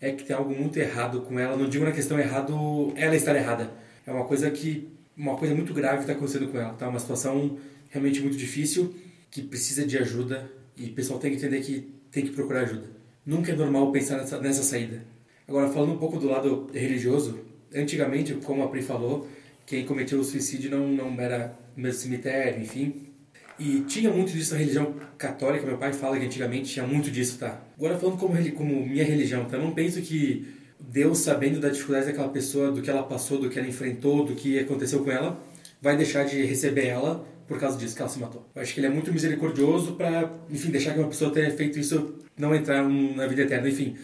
é 0.00 0.10
que 0.10 0.24
tem 0.24 0.34
algo 0.34 0.52
muito 0.52 0.76
errado 0.78 1.20
com 1.20 1.38
ela. 1.38 1.56
Não 1.56 1.68
digo 1.68 1.84
na 1.84 1.92
questão 1.92 2.18
errado, 2.18 2.92
ela 2.96 3.14
estar 3.14 3.36
errada. 3.36 3.70
É 4.04 4.10
uma 4.10 4.24
coisa 4.24 4.50
que. 4.50 4.88
Uma 5.16 5.36
coisa 5.36 5.54
muito 5.54 5.72
grave 5.74 6.00
está 6.00 6.14
acontecendo 6.14 6.48
com 6.48 6.58
ela, 6.58 6.72
tá? 6.72 6.88
Uma 6.88 6.98
situação 6.98 7.58
realmente 7.90 8.20
muito 8.20 8.36
difícil, 8.36 8.92
que 9.30 9.42
precisa 9.42 9.86
de 9.86 9.96
ajuda. 9.96 10.50
E 10.76 10.86
o 10.86 10.94
pessoal 10.94 11.20
tem 11.20 11.30
que 11.30 11.36
entender 11.36 11.60
que 11.60 11.92
tem 12.10 12.24
que 12.24 12.32
procurar 12.32 12.62
ajuda. 12.62 12.90
Nunca 13.24 13.52
é 13.52 13.54
normal 13.54 13.92
pensar 13.92 14.16
nessa, 14.16 14.40
nessa 14.40 14.62
saída. 14.62 15.04
Agora, 15.46 15.68
falando 15.68 15.92
um 15.92 15.98
pouco 15.98 16.18
do 16.18 16.26
lado 16.26 16.68
religioso, 16.72 17.38
antigamente, 17.74 18.34
como 18.34 18.64
a 18.64 18.68
Pri 18.68 18.82
falou, 18.82 19.28
quem 19.66 19.84
cometeu 19.84 20.18
o 20.18 20.24
suicídio 20.24 20.70
não, 20.70 20.88
não 20.88 21.20
era 21.20 21.56
no 21.76 21.92
cemitério, 21.92 22.60
enfim. 22.62 23.12
E 23.58 23.80
tinha 23.80 24.10
muito 24.10 24.32
disso 24.32 24.52
na 24.54 24.58
religião 24.58 24.94
católica, 25.16 25.66
meu 25.66 25.78
pai 25.78 25.92
fala 25.92 26.18
que 26.18 26.24
antigamente 26.24 26.72
tinha 26.72 26.86
muito 26.86 27.10
disso, 27.10 27.38
tá? 27.38 27.60
Agora 27.76 27.98
falando 27.98 28.18
como, 28.18 28.52
como 28.52 28.86
minha 28.86 29.04
religião, 29.04 29.44
tá? 29.44 29.56
Eu 29.56 29.62
não 29.62 29.72
penso 29.72 30.00
que 30.00 30.46
Deus, 30.80 31.18
sabendo 31.18 31.60
da 31.60 31.68
dificuldade 31.68 32.06
daquela 32.06 32.28
pessoa, 32.28 32.72
do 32.72 32.82
que 32.82 32.90
ela 32.90 33.02
passou, 33.02 33.38
do 33.38 33.48
que 33.48 33.58
ela 33.58 33.68
enfrentou, 33.68 34.24
do 34.24 34.34
que 34.34 34.58
aconteceu 34.58 35.04
com 35.04 35.10
ela, 35.10 35.40
vai 35.80 35.96
deixar 35.96 36.24
de 36.24 36.44
receber 36.44 36.86
ela 36.86 37.24
por 37.46 37.58
causa 37.58 37.76
disso, 37.78 37.94
que 37.94 38.02
ela 38.02 38.10
se 38.10 38.18
matou. 38.18 38.48
Eu 38.54 38.62
acho 38.62 38.72
que 38.74 38.80
ele 38.80 38.86
é 38.86 38.90
muito 38.90 39.12
misericordioso 39.12 39.94
para, 39.94 40.32
enfim, 40.50 40.70
deixar 40.70 40.94
que 40.94 40.98
uma 40.98 41.08
pessoa 41.08 41.30
tenha 41.30 41.50
feito 41.50 41.78
isso 41.78 42.14
não 42.36 42.54
entrar 42.54 42.82
na 42.88 43.26
vida 43.26 43.42
eterna, 43.42 43.68
enfim. 43.68 43.96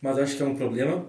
Mas 0.00 0.18
eu 0.18 0.24
acho 0.24 0.36
que 0.36 0.42
é 0.42 0.46
um 0.46 0.54
problema. 0.54 1.06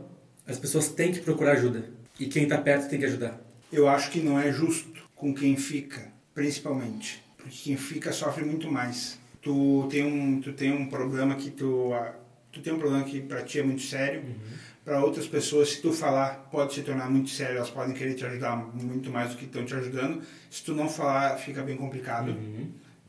As 0.47 0.57
pessoas 0.57 0.89
têm 0.89 1.11
que 1.11 1.19
procurar 1.19 1.53
ajuda. 1.53 1.83
E 2.19 2.25
quem 2.25 2.47
tá 2.47 2.57
perto 2.57 2.89
tem 2.89 2.99
que 2.99 3.05
ajudar. 3.05 3.39
Eu 3.71 3.87
acho 3.87 4.11
que 4.11 4.19
não 4.19 4.39
é 4.39 4.51
justo 4.51 5.01
com 5.15 5.33
quem 5.33 5.55
fica, 5.55 6.11
principalmente. 6.33 7.21
Porque 7.37 7.55
quem 7.63 7.77
fica 7.77 8.11
sofre 8.11 8.43
muito 8.43 8.71
mais. 8.71 9.17
Tu 9.41 9.87
tem 9.89 10.03
um, 10.03 10.39
tu 10.41 10.53
tem 10.53 10.71
um 10.71 10.87
problema 10.87 11.35
que 11.35 11.49
tu, 11.49 11.91
tu 12.51 12.61
tem 12.61 12.73
um 12.73 12.77
problema 12.79 13.03
que 13.03 13.21
para 13.21 13.41
ti 13.43 13.59
é 13.59 13.63
muito 13.63 13.81
sério. 13.81 14.23
Para 14.83 15.03
outras 15.03 15.27
pessoas, 15.27 15.69
se 15.69 15.81
tu 15.81 15.93
falar, 15.93 16.47
pode 16.51 16.73
se 16.73 16.81
tornar 16.81 17.09
muito 17.09 17.29
sério. 17.29 17.57
Elas 17.57 17.69
podem 17.69 17.93
querer 17.93 18.15
te 18.15 18.25
ajudar 18.25 18.55
muito 18.57 19.09
mais 19.09 19.29
do 19.31 19.37
que 19.37 19.45
estão 19.45 19.63
te 19.63 19.73
ajudando. 19.73 20.21
Se 20.49 20.63
tu 20.63 20.73
não 20.73 20.89
falar, 20.89 21.37
fica 21.37 21.61
bem 21.63 21.77
complicado. 21.77 22.35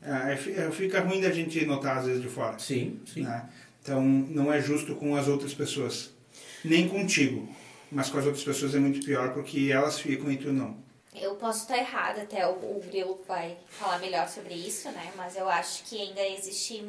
Ah, 0.01 0.31
é 0.31 0.37
fi- 0.37 0.51
é, 0.51 0.69
fica 0.71 0.99
ruim 1.01 1.19
da 1.21 1.31
gente 1.31 1.65
notar 1.65 1.97
às 1.97 2.05
vezes 2.05 2.21
de 2.21 2.27
fora. 2.29 2.57
Sim, 2.59 2.99
sim. 3.11 3.21
né? 3.21 3.45
Então 3.81 4.01
não 4.03 4.51
é 4.51 4.61
justo 4.61 4.95
com 4.95 5.15
as 5.15 5.27
outras 5.27 5.53
pessoas, 5.53 6.11
nem 6.63 6.87
contigo, 6.87 7.47
mas 7.93 8.09
com 8.09 8.17
as 8.17 8.25
outras 8.25 8.43
pessoas 8.43 8.75
é 8.75 8.79
muito 8.79 9.05
pior 9.05 9.33
porque 9.33 9.69
elas 9.71 9.99
ficam 9.99 10.31
e 10.31 10.37
tu 10.37 10.51
não. 10.51 10.75
Eu 11.15 11.35
posso 11.35 11.61
estar 11.61 11.77
errada, 11.77 12.23
até 12.23 12.47
o, 12.47 12.53
o 12.53 12.81
Grilo 12.87 13.21
vai 13.27 13.55
falar 13.67 13.99
melhor 13.99 14.27
sobre 14.27 14.55
isso, 14.55 14.89
né? 14.89 15.13
Mas 15.15 15.35
eu 15.35 15.47
acho 15.47 15.83
que 15.83 16.01
ainda 16.01 16.25
existe 16.25 16.83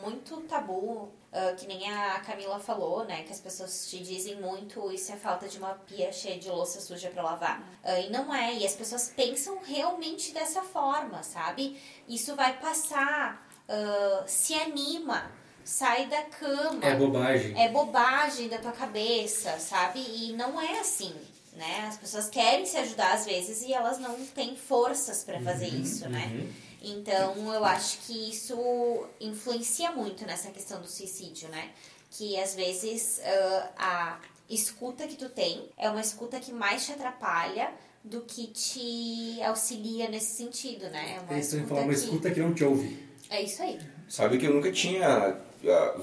muito 0.00 0.36
tabu, 0.42 1.08
ah, 1.32 1.52
que 1.58 1.66
nem 1.66 1.90
a 1.90 2.20
Camila 2.20 2.60
falou, 2.60 3.04
né? 3.04 3.24
Que 3.24 3.32
as 3.32 3.40
pessoas 3.40 3.88
te 3.88 3.98
dizem 3.98 4.40
muito, 4.40 4.92
isso 4.92 5.10
é 5.10 5.16
falta 5.16 5.48
de 5.48 5.58
uma 5.58 5.74
pia 5.74 6.12
cheia 6.12 6.38
de 6.38 6.48
louça 6.48 6.80
suja 6.80 7.10
pra 7.10 7.24
lavar. 7.24 7.60
Ah, 7.82 7.98
e 7.98 8.10
não 8.10 8.32
é, 8.32 8.54
e 8.54 8.64
as 8.64 8.74
pessoas 8.74 9.12
pensam 9.14 9.58
realmente 9.64 10.32
dessa 10.32 10.62
forma, 10.62 11.24
sabe? 11.24 11.76
Isso 12.08 12.36
vai 12.36 12.56
passar, 12.60 13.44
ah, 13.68 14.22
se 14.26 14.54
anima, 14.54 15.32
sai 15.64 16.06
da 16.06 16.22
cama 16.22 16.84
É 16.84 16.94
bobagem. 16.94 17.60
é 17.60 17.68
bobagem 17.70 18.48
da 18.48 18.58
tua 18.58 18.72
cabeça, 18.72 19.58
sabe? 19.58 20.00
E 20.00 20.32
não 20.34 20.60
é 20.60 20.80
assim, 20.80 21.12
né? 21.54 21.86
As 21.88 21.96
pessoas 21.96 22.28
querem 22.28 22.66
se 22.66 22.76
ajudar 22.76 23.14
às 23.14 23.24
vezes 23.24 23.62
e 23.62 23.72
elas 23.72 23.98
não 23.98 24.14
têm 24.26 24.56
forças 24.56 25.24
pra 25.24 25.40
fazer 25.40 25.68
isso, 25.68 26.08
né? 26.08 26.48
Então 26.82 27.52
eu 27.54 27.64
acho 27.64 27.98
que 28.06 28.30
isso 28.30 29.06
influencia 29.20 29.90
muito 29.92 30.26
nessa 30.26 30.50
questão 30.50 30.80
do 30.80 30.86
suicídio, 30.86 31.48
né? 31.48 31.70
Que 32.10 32.38
às 32.38 32.54
vezes 32.54 33.20
ah, 33.24 33.70
a 33.78 34.18
escuta 34.50 35.06
que 35.06 35.16
tu 35.16 35.28
tem 35.30 35.68
é 35.78 35.88
uma 35.88 36.00
escuta 36.02 36.38
que 36.38 36.52
mais 36.52 36.84
te 36.84 36.92
atrapalha 36.92 37.72
do 38.04 38.20
que 38.20 38.48
te 38.48 39.42
auxilia 39.42 40.10
nesse 40.10 40.36
sentido, 40.36 40.90
né? 40.90 41.16
É 41.16 41.20
uma 41.20 41.34
É 41.34 41.40
isso 41.40 41.58
que 41.58 41.66
falar, 41.66 41.80
uma 41.82 41.92
escuta 41.94 42.30
que 42.30 42.38
não 42.40 42.52
te 42.52 42.62
ouve. 42.62 43.02
É 43.30 43.40
isso 43.40 43.62
aí. 43.62 43.80
Sabe 44.06 44.36
que 44.36 44.44
eu 44.46 44.52
nunca 44.52 44.70
tinha 44.70 45.40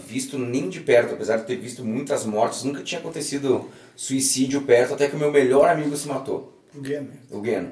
visto 0.06 0.38
nem 0.38 0.70
de 0.70 0.80
perto, 0.80 1.14
apesar 1.14 1.38
de 1.38 1.46
ter 1.46 1.56
visto 1.58 1.84
muitas 1.84 2.26
mortes, 2.26 2.64
nunca 2.64 2.82
tinha 2.84 3.00
acontecido 3.00 3.70
suicídio 3.96 4.62
perto, 4.64 4.94
até 4.94 5.08
que 5.08 5.16
o 5.16 5.20
meu 5.20 5.32
melhor 5.32 5.70
amigo 5.70 5.96
se 5.96 6.08
matou, 6.08 6.62
O 6.76 6.82
Guilherme. 6.82 7.10
o 7.30 7.40
Gueno. 7.42 7.72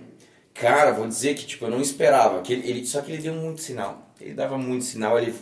Cara, 0.53 0.91
vou 0.91 1.07
dizer 1.07 1.35
que 1.35 1.45
tipo, 1.45 1.65
eu 1.65 1.69
não 1.71 1.81
esperava, 1.81 2.41
que 2.41 2.53
ele, 2.53 2.69
ele- 2.69 2.85
só 2.85 3.01
que 3.01 3.11
ele 3.11 3.21
deu 3.21 3.33
muito 3.33 3.61
sinal. 3.61 4.09
Ele 4.19 4.33
dava 4.33 4.57
muito 4.57 4.83
sinal, 4.83 5.17
ele 5.17 5.33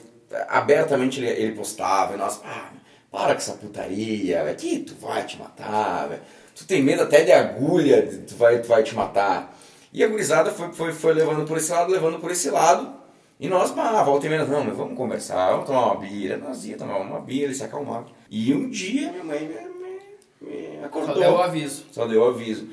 abertamente 0.48 1.20
ele, 1.20 1.30
ele 1.30 1.56
postava, 1.56 2.14
e 2.14 2.18
nós, 2.18 2.40
ah, 2.46 2.70
para 3.12 3.34
com 3.34 3.40
essa 3.40 3.54
putaria, 3.54 4.44
velho, 4.44 4.56
que 4.58 4.80
tu 4.80 4.94
vai 4.96 5.26
te 5.26 5.38
matar, 5.38 6.08
velho. 6.10 6.22
Tu 6.56 6.66
tem 6.66 6.84
medo 6.84 7.04
até 7.04 7.24
de 7.24 7.32
agulha, 7.32 8.06
tu 8.28 8.36
vai, 8.36 8.60
tu 8.62 8.68
vai 8.68 8.84
te 8.84 8.94
matar. 8.96 9.58
E 9.94 10.04
a 10.04 10.08
gurizada 10.08 10.52
foi, 10.52 10.72
foi, 10.74 10.92
foi 10.94 11.14
levando 11.14 11.46
por 11.48 11.58
esse 11.58 11.72
lado, 11.72 11.92
levando 11.92 12.20
por 12.20 12.30
esse 12.32 12.50
lado. 12.50 12.94
E 13.40 13.48
nós, 13.48 13.72
pá, 13.72 14.02
volta 14.04 14.26
e 14.26 14.30
meia, 14.30 14.46
não, 14.46 14.64
mas 14.64 14.76
vamos 14.76 14.98
conversar, 14.98 15.52
vamos 15.52 15.68
tomar 15.68 15.86
uma 15.94 15.96
bira. 16.02 16.38
Nós 16.38 16.66
ia 16.66 16.76
tomar 16.78 16.98
uma 16.98 17.20
bira, 17.20 17.46
ele 17.46 17.54
se 17.54 17.64
acalmava. 17.64 18.08
E 18.30 18.54
um 18.54 18.70
dia 18.70 19.12
minha 19.12 19.24
mãe 19.24 19.40
me, 19.42 20.48
me, 20.50 20.58
me 20.78 20.84
acordou. 20.84 21.14
Só 21.16 21.20
deu 21.22 21.32
o 21.34 21.42
aviso. 21.42 21.86
Só 21.92 22.08
deu 22.08 22.22
o 22.22 22.26
aviso. 22.30 22.68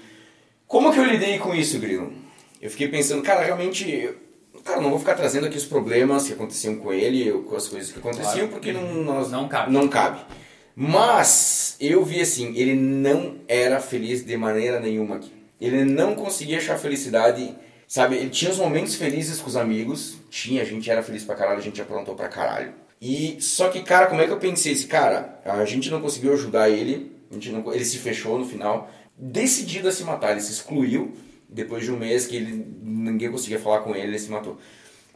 Como 0.66 0.93
que 0.93 0.99
eu 0.99 1.05
lidei 1.05 1.39
com 1.39 1.55
isso, 1.55 1.78
Grilo? 1.78 2.12
Eu 2.61 2.70
fiquei 2.70 2.89
pensando, 2.89 3.23
cara, 3.23 3.43
realmente, 3.45 4.09
cara, 4.65 4.81
não 4.81 4.89
vou 4.89 4.99
ficar 4.99 5.15
trazendo 5.15 5.47
aqui 5.47 5.59
os 5.59 5.66
problemas 5.66 6.27
que 6.27 6.32
aconteciam 6.32 6.77
com 6.77 6.93
ele, 6.93 7.31
com 7.43 7.55
as 7.57 7.69
coisas 7.69 7.93
que 7.93 7.99
aconteciam, 7.99 8.32
Claro. 8.32 8.49
porque 8.49 8.73
não, 8.73 8.95
nós, 9.05 9.31
Não 9.31 9.47
cabe. 9.47 9.70
Não 9.73 9.86
cabe. 9.86 10.20
Mas 10.74 11.77
eu 11.78 12.05
vi 12.05 12.20
assim, 12.20 12.53
ele 12.57 12.74
não 12.74 13.36
era 13.47 13.78
feliz 13.81 14.24
de 14.24 14.36
maneira 14.36 14.81
nenhuma 14.81 15.16
aqui. 15.16 15.31
Ele 15.61 15.85
não 15.85 16.15
conseguia 16.15 16.59
achar 16.59 16.78
felicidade, 16.78 17.55
sabe? 17.86 18.16
Ele 18.16 18.31
tinha 18.31 18.51
os 18.51 18.59
momentos 18.59 18.95
felizes 18.97 19.41
com 19.41 19.49
os 19.49 19.57
amigos, 19.57 20.16
tinha, 20.35 20.62
a 20.62 20.65
gente 20.65 20.90
era 20.90 21.01
feliz 21.01 21.23
pra 21.23 21.36
caralho, 21.36 21.59
a 21.59 21.62
gente 21.62 21.81
aprontou 21.81 22.16
pra 22.16 22.28
caralho. 22.28 22.74
E 23.01 23.36
só 23.40 23.69
que, 23.69 23.82
cara, 23.82 24.06
como 24.06 24.20
é 24.20 24.27
que 24.27 24.32
eu 24.32 24.39
pensei? 24.39 24.73
Esse 24.73 24.89
cara, 24.89 25.40
a 25.44 25.65
gente 25.65 25.89
não 25.90 26.01
conseguiu 26.01 26.32
ajudar 26.32 26.69
ele, 26.69 27.12
a 27.31 27.35
gente 27.35 27.51
não, 27.51 27.73
ele 27.73 27.85
se 27.85 27.98
fechou 27.98 28.36
no 28.36 28.44
final, 28.44 28.90
decidido 29.16 29.89
a 29.89 29.93
se 29.93 30.02
matar, 30.02 30.32
ele 30.32 30.40
se 30.40 30.51
excluiu. 30.51 31.12
Depois 31.48 31.85
de 31.85 31.93
um 31.93 31.97
mês 31.97 32.27
que 32.27 32.35
ele, 32.35 32.66
ninguém 32.82 33.31
conseguia 33.31 33.61
falar 33.61 33.81
com 33.82 33.94
ele, 33.94 34.09
ele 34.09 34.19
se 34.19 34.28
matou. 34.28 34.59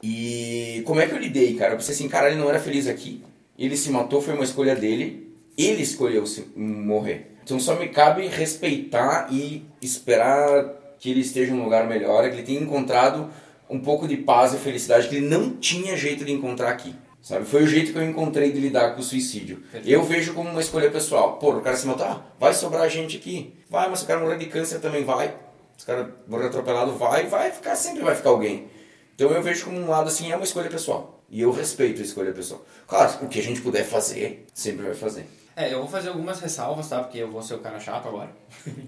E 0.01 0.85
como 0.87 1.01
é 1.01 1.07
que 1.09 1.15
eu 1.15 1.19
lidei, 1.19 1.55
cara? 1.55 1.73
Eu 1.73 1.79
pensei 1.79 1.95
assim, 1.95 2.09
cara, 2.09 2.31
ele 2.31 2.39
não 2.39 2.49
era 2.49 2.61
feliz 2.61 2.87
aqui. 2.87 3.25
Ele 3.59 3.77
se 3.77 3.91
matou, 3.91 4.23
foi 4.23 4.35
uma 4.35 4.45
escolha 4.45 4.77
dele. 4.77 5.35
Ele 5.57 5.83
escolheu 5.83 6.23
morrer. 6.55 7.33
Então 7.43 7.59
só 7.59 7.75
me 7.75 7.89
cabe 7.89 8.29
respeitar 8.29 9.27
e 9.33 9.65
esperar 9.83 10.95
que 11.01 11.11
ele 11.11 11.21
esteja 11.21 11.53
em 11.53 11.59
um 11.59 11.65
lugar 11.65 11.89
melhor, 11.89 12.31
que 12.31 12.37
ele 12.37 12.45
tenha 12.45 12.61
encontrado 12.61 13.29
um 13.69 13.81
pouco 13.81 14.09
de 14.09 14.17
paz 14.17 14.55
e 14.55 14.59
felicidade 14.59 15.09
que 15.09 15.17
ele 15.17 15.29
não 15.29 15.51
tinha 15.57 15.97
jeito 15.97 16.25
de 16.25 16.33
encontrar 16.33 16.71
aqui. 16.71 16.95
Sabe? 17.21 17.45
Foi 17.45 17.63
o 17.63 17.67
jeito 17.67 17.93
que 17.93 17.99
eu 17.99 18.05
encontrei 18.09 18.53
de 18.53 18.61
lidar 18.61 18.95
com 18.95 19.01
o 19.01 19.05
suicídio. 19.05 19.57
Perfeito. 19.57 19.89
Eu 19.89 20.03
vejo 20.05 20.33
como 20.35 20.49
uma 20.49 20.61
escolha 20.61 20.91
pessoal. 20.91 21.37
Pô, 21.37 21.51
o 21.51 21.61
cara 21.61 21.77
se 21.77 21.87
matar, 21.87 22.11
ah, 22.13 22.33
vai 22.39 22.55
sobrar 22.55 22.89
gente 22.89 23.17
aqui. 23.17 23.53
Vai, 23.69 23.89
mas 23.91 23.99
se 23.99 24.05
o 24.05 24.09
cara 24.09 24.21
morrer 24.21 24.39
de 24.39 24.47
câncer 24.47 24.79
também 24.81 25.05
vai. 25.05 25.35
Se 25.77 25.85
o 25.85 25.87
cara 25.87 26.15
morrer 26.27 26.47
atropelado, 26.47 26.93
vai, 26.93 27.27
vai 27.27 27.51
ficar, 27.51 27.77
sempre 27.77 28.03
vai 28.03 28.15
ficar 28.15 28.31
alguém. 28.31 28.69
Então 29.15 29.31
eu 29.31 29.43
vejo 29.43 29.65
como 29.65 29.79
um 29.79 29.89
lado 29.89 30.09
assim, 30.09 30.31
é 30.31 30.37
uma 30.37 30.45
escolha 30.45 30.71
pessoal. 30.71 31.23
E 31.29 31.43
eu 31.43 31.51
respeito 31.51 32.01
a 32.01 32.05
escolha 32.05 32.33
pessoal. 32.33 32.65
Claro, 32.87 33.27
o 33.27 33.29
que 33.29 33.39
a 33.39 33.43
gente 33.43 33.61
puder 33.61 33.85
fazer, 33.85 34.47
sempre 34.55 34.87
vai 34.87 34.95
fazer. 34.95 35.27
É, 35.59 35.75
eu 35.75 35.81
vou 35.81 35.89
fazer 35.89 36.11
algumas 36.11 36.39
ressalvas, 36.39 36.89
tá? 36.89 37.01
Porque 37.01 37.19
eu 37.19 37.33
vou 37.33 37.43
ser 37.43 37.55
o 37.55 37.59
cara 37.59 37.81
chato 37.81 38.07
agora. 38.07 38.31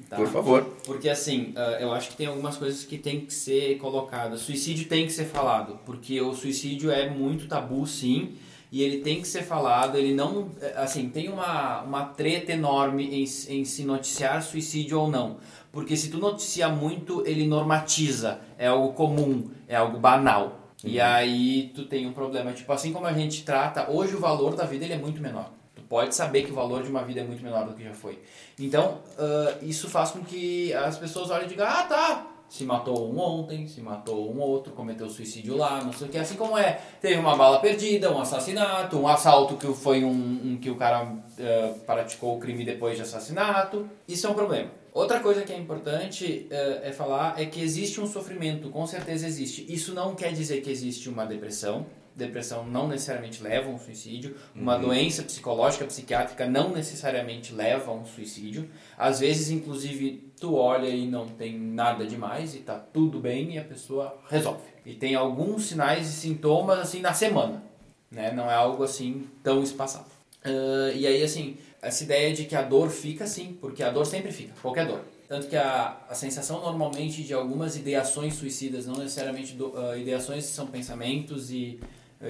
Tá? 0.09 0.15
Por 0.15 0.29
favor. 0.29 0.63
Porque 0.87 1.09
assim, 1.09 1.53
ah, 1.57 1.79
eu 1.81 1.93
acho 1.93 2.11
que 2.11 2.17
tem 2.17 2.29
algumas 2.29 2.57
coisas 2.57 2.85
que 2.85 2.97
tem 2.97 3.23
que 3.23 3.35
ser 3.35 3.77
colocadas. 3.79 4.43
Suicídio 4.43 4.87
tem 4.87 5.05
que 5.05 5.13
ser 5.13 5.25
falado, 5.25 5.81
porque 5.85 6.21
o 6.21 6.33
suicídio 6.33 6.93
é 6.93 7.11
muito 7.11 7.49
tabu, 7.49 7.85
sim, 7.89 8.37
e 8.71 8.85
ele 8.85 8.99
tem 8.99 9.21
que 9.21 9.27
ser 9.27 9.43
falado. 9.43 9.99
Ele 9.99 10.15
não, 10.15 10.53
eh, 10.61 10.75
assim, 10.77 11.09
tem 11.09 11.29
uma, 11.29 11.83
uma 11.83 12.05
treta 12.05 12.53
enorme 12.53 13.05
em, 13.05 13.25
em 13.25 13.65
se 13.65 13.83
noticiar 13.83 14.41
suicídio 14.41 15.01
ou 15.01 15.11
não. 15.11 15.39
Porque 15.73 15.97
se 15.97 16.09
tu 16.09 16.19
noticia 16.19 16.69
muito, 16.69 17.27
ele 17.27 17.49
normatiza, 17.49 18.39
é 18.57 18.69
algo 18.69 18.93
comum, 18.93 19.51
é 19.67 19.75
algo 19.75 19.99
banal. 19.99 20.71
E 20.85 21.01
aí 21.01 21.73
tu 21.75 21.87
tem 21.87 22.07
um 22.07 22.13
problema. 22.13 22.53
Tipo, 22.53 22.73
assim 22.73 22.93
como 22.93 23.07
a 23.07 23.13
gente 23.13 23.43
trata, 23.43 23.91
hoje 23.91 24.15
o 24.15 24.21
valor 24.21 24.55
da 24.55 24.65
vida 24.65 24.85
ele 24.85 24.95
é 24.95 24.99
muito 24.99 25.21
menor. 25.21 25.59
Pode 25.91 26.15
saber 26.15 26.45
que 26.45 26.53
o 26.53 26.55
valor 26.55 26.85
de 26.85 26.89
uma 26.89 27.03
vida 27.03 27.21
é 27.21 27.25
muito 27.25 27.43
menor 27.43 27.67
do 27.67 27.75
que 27.75 27.83
já 27.83 27.93
foi. 27.93 28.17
Então, 28.57 29.01
ah, 29.19 29.59
isso 29.61 29.91
faz 29.91 30.13
com 30.13 30.21
que 30.21 30.73
as 30.73 30.97
pessoas 30.97 31.31
olhem 31.31 31.47
e 31.47 31.49
digam, 31.49 31.67
ah, 31.67 31.83
tá, 31.83 32.27
se 32.49 32.65
matou 32.65 33.13
um 33.13 33.19
ontem, 33.19 33.67
se 33.67 33.81
matou 33.81 34.33
um 34.33 34.39
outro, 34.39 34.73
cometeu 34.73 35.11
suicídio 35.11 35.57
lá, 35.57 35.83
não 35.83 35.93
sei 35.93 36.07
o 36.07 36.11
que. 36.11 36.17
Assim 36.17 36.37
como 36.37 36.57
é, 36.57 36.81
teve 37.01 37.19
uma 37.19 37.37
bala 37.37 37.59
perdida, 37.59 38.09
um 38.13 38.21
assassinato, 38.21 38.97
um 38.99 39.09
assalto 39.09 39.57
que 39.57 39.67
foi 39.75 40.05
um, 40.05 40.13
um 40.13 40.59
que 40.63 40.71
o 40.71 40.77
cara 40.77 41.13
ah, 41.41 41.75
praticou 41.85 42.37
o 42.37 42.39
crime 42.39 42.65
depois 42.65 42.95
de 42.95 43.03
assassinato. 43.03 43.91
Isso 44.07 44.29
é 44.29 44.31
um 44.31 44.35
problema. 44.35 44.71
Outra 44.93 45.19
coisa 45.19 45.43
que 45.43 45.53
é 45.53 45.57
importante 45.57 46.47
eh, 46.51 46.81
é 46.85 46.93
falar 46.93 47.41
é 47.41 47.47
que 47.47 47.61
existe 47.61 48.01
um 48.01 48.07
sofrimento, 48.09 48.71
com 48.71 48.85
certeza 48.89 49.25
existe. 49.25 49.65
Isso 49.73 49.95
não 49.95 50.17
quer 50.17 50.33
dizer 50.33 50.61
que 50.63 50.71
existe 50.71 51.09
uma 51.09 51.25
depressão. 51.25 51.87
Depressão 52.21 52.67
não 52.67 52.87
necessariamente 52.89 53.43
leva 53.43 53.69
a 53.69 53.73
um 53.73 53.79
suicídio. 53.79 54.37
Uma 54.55 54.77
doença 54.77 55.23
psicológica, 55.23 55.85
psiquiátrica 55.85 56.47
não 56.47 56.71
necessariamente 56.71 57.53
leva 57.53 57.91
a 57.91 57.95
um 57.95 58.05
suicídio. 58.05 58.69
Às 58.97 59.21
vezes, 59.21 59.51
inclusive, 59.51 60.33
tu 60.39 60.55
olha 60.55 60.89
e 60.89 61.07
não 61.07 61.27
tem 61.27 61.59
nada 61.59 62.07
demais 62.07 62.55
e 62.55 62.59
tá 62.59 62.79
tudo 62.79 63.19
bem 63.19 63.55
e 63.55 63.59
a 63.59 63.65
pessoa 63.65 64.19
resolve. 64.29 64.63
E 64.85 64.95
tem 64.95 65.15
alguns 65.15 65.65
sinais 65.65 66.09
e 66.09 66.13
sintomas 66.13 66.79
assim 66.79 67.01
na 67.01 67.13
semana, 67.13 67.63
né? 68.11 68.33
Não 68.33 68.51
é 68.51 68.55
algo 68.55 68.83
assim 68.83 69.27
tão 69.43 69.63
espaçado. 69.63 70.07
Ah, 70.45 70.93
e 70.95 71.07
aí, 71.07 71.23
assim, 71.23 71.57
essa 71.83 72.05
ideia 72.05 72.33
de 72.35 72.45
que 72.45 72.55
a 72.55 72.63
dor 72.63 72.91
fica 72.91 73.27
sim, 73.27 73.57
porque 73.61 73.83
a 73.83 73.91
dor 73.91 74.07
sempre 74.07 74.33
fica, 74.33 74.53
qualquer 74.61 74.87
dor. 74.87 75.01
Tanto 75.29 75.47
que 75.47 75.57
a, 75.57 75.97
a 76.09 76.15
sensação 76.15 76.61
normalmente 76.61 77.23
de 77.23 77.33
algumas 77.33 77.77
ideações 77.77 78.35
suicidas, 78.35 78.87
não 78.87 78.97
necessariamente 78.97 79.55
do, 79.55 79.77
ah, 79.77 79.97
ideações 79.97 80.45
são 80.45 80.67
pensamentos 80.67 81.51
e 81.51 81.79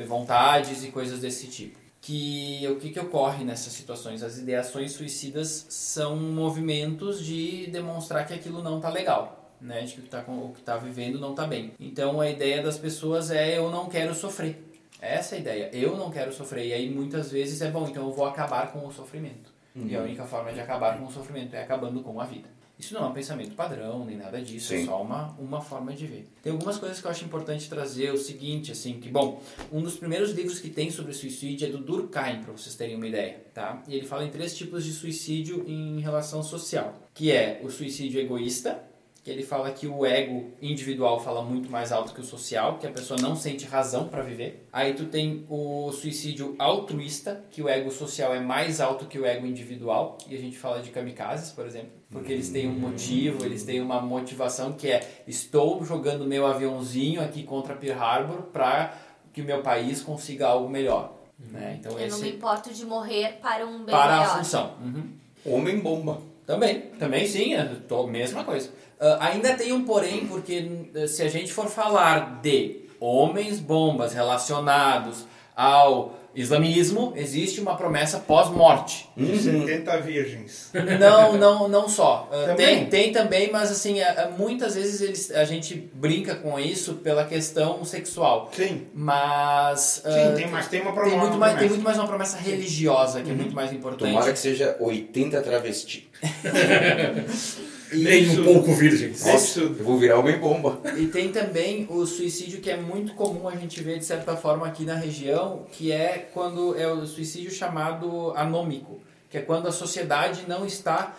vontades 0.07 0.85
e 0.85 0.89
coisas 0.91 1.21
desse 1.21 1.47
tipo. 1.49 1.79
Que 2.01 2.67
o 2.71 2.77
que, 2.77 2.91
que 2.91 3.01
ocorre 3.01 3.45
nessas 3.45 3.73
situações? 3.75 4.23
As 4.23 4.39
ideações 4.39 4.93
suicidas 4.93 5.67
são 5.69 6.17
movimentos 6.17 7.23
de 7.25 7.67
demonstrar 7.67 8.27
que 8.27 8.33
aquilo 8.33 8.62
não 8.62 8.81
tá 8.81 8.89
legal, 8.89 9.53
né? 9.61 9.83
De 9.83 9.95
que 9.95 10.03
tá, 10.09 10.23
com- 10.23 10.47
o 10.47 10.53
que 10.55 10.62
tá 10.62 10.77
vivendo 10.79 11.19
não 11.21 11.35
tá 11.35 11.47
bem. 11.47 11.73
Então 11.79 12.21
a 12.21 12.31
ideia 12.31 12.62
das 12.62 12.79
pessoas 12.79 13.31
é 13.31 13.59
eu 13.59 13.71
não 13.71 13.87
quero 13.89 14.15
sofrer. 14.15 14.67
Essa 15.01 15.35
é 15.35 15.39
a 15.39 15.41
ideia. 15.41 15.71
Eu 15.75 15.97
não 15.97 16.11
quero 16.11 16.33
sofrer. 16.33 16.67
E 16.69 16.73
aí 16.73 16.91
muitas 16.91 17.31
vezes 17.31 17.61
é 17.61 17.71
bom, 17.71 17.87
então 17.89 18.07
eu 18.07 18.12
vou 18.12 18.25
acabar 18.27 18.73
com 18.73 18.87
o 18.87 18.93
sofrimento. 18.93 19.51
E 19.77 19.95
a 19.95 20.01
única 20.03 20.25
forma 20.25 20.53
de 20.53 20.61
acabar 20.61 20.99
com 20.99 21.05
o 21.07 21.12
sofrimento 21.12 21.55
é 21.55 21.62
acabando 21.62 22.03
com 22.03 22.19
a 22.21 22.25
vida. 22.25 22.49
Isso 22.81 22.94
não 22.94 23.05
é 23.05 23.07
um 23.09 23.12
pensamento 23.12 23.55
padrão, 23.55 24.07
nem 24.07 24.16
nada 24.16 24.40
disso, 24.40 24.73
é 24.73 24.78
Sim. 24.78 24.86
só 24.86 25.02
uma, 25.02 25.36
uma 25.39 25.61
forma 25.61 25.93
de 25.93 26.07
ver. 26.07 26.28
Tem 26.43 26.51
algumas 26.51 26.78
coisas 26.78 26.98
que 26.98 27.07
eu 27.07 27.11
acho 27.11 27.24
importante 27.24 27.69
trazer, 27.69 28.11
o 28.11 28.16
seguinte, 28.16 28.73
assim, 28.73 28.98
que, 28.98 29.11
bom, 29.11 29.43
um 29.70 29.82
dos 29.82 29.97
primeiros 29.97 30.31
livros 30.32 30.59
que 30.59 30.70
tem 30.70 30.90
sobre 30.90 31.12
suicídio 31.12 31.69
é 31.69 31.70
do 31.70 31.78
Durkheim, 31.78 32.43
para 32.43 32.52
vocês 32.52 32.74
terem 32.74 32.97
uma 32.97 33.07
ideia, 33.07 33.44
tá? 33.52 33.82
E 33.86 33.94
ele 33.94 34.07
fala 34.07 34.24
em 34.24 34.31
três 34.31 34.57
tipos 34.57 34.82
de 34.82 34.93
suicídio 34.93 35.62
em 35.69 36.01
relação 36.01 36.43
social, 36.43 36.94
que 37.12 37.31
é 37.31 37.61
o 37.62 37.69
suicídio 37.69 38.19
egoísta, 38.19 38.82
que 39.23 39.31
ele 39.31 39.43
fala 39.43 39.70
que 39.70 39.86
o 39.86 40.07
ego 40.07 40.51
individual 40.62 41.20
fala 41.20 41.43
muito 41.43 41.70
mais 41.70 41.93
alto 41.93 42.15
que 42.15 42.20
o 42.20 42.24
social, 42.24 42.78
que 42.78 42.86
a 42.86 42.90
pessoa 42.90 43.20
não 43.20 43.36
sente 43.36 43.66
razão 43.66 44.09
para 44.09 44.23
viver. 44.23 44.66
Aí 44.73 44.94
tu 44.94 45.05
tem 45.05 45.44
o 45.48 45.93
suicídio 45.93 46.55
altruísta, 46.59 47.44
que 47.51 47.62
o 47.62 47.69
ego 47.69 47.90
social 47.90 48.35
é 48.35 48.40
mais 48.40 48.81
alto 48.81 49.05
que 49.05 49.19
o 49.19 49.27
ego 49.27 49.47
individual, 49.47 50.16
e 50.27 50.35
a 50.35 50.39
gente 50.39 50.57
fala 50.57 50.81
de 50.81 50.90
kamikazes, 50.90 51.52
por 51.52 51.66
exemplo, 51.66 51.99
porque 52.11 52.32
eles 52.32 52.51
têm 52.51 52.69
um 52.69 52.78
motivo, 52.78 53.45
eles 53.45 53.62
têm 53.62 53.81
uma 53.81 54.01
motivação 54.01 54.73
que 54.73 54.89
é 54.89 55.23
estou 55.27 55.85
jogando 55.85 56.27
meu 56.27 56.47
aviãozinho 56.47 57.23
aqui 57.23 57.43
contra 57.43 57.74
Pearl 57.74 58.03
Harbor 58.03 58.43
para 58.53 58.95
que 59.32 59.41
o 59.41 59.45
meu 59.45 59.62
país 59.62 60.03
consiga 60.03 60.49
algo 60.49 60.69
melhor, 60.69 61.12
né? 61.39 61.77
Então 61.78 61.93
Eu 61.93 61.99
não 61.99 62.07
esse 62.07 62.23
me 62.23 62.31
importo 62.32 62.73
de 62.73 62.85
morrer 62.85 63.39
para 63.41 63.65
um 63.65 63.85
bem 63.85 63.95
para 63.95 64.20
a 64.20 64.39
função. 64.39 64.74
Uhum. 64.82 65.05
Homem-bomba. 65.45 66.20
Também, 66.47 66.81
também 66.99 67.28
sim, 67.28 67.55
é 67.55 67.65
tô, 67.87 68.09
mesma 68.09 68.43
coisa. 68.43 68.70
Ah, 68.99 69.28
ainda 69.28 69.55
tem 69.55 69.73
um 69.73 69.85
porém, 69.85 70.27
porque 70.27 70.89
eh, 70.95 71.07
se 71.07 71.23
a 71.23 71.28
gente 71.28 71.53
for 71.53 71.69
falar 71.69 72.41
de 72.43 72.81
homens 72.99 73.61
bombas 73.61 74.12
relacionados 74.12 75.27
ao 75.57 76.15
islamismo, 76.35 77.12
existe 77.16 77.61
uma 77.61 77.77
promessa 77.77 78.19
pós-morte. 78.19 79.09
De 79.16 79.36
70 79.39 79.98
virgens. 80.01 80.70
Não, 80.98 81.36
não, 81.36 81.69
não 81.69 81.89
só. 81.89 82.28
Ah, 82.32 82.47
Também? 82.47 82.86
tem, 82.86 82.86
tem 82.86 83.12
também, 83.12 83.51
mas 83.51 83.70
assim, 83.70 84.01
é- 84.01 84.05
é 84.05 84.31
muitas 84.39 84.74
vezes 84.74 85.01
eles, 85.01 85.31
a 85.32 85.44
gente 85.44 85.74
brinca 85.93 86.35
com 86.36 86.59
isso 86.59 86.94
pela 86.94 87.24
questão 87.24 87.85
sexual. 87.85 88.51
Sim. 88.52 88.86
Mas. 88.94 90.02
Sim, 90.05 90.35
tem, 90.36 90.48
mas 90.48 90.69
tem 90.69 90.81
uma 90.82 90.93
tem 90.93 91.01
promessa. 91.01 91.16
muito, 91.20 91.36
mais, 91.39 91.59
tem 91.59 91.69
muito 91.69 91.82
mais 91.85 91.98
uma 91.98 92.07
promessa 92.07 92.36
religiosa, 92.39 93.23
que 93.23 93.31
é 93.31 93.35
muito 93.35 93.55
mais 93.55 93.73
importante. 93.73 94.11
Tomara 94.12 94.32
que 94.32 94.39
seja 94.39 94.77
80 94.81 95.40
travesti. 95.43 96.09
Nem 97.93 98.23
Isso. 98.23 98.41
um 98.41 98.45
pouco 98.45 98.75
virgens. 98.75 99.25
Nossa, 99.25 99.61
eu 99.61 99.75
vou 99.75 99.99
virar 99.99 100.19
homem-bomba. 100.19 100.81
E 100.97 101.07
tem 101.07 101.33
também 101.33 101.87
o 101.91 102.07
suicídio 102.07 102.61
que 102.61 102.71
é 102.71 102.77
muito 102.77 103.15
comum 103.15 103.49
a 103.49 103.57
gente 103.57 103.83
ver 103.83 103.99
de 103.99 104.05
certa 104.05 104.37
forma 104.37 104.67
aqui 104.67 104.85
na 104.85 104.95
região, 104.95 105.67
que 105.73 105.91
é 105.91 106.29
quando 106.33 106.79
é 106.79 106.87
o 106.87 107.07
suicídio 107.07 107.51
chamado 107.51 108.33
anômico, 108.37 109.01
que 109.29 109.39
é 109.39 109.41
quando 109.41 109.67
a 109.69 109.73
sociedade 109.73 110.45
não 110.47 110.65
está, 110.65 111.17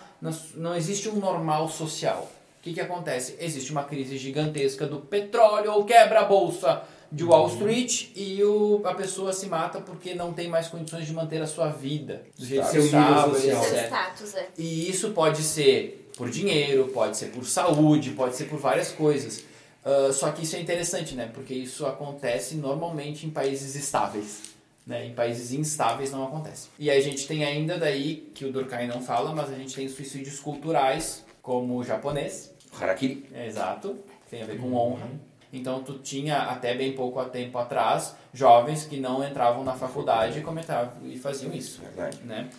não 0.56 0.76
existe 0.76 1.10
um 1.10 1.15
normal 1.15 1.69
social. 1.69 2.31
O 2.60 2.64
que, 2.64 2.73
que 2.73 2.81
acontece? 2.81 3.35
Existe 3.39 3.72
uma 3.72 3.84
crise 3.84 4.18
gigantesca 4.18 4.85
do 4.85 4.99
petróleo 4.99 5.73
ou 5.73 5.84
quebra 5.84 6.19
a 6.19 6.26
bolsa 6.26 6.84
de 7.11 7.23
Wall 7.23 7.48
Street 7.48 8.10
e 8.15 8.41
o, 8.43 8.81
a 8.85 8.93
pessoa 8.93 9.34
se 9.34 9.48
mata 9.48 9.81
porque 9.81 10.15
não 10.15 10.31
tem 10.31 10.48
mais 10.48 10.68
condições 10.68 11.06
de 11.06 11.14
manter 11.14 11.41
a 11.41 11.48
sua 11.48 11.68
vida 11.68 12.23
do 12.38 12.45
jeito 12.45 12.64
que 12.65 12.72
Seu 12.72 12.84
nível 12.84 12.99
estava, 12.99 13.34
social. 13.34 13.64
Seu 13.64 13.73
etc. 13.73 13.85
status, 13.88 14.35
é. 14.35 14.48
E 14.57 14.89
isso 14.89 15.10
pode 15.10 15.43
ser 15.43 16.01
por 16.17 16.29
dinheiro, 16.29 16.88
pode 16.89 17.17
ser 17.17 17.27
por 17.27 17.45
saúde, 17.45 18.11
pode 18.11 18.35
ser 18.35 18.45
por 18.45 18.59
várias 18.59 18.91
coisas. 18.91 19.43
Ah, 19.83 20.11
só 20.13 20.31
que 20.31 20.43
isso 20.43 20.55
é 20.55 20.59
interessante, 20.59 21.15
né? 21.15 21.29
Porque 21.33 21.53
isso 21.53 21.85
acontece 21.85 22.55
normalmente 22.55 23.25
em 23.25 23.29
países 23.29 23.75
estáveis. 23.75 24.51
Né? 24.85 25.07
Em 25.07 25.13
países 25.13 25.51
instáveis 25.51 26.11
não 26.11 26.23
acontece. 26.25 26.69
E 26.77 26.89
aí 26.89 26.97
a 26.97 27.01
gente 27.01 27.27
tem 27.27 27.43
ainda 27.43 27.77
daí, 27.77 28.31
que 28.33 28.45
o 28.45 28.51
Durkheim 28.51 28.88
não 28.88 29.01
fala, 29.01 29.33
mas 29.33 29.51
a 29.51 29.55
gente 29.55 29.75
tem 29.75 29.88
suicídios 29.88 30.39
culturais, 30.39 31.23
como 31.41 31.77
o 31.77 31.83
japonês, 31.83 32.51
Harakiri. 32.79 33.25
exato, 33.45 33.95
tem 34.29 34.41
a 34.41 34.45
ver 34.45 34.59
com 34.59 34.73
honra. 34.73 35.07
Então 35.53 35.83
tu 35.83 35.99
tinha 35.99 36.43
até 36.43 36.73
bem 36.73 36.93
pouco 36.93 37.23
tempo 37.25 37.57
atrás 37.57 38.15
jovens 38.33 38.85
que 38.85 38.97
não 38.99 39.23
entravam 39.27 39.63
na 39.63 39.73
faculdade 39.73 40.39
e 40.39 40.41
comentavam 40.41 41.05
e 41.05 41.17
faziam 41.17 41.53
isso, 41.53 41.81
Verdade. 41.81 42.19
né? 42.23 42.49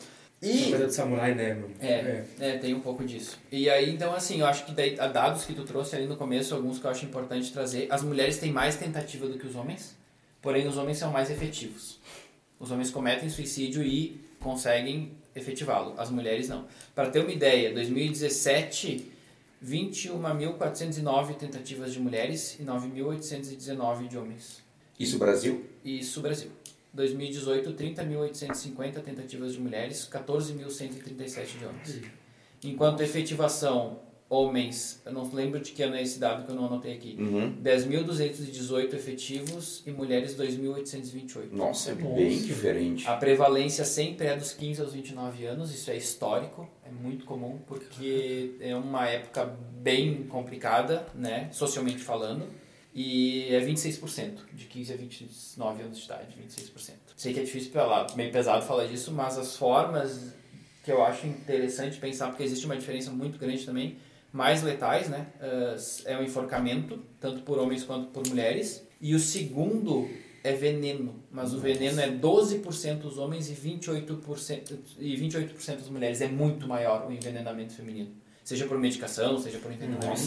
E... 0.43 0.71
Coisa 0.71 0.87
de 0.89 0.95
samurai, 0.95 1.37
né? 1.37 1.55
meu? 1.55 1.71
É, 1.81 2.25
é, 2.41 2.59
tem 2.59 2.75
um 2.75 2.81
pouco 2.81 3.05
disso. 3.05 3.39
E 3.51 3.71
aí, 3.71 3.95
então, 3.95 4.13
assim, 4.13 4.41
eu 4.41 4.47
acho 4.47 4.67
que 4.67 4.73
daí, 4.73 4.99
a 4.99 5.07
dados 5.07 5.45
que 5.45 5.55
tu 5.55 5.63
trouxe 5.63 5.95
ali 5.95 6.07
no 6.07 6.17
começo, 6.17 6.53
alguns 6.53 6.81
que 6.81 6.85
eu 6.85 6.91
acho 6.91 7.05
importante 7.05 7.53
trazer. 7.53 7.87
As 7.89 8.03
mulheres 8.03 8.39
têm 8.39 8.51
mais 8.51 8.75
tentativa 8.75 9.29
do 9.29 9.39
que 9.39 9.47
os 9.47 9.55
homens, 9.55 9.97
porém 10.43 10.67
os 10.67 10.77
homens 10.77 10.99
são 10.99 11.13
mais 11.13 11.31
efetivos. 11.31 12.01
Os 12.59 12.73
homens 12.73 12.91
cometem 12.91 13.31
suicídio 13.31 13.85
e 13.85 14.21
conseguem 14.41 15.13
efetivá-lo, 15.35 15.95
as 15.97 16.11
mulheres 16.11 16.49
não. 16.49 16.67
Para 16.93 17.09
ter 17.09 17.21
uma 17.21 17.31
ideia, 17.31 17.73
2017, 17.73 19.13
21.409 19.65 21.35
tentativas 21.37 21.93
de 21.93 22.01
mulheres 22.01 22.59
e 22.59 22.65
9.819 22.65 24.09
de 24.09 24.19
homens. 24.19 24.61
Isso, 24.99 25.19
Brasil? 25.19 25.65
Isso, 25.85 26.21
Brasil. 26.21 26.51
2018, 26.95 27.73
30.850 27.73 29.01
tentativas 29.03 29.55
de 29.55 29.61
mulheres, 29.61 30.09
14.137 30.13 31.59
de 31.59 31.65
homens. 31.65 32.01
Enquanto 32.65 33.01
efetivação, 33.01 34.01
homens, 34.29 35.03
eu 35.05 35.13
não 35.13 35.29
lembro 35.35 35.61
de 35.61 35.73
que 35.73 35.83
ano 35.83 35.95
é 35.97 36.03
esse 36.03 36.19
dado 36.19 36.45
que 36.47 36.51
eu 36.53 36.55
não 36.55 36.65
anotei 36.67 36.95
aqui, 36.95 37.17
Uhum. 37.19 37.55
10.218 37.63 38.95
efetivos 38.95 39.83
e 39.87 39.91
mulheres 39.91 40.35
2.828. 40.37 41.51
Nossa, 41.53 41.91
é 41.91 41.95
bem 41.95 42.39
diferente. 42.41 43.07
A 43.07 43.17
prevalência 43.17 43.85
sempre 43.85 44.27
é 44.29 44.37
dos 44.37 44.53
15 44.53 44.81
aos 44.81 44.93
29 44.95 45.45
anos, 45.45 45.75
isso 45.75 45.91
é 45.91 45.97
histórico, 45.97 46.69
é 46.85 46.91
muito 46.91 47.25
comum, 47.27 47.59
porque 47.67 48.55
é 48.61 48.75
uma 48.75 49.07
época 49.07 49.45
bem 49.83 50.23
complicada, 50.25 51.05
né, 51.15 51.49
socialmente 51.53 51.99
falando, 51.99 52.47
e 52.95 53.55
é 53.55 53.61
26%, 53.61 54.41
de 54.53 54.67
15 54.67 54.93
a 54.93 54.97
29 54.97 55.83
anos 55.83 55.99
de 55.99 56.05
idade, 56.05 56.37
26%. 56.37 56.93
Sei 57.17 57.33
que 57.33 57.41
é 57.41 57.45
difícil, 57.45 57.73
falar, 57.73 58.15
meio 58.17 58.31
pesado 58.31 58.65
falar 58.65 58.87
disso, 58.87 59.13
mas 59.13 59.39
as 59.39 59.57
formas 59.57 60.35
que 60.85 60.91
eu 60.91 61.03
acho 61.05 61.27
interessante 61.27 61.99
pensar, 61.99 62.29
porque 62.29 62.43
existe 62.43 62.67
uma 62.67 62.77
diferença 62.77 63.11
muito 63.11 63.39
grande 63.39 63.65
também, 63.65 63.99
mais 64.33 64.63
letais, 64.63 65.09
né, 65.09 65.27
é 66.05 66.17
o 66.19 66.23
enforcamento, 66.23 67.03
tanto 67.21 67.43
por 67.43 67.59
homens 67.59 67.85
quanto 67.85 68.09
por 68.09 68.27
mulheres, 68.27 68.87
e 69.01 69.15
o 69.15 69.19
segundo 69.19 70.09
é 70.45 70.53
veneno, 70.53 71.23
mas 71.31 71.55
o 71.55 71.61
veneno 71.61 72.01
é 72.01 72.11
12% 72.11 73.05
os 73.05 73.17
homens 73.17 73.49
e 73.49 73.55
28%, 73.55 74.77
e 74.99 75.17
28% 75.17 75.79
as 75.79 75.89
mulheres. 75.89 76.21
É 76.21 76.29
muito 76.29 76.67
maior 76.67 77.07
o 77.09 77.13
envenenamento 77.13 77.75
feminino. 77.75 78.11
Seja 78.45 78.67
por 78.67 78.79
medicação, 78.79 79.39
seja 79.39 79.59
por 79.59 79.73
envenenamento. 79.73 80.21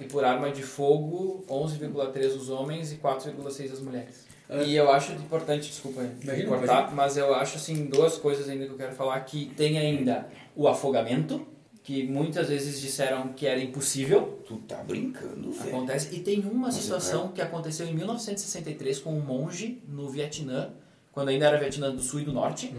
E 0.00 0.04
por 0.04 0.24
arma 0.24 0.50
de 0.50 0.62
fogo, 0.62 1.44
11,3 1.48 2.26
os 2.34 2.48
homens 2.48 2.92
e 2.92 2.96
4,6 2.96 3.72
as 3.72 3.80
mulheres. 3.80 4.26
E 4.64 4.74
eu 4.76 4.90
acho 4.90 5.12
importante, 5.12 5.68
desculpa 5.68 6.02
cortar, 6.46 6.94
mas 6.94 7.16
eu 7.16 7.34
acho 7.34 7.56
assim 7.56 7.86
duas 7.86 8.16
coisas 8.16 8.48
ainda 8.48 8.66
que 8.66 8.72
eu 8.72 8.76
quero 8.76 8.94
falar 8.94 9.20
que 9.20 9.46
tem 9.56 9.78
ainda 9.78 10.28
o 10.54 10.68
afogamento, 10.68 11.44
que 11.82 12.04
muitas 12.04 12.48
vezes 12.48 12.80
disseram 12.80 13.28
que 13.28 13.46
era 13.46 13.60
impossível, 13.60 14.40
Tu 14.46 14.56
tá 14.58 14.76
brincando, 14.76 15.50
velho. 15.52 15.68
Acontece. 15.68 16.14
E 16.14 16.20
tem 16.20 16.40
uma 16.40 16.66
Mas 16.66 16.74
situação 16.74 17.28
que 17.28 17.40
aconteceu 17.40 17.86
em 17.86 17.94
1963 17.94 19.00
com 19.00 19.12
um 19.16 19.20
monge 19.20 19.82
no 19.88 20.08
Vietnã, 20.08 20.70
quando 21.12 21.28
ainda 21.28 21.46
era 21.46 21.58
Vietnã 21.58 21.92
do 21.92 22.00
Sul 22.00 22.20
e 22.20 22.24
do 22.24 22.32
Norte, 22.32 22.74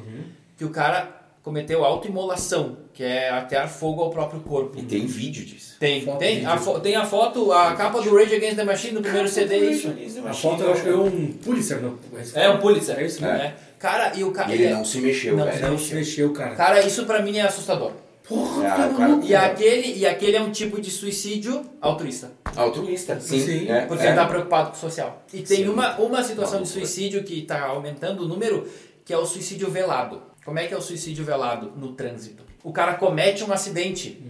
que 0.57 0.63
o 0.63 0.69
cara 0.69 1.26
cometeu 1.47 1.85
autoimolação, 1.85 2.75
que 2.93 3.01
é 3.01 3.29
atear 3.29 3.69
fogo 3.69 4.01
ao 4.01 4.09
próprio 4.09 4.41
corpo. 4.41 4.77
E 4.77 4.83
tem 4.83 5.05
vídeo 5.05 5.45
disso. 5.45 5.77
Tem, 5.79 6.01
Foto, 6.01 6.17
tem, 6.17 6.35
vídeo. 6.39 6.49
a 6.49 6.57
fo- 6.57 6.79
tem 6.81 6.95
a 6.97 7.05
foto, 7.05 7.51
a 7.53 7.73
capa 7.73 8.01
do 8.01 8.13
Rage 8.13 8.35
Against 8.35 8.57
the 8.57 8.65
Machine 8.65 8.95
do 8.95 9.01
primeiro 9.01 9.29
CD, 9.29 9.55
é 9.55 9.71
isso. 9.71 9.93
A 10.27 10.33
foto 10.33 10.63
eu 10.63 10.73
acho 10.73 10.83
que 10.83 10.89
é 10.89 10.95
um 10.95 11.27
Pulitzer, 11.43 11.81
não? 11.81 11.97
É 12.33 12.49
um 12.49 12.57
Pulitzer. 12.57 12.99
É 12.99 13.05
isso, 13.05 13.21
né? 13.21 13.31
né? 13.37 13.55
Cara, 13.79 14.11
e 14.13 14.25
o 14.25 14.31
cara. 14.31 14.53
E 14.53 14.61
ele 14.61 14.73
não 14.73 14.83
se 14.83 14.99
mexeu, 14.99 15.37
Não, 15.37 15.45
velho. 15.45 15.69
Não 15.71 15.77
se 15.77 15.95
mexeu, 15.95 16.33
cara. 16.33 16.53
Cara, 16.55 16.81
isso 16.81 17.05
pra 17.05 17.21
mim 17.21 17.37
é 17.37 17.43
assustador. 17.43 17.91
Porra, 18.27 18.67
Ah, 18.67 18.93
cara. 18.97 19.19
E 19.23 19.33
aquele, 19.33 19.99
e 19.99 20.05
aquele 20.05 20.35
é 20.35 20.41
um 20.41 20.51
tipo 20.51 20.81
de 20.81 20.91
suicídio 20.91 21.61
altruísta. 21.79 22.31
Altruísta, 22.57 23.17
sim. 23.21 23.39
Sim, 23.39 23.69
é, 23.71 23.85
Porque 23.85 24.03
é. 24.03 24.07
ele 24.07 24.15
tá 24.17 24.25
preocupado 24.25 24.71
com 24.71 24.75
o 24.75 24.79
social. 24.79 25.23
E 25.33 25.37
tem 25.43 25.57
Sim. 25.59 25.69
uma, 25.69 25.95
uma 25.97 26.21
situação 26.21 26.61
de 26.61 26.67
suicídio 26.67 27.23
que 27.23 27.43
tá 27.43 27.63
aumentando 27.67 28.25
o 28.25 28.27
número, 28.27 28.67
que 29.05 29.13
é 29.13 29.17
o 29.17 29.25
suicídio 29.25 29.69
velado. 29.71 30.21
Como 30.47 30.59
é 30.59 30.65
que 30.65 30.73
é 30.73 30.77
o 30.77 30.81
suicídio 30.81 31.25
velado 31.25 31.73
no 31.75 31.91
trânsito? 31.91 32.41
O 32.63 32.71
cara 32.71 32.93
comete 32.93 33.43
um 33.43 33.51
acidente. 33.51 34.23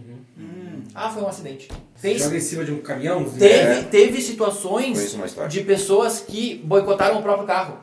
Ah, 0.92 1.08
foi 1.10 1.22
um 1.22 1.28
acidente. 1.28 1.68
Tem, 2.02 2.18
Joga 2.18 2.36
em 2.36 2.40
cima 2.40 2.64
de 2.64 2.72
um 2.72 2.80
caminhão. 2.80 3.22
teve, 3.22 3.54
É. 3.54 3.82
teve 3.84 4.20
situações 4.20 5.16
de 5.48 5.60
pessoas 5.60 6.18
que 6.18 6.56
boicotaram 6.56 7.20
o 7.20 7.22
próprio 7.22 7.46
carro. 7.46 7.78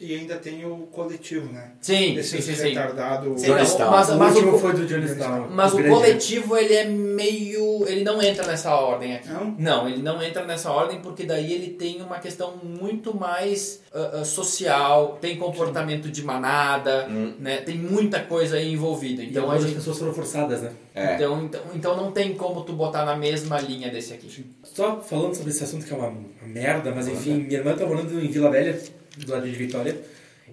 E 0.00 0.14
ainda 0.14 0.36
tem 0.36 0.64
o 0.64 0.86
coletivo, 0.92 1.52
né? 1.52 1.72
Sim, 1.80 2.16
Esse 2.16 2.40
sim, 2.40 2.40
sim, 2.40 2.54
sim. 2.54 2.68
retardado. 2.68 3.36
Sim, 3.36 3.48
não, 3.48 3.90
mas, 3.90 4.08
O 4.10 4.16
mas 4.16 4.34
último 4.36 4.54
o, 4.54 4.58
foi 4.60 4.72
do 4.72 4.86
Jonestown. 4.86 5.48
mas 5.50 5.72
o 5.74 5.78
né? 5.80 5.88
coletivo, 5.88 6.56
ele 6.56 6.74
é 6.74 6.84
meio... 6.84 7.84
Ele 7.88 8.04
não 8.04 8.22
entra 8.22 8.46
nessa 8.46 8.72
ordem 8.76 9.16
aqui. 9.16 9.28
Não? 9.28 9.56
Não, 9.58 9.88
ele 9.88 10.00
não 10.00 10.22
entra 10.22 10.44
nessa 10.44 10.70
ordem 10.70 11.00
porque 11.00 11.24
daí 11.24 11.52
ele 11.52 11.70
tem 11.70 12.00
uma 12.00 12.20
questão 12.20 12.54
muito 12.62 13.16
mais 13.16 13.82
ah, 13.92 14.20
ah, 14.20 14.24
social, 14.24 15.18
tem 15.20 15.36
comportamento 15.36 16.08
de 16.10 16.22
manada, 16.22 17.08
Hum. 17.10 17.34
né? 17.40 17.56
Tem 17.58 17.76
muita 17.76 18.20
coisa 18.20 18.56
aí 18.56 18.72
envolvida. 18.72 19.22
E 19.22 19.30
Então, 19.30 19.42
a 19.42 19.46
algumas 19.46 19.64
gente, 19.64 19.76
pessoas 19.76 19.98
foram 19.98 20.14
forçadas, 20.14 20.62
né? 20.62 20.72
É. 20.94 21.14
então, 21.14 21.42
então, 21.44 21.60
então 21.74 21.96
não 21.96 22.12
tem 22.12 22.34
como 22.34 22.62
tu 22.62 22.72
botar 22.72 23.04
na 23.04 23.16
mesma 23.16 23.60
linha 23.60 23.90
desse 23.90 24.12
aqui. 24.14 24.46
Só 24.62 25.00
falando 25.00 25.34
sobre 25.34 25.50
esse 25.50 25.64
assunto 25.64 25.84
que 25.86 25.92
é 25.92 25.96
uma, 25.96 26.08
uma 26.08 26.18
merda, 26.44 26.92
mas 26.94 27.08
enfim, 27.08 27.34
minha 27.34 27.58
irmã 27.58 27.74
tá 27.74 27.86
morando 27.86 28.12
em 28.20 28.28
Vila 28.28 28.50
Velha, 28.50 28.78
do 29.24 29.32
lado 29.32 29.44
de 29.48 29.56
Vitória. 29.56 29.96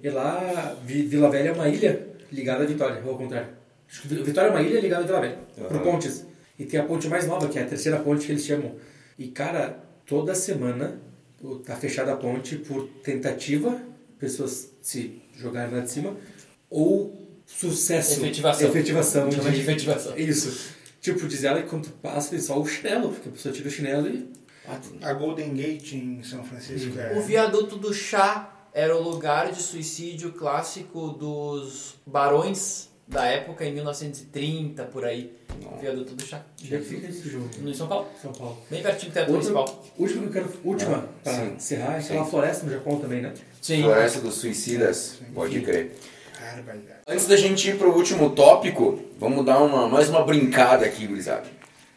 E 0.03 0.09
lá, 0.09 0.75
Vi- 0.85 1.03
Vila 1.07 1.29
Velha 1.29 1.49
é 1.49 1.51
uma 1.53 1.67
ilha 1.69 2.07
ligada 2.31 2.63
a 2.63 2.67
Vitória, 2.67 3.01
ou 3.03 3.11
ao 3.11 3.17
contrário. 3.17 3.49
Acho 3.89 4.01
que 4.01 4.07
Vi- 4.09 4.23
Vitória 4.23 4.47
é 4.49 4.51
uma 4.51 4.61
ilha 4.61 4.79
ligada 4.79 5.03
a 5.03 5.07
Vila 5.07 5.21
Velha, 5.21 5.37
por 5.55 5.75
Aham. 5.77 5.83
pontes. 5.83 6.25
E 6.57 6.65
tem 6.65 6.79
a 6.79 6.83
ponte 6.83 7.07
mais 7.07 7.27
nova, 7.27 7.47
que 7.47 7.57
é 7.59 7.63
a 7.63 7.65
terceira 7.65 7.99
ponte 7.99 8.25
que 8.25 8.31
eles 8.31 8.45
chamam. 8.45 8.75
E 9.17 9.27
cara, 9.27 9.79
toda 10.05 10.33
semana 10.35 10.99
tá 11.65 11.75
fechada 11.75 12.13
a 12.13 12.15
ponte 12.15 12.55
por 12.57 12.87
tentativa, 13.03 13.79
pessoas 14.19 14.71
se 14.81 15.21
jogarem 15.37 15.73
lá 15.75 15.81
de 15.81 15.91
cima, 15.91 16.15
ou 16.69 17.27
sucesso. 17.45 18.19
Efetivação. 18.21 18.69
Efetivação. 18.69 19.31
Chama 19.31 19.49
de 19.49 19.55
de- 19.57 19.61
efetivação. 19.61 20.17
Isso. 20.17 20.73
Tipo, 21.01 21.27
diz 21.27 21.43
ela 21.43 21.61
que 21.61 21.69
quando 21.69 21.89
passa 22.01 22.31
tem 22.31 22.39
só 22.39 22.59
o 22.59 22.65
chinelo, 22.65 23.09
porque 23.09 23.29
a 23.29 23.31
pessoa 23.31 23.53
tira 23.53 23.67
o 23.67 23.71
chinelo 23.71 24.07
e. 24.07 24.29
A 25.03 25.13
Golden 25.13 25.53
Gate 25.53 25.93
em 25.93 26.23
São 26.23 26.43
Francisco 26.43 26.97
é. 26.99 27.15
O 27.15 27.21
viaduto 27.21 27.75
do 27.77 27.93
chá 27.93 28.51
era 28.76 28.93
o 28.93 29.02
lugar 29.02 29.53
de 29.53 29.61
suicídio 29.61 30.34
clássico 30.34 31.07
dos 31.11 31.95
barões 32.06 32.89
da 33.07 33.23
época, 33.26 33.64
em 33.64 33.72
1930, 33.73 34.84
por 34.84 35.06
aí. 35.06 35.31
O 35.73 35.77
viaduto 35.80 36.14
do 36.14 36.26
chá. 36.26 36.41
Onde 36.61 36.76
é 36.76 36.80
fica 36.81 37.07
esse 37.07 37.30
jogo? 37.30 37.49
No 37.61 37.73
São 37.73 37.88
Paulo. 37.88 38.07
São 38.22 38.34
Paulo. 38.34 38.57
Bem 38.69 38.84
pertinho 38.84 39.11
do 39.11 39.14
teatro 39.14 39.34
Outra, 39.34 39.52
municipal. 39.53 39.85
última 39.97 40.22
que 40.23 40.27
eu 40.27 40.31
quero, 40.34 40.53
última, 40.65 40.97
Ah, 40.97 41.07
pra 41.23 41.34
sim. 41.34 41.53
encerrar, 41.56 41.95
é 41.97 42.02
Sim. 42.02 42.07
aquela 42.10 42.26
floresta 42.26 42.65
no 42.65 42.72
Japão 42.73 42.99
também, 42.99 43.22
né? 43.22 43.34
Sim. 43.61 43.84
Floresta 43.84 44.19
dos 44.19 44.34
Suicidas, 44.35 45.19
pode 45.34 45.61
crer. 45.61 45.95
Antes 47.07 47.27
da 47.27 47.38
gente 47.38 47.69
ir 47.69 47.77
pro 47.77 47.95
último 47.95 48.31
tópico, 48.31 48.99
vamos 49.18 49.45
dar 49.45 49.60
uma, 49.64 49.88
mais 49.88 50.10
uma 50.10 50.22
brincada 50.26 50.85
aqui, 50.85 51.07
gurizada. 51.07 51.45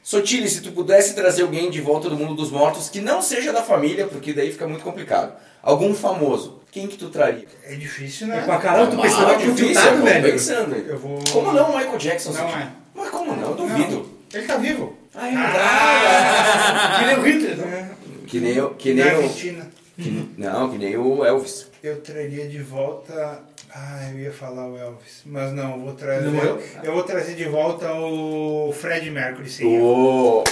Sotile, 0.02 0.48
se 0.48 0.60
tu 0.62 0.70
pudesse 0.70 1.14
trazer 1.14 1.42
alguém 1.42 1.68
de 1.70 1.80
volta 1.80 2.08
do 2.08 2.16
mundo 2.16 2.34
dos 2.34 2.50
mortos 2.50 2.88
que 2.88 3.00
não 3.00 3.20
seja 3.20 3.52
da 3.52 3.62
família, 3.62 4.06
porque 4.06 4.32
daí 4.32 4.52
fica 4.52 4.68
muito 4.68 4.84
complicado. 4.84 5.36
Algum 5.62 5.92
famoso, 5.94 6.57
quem 6.70 6.86
que 6.86 6.96
tu 6.96 7.08
traria? 7.10 7.46
É 7.64 7.74
difícil, 7.74 8.26
É 8.26 8.36
né? 8.36 8.42
pra 8.44 8.58
caralho, 8.58 8.90
tu 8.90 8.98
Ah, 8.98 9.02
pensando 9.02 9.30
aqui 9.30 9.48
o 9.48 9.54
difícil, 9.54 9.66
filtrado, 9.82 9.96
eu 9.96 9.98
tô 10.00 10.04
velho. 10.06 10.32
pensando. 10.32 10.74
Eu 10.76 10.98
vou. 10.98 11.18
Como 11.32 11.52
não, 11.52 11.76
Michael 11.76 11.98
Jackson? 11.98 12.32
Não 12.32 12.48
é. 12.48 12.68
Mas 12.94 13.10
como 13.10 13.34
não? 13.36 13.50
Eu 13.50 13.54
duvido. 13.54 14.08
Ele 14.34 14.46
tá 14.46 14.56
vivo. 14.56 14.96
Ah, 15.14 15.28
é 15.28 15.30
verdade. 15.32 16.98
Que 16.98 17.04
nem 17.06 17.16
o 17.18 17.22
Hitler, 17.22 17.56
né? 17.66 17.90
Que 18.26 18.40
nem 18.40 18.54
eu, 18.54 18.70
que 18.74 18.94
nem 18.94 19.04
Na 19.04 19.12
eu, 19.12 19.16
Argentina. 19.22 19.66
que- 19.96 20.28
não, 20.36 20.70
que 20.70 20.78
nem 20.78 20.96
o 20.98 21.24
Elvis. 21.24 21.66
Eu 21.82 22.00
traria 22.00 22.46
de 22.48 22.58
volta. 22.58 23.40
Ah, 23.74 24.08
eu 24.12 24.18
ia 24.18 24.32
falar 24.32 24.66
o 24.68 24.76
Elvis. 24.76 25.22
Mas 25.24 25.52
não, 25.52 25.72
eu 25.76 25.80
vou 25.80 25.92
trazer. 25.94 26.24
Não 26.26 26.32
morreu? 26.32 26.62
eu 26.82 26.92
vou 26.92 27.02
trazer 27.04 27.34
de 27.34 27.44
volta 27.44 27.90
o 27.92 28.72
Fred 28.72 29.10
Mercury, 29.10 29.48
sim. 29.48 29.78
O 29.80 30.44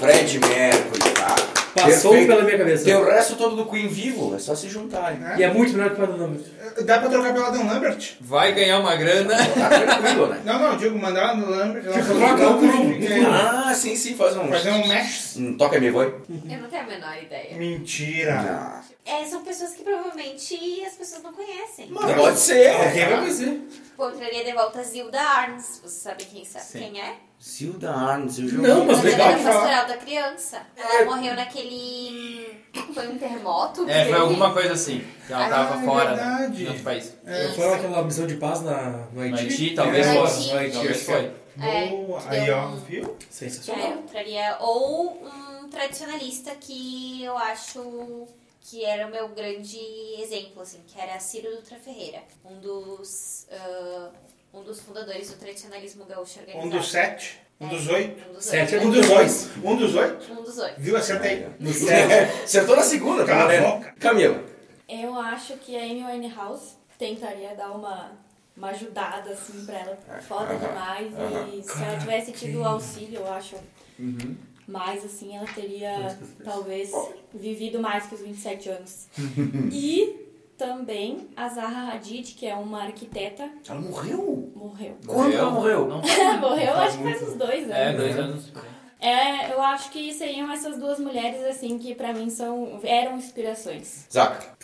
Fred 0.00 0.38
Mercury, 0.38 1.12
cara. 1.14 1.34
Passou 1.74 2.12
Perfeito. 2.12 2.28
pela 2.28 2.44
minha 2.44 2.58
cabeça. 2.58 2.84
Tem 2.84 2.94
o 2.94 3.04
resto 3.04 3.34
todo 3.34 3.56
do 3.56 3.66
Queen 3.66 3.88
vivo, 3.88 4.34
é 4.34 4.38
só 4.38 4.54
se 4.54 4.68
juntarem. 4.68 5.18
Né? 5.18 5.34
E 5.38 5.42
é 5.42 5.52
muito 5.52 5.72
melhor 5.72 5.90
que 5.90 6.00
o 6.00 6.06
Padre 6.06 6.20
Lambert. 6.20 6.44
Dá 6.84 6.98
pra 6.98 7.08
trocar 7.08 7.32
pela 7.32 7.50
Dan 7.50 7.64
Lambert? 7.64 8.12
Vai 8.20 8.52
ganhar 8.52 8.78
uma 8.78 8.94
grana. 8.96 9.34
Tá 9.36 9.68
tranquilo, 9.68 10.26
né? 10.28 10.40
Não, 10.44 10.58
não, 10.58 10.76
digo 10.76 10.96
mandar 10.98 11.36
no 11.36 11.50
Lambert. 11.50 11.84
ela 11.84 11.94
Tipo, 11.94 12.14
troca 12.14 12.48
um 12.48 12.58
por 12.58 12.74
um. 12.74 12.94
Ah, 13.32 13.74
sim, 13.74 13.96
sim, 13.96 14.14
faz 14.14 14.36
um. 14.36 14.48
Fazer 14.48 14.70
um 14.70 14.86
mesh. 14.86 15.36
um 15.36 15.56
toca 15.56 15.80
me 15.80 15.90
voe. 15.90 16.06
Eu 16.28 16.58
não 16.60 16.68
tenho 16.68 16.82
a 16.82 16.86
menor 16.86 17.16
ideia. 17.22 17.56
Mentira. 17.56 18.42
Não. 18.42 18.93
É, 19.06 19.22
são 19.26 19.42
pessoas 19.44 19.72
que 19.74 19.82
provavelmente 19.84 20.82
as 20.86 20.94
pessoas 20.94 21.22
não 21.22 21.32
conhecem. 21.34 21.90
Não 21.90 22.14
pode 22.14 22.38
ser. 22.38 22.70
Alguém 22.70 23.06
vai 23.08 23.18
conhecer. 23.18 23.60
Pô, 23.96 24.06
eu 24.08 24.16
traria 24.16 24.44
de 24.44 24.52
volta 24.52 24.80
a 24.80 24.82
Zilda 24.82 25.20
Arns. 25.20 25.80
Você 25.82 26.00
sabe 26.00 26.24
quem, 26.24 26.42
sabe 26.44 26.64
Sim. 26.64 26.78
quem 26.78 27.00
é? 27.02 27.16
Zilda 27.42 27.92
Arnes, 27.92 28.38
eu 28.38 28.48
já 28.48 28.56
Não, 28.58 28.86
mas 28.86 28.98
Ela 29.00 29.02
legal 29.10 29.32
da 29.32 29.38
falar. 29.38 29.52
pastoral 29.60 29.86
da 29.88 29.96
criança. 29.98 30.62
Ela 30.74 31.04
morreu 31.04 31.34
naquele... 31.34 32.58
Foi 32.94 33.06
um 33.08 33.18
terremoto? 33.18 33.84
que 33.84 33.90
É, 33.90 34.06
foi 34.06 34.18
alguma 34.18 34.52
coisa 34.54 34.72
assim. 34.72 35.04
Que 35.26 35.32
ela 35.34 35.46
Ah, 35.46 35.50
tava 35.50 35.82
é 35.82 35.84
fora 35.84 36.08
verdade. 36.14 36.56
de 36.56 36.66
outro 36.66 36.82
país. 36.82 37.14
Foi 37.54 37.74
aquela 37.74 38.02
missão 38.02 38.26
de 38.26 38.36
paz 38.36 38.62
na, 38.62 38.90
no 38.90 39.12
No 39.12 39.20
Haiti. 39.20 39.40
Haiti, 39.42 39.74
talvez 39.74 40.06
É. 40.06 40.14
fosse. 40.14 40.50
No 40.50 40.58
Haiti, 40.58 40.72
Talvez 40.76 40.98
que 40.98 41.04
foi. 41.04 41.30
É, 41.60 41.86
Boa. 41.88 42.20
que 42.22 42.28
Aí, 42.28 42.50
ó, 42.50 42.68
viu? 42.88 43.04
É, 43.04 43.24
Sensacional. 43.30 43.90
eu 43.90 43.98
traria 44.04 44.56
ou 44.60 45.22
um 45.62 45.68
tradicionalista 45.68 46.52
que 46.58 47.22
eu 47.22 47.36
acho 47.38 48.26
que 48.64 48.82
era 48.84 49.06
o 49.06 49.10
meu 49.10 49.28
grande 49.28 49.78
exemplo, 50.18 50.62
assim, 50.62 50.80
que 50.86 50.98
era 50.98 51.20
Ciro 51.20 51.50
Dutra 51.54 51.76
Ferreira, 51.78 52.22
um 52.44 52.58
dos, 52.58 53.46
ah, 53.52 54.10
um 54.54 54.62
dos 54.62 54.80
fundadores 54.80 55.30
do 55.30 55.36
tradicionalismo 55.36 56.06
gaúcho 56.06 56.40
organizado. 56.40 56.66
Um 56.66 56.70
dos 56.70 56.90
sete. 56.90 57.40
Um 57.60 57.68
dos 57.68 57.88
oito. 57.88 58.28
Um 58.28 58.32
dos 58.32 58.44
Sete 58.44 58.74
oito. 58.74 58.86
Um 58.86 58.90
dos 58.90 59.08
oito. 59.10 59.66
Um 59.68 59.76
dos 59.76 59.94
oito. 59.94 60.32
Um 60.32 60.42
dos 60.42 60.58
oito. 60.58 60.74
Viu? 60.80 60.96
Acertei. 60.96 61.46
Acertou 62.42 62.74
na 62.74 62.82
segunda, 62.82 63.24
Cala 63.24 63.44
a 63.44 63.46
Camila. 63.56 63.70
boca. 63.76 63.94
Camila. 64.00 64.44
Eu 64.88 65.14
acho 65.18 65.56
que 65.58 65.76
a 65.76 65.82
Amy 65.82 66.04
Winehouse 66.04 66.72
tentaria 66.98 67.54
dar 67.54 67.70
uma, 67.70 68.12
uma 68.56 68.70
ajudada, 68.70 69.30
assim, 69.30 69.64
pra 69.64 69.78
ela. 69.78 69.98
Foda 70.22 70.54
demais. 70.56 71.12
E 71.54 71.62
se 71.62 71.82
ela 71.82 71.98
tivesse 71.98 72.32
tido 72.32 72.60
o 72.60 72.64
auxílio, 72.64 73.20
eu 73.20 73.32
acho. 73.32 73.56
Uhum. 73.98 74.36
Mais 74.66 75.04
assim, 75.04 75.36
ela 75.36 75.46
teria 75.54 76.18
talvez 76.44 76.90
vivido 77.32 77.80
mais 77.80 78.06
que 78.06 78.14
os 78.14 78.20
27 78.20 78.68
anos. 78.70 79.08
e 79.72 80.16
também 80.56 81.28
a 81.36 81.48
Zaha 81.48 81.92
Hadid, 81.94 82.34
que 82.34 82.46
é 82.46 82.54
uma 82.54 82.82
arquiteta, 82.84 83.50
Ela 83.68 83.80
morreu? 83.80 84.52
morreu. 84.54 84.96
Quando 85.06 85.32
ela 85.34 85.50
morreu? 85.50 85.86
Não, 85.88 86.00
morreu 86.40 86.74
acho 86.74 86.98
que 86.98 87.02
faz 87.04 87.22
uns 87.22 87.34
dois 87.34 87.64
anos. 87.64 87.76
é, 87.76 87.92
dois 87.92 88.18
anos. 88.18 88.52
É, 89.00 89.52
eu 89.52 89.60
acho 89.60 89.90
que 89.90 90.14
seriam 90.14 90.50
essas 90.50 90.78
duas 90.78 90.98
mulheres, 90.98 91.42
assim, 91.44 91.76
que 91.78 91.94
pra 91.94 92.14
mim 92.14 92.30
são, 92.30 92.80
eram 92.82 93.18
inspirações. 93.18 94.06
Zaca. 94.10 94.56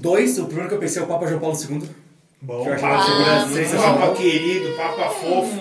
Dois, 0.00 0.38
o 0.38 0.44
primeiro 0.44 0.68
que 0.68 0.74
eu 0.74 0.78
pensei 0.80 1.00
é 1.00 1.04
o 1.04 1.08
Papa 1.08 1.26
João 1.26 1.40
Paulo 1.40 1.56
II. 1.56 1.88
Bom. 2.42 2.62
Que 2.62 2.68
eu 2.70 2.74
figura 2.78 2.96
Ah, 3.36 3.48
sensacional. 3.48 3.98
Papa 3.98 4.14
querido, 4.16 4.76
papa 4.76 5.08
fofo. 5.10 5.56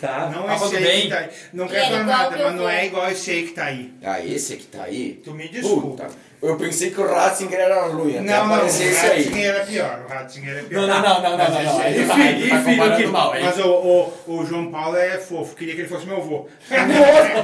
Tá. 0.00 0.30
Não 0.34 0.42
Papa 0.44 0.66
esse 0.66 0.76
aí 0.76 1.02
que 1.02 1.08
tá 1.08 1.18
aí. 1.18 1.28
Não 1.52 1.64
era 1.66 1.84
falar 1.86 2.04
nada, 2.04 2.30
mas 2.30 2.54
não 2.54 2.66
avô. 2.66 2.68
é 2.68 2.86
igual 2.86 3.10
esse 3.10 3.30
aí 3.30 3.42
que 3.46 3.52
tá 3.52 3.64
aí. 3.64 3.92
Ah, 4.02 4.20
esse 4.24 4.56
que 4.56 4.66
tá 4.66 4.82
aí? 4.84 5.20
Tu 5.24 5.32
me 5.32 5.48
desculpa. 5.48 6.04
Puta. 6.04 6.26
Eu 6.42 6.56
pensei 6.56 6.90
que 6.90 7.00
o 7.00 7.06
Ratzinger 7.06 7.58
era 7.58 7.86
ruim, 7.86 8.18
até 8.18 8.20
Não, 8.20 8.46
não, 8.46 8.50
o 8.52 8.54
aparecer 8.56 8.88
esse 8.92 9.06
aí. 9.06 9.22
Ratzinger 9.24 9.44
era 9.46 9.64
pior. 9.64 10.04
O 10.06 10.08
Ratzinger 10.12 10.56
é 10.58 10.62
pior. 10.62 10.86
Não, 10.86 10.88
não, 10.88 11.02
não, 11.02 11.22
não, 11.22 11.38
não, 11.38 11.50
não, 11.50 11.62
não. 11.62 11.80
Aí 11.80 11.98
Enfim, 11.98 12.06
tá- 12.76 12.84
aí 12.84 13.02
tá 13.04 13.08
mal, 13.10 13.34
hein? 13.34 13.42
Mas 13.42 13.58
o, 13.58 13.68
o, 13.68 14.12
o 14.26 14.46
João 14.46 14.70
Paulo 14.70 14.96
é 14.98 15.18
fofo. 15.18 15.56
Queria 15.56 15.74
que 15.74 15.80
ele 15.80 15.88
fosse 15.88 16.06
meu 16.06 16.18
avô. 16.18 16.46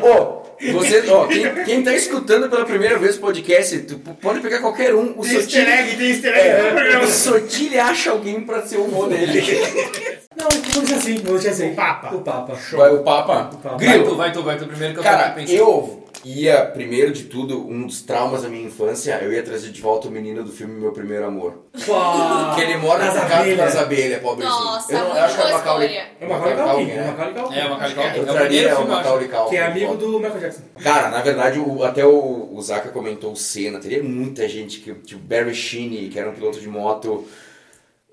Ô, 0.02 0.42
você, 0.72 1.02
ó, 1.10 1.26
quem, 1.26 1.64
quem 1.64 1.82
tá 1.82 1.92
escutando 1.94 2.48
pela 2.48 2.64
primeira 2.64 2.98
vez 2.98 3.16
o 3.16 3.20
podcast, 3.20 3.78
tu 3.80 3.98
pode 3.98 4.40
pegar 4.40 4.60
qualquer 4.60 4.94
um. 4.94 5.14
O 5.18 5.22
Tem 5.22 5.36
easter 5.36 5.64
Sotile, 5.64 5.70
egg, 5.72 5.96
tem 5.96 6.10
easter 6.10 6.34
egg 6.34 6.92
é, 6.94 6.98
o. 6.98 7.06
Sotile 7.08 7.80
acha 7.80 8.10
alguém 8.10 8.42
pra 8.42 8.62
ser 8.64 8.76
o 8.76 8.84
vô 8.84 9.06
dele. 9.06 9.42
Não, 10.36 10.48
vou 10.48 10.82
deixar 10.82 10.96
assim, 10.96 11.14
vou 11.16 11.34
deixar 11.34 11.50
assim. 11.50 11.72
O 11.72 11.74
Papa. 11.76 12.14
O 12.14 12.20
Papa. 12.20 12.54
Vai 12.72 12.90
o 12.94 13.02
Papa. 13.02 13.50
Papa. 13.62 13.76
Vai 13.78 14.02
tu, 14.04 14.14
vai 14.16 14.32
tu, 14.32 14.42
vai 14.42 14.56
tu 14.58 14.66
primeiro 14.66 14.94
que 14.94 15.00
eu 15.00 15.04
Cara, 15.04 15.34
eu 15.48 16.02
ia, 16.24 16.66
primeiro 16.66 17.12
de 17.12 17.24
tudo, 17.24 17.66
um 17.68 17.84
dos 17.86 18.02
traumas 18.02 18.42
da 18.42 18.48
minha 18.48 18.64
infância, 18.66 19.18
eu 19.22 19.32
ia 19.32 19.42
trazer 19.42 19.70
de 19.70 19.80
volta 19.82 20.06
o 20.06 20.10
menino 20.10 20.44
do 20.44 20.52
filme 20.52 20.78
Meu 20.80 20.92
Primeiro 20.92 21.26
Amor. 21.26 21.54
Que 21.74 22.60
ele 22.60 22.76
mora 22.76 23.04
nas 23.06 23.14
no 23.14 23.20
gato 23.22 23.32
abelhas. 23.34 23.58
das 23.58 23.76
abelhas, 23.76 24.22
pobrezinho. 24.22 24.54
Nossa, 24.56 24.92
eu, 24.92 24.98
não, 25.00 25.16
eu 25.16 25.22
acho 25.24 25.34
que 25.34 25.40
é 25.42 25.44
uma 25.46 25.52
Macaulay. 25.58 25.96
É 25.96 26.26
uma 26.26 26.38
Macaulay 26.38 26.56
Culkin, 26.56 26.86
né? 26.86 26.96
é 26.96 27.02
uma 27.02 27.10
Macaulay 27.16 27.34
Culkin. 27.34 27.54
É, 27.58 27.64
uma 27.64 27.70
Macaulay 27.76 27.94
Culkin. 27.94 28.18
Eu 28.18 28.26
É 28.26 28.30
o 28.30 28.34
traria 28.34 28.62
o 28.62 28.76
filme, 28.76 28.90
eu. 28.90 28.96
Macaulay 28.96 29.28
Culkin. 29.28 29.50
Que 29.50 29.56
é 29.56 29.66
amigo 29.66 29.94
do 29.96 30.18
Michael 30.20 30.40
Jackson. 30.40 30.62
Cara, 30.82 31.08
na 31.08 31.22
verdade, 31.22 31.58
o- 31.58 31.82
até 31.84 32.04
o, 32.06 32.50
o 32.54 32.62
Zaka 32.62 32.88
comentou 32.90 33.32
o 33.32 33.36
Senna. 33.36 33.80
Teria 33.80 34.02
muita 34.02 34.48
gente 34.48 34.78
que. 34.80 34.94
Tipo, 34.94 35.20
Barry 35.22 35.54
Sheeney, 35.54 36.08
que 36.08 36.18
era 36.18 36.30
um 36.30 36.34
piloto 36.34 36.60
de 36.60 36.68
moto. 36.68 37.26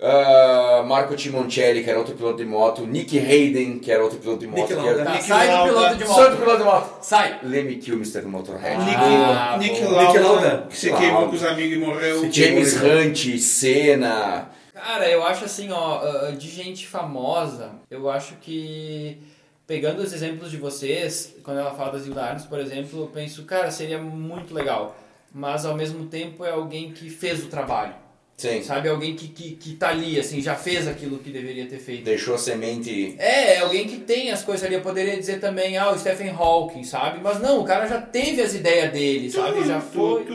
Ah, 0.02 0.82
Marco 0.86 1.14
Timoncelli, 1.14 1.82
que 1.84 1.90
era 1.90 1.98
outro 1.98 2.14
piloto 2.14 2.38
de 2.38 2.44
moto. 2.44 2.86
Nick 2.86 3.18
Hayden, 3.18 3.78
que 3.78 3.90
era 3.92 4.02
outro 4.02 4.18
piloto 4.18 4.40
de 4.40 4.46
moto. 4.46 4.60
Nick 4.60 4.72
era- 4.72 4.82
Lauda. 4.82 5.04
Tá, 5.04 5.12
Nick 5.12 5.24
sai 5.24 5.48
do 5.48 5.64
piloto 5.64 5.94
de 5.96 6.06
Só 6.06 6.12
outro 6.12 6.30
moto. 6.30 6.38
piloto 6.40 6.58
de 6.58 6.64
moto. 6.64 6.98
Sai. 7.02 7.40
Lemmy 7.42 7.76
Kilmister 7.76 8.22
no 8.22 8.30
Motorhead. 8.30 8.84
Nick, 8.84 8.96
Ah, 8.96 9.56
Nick. 9.58 9.82
Lauda, 9.84 10.02
Nick 10.06 10.18
Lauda. 10.18 10.66
que 10.70 10.76
se 10.76 10.88
Lauda. 10.90 11.04
queimou 11.04 11.28
com 11.28 11.34
os 11.36 11.44
amigos 11.44 11.76
e 11.76 11.80
morreu. 11.80 12.32
James 12.32 12.76
Hunt, 12.82 13.38
Senna. 13.38 14.48
Cara, 14.74 15.08
eu 15.10 15.22
acho 15.26 15.44
assim, 15.44 15.70
ó, 15.70 16.00
ah, 16.02 16.30
de 16.32 16.48
gente 16.48 16.86
famosa, 16.86 17.72
eu 17.90 18.08
acho 18.08 18.34
que 18.40 19.18
pegando 19.66 20.00
os 20.02 20.12
exemplos 20.12 20.50
de 20.50 20.56
vocês, 20.56 21.36
quando 21.44 21.60
ela 21.60 21.72
fala 21.72 21.92
da 21.92 21.98
Zilda 21.98 22.22
Arnes, 22.24 22.44
por 22.46 22.58
exemplo, 22.58 23.02
eu 23.02 23.06
penso, 23.08 23.44
cara, 23.44 23.70
seria 23.70 23.98
muito 23.98 24.54
legal. 24.54 24.96
Mas 25.32 25.64
ao 25.64 25.76
mesmo 25.76 26.06
tempo 26.06 26.44
é 26.44 26.50
alguém 26.50 26.90
que 26.92 27.08
fez 27.10 27.44
o 27.44 27.46
trabalho. 27.48 27.94
Sim. 28.40 28.62
Sabe? 28.62 28.88
Alguém 28.88 29.14
que, 29.14 29.28
que, 29.28 29.50
que 29.50 29.74
tá 29.74 29.90
ali, 29.90 30.18
assim, 30.18 30.40
já 30.40 30.54
fez 30.54 30.88
aquilo 30.88 31.18
que 31.18 31.28
deveria 31.28 31.66
ter 31.66 31.78
feito. 31.78 32.04
Deixou 32.04 32.36
a 32.36 32.38
semente. 32.38 33.14
É, 33.18 33.56
é 33.56 33.58
alguém 33.58 33.86
que 33.86 33.98
tem 33.98 34.30
as 34.30 34.42
coisas 34.42 34.64
ali. 34.64 34.76
Eu 34.76 34.80
poderia 34.80 35.14
dizer 35.14 35.40
também, 35.40 35.76
ah, 35.76 35.90
o 35.90 35.98
Stephen 35.98 36.30
Hawking, 36.30 36.82
sabe? 36.82 37.20
Mas 37.22 37.38
não, 37.38 37.60
o 37.60 37.64
cara 37.64 37.86
já 37.86 38.00
teve 38.00 38.40
as 38.40 38.54
ideias 38.54 38.90
dele, 38.90 39.30
sabe? 39.30 39.62
Já 39.66 39.78
foi. 39.78 40.24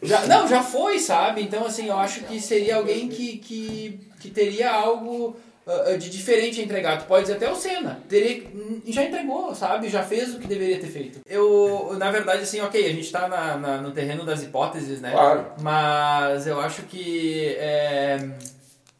Já, 0.00 0.26
não, 0.26 0.46
já 0.46 0.62
foi, 0.62 1.00
sabe? 1.00 1.42
Então, 1.42 1.66
assim, 1.66 1.88
eu 1.88 1.98
acho 1.98 2.20
que 2.20 2.40
seria 2.40 2.76
alguém 2.76 3.08
que, 3.08 3.38
que, 3.38 3.98
que 4.20 4.30
teria 4.30 4.70
algo 4.70 5.36
ah, 5.68 5.96
de 5.96 6.08
diferente 6.10 6.60
a 6.60 6.64
entregar. 6.64 6.98
Tu 6.98 7.04
pode 7.06 7.22
dizer 7.22 7.36
até 7.36 7.50
o 7.50 7.54
Senna. 7.54 8.00
Teria, 8.08 8.42
hum, 8.54 8.80
já 8.86 9.04
entregou, 9.04 9.54
sabe? 9.54 9.88
Já 9.88 10.02
fez 10.02 10.34
o 10.34 10.38
que 10.38 10.46
deveria 10.46 10.78
ter 10.80 10.88
feito. 10.88 11.20
Eu, 11.26 11.94
na 11.98 12.10
verdade, 12.10 12.42
assim, 12.42 12.60
ok, 12.60 12.84
a 12.86 12.92
gente 12.92 13.10
tá 13.12 13.28
na, 13.28 13.56
na- 13.56 13.80
no 13.82 13.90
terreno 13.92 14.24
das 14.24 14.42
hipóteses, 14.42 15.00
né? 15.00 15.10
Claro. 15.12 15.46
Mas 15.60 16.46
eu 16.46 16.58
acho 16.60 16.82
que 16.82 17.54
é, 17.58 18.18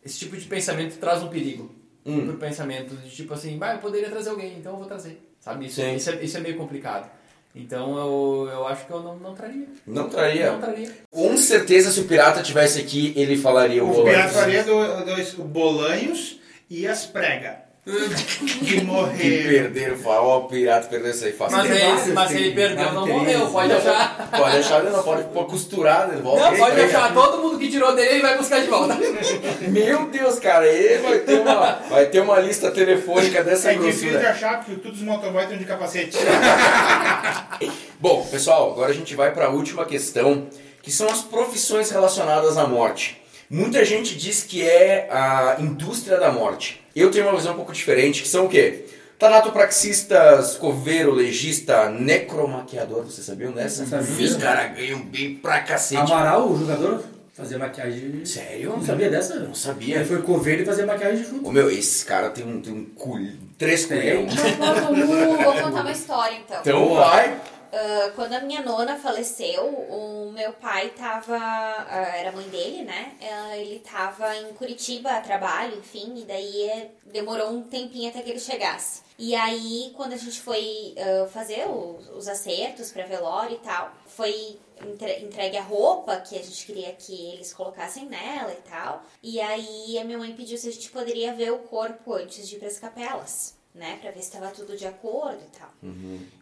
esse 0.05 0.19
tipo 0.19 0.36
de 0.36 0.45
pensamento 0.47 0.97
traz 0.99 1.23
um 1.23 1.28
perigo 1.28 1.74
Hum. 2.07 2.27
pro 2.27 2.36
pensamento. 2.39 2.95
De 2.97 3.11
tipo 3.11 3.35
assim, 3.35 3.59
bah, 3.59 3.74
eu 3.74 3.78
poderia 3.78 4.09
trazer 4.09 4.31
alguém, 4.31 4.55
então 4.59 4.73
eu 4.73 4.78
vou 4.78 4.86
trazer. 4.86 5.20
Sabe? 5.40 5.66
Isso, 5.66 5.81
isso, 5.82 6.11
é, 6.11 6.23
isso 6.23 6.36
é 6.36 6.40
meio 6.40 6.57
complicado. 6.57 7.11
Então 7.55 7.97
eu, 7.99 8.49
eu 8.53 8.66
acho 8.69 8.86
que 8.86 8.93
eu 8.93 9.01
não, 9.03 9.16
não 9.16 9.35
traria. 9.35 9.66
Não 9.86 10.09
traria. 10.09 10.53
Não 10.53 10.61
traria. 10.61 10.90
Com 11.11 11.36
certeza, 11.36 11.90
se 11.90 11.99
o 12.01 12.05
pirata 12.05 12.43
tivesse 12.43 12.78
aqui, 12.81 13.12
ele 13.16 13.36
falaria 13.36 13.82
o 13.85 13.89
O 13.89 13.93
volante. 13.93 14.15
pirata 14.16 14.32
faria 14.35 14.65
do- 14.65 15.05
dois 15.05 15.32
bolanhos 15.35 16.38
e 16.70 16.86
as 16.86 17.07
pregas. 17.07 17.69
que 17.89 18.65
Que 18.65 18.81
morreram. 18.82 19.49
perderam, 19.73 19.97
ó, 20.05 20.40
o 20.40 20.45
pirata 20.49 20.89
perdeu 20.89 21.11
isso 21.11 21.24
aí 21.24 21.32
fácil. 21.32 21.57
Mas, 21.57 21.70
ele, 21.70 22.12
mas 22.12 22.31
ele 22.32 22.51
perdeu, 22.53 22.93
não 22.93 23.07
morreu, 23.07 23.47
pode 23.47 23.73
achar. 23.73 24.28
Pode 24.31 24.57
achar, 24.59 24.82
não, 24.82 25.03
pode 25.03 25.24
pôr 25.28 25.47
costurado 25.47 26.15
de 26.15 26.20
volta. 26.20 26.51
Não, 26.51 26.59
pode 26.59 26.81
achar, 26.82 27.15
todo 27.15 27.43
mundo 27.43 27.59
que 27.59 27.70
tirou 27.70 27.95
dele 27.95 28.09
ele 28.16 28.23
vai 28.23 28.36
buscar 28.36 28.61
de 28.61 28.66
volta. 28.66 28.95
Meu 29.69 30.07
Deus, 30.09 30.39
cara, 30.39 30.66
ele 30.66 30.99
vai 30.99 31.19
ter 31.20 31.40
uma, 31.40 31.73
vai 31.89 32.07
ter 32.07 32.20
uma 32.20 32.39
lista 32.40 32.70
telefônica 32.70 33.43
dessa 33.43 33.73
É 33.73 33.77
difícil 33.77 34.03
de 34.03 34.11
grossura. 34.11 34.31
achar, 34.32 34.59
porque 34.62 34.82
todos 34.82 34.99
os 34.99 35.05
motoboys 35.07 35.45
estão 35.45 35.57
de 35.57 35.65
capacete. 35.65 36.19
Bom, 37.99 38.27
pessoal, 38.31 38.73
agora 38.73 38.90
a 38.90 38.95
gente 38.95 39.15
vai 39.15 39.32
para 39.32 39.47
a 39.47 39.51
última 39.51 39.86
questão, 39.86 40.47
que 40.82 40.90
são 40.90 41.09
as 41.09 41.23
profissões 41.23 41.90
relacionadas 41.90 42.59
à 42.59 42.66
morte. 42.66 43.19
Muita 43.51 43.83
gente 43.83 44.15
diz 44.15 44.43
que 44.43 44.62
é 44.62 45.09
a 45.11 45.57
indústria 45.59 46.19
da 46.20 46.31
morte. 46.31 46.85
Eu 46.95 47.11
tenho 47.11 47.27
uma 47.27 47.35
visão 47.35 47.55
um 47.55 47.57
pouco 47.57 47.73
diferente, 47.73 48.23
que 48.23 48.29
são 48.29 48.45
o 48.45 48.49
quê? 48.49 48.85
Tanatopraxistas, 49.19 50.57
coveiro, 50.57 51.12
legista, 51.12 51.89
necromaquiador, 51.89 53.05
vocês 53.05 53.27
sabiam 53.27 53.51
dessa? 53.53 53.81
Não 53.83 53.89
sabia. 53.89 54.27
Os 54.27 54.37
caras 54.37 54.77
ganham 54.77 55.01
bem 55.01 55.35
pra 55.35 55.61
cacete. 55.61 56.01
Amaral, 56.01 56.51
o 56.51 56.59
jogador, 56.59 57.03
fazia 57.33 57.59
maquiagem. 57.59 58.23
Sério? 58.27 58.70
Não 58.70 58.85
sabia 58.85 59.09
dessa? 59.09 59.37
Não 59.37 59.55
sabia. 59.55 59.97
Ele 59.97 60.05
foi 60.05 60.20
coveiro 60.20 60.62
e 60.62 60.66
fazia 60.66 60.85
maquiagem 60.85 61.25
junto. 61.25 61.49
Ô 61.49 61.51
meu, 61.51 61.70
esse 61.70 62.05
cara 62.05 62.29
tem 62.29 62.45
um, 62.45 62.61
tem 62.61 62.73
um 62.73 62.85
cul... 62.85 63.19
três 63.57 63.87
culhão. 63.87 64.27
Vou 64.27 65.53
contar 65.55 65.81
uma 65.81 65.91
história 65.91 66.37
então. 66.37 66.61
Então 66.61 66.95
vai. 66.95 67.35
Ah, 67.73 68.12
quando 68.15 68.32
a 68.35 68.40
minha 68.40 68.62
nona 68.62 68.97
faleceu, 68.99 69.65
o 69.66 70.31
meu 70.32 70.53
pai 70.55 70.90
tava. 70.90 71.36
ah, 71.36 72.12
era 72.16 72.32
mãe 72.32 72.49
dele, 72.49 72.82
né? 72.85 73.16
Ah, 73.23 73.57
ele 73.57 73.78
tava 73.81 74.35
em 74.36 74.53
Curitiba 74.55 75.11
a 75.11 75.20
trabalho, 75.20 75.78
enfim, 75.78 76.15
e 76.16 76.24
daí 76.24 76.62
eh, 76.70 76.90
demorou 77.05 77.51
um 77.51 77.62
tempinho 77.62 78.09
até 78.11 78.23
que 78.23 78.31
ele 78.31 78.40
chegasse. 78.40 79.03
E 79.19 79.35
aí, 79.35 79.93
quando 79.97 80.12
a 80.12 80.16
gente 80.16 80.40
foi 80.40 80.95
fazer 81.32 81.66
os, 81.69 82.09
os 82.11 82.28
acertos 82.28 82.93
pra 82.93 83.05
velório 83.05 83.57
e 83.57 83.59
tal, 83.59 83.93
foi 84.07 84.59
entre- 84.81 85.19
entregue 85.24 85.57
a 85.57 85.62
roupa 85.62 86.16
que 86.20 86.39
a 86.39 86.43
gente 86.43 86.65
queria 86.65 86.93
que 86.93 87.32
eles 87.32 87.53
colocassem 87.53 88.07
nela 88.07 88.53
e 88.53 88.69
tal. 88.70 89.03
E 89.20 89.40
aí 89.40 89.99
a 89.99 90.05
minha 90.05 90.19
mãe 90.19 90.32
pediu 90.36 90.57
se 90.57 90.69
a 90.69 90.73
gente 90.73 90.89
poderia 90.90 91.35
ver 91.35 91.53
o 91.53 91.59
corpo 91.59 92.12
antes 92.15 92.49
de 92.49 92.55
ir 92.55 92.59
pras 92.61 92.78
capelas. 92.78 93.57
Né, 93.78 93.96
pra 94.02 94.10
ver 94.10 94.20
se 94.22 94.32
tava 94.32 94.48
tudo 94.48 94.76
de 94.76 94.84
acordo 94.86 95.38
e 95.40 95.56
tal. 95.56 95.70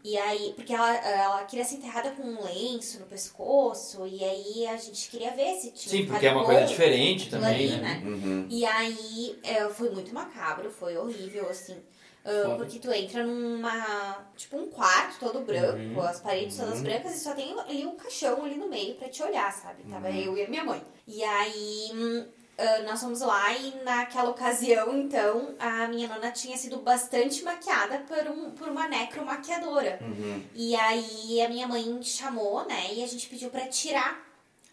E 0.02 0.16
aí, 0.16 0.54
porque 0.56 0.72
ela, 0.72 0.96
ela 0.96 1.44
queria 1.44 1.64
ser 1.66 1.74
enterrada 1.74 2.12
com 2.12 2.22
um 2.22 2.42
lenço 2.42 2.98
no 2.98 3.04
pescoço, 3.04 4.06
e 4.06 4.24
aí 4.24 4.66
a 4.66 4.76
gente 4.78 5.10
queria 5.10 5.32
ver 5.32 5.54
se 5.56 5.70
tinha 5.72 5.94
Sim, 5.94 6.06
porque 6.06 6.24
é 6.26 6.32
uma 6.32 6.44
coisa 6.46 6.64
diferente 6.64 7.28
também, 7.28 7.74
ali, 7.74 7.82
né? 7.82 8.02
Uhum. 8.06 8.46
E 8.48 8.64
aí 8.64 9.38
é, 9.42 9.68
foi 9.68 9.90
muito 9.90 10.14
macabro, 10.14 10.70
foi 10.70 10.96
horrível, 10.96 11.46
assim. 11.50 11.76
ah, 12.24 12.54
porque 12.56 12.78
tu 12.78 12.90
entra 12.90 13.22
numa. 13.22 14.26
Tipo 14.34 14.56
um 14.56 14.68
quarto 14.70 15.20
todo 15.20 15.40
branco, 15.40 15.76
Uhum. 16.00 16.00
as 16.00 16.18
paredes 16.20 16.56
todas 16.56 16.80
brancas 16.80 17.14
e 17.16 17.20
só 17.20 17.34
tem 17.34 17.52
ali 17.60 17.84
um 17.86 17.96
caixão 17.96 18.42
ali 18.44 18.56
no 18.56 18.68
meio 18.68 18.94
pra 18.94 19.08
te 19.10 19.22
olhar, 19.22 19.52
sabe? 19.52 19.82
Tava 19.84 20.08
Uhum. 20.08 20.16
eu 20.16 20.38
e 20.38 20.42
a 20.44 20.48
minha 20.48 20.64
mãe. 20.64 20.82
E 21.06 21.22
aí. 21.22 22.26
Ah, 22.58 22.78
nós 22.84 23.00
fomos 23.00 23.20
lá 23.20 23.52
e 23.52 23.74
naquela 23.84 24.30
ocasião, 24.30 24.96
então, 24.96 25.54
a 25.58 25.86
minha 25.88 26.08
nona 26.08 26.30
tinha 26.30 26.56
sido 26.56 26.78
bastante 26.78 27.42
maquiada 27.42 27.98
por, 28.08 28.30
um, 28.30 28.50
por 28.52 28.68
uma 28.68 28.88
necromaquiadora. 28.88 29.98
Uhum. 30.00 30.42
E 30.54 30.74
aí 30.74 31.42
a 31.42 31.48
minha 31.48 31.68
mãe 31.68 32.02
chamou, 32.02 32.64
né? 32.66 32.94
E 32.94 33.04
a 33.04 33.06
gente 33.06 33.28
pediu 33.28 33.50
pra 33.50 33.68
tirar 33.68 34.24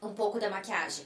um 0.01 0.13
pouco 0.13 0.39
da 0.39 0.49
maquiagem. 0.49 1.05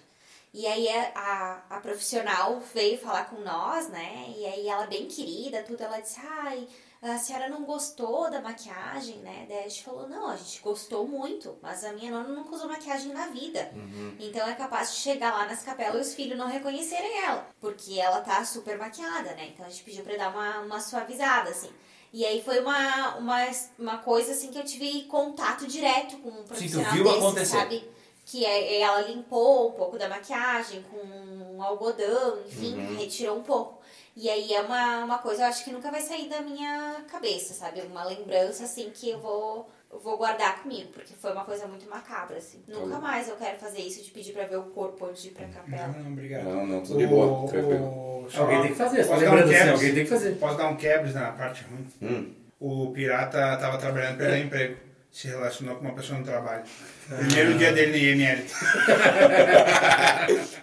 E 0.54 0.66
aí 0.68 0.88
a, 0.90 1.12
a, 1.16 1.78
a 1.78 1.80
profissional 1.80 2.60
veio 2.74 3.00
falar 3.00 3.26
com 3.26 3.42
nós, 3.42 3.90
né? 3.90 4.34
E 4.38 4.46
aí 4.46 4.68
ela 4.68 4.86
bem 4.86 5.08
querida, 5.08 5.64
tudo, 5.64 5.82
ela 5.84 6.00
disse, 6.00 6.20
ai, 6.24 6.68
a 7.02 7.18
senhora 7.18 7.48
não 7.50 7.64
gostou 7.64 8.30
da 8.30 8.42
maquiagem, 8.42 9.18
né? 9.18 9.46
Daí 9.48 9.60
a 9.60 9.68
gente 9.70 9.84
falou, 9.84 10.08
não, 10.10 10.30
a 10.30 10.36
gente 10.36 10.60
gostou 10.62 11.08
muito, 11.08 11.58
mas 11.62 11.84
a 11.86 11.94
minha 11.94 12.12
nona 12.12 12.30
nunca 12.30 12.56
usou 12.56 12.68
maquiagem 12.68 13.14
na 13.14 13.28
vida. 13.28 13.72
Então 14.20 14.48
é 14.48 14.54
capaz 14.56 14.92
de 14.94 14.98
chegar 15.02 15.32
lá 15.32 15.46
nas 15.46 15.64
capelas 15.64 16.08
e 16.08 16.10
os 16.10 16.16
filhos 16.16 16.38
não 16.38 16.48
reconhecerem 16.48 17.24
ela, 17.24 17.48
porque 17.62 18.00
ela 18.00 18.22
tá 18.22 18.44
super 18.44 18.78
maquiada, 18.78 19.34
né? 19.36 19.50
Então 19.54 19.66
a 19.66 19.70
gente 19.70 19.84
pediu 19.84 20.04
pra 20.04 20.18
dar 20.18 20.30
uma, 20.30 20.60
uma 20.62 20.80
suavizada, 20.80 21.50
assim. 21.50 21.70
E 22.14 22.26
aí 22.26 22.42
foi 22.42 22.60
uma, 22.62 23.16
uma, 23.18 23.38
uma 23.78 23.98
coisa 24.00 24.32
assim 24.32 24.50
que 24.50 24.58
eu 24.58 24.64
tive 24.66 25.04
contato 25.04 25.68
direto 25.68 26.18
com 26.18 26.30
um 26.30 26.44
profissional 26.44 26.94
viu 26.94 27.04
desse, 27.04 27.18
acontecer. 27.18 27.58
sabe? 27.58 27.90
Que 28.26 28.46
é, 28.46 28.82
ela 28.82 29.02
limpou 29.02 29.70
um 29.70 29.72
pouco 29.74 29.98
da 29.98 30.10
maquiagem 30.10 30.84
com 30.84 30.98
um 30.98 31.62
algodão, 31.62 32.40
enfim, 32.46 32.76
Uhum. 32.76 32.98
retirou 32.98 33.38
um 33.38 33.44
pouco. 33.44 33.77
E 34.20 34.28
aí 34.32 34.52
é 34.52 34.62
uma, 34.62 35.06
uma 35.06 35.18
coisa, 35.20 35.44
eu 35.44 35.48
acho 35.48 35.64
que 35.64 35.72
nunca 35.72 35.92
vai 35.92 36.02
sair 36.02 36.28
da 36.28 36.42
minha 36.42 37.06
cabeça, 37.08 37.54
sabe? 37.54 37.82
Uma 37.82 38.04
lembrança, 38.04 38.64
assim, 38.64 38.90
que 38.92 39.12
eu 39.12 39.20
vou, 39.20 39.70
eu 39.94 40.00
vou 40.00 40.18
guardar 40.18 40.64
comigo, 40.64 40.90
porque 40.92 41.14
foi 41.14 41.32
uma 41.32 41.46
coisa 41.46 41.68
muito 41.68 41.88
macabra, 41.88 42.36
assim. 42.38 42.60
Nunca 42.68 42.98
mais 42.98 43.30
eu 43.30 43.36
quero 43.36 43.60
fazer 43.60 43.80
isso 43.80 44.04
de 44.04 44.10
pedir 44.10 44.34
pra 44.34 44.46
ver 44.46 44.58
o 44.58 44.64
corpo 44.64 45.06
antes 45.06 45.22
de 45.22 45.28
ir 45.28 45.32
pra 45.34 45.48
capela. 45.48 45.90
Não, 45.90 46.14
obrigado. 46.14 46.46
Não, 46.46 46.66
não, 46.66 46.82
tudo 46.82 46.98
de 46.98 47.06
boa, 47.06 47.48
tranquilo. 47.48 48.28
Alguém 48.36 48.62
tem 48.64 48.72
que 48.72 48.76
fazer, 48.76 49.04
só 49.04 49.12
Posso 49.12 49.24
dar 49.24 49.32
um 49.32 49.36
lembrando 49.36 49.56
assim, 49.56 49.70
alguém 49.70 49.94
tem 49.94 50.04
que 50.04 50.10
fazer. 50.10 50.36
Posso 50.40 50.58
dar 50.58 50.68
um 50.68 50.76
quebres 50.76 51.14
na 51.14 51.32
parte 51.34 51.64
ruim? 51.66 51.88
Hum. 52.02 52.34
O 52.60 52.92
pirata 52.92 53.56
tava 53.58 53.78
trabalhando 53.78 54.18
pelo 54.18 54.36
emprego. 54.36 54.87
Se 55.18 55.28
relacionou 55.30 55.78
com 55.78 55.82
uma 55.86 55.96
pessoa 55.96 56.20
no 56.20 56.24
trabalho. 56.24 56.62
Primeiro 57.10 57.58
dia 57.58 57.72
dele 57.74 57.92
no 57.92 57.98
IML. 58.22 58.46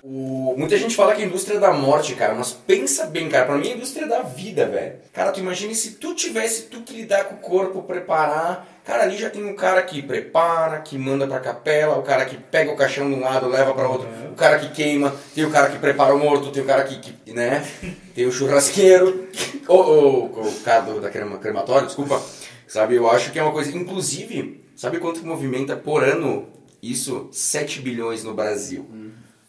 O- 0.01 0.55
Muita 0.57 0.77
gente 0.79 0.95
fala 0.95 1.13
que 1.15 1.23
é 1.23 1.25
a 1.25 1.27
indústria 1.27 1.59
da 1.59 1.73
morte, 1.73 2.15
cara, 2.15 2.35
mas 2.35 2.53
pensa 2.53 3.07
bem, 3.07 3.29
cara, 3.29 3.47
pra 3.47 3.57
mim 3.57 3.69
é 3.69 3.73
a 3.73 3.77
indústria 3.77 4.07
da 4.07 4.21
vida, 4.23 4.65
velho. 4.67 4.95
Cara, 5.13 5.33
tu 5.33 5.41
imagina 5.41 5.75
se 5.75 5.93
tu 5.93 6.15
tivesse 6.15 6.63
tu 6.65 6.83
que 6.83 6.95
lidar 6.95 7.25
com 7.25 7.35
o 7.35 7.39
corpo, 7.39 7.83
preparar. 7.83 8.65
Cara, 8.85 9.03
ali 9.03 9.17
já 9.17 9.29
tem 9.29 9.45
um 9.45 9.57
cara 9.57 9.83
que 9.83 10.01
prepara, 10.03 10.79
que 10.83 10.97
manda 10.97 11.27
pra 11.27 11.41
capela, 11.41 11.97
o 11.99 12.03
cara 12.03 12.25
que 12.27 12.37
pega 12.37 12.71
o 12.71 12.77
caixão 12.77 13.09
de 13.11 13.17
um 13.17 13.21
lado, 13.23 13.49
leva 13.49 13.75
pra 13.75 13.89
outro, 13.89 14.07
o 14.31 14.35
cara 14.37 14.59
que 14.61 14.69
queima, 14.71 15.13
tem 15.35 15.45
o 15.45 15.51
cara 15.51 15.71
que 15.71 15.79
prepara 15.79 16.15
o 16.15 16.19
morto, 16.19 16.53
tem 16.53 16.63
o 16.63 16.67
cara 16.67 16.85
que, 16.85 17.01
que 17.01 17.33
né? 17.33 17.67
Tem 18.15 18.27
o 18.27 18.31
churrasqueiro, 18.31 19.27
o, 19.67 19.75
o, 19.75 20.49
o 20.49 20.61
cara 20.61 20.83
do, 20.83 21.01
da 21.01 21.11
crema, 21.11 21.39
crematório, 21.39 21.87
desculpa. 21.87 22.23
Sabe, 22.67 22.95
eu 22.97 23.09
acho 23.11 23.31
que 23.33 23.39
é 23.39 23.43
uma 23.43 23.53
coisa. 23.53 23.77
Inclusive, 23.77 24.65
sabe 24.75 24.99
quanto 24.99 25.25
movimenta 25.27 25.77
por 25.77 26.03
ano 26.05 26.49
isso? 26.83 27.29
7 27.33 27.81
bilhões 27.81 28.23
no 28.25 28.35
Brasil. 28.35 28.87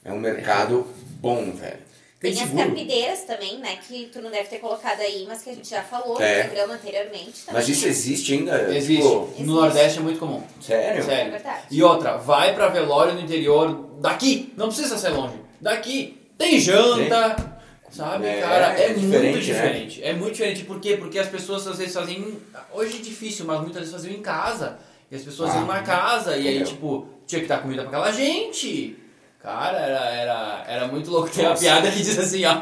É 0.04 0.12
um 0.12 0.20
mercado 0.20 0.86
bom, 1.20 1.52
velho. 1.52 1.86
Tem, 2.20 2.34
Tem 2.34 2.44
as 2.44 2.50
carpideiras 2.52 3.20
também, 3.26 3.60
né? 3.60 3.78
Que 3.88 4.06
tu 4.12 4.20
não 4.22 4.32
deve 4.32 4.48
ter 4.50 4.58
colocado 4.60 5.00
aí, 5.02 5.26
mas 5.28 5.44
que 5.44 5.50
a 5.50 5.54
gente 5.54 5.70
já 5.70 5.84
falou 5.84 6.20
É. 6.20 6.40
no 6.44 6.50
programa 6.50 6.74
anteriormente. 6.76 7.42
Também, 7.46 7.54
Mas 7.62 7.70
isso 7.70 7.84
né? 7.86 7.92
existe 7.92 8.34
ainda? 8.34 8.76
Existe. 8.76 9.02
Tipo, 9.04 9.34
No 9.40 9.56
Nordeste 9.56 10.00
é 10.00 10.02
muito 10.02 10.20
comum. 10.20 10.42
sério? 10.62 11.04
Sério. 11.04 11.28
É 11.28 11.32
verdade. 11.32 11.62
E 11.70 11.84
outra, 11.84 12.18
vai 12.18 12.56
pra 12.56 12.70
velório 12.70 13.14
no 13.14 13.22
interior 13.22 13.90
daqui. 14.00 14.54
Não 14.58 14.68
precisa 14.68 14.98
ser 14.98 15.10
longe. 15.10 15.36
Daqui. 15.62 16.18
Tem 16.38 16.60
janta. 16.60 17.55
Sabe, 17.95 18.26
É, 18.27 18.41
cara? 18.41 18.77
É, 18.80 18.85
é 18.85 18.89
muito 18.89 18.99
diferente, 19.01 19.34
né? 19.35 19.39
diferente. 19.41 20.03
É 20.03 20.13
muito 20.13 20.31
diferente. 20.34 20.65
Por 20.65 20.80
quê? 20.81 20.97
Porque 20.97 21.17
as 21.17 21.30
pessoas 21.30 21.65
às 21.67 21.77
vezes 21.77 21.93
faziam. 21.93 22.26
Hoje 22.73 22.97
é 22.97 23.01
difícil, 23.01 23.45
mas 23.45 23.61
muitas 23.61 23.77
vezes 23.80 23.93
faziam 23.93 24.13
em 24.13 24.22
casa. 24.22 24.77
E 25.09 25.15
as 25.15 25.22
pessoas 25.22 25.51
Ah, 25.51 25.57
iam 25.59 25.65
na 25.67 25.81
casa. 25.81 26.35
E 26.35 26.47
aí, 26.47 26.63
tipo, 26.63 27.07
tinha 27.26 27.41
que 27.41 27.47
dar 27.47 27.61
comida 27.61 27.84
pra 27.84 27.89
aquela 27.91 28.11
gente. 28.11 28.97
Cara, 29.41 29.77
era, 29.77 30.09
era, 30.09 30.65
era 30.67 30.88
muito 30.88 31.09
louco. 31.11 31.30
Tem 31.30 31.45
uma 31.45 31.55
piada 31.55 31.89
que 31.91 31.97
diz 31.97 32.17
assim, 32.17 32.43
ó. 32.45 32.55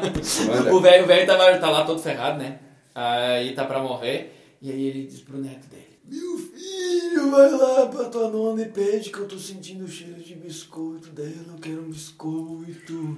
O 0.72 0.80
velho 0.80 1.04
o 1.04 1.06
velho 1.06 1.26
tava, 1.26 1.56
tá 1.58 1.70
lá 1.70 1.84
todo 1.84 2.00
ferrado, 2.00 2.38
né? 2.38 2.58
Aí 2.94 3.54
tá 3.54 3.64
pra 3.64 3.80
morrer. 3.80 4.56
E 4.62 4.70
aí 4.70 4.86
ele 4.86 5.04
diz 5.06 5.20
pro 5.20 5.38
neto 5.38 5.66
dele. 5.68 5.98
Meu 6.06 6.36
filho, 6.38 7.30
vai 7.30 7.50
lá 7.50 7.86
pra 7.86 8.04
tua 8.04 8.28
nona 8.28 8.60
e 8.62 8.68
pede 8.68 9.08
que 9.10 9.18
eu 9.18 9.26
tô 9.26 9.38
sentindo 9.38 9.84
o 9.86 9.88
cheiro 9.88 10.22
de 10.22 10.34
biscoito 10.34 11.08
dela, 11.08 11.46
eu 11.48 11.58
quero 11.60 11.80
um 11.80 11.88
biscoito. 11.88 13.16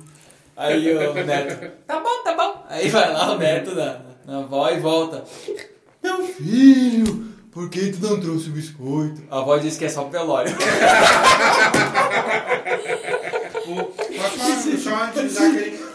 Aí 0.57 0.95
o 0.97 1.13
neto, 1.15 1.71
tá 1.87 2.01
bom, 2.01 2.23
tá 2.25 2.35
bom. 2.35 2.65
Aí 2.69 2.89
vai 2.89 3.13
lá 3.13 3.33
o 3.33 3.39
neto 3.39 3.75
na, 3.75 4.01
na 4.27 4.39
avó 4.39 4.69
e 4.71 4.81
volta. 4.81 5.23
Meu 6.03 6.23
filho, 6.25 7.29
por 7.53 7.69
que 7.69 7.93
tu 7.93 8.01
não 8.07 8.19
trouxe 8.21 8.49
o 8.49 8.53
biscoito? 8.53 9.23
A 9.31 9.39
avó 9.41 9.59
diz 9.59 9.77
que 9.77 9.85
é 9.85 9.89
só 9.89 10.05
velório. 10.05 10.53
Posso 13.67 14.79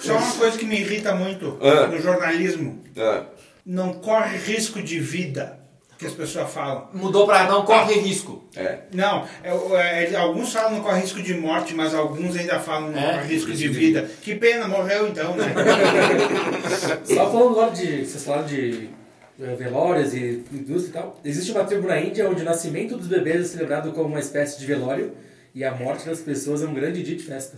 só 0.02 0.14
uma 0.18 0.32
coisa 0.38 0.58
que 0.58 0.66
me 0.66 0.80
irrita 0.80 1.14
muito 1.16 1.58
Ah. 1.62 1.88
no 1.88 2.02
jornalismo. 2.02 2.84
Ah, 2.98 3.24
Não 3.66 3.94
corre 3.94 4.38
risco 4.38 4.82
de 4.82 5.00
vida, 5.00 5.60
que 6.02 6.08
as 6.08 6.14
pessoas 6.14 6.52
falam. 6.52 6.88
Mudou 6.94 7.28
pra 7.28 7.48
não 7.48 7.64
corre 7.64 7.94
risco. 8.00 8.44
é. 8.56 8.80
Não, 8.92 9.24
é, 9.44 10.12
é, 10.12 10.16
alguns 10.16 10.52
falam 10.52 10.72
não 10.72 10.82
corre 10.82 11.00
risco 11.02 11.22
de 11.22 11.36
morte, 11.36 11.76
mas 11.76 11.94
alguns 11.94 12.36
ainda 12.36 12.60
falam 12.60 12.90
não 12.92 13.00
É? 13.00 13.14
corre 13.20 13.36
risco 13.36 13.52
de 13.52 13.68
vida. 13.68 14.10
Que 14.22 14.34
pena, 14.36 14.68
morreu 14.68 15.08
então, 15.08 15.36
né? 15.36 15.54
Só 17.06 17.32
falando 17.32 17.50
agora 17.52 17.72
de. 17.72 18.06
Vocês 18.06 18.24
falaram 18.24 18.48
de 18.48 18.90
eh, 19.40 19.56
velórios 19.56 20.14
e 20.16 20.44
indústria 20.52 20.90
e 20.90 20.94
tal. 20.94 21.20
Existe 21.24 21.52
uma 21.52 21.64
tribo 21.66 21.88
na 21.88 22.00
Índia 22.02 22.28
onde 22.28 22.42
o 22.42 22.46
nascimento 22.46 22.98
dos 22.98 23.08
bebês 23.08 23.42
é 23.42 23.44
celebrado 23.44 23.92
como 23.92 24.08
uma 24.08 24.20
espécie 24.20 24.60
de 24.60 24.66
velório 24.66 25.12
e 25.54 25.64
a 25.64 25.72
morte 25.76 26.08
das 26.08 26.20
pessoas 26.20 26.64
é 26.64 26.66
um 26.66 26.74
grande 26.74 27.04
dia 27.04 27.16
de 27.16 27.24
festa. 27.24 27.58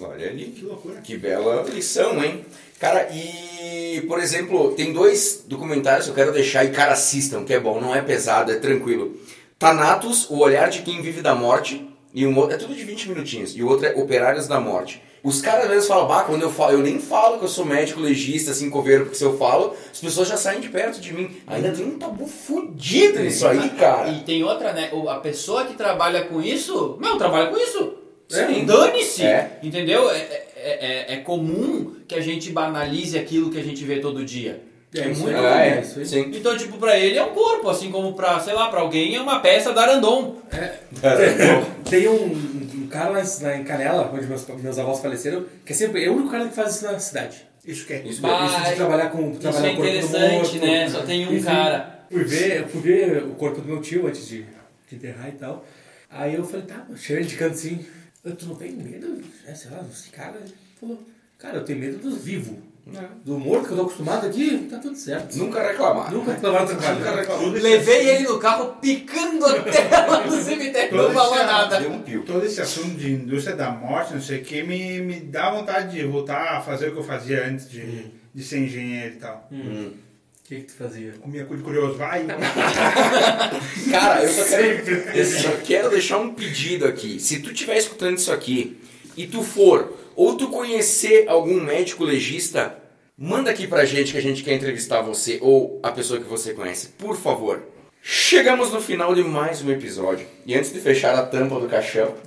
Olha 0.00 0.28
ali. 0.30 0.46
que 0.46 0.64
loucura. 0.64 1.00
Que 1.02 1.18
bela 1.18 1.62
lição, 1.68 2.24
hein? 2.24 2.44
Cara, 2.82 3.08
e, 3.12 4.00
por 4.08 4.18
exemplo, 4.18 4.72
tem 4.72 4.92
dois 4.92 5.44
documentários 5.46 6.06
que 6.06 6.10
eu 6.10 6.16
quero 6.16 6.32
deixar 6.32 6.64
e, 6.64 6.72
cara, 6.72 6.94
assistam, 6.94 7.44
que 7.44 7.54
é 7.54 7.60
bom, 7.60 7.80
não 7.80 7.94
é 7.94 8.02
pesado, 8.02 8.50
é 8.50 8.56
tranquilo. 8.56 9.16
Thanatos, 9.56 10.28
O 10.28 10.40
Olhar 10.40 10.68
de 10.68 10.82
Quem 10.82 11.00
Vive 11.00 11.22
da 11.22 11.32
Morte, 11.32 11.88
e 12.12 12.26
um 12.26 12.36
outro, 12.36 12.56
é 12.56 12.58
tudo 12.58 12.74
de 12.74 12.82
20 12.82 13.10
minutinhos, 13.10 13.56
e 13.56 13.62
o 13.62 13.68
outro 13.68 13.86
é 13.86 13.94
Operários 13.94 14.48
da 14.48 14.58
Morte. 14.58 15.00
Os 15.22 15.40
caras 15.40 15.66
às 15.66 15.70
vezes 15.70 15.86
falam, 15.86 16.08
bah, 16.08 16.24
quando 16.24 16.42
eu 16.42 16.50
falo, 16.50 16.72
eu 16.72 16.80
nem 16.80 16.98
falo 16.98 17.38
que 17.38 17.44
eu 17.44 17.48
sou 17.48 17.64
médico, 17.64 18.00
legista, 18.00 18.50
assim, 18.50 18.68
coveiro, 18.68 19.04
porque 19.04 19.16
se 19.16 19.22
eu 19.22 19.38
falo, 19.38 19.76
as 19.92 20.00
pessoas 20.00 20.26
já 20.26 20.36
saem 20.36 20.58
de 20.58 20.68
perto 20.68 21.00
de 21.00 21.12
mim. 21.12 21.36
Ainda 21.46 21.70
tem 21.70 21.86
um 21.86 21.96
tabu 21.96 22.26
fudido 22.26 23.20
nisso 23.20 23.46
aí, 23.46 23.70
cara. 23.78 24.08
E 24.08 24.24
tem 24.24 24.42
outra, 24.42 24.72
né? 24.72 24.90
A 25.08 25.20
pessoa 25.20 25.66
que 25.66 25.74
trabalha 25.74 26.24
com 26.24 26.42
isso, 26.42 26.98
meu, 27.00 27.16
trabalha 27.16 27.46
com 27.46 27.56
isso. 27.56 27.94
Sim. 28.28 28.64
Dane-se. 28.64 29.22
É. 29.22 29.58
Entendeu? 29.62 30.10
É, 30.10 30.46
é, 30.62 31.12
é- 31.12 31.14
é 31.14 31.16
comum 31.18 31.94
que 32.06 32.14
a 32.14 32.20
gente 32.20 32.50
banalize 32.50 33.18
aquilo 33.18 33.50
que 33.50 33.58
a 33.58 33.62
gente 33.62 33.84
vê 33.84 33.98
todo 34.00 34.24
dia. 34.24 34.62
É, 34.94 35.08
isso 35.10 35.22
muito 35.22 35.34
é, 35.38 35.78
aí. 35.78 35.84
sim. 36.04 36.30
Então, 36.34 36.54
tipo, 36.56 36.76
pra 36.76 36.98
ele 36.98 37.16
é 37.16 37.24
um 37.24 37.30
corpo, 37.30 37.68
assim 37.70 37.90
como 37.90 38.12
pra, 38.12 38.38
sei 38.40 38.52
lá, 38.52 38.68
pra 38.68 38.80
alguém 38.80 39.14
é 39.16 39.20
uma 39.22 39.40
peça 39.40 39.72
da 39.72 39.82
Arandon. 39.82 40.36
Tem 41.88 42.08
um, 42.08 42.24
um 42.74 42.86
cara 42.90 43.10
lá 43.10 43.22
em- 43.22 43.42
lá 43.42 43.56
em 43.56 43.64
Canela, 43.64 44.10
onde 44.12 44.26
meus, 44.26 44.46
meus 44.46 44.78
avós 44.78 45.00
faleceram, 45.00 45.44
que 45.64 45.72
é 45.72 45.76
sempre 45.76 46.04
é 46.04 46.08
o 46.10 46.14
único 46.14 46.30
cara 46.30 46.46
que 46.48 46.54
faz 46.54 46.76
isso 46.76 46.84
na 46.84 46.98
cidade. 46.98 47.42
Isso 47.64 47.86
que 47.86 47.92
é. 47.94 48.02
Isso 48.02 48.20
Bah, 48.20 48.44
Isso 48.46 48.70
de 48.70 48.76
trabalhar 48.76 49.08
com 49.10 49.30
Isso 49.30 49.40
trabalhar 49.40 49.68
é 49.68 49.72
o 49.72 49.76
corpo 49.76 49.82
do 49.92 49.96
interessante, 49.98 50.32
morto. 50.58 50.66
né? 50.66 50.88
Só 50.90 51.00
tem 51.02 51.26
um 51.28 51.32
Enfim, 51.34 51.44
cara. 51.44 51.98
Fui 52.10 52.24
ver, 52.24 52.56
eu 52.60 52.68
fui 52.68 52.80
ver 52.82 53.22
o 53.24 53.34
corpo 53.34 53.60
do 53.60 53.68
meu 53.68 53.80
tio 53.80 54.06
antes 54.06 54.26
de, 54.28 54.44
de 54.88 54.96
enterrar 54.96 55.28
e 55.28 55.32
tal. 55.32 55.64
Aí 56.10 56.34
eu 56.34 56.44
falei, 56.44 56.66
tá, 56.66 56.84
cheio 56.96 57.24
de 57.24 57.34
canto 57.36 57.52
assim. 57.54 57.80
"Eu, 58.24 58.36
Tu 58.36 58.46
não 58.46 58.54
tem 58.54 58.72
medo? 58.72 59.20
É, 59.46 59.54
sei 59.54 59.70
lá, 59.70 59.84
esse 59.90 60.10
cara. 60.10 60.40
Falou, 60.80 61.00
cara, 61.38 61.58
eu 61.58 61.64
tenho 61.64 61.78
medo 61.78 61.98
dos 61.98 62.22
vivos. 62.22 62.56
Do 63.24 63.38
morto 63.38 63.66
que 63.66 63.72
eu 63.74 63.76
tô 63.76 63.82
acostumado 63.84 64.26
aqui, 64.26 64.66
tá 64.68 64.76
tudo 64.78 64.96
certo. 64.96 65.38
Nunca 65.38 65.62
reclamar. 65.62 66.12
Nunca 66.12 66.32
reclamaram 66.32 66.66
do 66.66 66.72
Nunca 66.72 66.82
trabalho. 66.96 67.16
reclamar. 67.20 67.52
Levei 67.62 68.08
ele 68.08 68.24
no 68.24 68.38
carro 68.40 68.74
picando 68.80 69.46
até 69.46 69.88
lá 70.04 70.26
no 70.26 70.42
cemitério, 70.42 70.96
não 70.96 71.04
Todo 71.04 71.14
falou 71.14 71.36
esse- 71.36 71.44
nada. 71.44 71.80
Deu 71.80 71.92
um 71.92 72.02
pio. 72.02 72.24
Todo 72.24 72.44
esse 72.44 72.60
assunto 72.60 72.96
de 72.96 73.12
indústria 73.12 73.54
da 73.54 73.70
morte, 73.70 74.14
não 74.14 74.20
sei 74.20 74.40
o 74.40 74.44
que, 74.44 74.64
me, 74.64 75.00
me 75.00 75.20
dá 75.20 75.52
vontade 75.52 75.92
de 75.96 76.04
voltar 76.04 76.56
a 76.56 76.60
fazer 76.60 76.88
o 76.88 76.92
que 76.92 76.98
eu 76.98 77.04
fazia 77.04 77.46
antes 77.46 77.70
de, 77.70 78.06
de 78.34 78.42
ser 78.42 78.58
engenheiro 78.58 79.14
e 79.14 79.18
tal. 79.18 79.48
O 80.44 80.48
que, 80.48 80.56
que 80.56 80.62
tu 80.64 80.72
fazia? 80.72 81.12
Comia 81.20 81.44
cu 81.44 81.56
de 81.56 81.62
curioso, 81.62 81.94
vai! 81.96 82.26
Cara, 83.90 84.24
eu 84.24 84.28
só 84.28 84.44
quero, 84.44 84.90
eu 85.16 85.24
só 85.24 85.50
quero 85.64 85.88
deixar 85.88 86.18
um 86.18 86.34
pedido 86.34 86.84
aqui. 86.84 87.20
Se 87.20 87.40
tu 87.40 87.52
estiver 87.52 87.76
escutando 87.76 88.18
isso 88.18 88.32
aqui 88.32 88.76
e 89.16 89.24
tu 89.24 89.44
for, 89.44 89.96
ou 90.16 90.36
tu 90.36 90.48
conhecer 90.48 91.28
algum 91.28 91.60
médico 91.60 92.04
legista, 92.04 92.76
manda 93.16 93.52
aqui 93.52 93.68
pra 93.68 93.84
gente 93.84 94.10
que 94.10 94.18
a 94.18 94.22
gente 94.22 94.42
quer 94.42 94.54
entrevistar 94.54 95.00
você 95.00 95.38
ou 95.40 95.78
a 95.80 95.92
pessoa 95.92 96.18
que 96.18 96.28
você 96.28 96.52
conhece, 96.52 96.88
por 96.98 97.16
favor. 97.16 97.62
Chegamos 98.02 98.72
no 98.72 98.80
final 98.80 99.14
de 99.14 99.22
mais 99.22 99.62
um 99.62 99.70
episódio. 99.70 100.26
E 100.44 100.56
antes 100.56 100.72
de 100.72 100.80
fechar 100.80 101.14
a 101.14 101.24
tampa 101.24 101.60
do 101.60 101.68
caixão, 101.68 102.12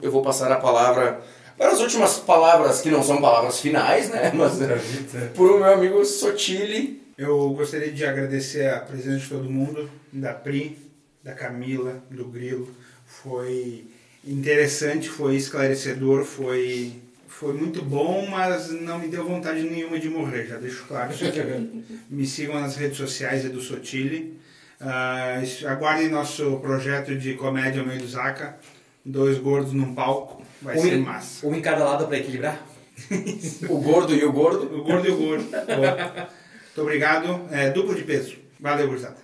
eu 0.00 0.12
vou 0.12 0.22
passar 0.22 0.52
a 0.52 0.56
palavra 0.58 1.20
para 1.58 1.72
as 1.72 1.80
últimas 1.80 2.18
palavras, 2.18 2.80
que 2.80 2.90
não 2.90 3.02
são 3.02 3.20
palavras 3.20 3.60
finais, 3.60 4.08
né? 4.08 4.30
Mas 4.34 4.58
vida. 4.58 5.32
pro 5.34 5.58
meu 5.58 5.72
amigo 5.74 6.04
Sotile. 6.04 7.02
Eu 7.18 7.50
gostaria 7.50 7.90
de 7.90 8.06
agradecer 8.06 8.70
a 8.70 8.78
presença 8.78 9.18
de 9.18 9.28
todo 9.28 9.50
mundo, 9.50 9.90
da 10.12 10.32
Pri, 10.32 10.78
da 11.22 11.32
Camila, 11.34 12.00
do 12.08 12.26
Grilo. 12.26 12.68
Foi 13.04 13.86
interessante, 14.24 15.08
foi 15.08 15.34
esclarecedor, 15.34 16.24
foi, 16.24 16.92
foi 17.26 17.54
muito 17.54 17.82
bom, 17.82 18.24
mas 18.30 18.70
não 18.70 19.00
me 19.00 19.08
deu 19.08 19.26
vontade 19.26 19.62
nenhuma 19.62 19.98
de 19.98 20.08
morrer, 20.08 20.46
já 20.46 20.58
deixo 20.58 20.84
claro 20.86 21.12
isso 21.12 21.24
aqui. 21.26 21.40
me 22.08 22.24
sigam 22.24 22.60
nas 22.60 22.76
redes 22.76 22.96
sociais 22.96 23.44
Edu 23.44 23.60
Sotile. 23.60 24.38
Ah, 24.80 25.42
aguardem 25.66 26.08
nosso 26.08 26.58
projeto 26.60 27.16
de 27.16 27.34
comédia 27.34 27.82
meio 27.82 28.00
do 28.00 28.06
Zaca. 28.06 28.56
Dois 29.04 29.38
gordos 29.38 29.72
num 29.72 29.92
palco. 29.92 30.40
Vai 30.62 30.76
Um 30.76 30.82
ser 30.82 30.92
em- 30.94 31.02
massa. 31.02 31.46
Um 31.46 31.54
em 31.54 31.60
cada 31.62 31.84
lado 31.84 32.06
pra 32.06 32.16
equilibrar? 32.18 32.60
O 33.68 33.78
gordo 33.80 34.14
e 34.14 34.24
o 34.24 34.32
gordo. 34.32 34.80
O 34.80 34.82
gordo 34.84 35.06
e 35.06 35.10
o 35.10 35.16
gordo. 35.16 35.44
Muito 35.44 36.82
obrigado. 36.82 37.48
É, 37.50 37.70
duplo 37.70 37.94
de 37.94 38.02
peso. 38.04 38.36
Valeu, 38.58 38.88
gurizada. 38.88 39.16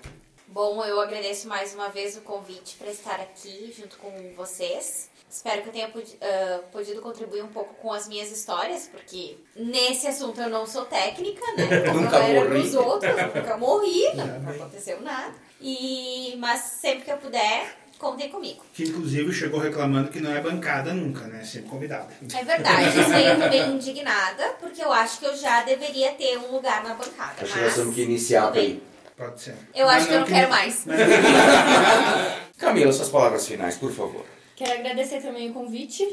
Bom, 0.48 0.85
eu 0.85 1.01
agradeço 1.01 1.48
mais 1.48 1.74
uma 1.74 1.89
vez 1.89 2.16
o 2.16 2.20
convite 2.20 2.77
para 2.77 2.89
estar 2.90 3.16
aqui 3.20 3.74
junto 3.77 3.97
com 3.97 4.12
vocês. 4.36 5.11
Espero 5.28 5.62
que 5.62 5.69
eu 5.70 5.73
tenha 5.73 5.89
podi- 5.89 6.16
ah, 6.23 6.61
podido 6.70 7.01
contribuir 7.02 7.43
um 7.43 7.48
pouco 7.48 7.74
com 7.74 7.93
as 7.93 8.06
minhas 8.06 8.31
histórias, 8.31 8.86
porque 8.86 9.36
nesse 9.56 10.06
assunto 10.06 10.40
eu 10.40 10.48
não 10.48 10.65
sou 10.65 10.85
técnica, 10.85 11.40
né? 11.56 11.81
Como 11.90 12.01
Nunca 12.02 12.19
eu 12.19 12.23
era 12.23 12.48
morri. 12.48 12.62
nos 12.62 12.74
outros, 12.77 13.12
nunca 13.35 13.56
morri, 13.56 14.15
não, 14.15 14.27
não 14.40 14.51
aconteceu 14.52 15.01
nada. 15.01 15.35
E, 15.61 16.36
mas 16.39 16.61
sempre 16.81 17.05
que 17.06 17.11
eu 17.11 17.16
puder, 17.19 17.77
contem 18.05 18.28
comigo. 18.28 18.62
Que 18.74 18.85
inclusive 18.85 19.32
chegou 19.32 19.59
reclamando 19.60 20.10
que 20.10 20.20
não 20.20 20.31
é 20.31 20.40
bancada 20.40 20.93
nunca, 20.93 21.26
né? 21.26 21.43
Sempre 21.43 21.70
convidada. 21.70 22.09
É 22.35 22.44
verdade, 22.44 23.01
isso 23.01 23.12
aí 23.12 23.26
eu 23.26 23.40
tô 23.40 23.48
bem 23.48 23.70
indignada, 23.72 24.44
porque 24.60 24.82
eu 24.85 24.93
acho 24.93 25.18
que 25.18 25.24
eu 25.26 25.36
já 25.36 25.62
deveria 25.62 26.12
ter 26.12 26.36
um 26.39 26.52
lugar 26.52 26.85
na 26.85 26.94
bancada. 26.94 27.35
Acho 27.43 27.52
que 27.55 27.60
nós 27.60 27.74
temos 27.74 27.94
que 27.94 28.02
iniciar 28.02 28.51
bem. 28.51 28.62
aí. 28.62 28.82
Pode 29.16 29.40
ser. 29.40 29.55
Eu 29.74 29.86
Mas 29.86 29.97
acho 29.98 30.09
que 30.09 30.12
eu 30.14 30.20
não 30.20 30.26
quero 30.26 30.51
mais. 30.51 30.85
Camila, 32.59 32.93
suas 32.93 33.09
palavras 33.09 33.47
finais, 33.47 33.76
por 33.76 33.93
favor. 33.93 34.24
Quero 34.56 34.72
agradecer 34.81 35.20
também 35.20 35.51
o 35.51 35.52
convite. 35.55 36.06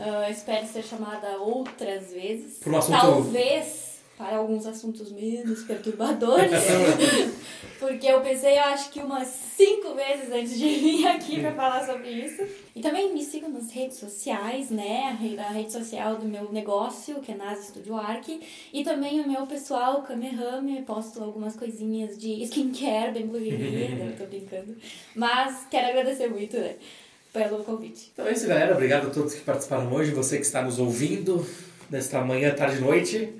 Ah, 0.00 0.28
espero 0.30 0.66
ser 0.66 0.82
chamada 0.82 1.36
outras 1.38 2.12
vezes. 2.12 2.58
Por 2.62 2.72
um 2.72 2.78
assunto- 2.78 2.98
Talvez 3.00 3.89
para 4.20 4.36
alguns 4.36 4.66
assuntos 4.66 5.10
menos 5.10 5.62
perturbadores. 5.62 6.50
Porque 7.80 8.06
eu 8.06 8.20
pensei, 8.20 8.58
eu 8.58 8.64
acho 8.64 8.90
que 8.90 9.00
umas 9.00 9.26
cinco 9.56 9.94
vezes 9.94 10.30
antes 10.30 10.58
de 10.58 10.68
vir 10.68 11.06
aqui 11.06 11.40
para 11.40 11.52
falar 11.54 11.86
sobre 11.86 12.10
isso. 12.10 12.42
E 12.76 12.82
também 12.82 13.14
me 13.14 13.24
sigam 13.24 13.48
nas 13.48 13.70
redes 13.72 13.96
sociais, 13.96 14.70
né? 14.70 15.04
A 15.08 15.14
re- 15.14 15.38
A 15.38 15.48
rede 15.50 15.72
social 15.72 16.16
do 16.16 16.26
meu 16.26 16.52
negócio, 16.52 17.20
que 17.20 17.32
é 17.32 17.34
Nas 17.34 17.64
Studio 17.68 17.96
Arc. 17.96 18.28
E 18.72 18.84
também 18.84 19.20
o 19.20 19.26
meu 19.28 19.46
pessoal, 19.46 20.02
Kamehame. 20.02 20.82
Posto 20.82 21.22
algumas 21.24 21.56
coisinhas 21.56 22.18
de 22.18 22.42
skincare 22.44 23.12
bem 23.12 23.26
blurrinha, 23.26 23.56
né? 23.58 24.14
Tô 24.20 24.26
brincando. 24.26 24.76
Mas 25.16 25.66
quero 25.70 25.88
agradecer 25.88 26.28
muito, 26.28 26.58
né? 26.58 26.74
Pelo 27.32 27.64
convite. 27.64 28.10
Então 28.12 28.26
é 28.26 28.32
isso, 28.32 28.46
galera. 28.46 28.74
Obrigado 28.74 29.06
a 29.06 29.10
todos 29.10 29.32
que 29.32 29.40
participaram 29.40 29.90
hoje, 29.90 30.10
você 30.10 30.36
que 30.36 30.44
está 30.44 30.60
nos 30.62 30.78
ouvindo 30.78 31.46
nesta 31.88 32.22
manhã, 32.22 32.52
tarde 32.54 32.76
e 32.76 32.80
noite. 32.80 33.32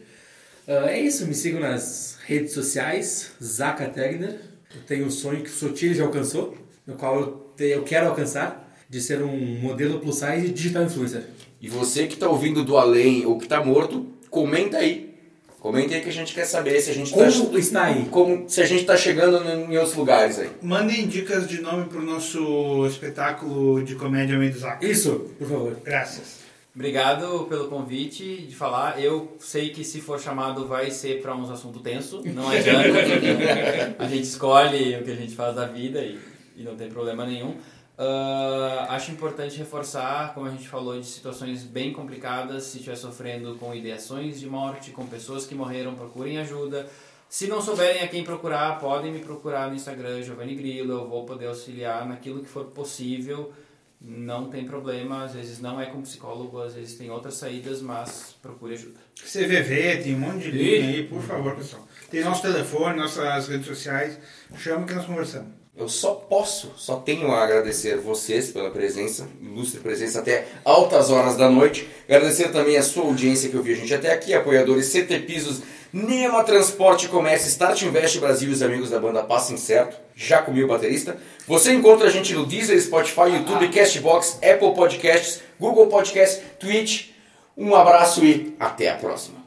Ah, 0.73 0.91
é 0.93 1.01
isso, 1.01 1.27
me 1.27 1.35
sigam 1.35 1.61
nas 1.61 2.17
redes 2.27 2.53
sociais, 2.53 3.33
Zaka 3.43 3.87
Tegner. 3.89 4.39
Eu 4.75 4.83
tenho 4.87 5.07
um 5.07 5.11
sonho 5.11 5.43
que 5.43 5.51
o 5.51 5.53
Sotil 5.53 5.93
já 5.95 6.05
alcançou, 6.05 6.57
no 6.87 6.95
qual 6.95 7.19
eu, 7.21 7.27
te- 7.57 7.65
eu 7.65 7.83
quero 7.83 8.07
alcançar, 8.07 8.73
de 8.89 9.01
ser 9.01 9.21
um 9.23 9.37
modelo 9.61 9.99
plus 9.99 10.17
size 10.17 10.47
e 10.47 10.51
digital 10.51 10.85
influencer. 10.85 11.25
E 11.61 11.69
você 11.69 12.07
que 12.07 12.17
tá 12.17 12.29
ouvindo 12.29 12.65
do 12.65 12.77
além 12.77 13.27
ou 13.27 13.37
que 13.39 13.49
tá 13.49 13.65
morto, 13.65 14.07
comenta 14.31 14.79
aí. 14.79 15.11
Comenta 15.59 15.95
aí 15.95 16.01
que 16.01 16.09
a 16.09 16.13
gente 16.13 16.33
quer 16.33 16.47
saber 16.47 16.81
se 16.81 16.91
a 16.91 16.95
gente 16.95 17.11
tá, 17.13 17.17
Como 17.31 17.59
está 17.59 17.85
aí? 17.85 18.07
como, 18.11 18.49
se 18.49 18.63
a 18.63 18.67
gente 18.67 18.85
tá 18.87 18.97
chegando 18.97 19.37
em 19.71 19.77
outros 19.77 19.95
lugares 19.97 20.39
aí. 20.39 20.49
Mandem 20.63 21.07
dicas 21.07 21.47
de 21.47 21.61
nome 21.61 21.85
pro 21.87 22.01
nosso 22.03 22.87
espetáculo 22.87 23.83
de 23.85 23.95
comédia 23.97 24.39
Meio 24.39 24.53
do 24.53 24.59
Zaco. 24.59 24.85
Isso, 24.85 25.31
por 25.39 25.49
favor. 25.49 25.77
Graças. 25.85 26.40
Obrigado 26.75 27.47
pelo 27.49 27.69
convite 27.69 28.43
de 28.43 28.55
falar. 28.55 29.03
Eu 29.03 29.37
sei 29.41 29.71
que 29.71 29.83
se 29.83 30.01
for 30.01 30.21
chamado 30.21 30.67
vai 30.67 30.91
ser 30.91 31.21
para 31.21 31.35
uns 31.35 31.51
assuntos 31.51 31.83
tenso, 31.83 32.23
não 32.27 32.49
adianta. 32.49 33.97
a 33.99 34.07
gente 34.07 34.23
escolhe 34.23 34.97
o 34.97 35.03
que 35.03 35.11
a 35.11 35.17
gente 35.17 35.35
faz 35.35 35.57
da 35.57 35.67
vida 35.67 36.01
e, 36.01 36.19
e 36.57 36.63
não 36.63 36.77
tem 36.77 36.89
problema 36.89 37.27
nenhum. 37.27 37.57
Ah, 38.03 38.87
acho 38.91 39.11
importante 39.11 39.59
reforçar, 39.59 40.33
como 40.33 40.47
a 40.47 40.51
gente 40.51 40.67
falou, 40.67 40.99
de 40.99 41.05
situações 41.05 41.65
bem 41.65 41.93
complicadas. 41.93 42.65
Se 42.65 42.79
estiver 42.79 42.97
sofrendo 42.97 43.57
com 43.57 43.75
ideações 43.75 44.41
de 44.41 44.47
morte, 44.47 44.91
com 44.91 45.05
pessoas 45.07 45.45
que 45.45 45.55
morreram, 45.55 45.95
procurem 45.95 46.39
ajuda. 46.39 46.89
Se 47.29 47.47
não 47.47 47.61
souberem 47.61 48.03
a 48.03 48.09
quem 48.09 48.25
procurar, 48.25 48.79
podem 48.79 49.13
me 49.13 49.19
procurar 49.19 49.69
no 49.69 49.75
Instagram, 49.75 50.23
Giovanni 50.23 50.55
Grillo. 50.55 50.95
Eu 50.95 51.09
vou 51.09 51.27
poder 51.27 51.49
auxiliar 51.49 52.07
naquilo 52.07 52.41
que 52.41 52.49
for 52.49 52.65
possível. 52.67 53.53
Não 54.01 54.49
tem 54.49 54.65
problema, 54.65 55.25
às 55.25 55.35
vezes 55.35 55.61
não 55.61 55.79
é 55.79 55.85
com 55.85 56.01
psicólogo, 56.01 56.59
às 56.63 56.73
vezes 56.75 56.97
tem 56.97 57.11
outras 57.11 57.35
saídas, 57.35 57.83
mas 57.83 58.35
procure 58.41 58.73
ajuda. 58.73 58.99
CVV, 59.15 59.99
tem 60.03 60.15
um 60.15 60.21
monte 60.21 60.45
de 60.45 60.51
linha 60.53 60.89
aí, 60.89 61.03
por 61.07 61.21
favor, 61.21 61.55
pessoal. 61.55 61.87
Tem 62.11 62.25
nosso 62.25 62.41
telefone, 62.41 62.97
nossas 62.97 63.49
redes 63.49 63.67
sociais. 63.67 64.19
Chama 64.57 64.87
que 64.87 64.95
nós 64.95 65.05
conversamos. 65.05 65.61
Eu 65.77 65.89
só 65.89 66.15
posso, 66.15 66.73
só 66.77 66.97
tenho 66.97 67.31
a 67.31 67.45
agradecer 67.45 67.97
vocês 67.99 68.51
pela 68.51 68.71
presença, 68.71 69.29
ilustre 69.41 69.81
presença 69.81 70.19
até 70.19 70.47
altas 70.65 71.11
horas 71.11 71.37
da 71.37 71.49
noite. 71.49 71.89
Agradecer 72.09 72.51
também 72.51 72.77
a 72.77 72.83
sua 72.83 73.05
audiência 73.05 73.49
que 73.49 73.57
ouviu 73.57 73.75
a 73.75 73.79
gente 73.79 73.95
até 73.95 74.13
aqui, 74.13 74.35
apoiadores 74.35 74.91
CT 74.93 75.21
Pisos, 75.21 75.63
Nema 75.93 76.45
Transporte 76.45 77.09
Comércio, 77.09 77.49
Start 77.49 77.83
Invest 77.83 78.19
Brasil 78.21 78.49
e 78.49 78.53
os 78.53 78.63
amigos 78.63 78.91
da 78.91 79.01
banda 79.01 79.23
Passem 79.25 79.57
Certo, 79.57 79.97
já 80.15 80.41
comigo 80.41 80.69
baterista. 80.69 81.17
Você 81.47 81.73
encontra 81.73 82.07
a 82.07 82.11
gente 82.11 82.33
no 82.33 82.47
Deezer, 82.47 82.81
Spotify, 82.81 83.31
YouTube, 83.33 83.69
Castbox, 83.69 84.37
Apple 84.37 84.75
Podcasts, 84.75 85.43
Google 85.59 85.89
Podcasts, 85.89 86.43
Twitch. 86.59 87.11
Um 87.57 87.75
abraço 87.75 88.25
e 88.25 88.55
até 88.59 88.91
a 88.91 88.95
próxima. 88.95 89.39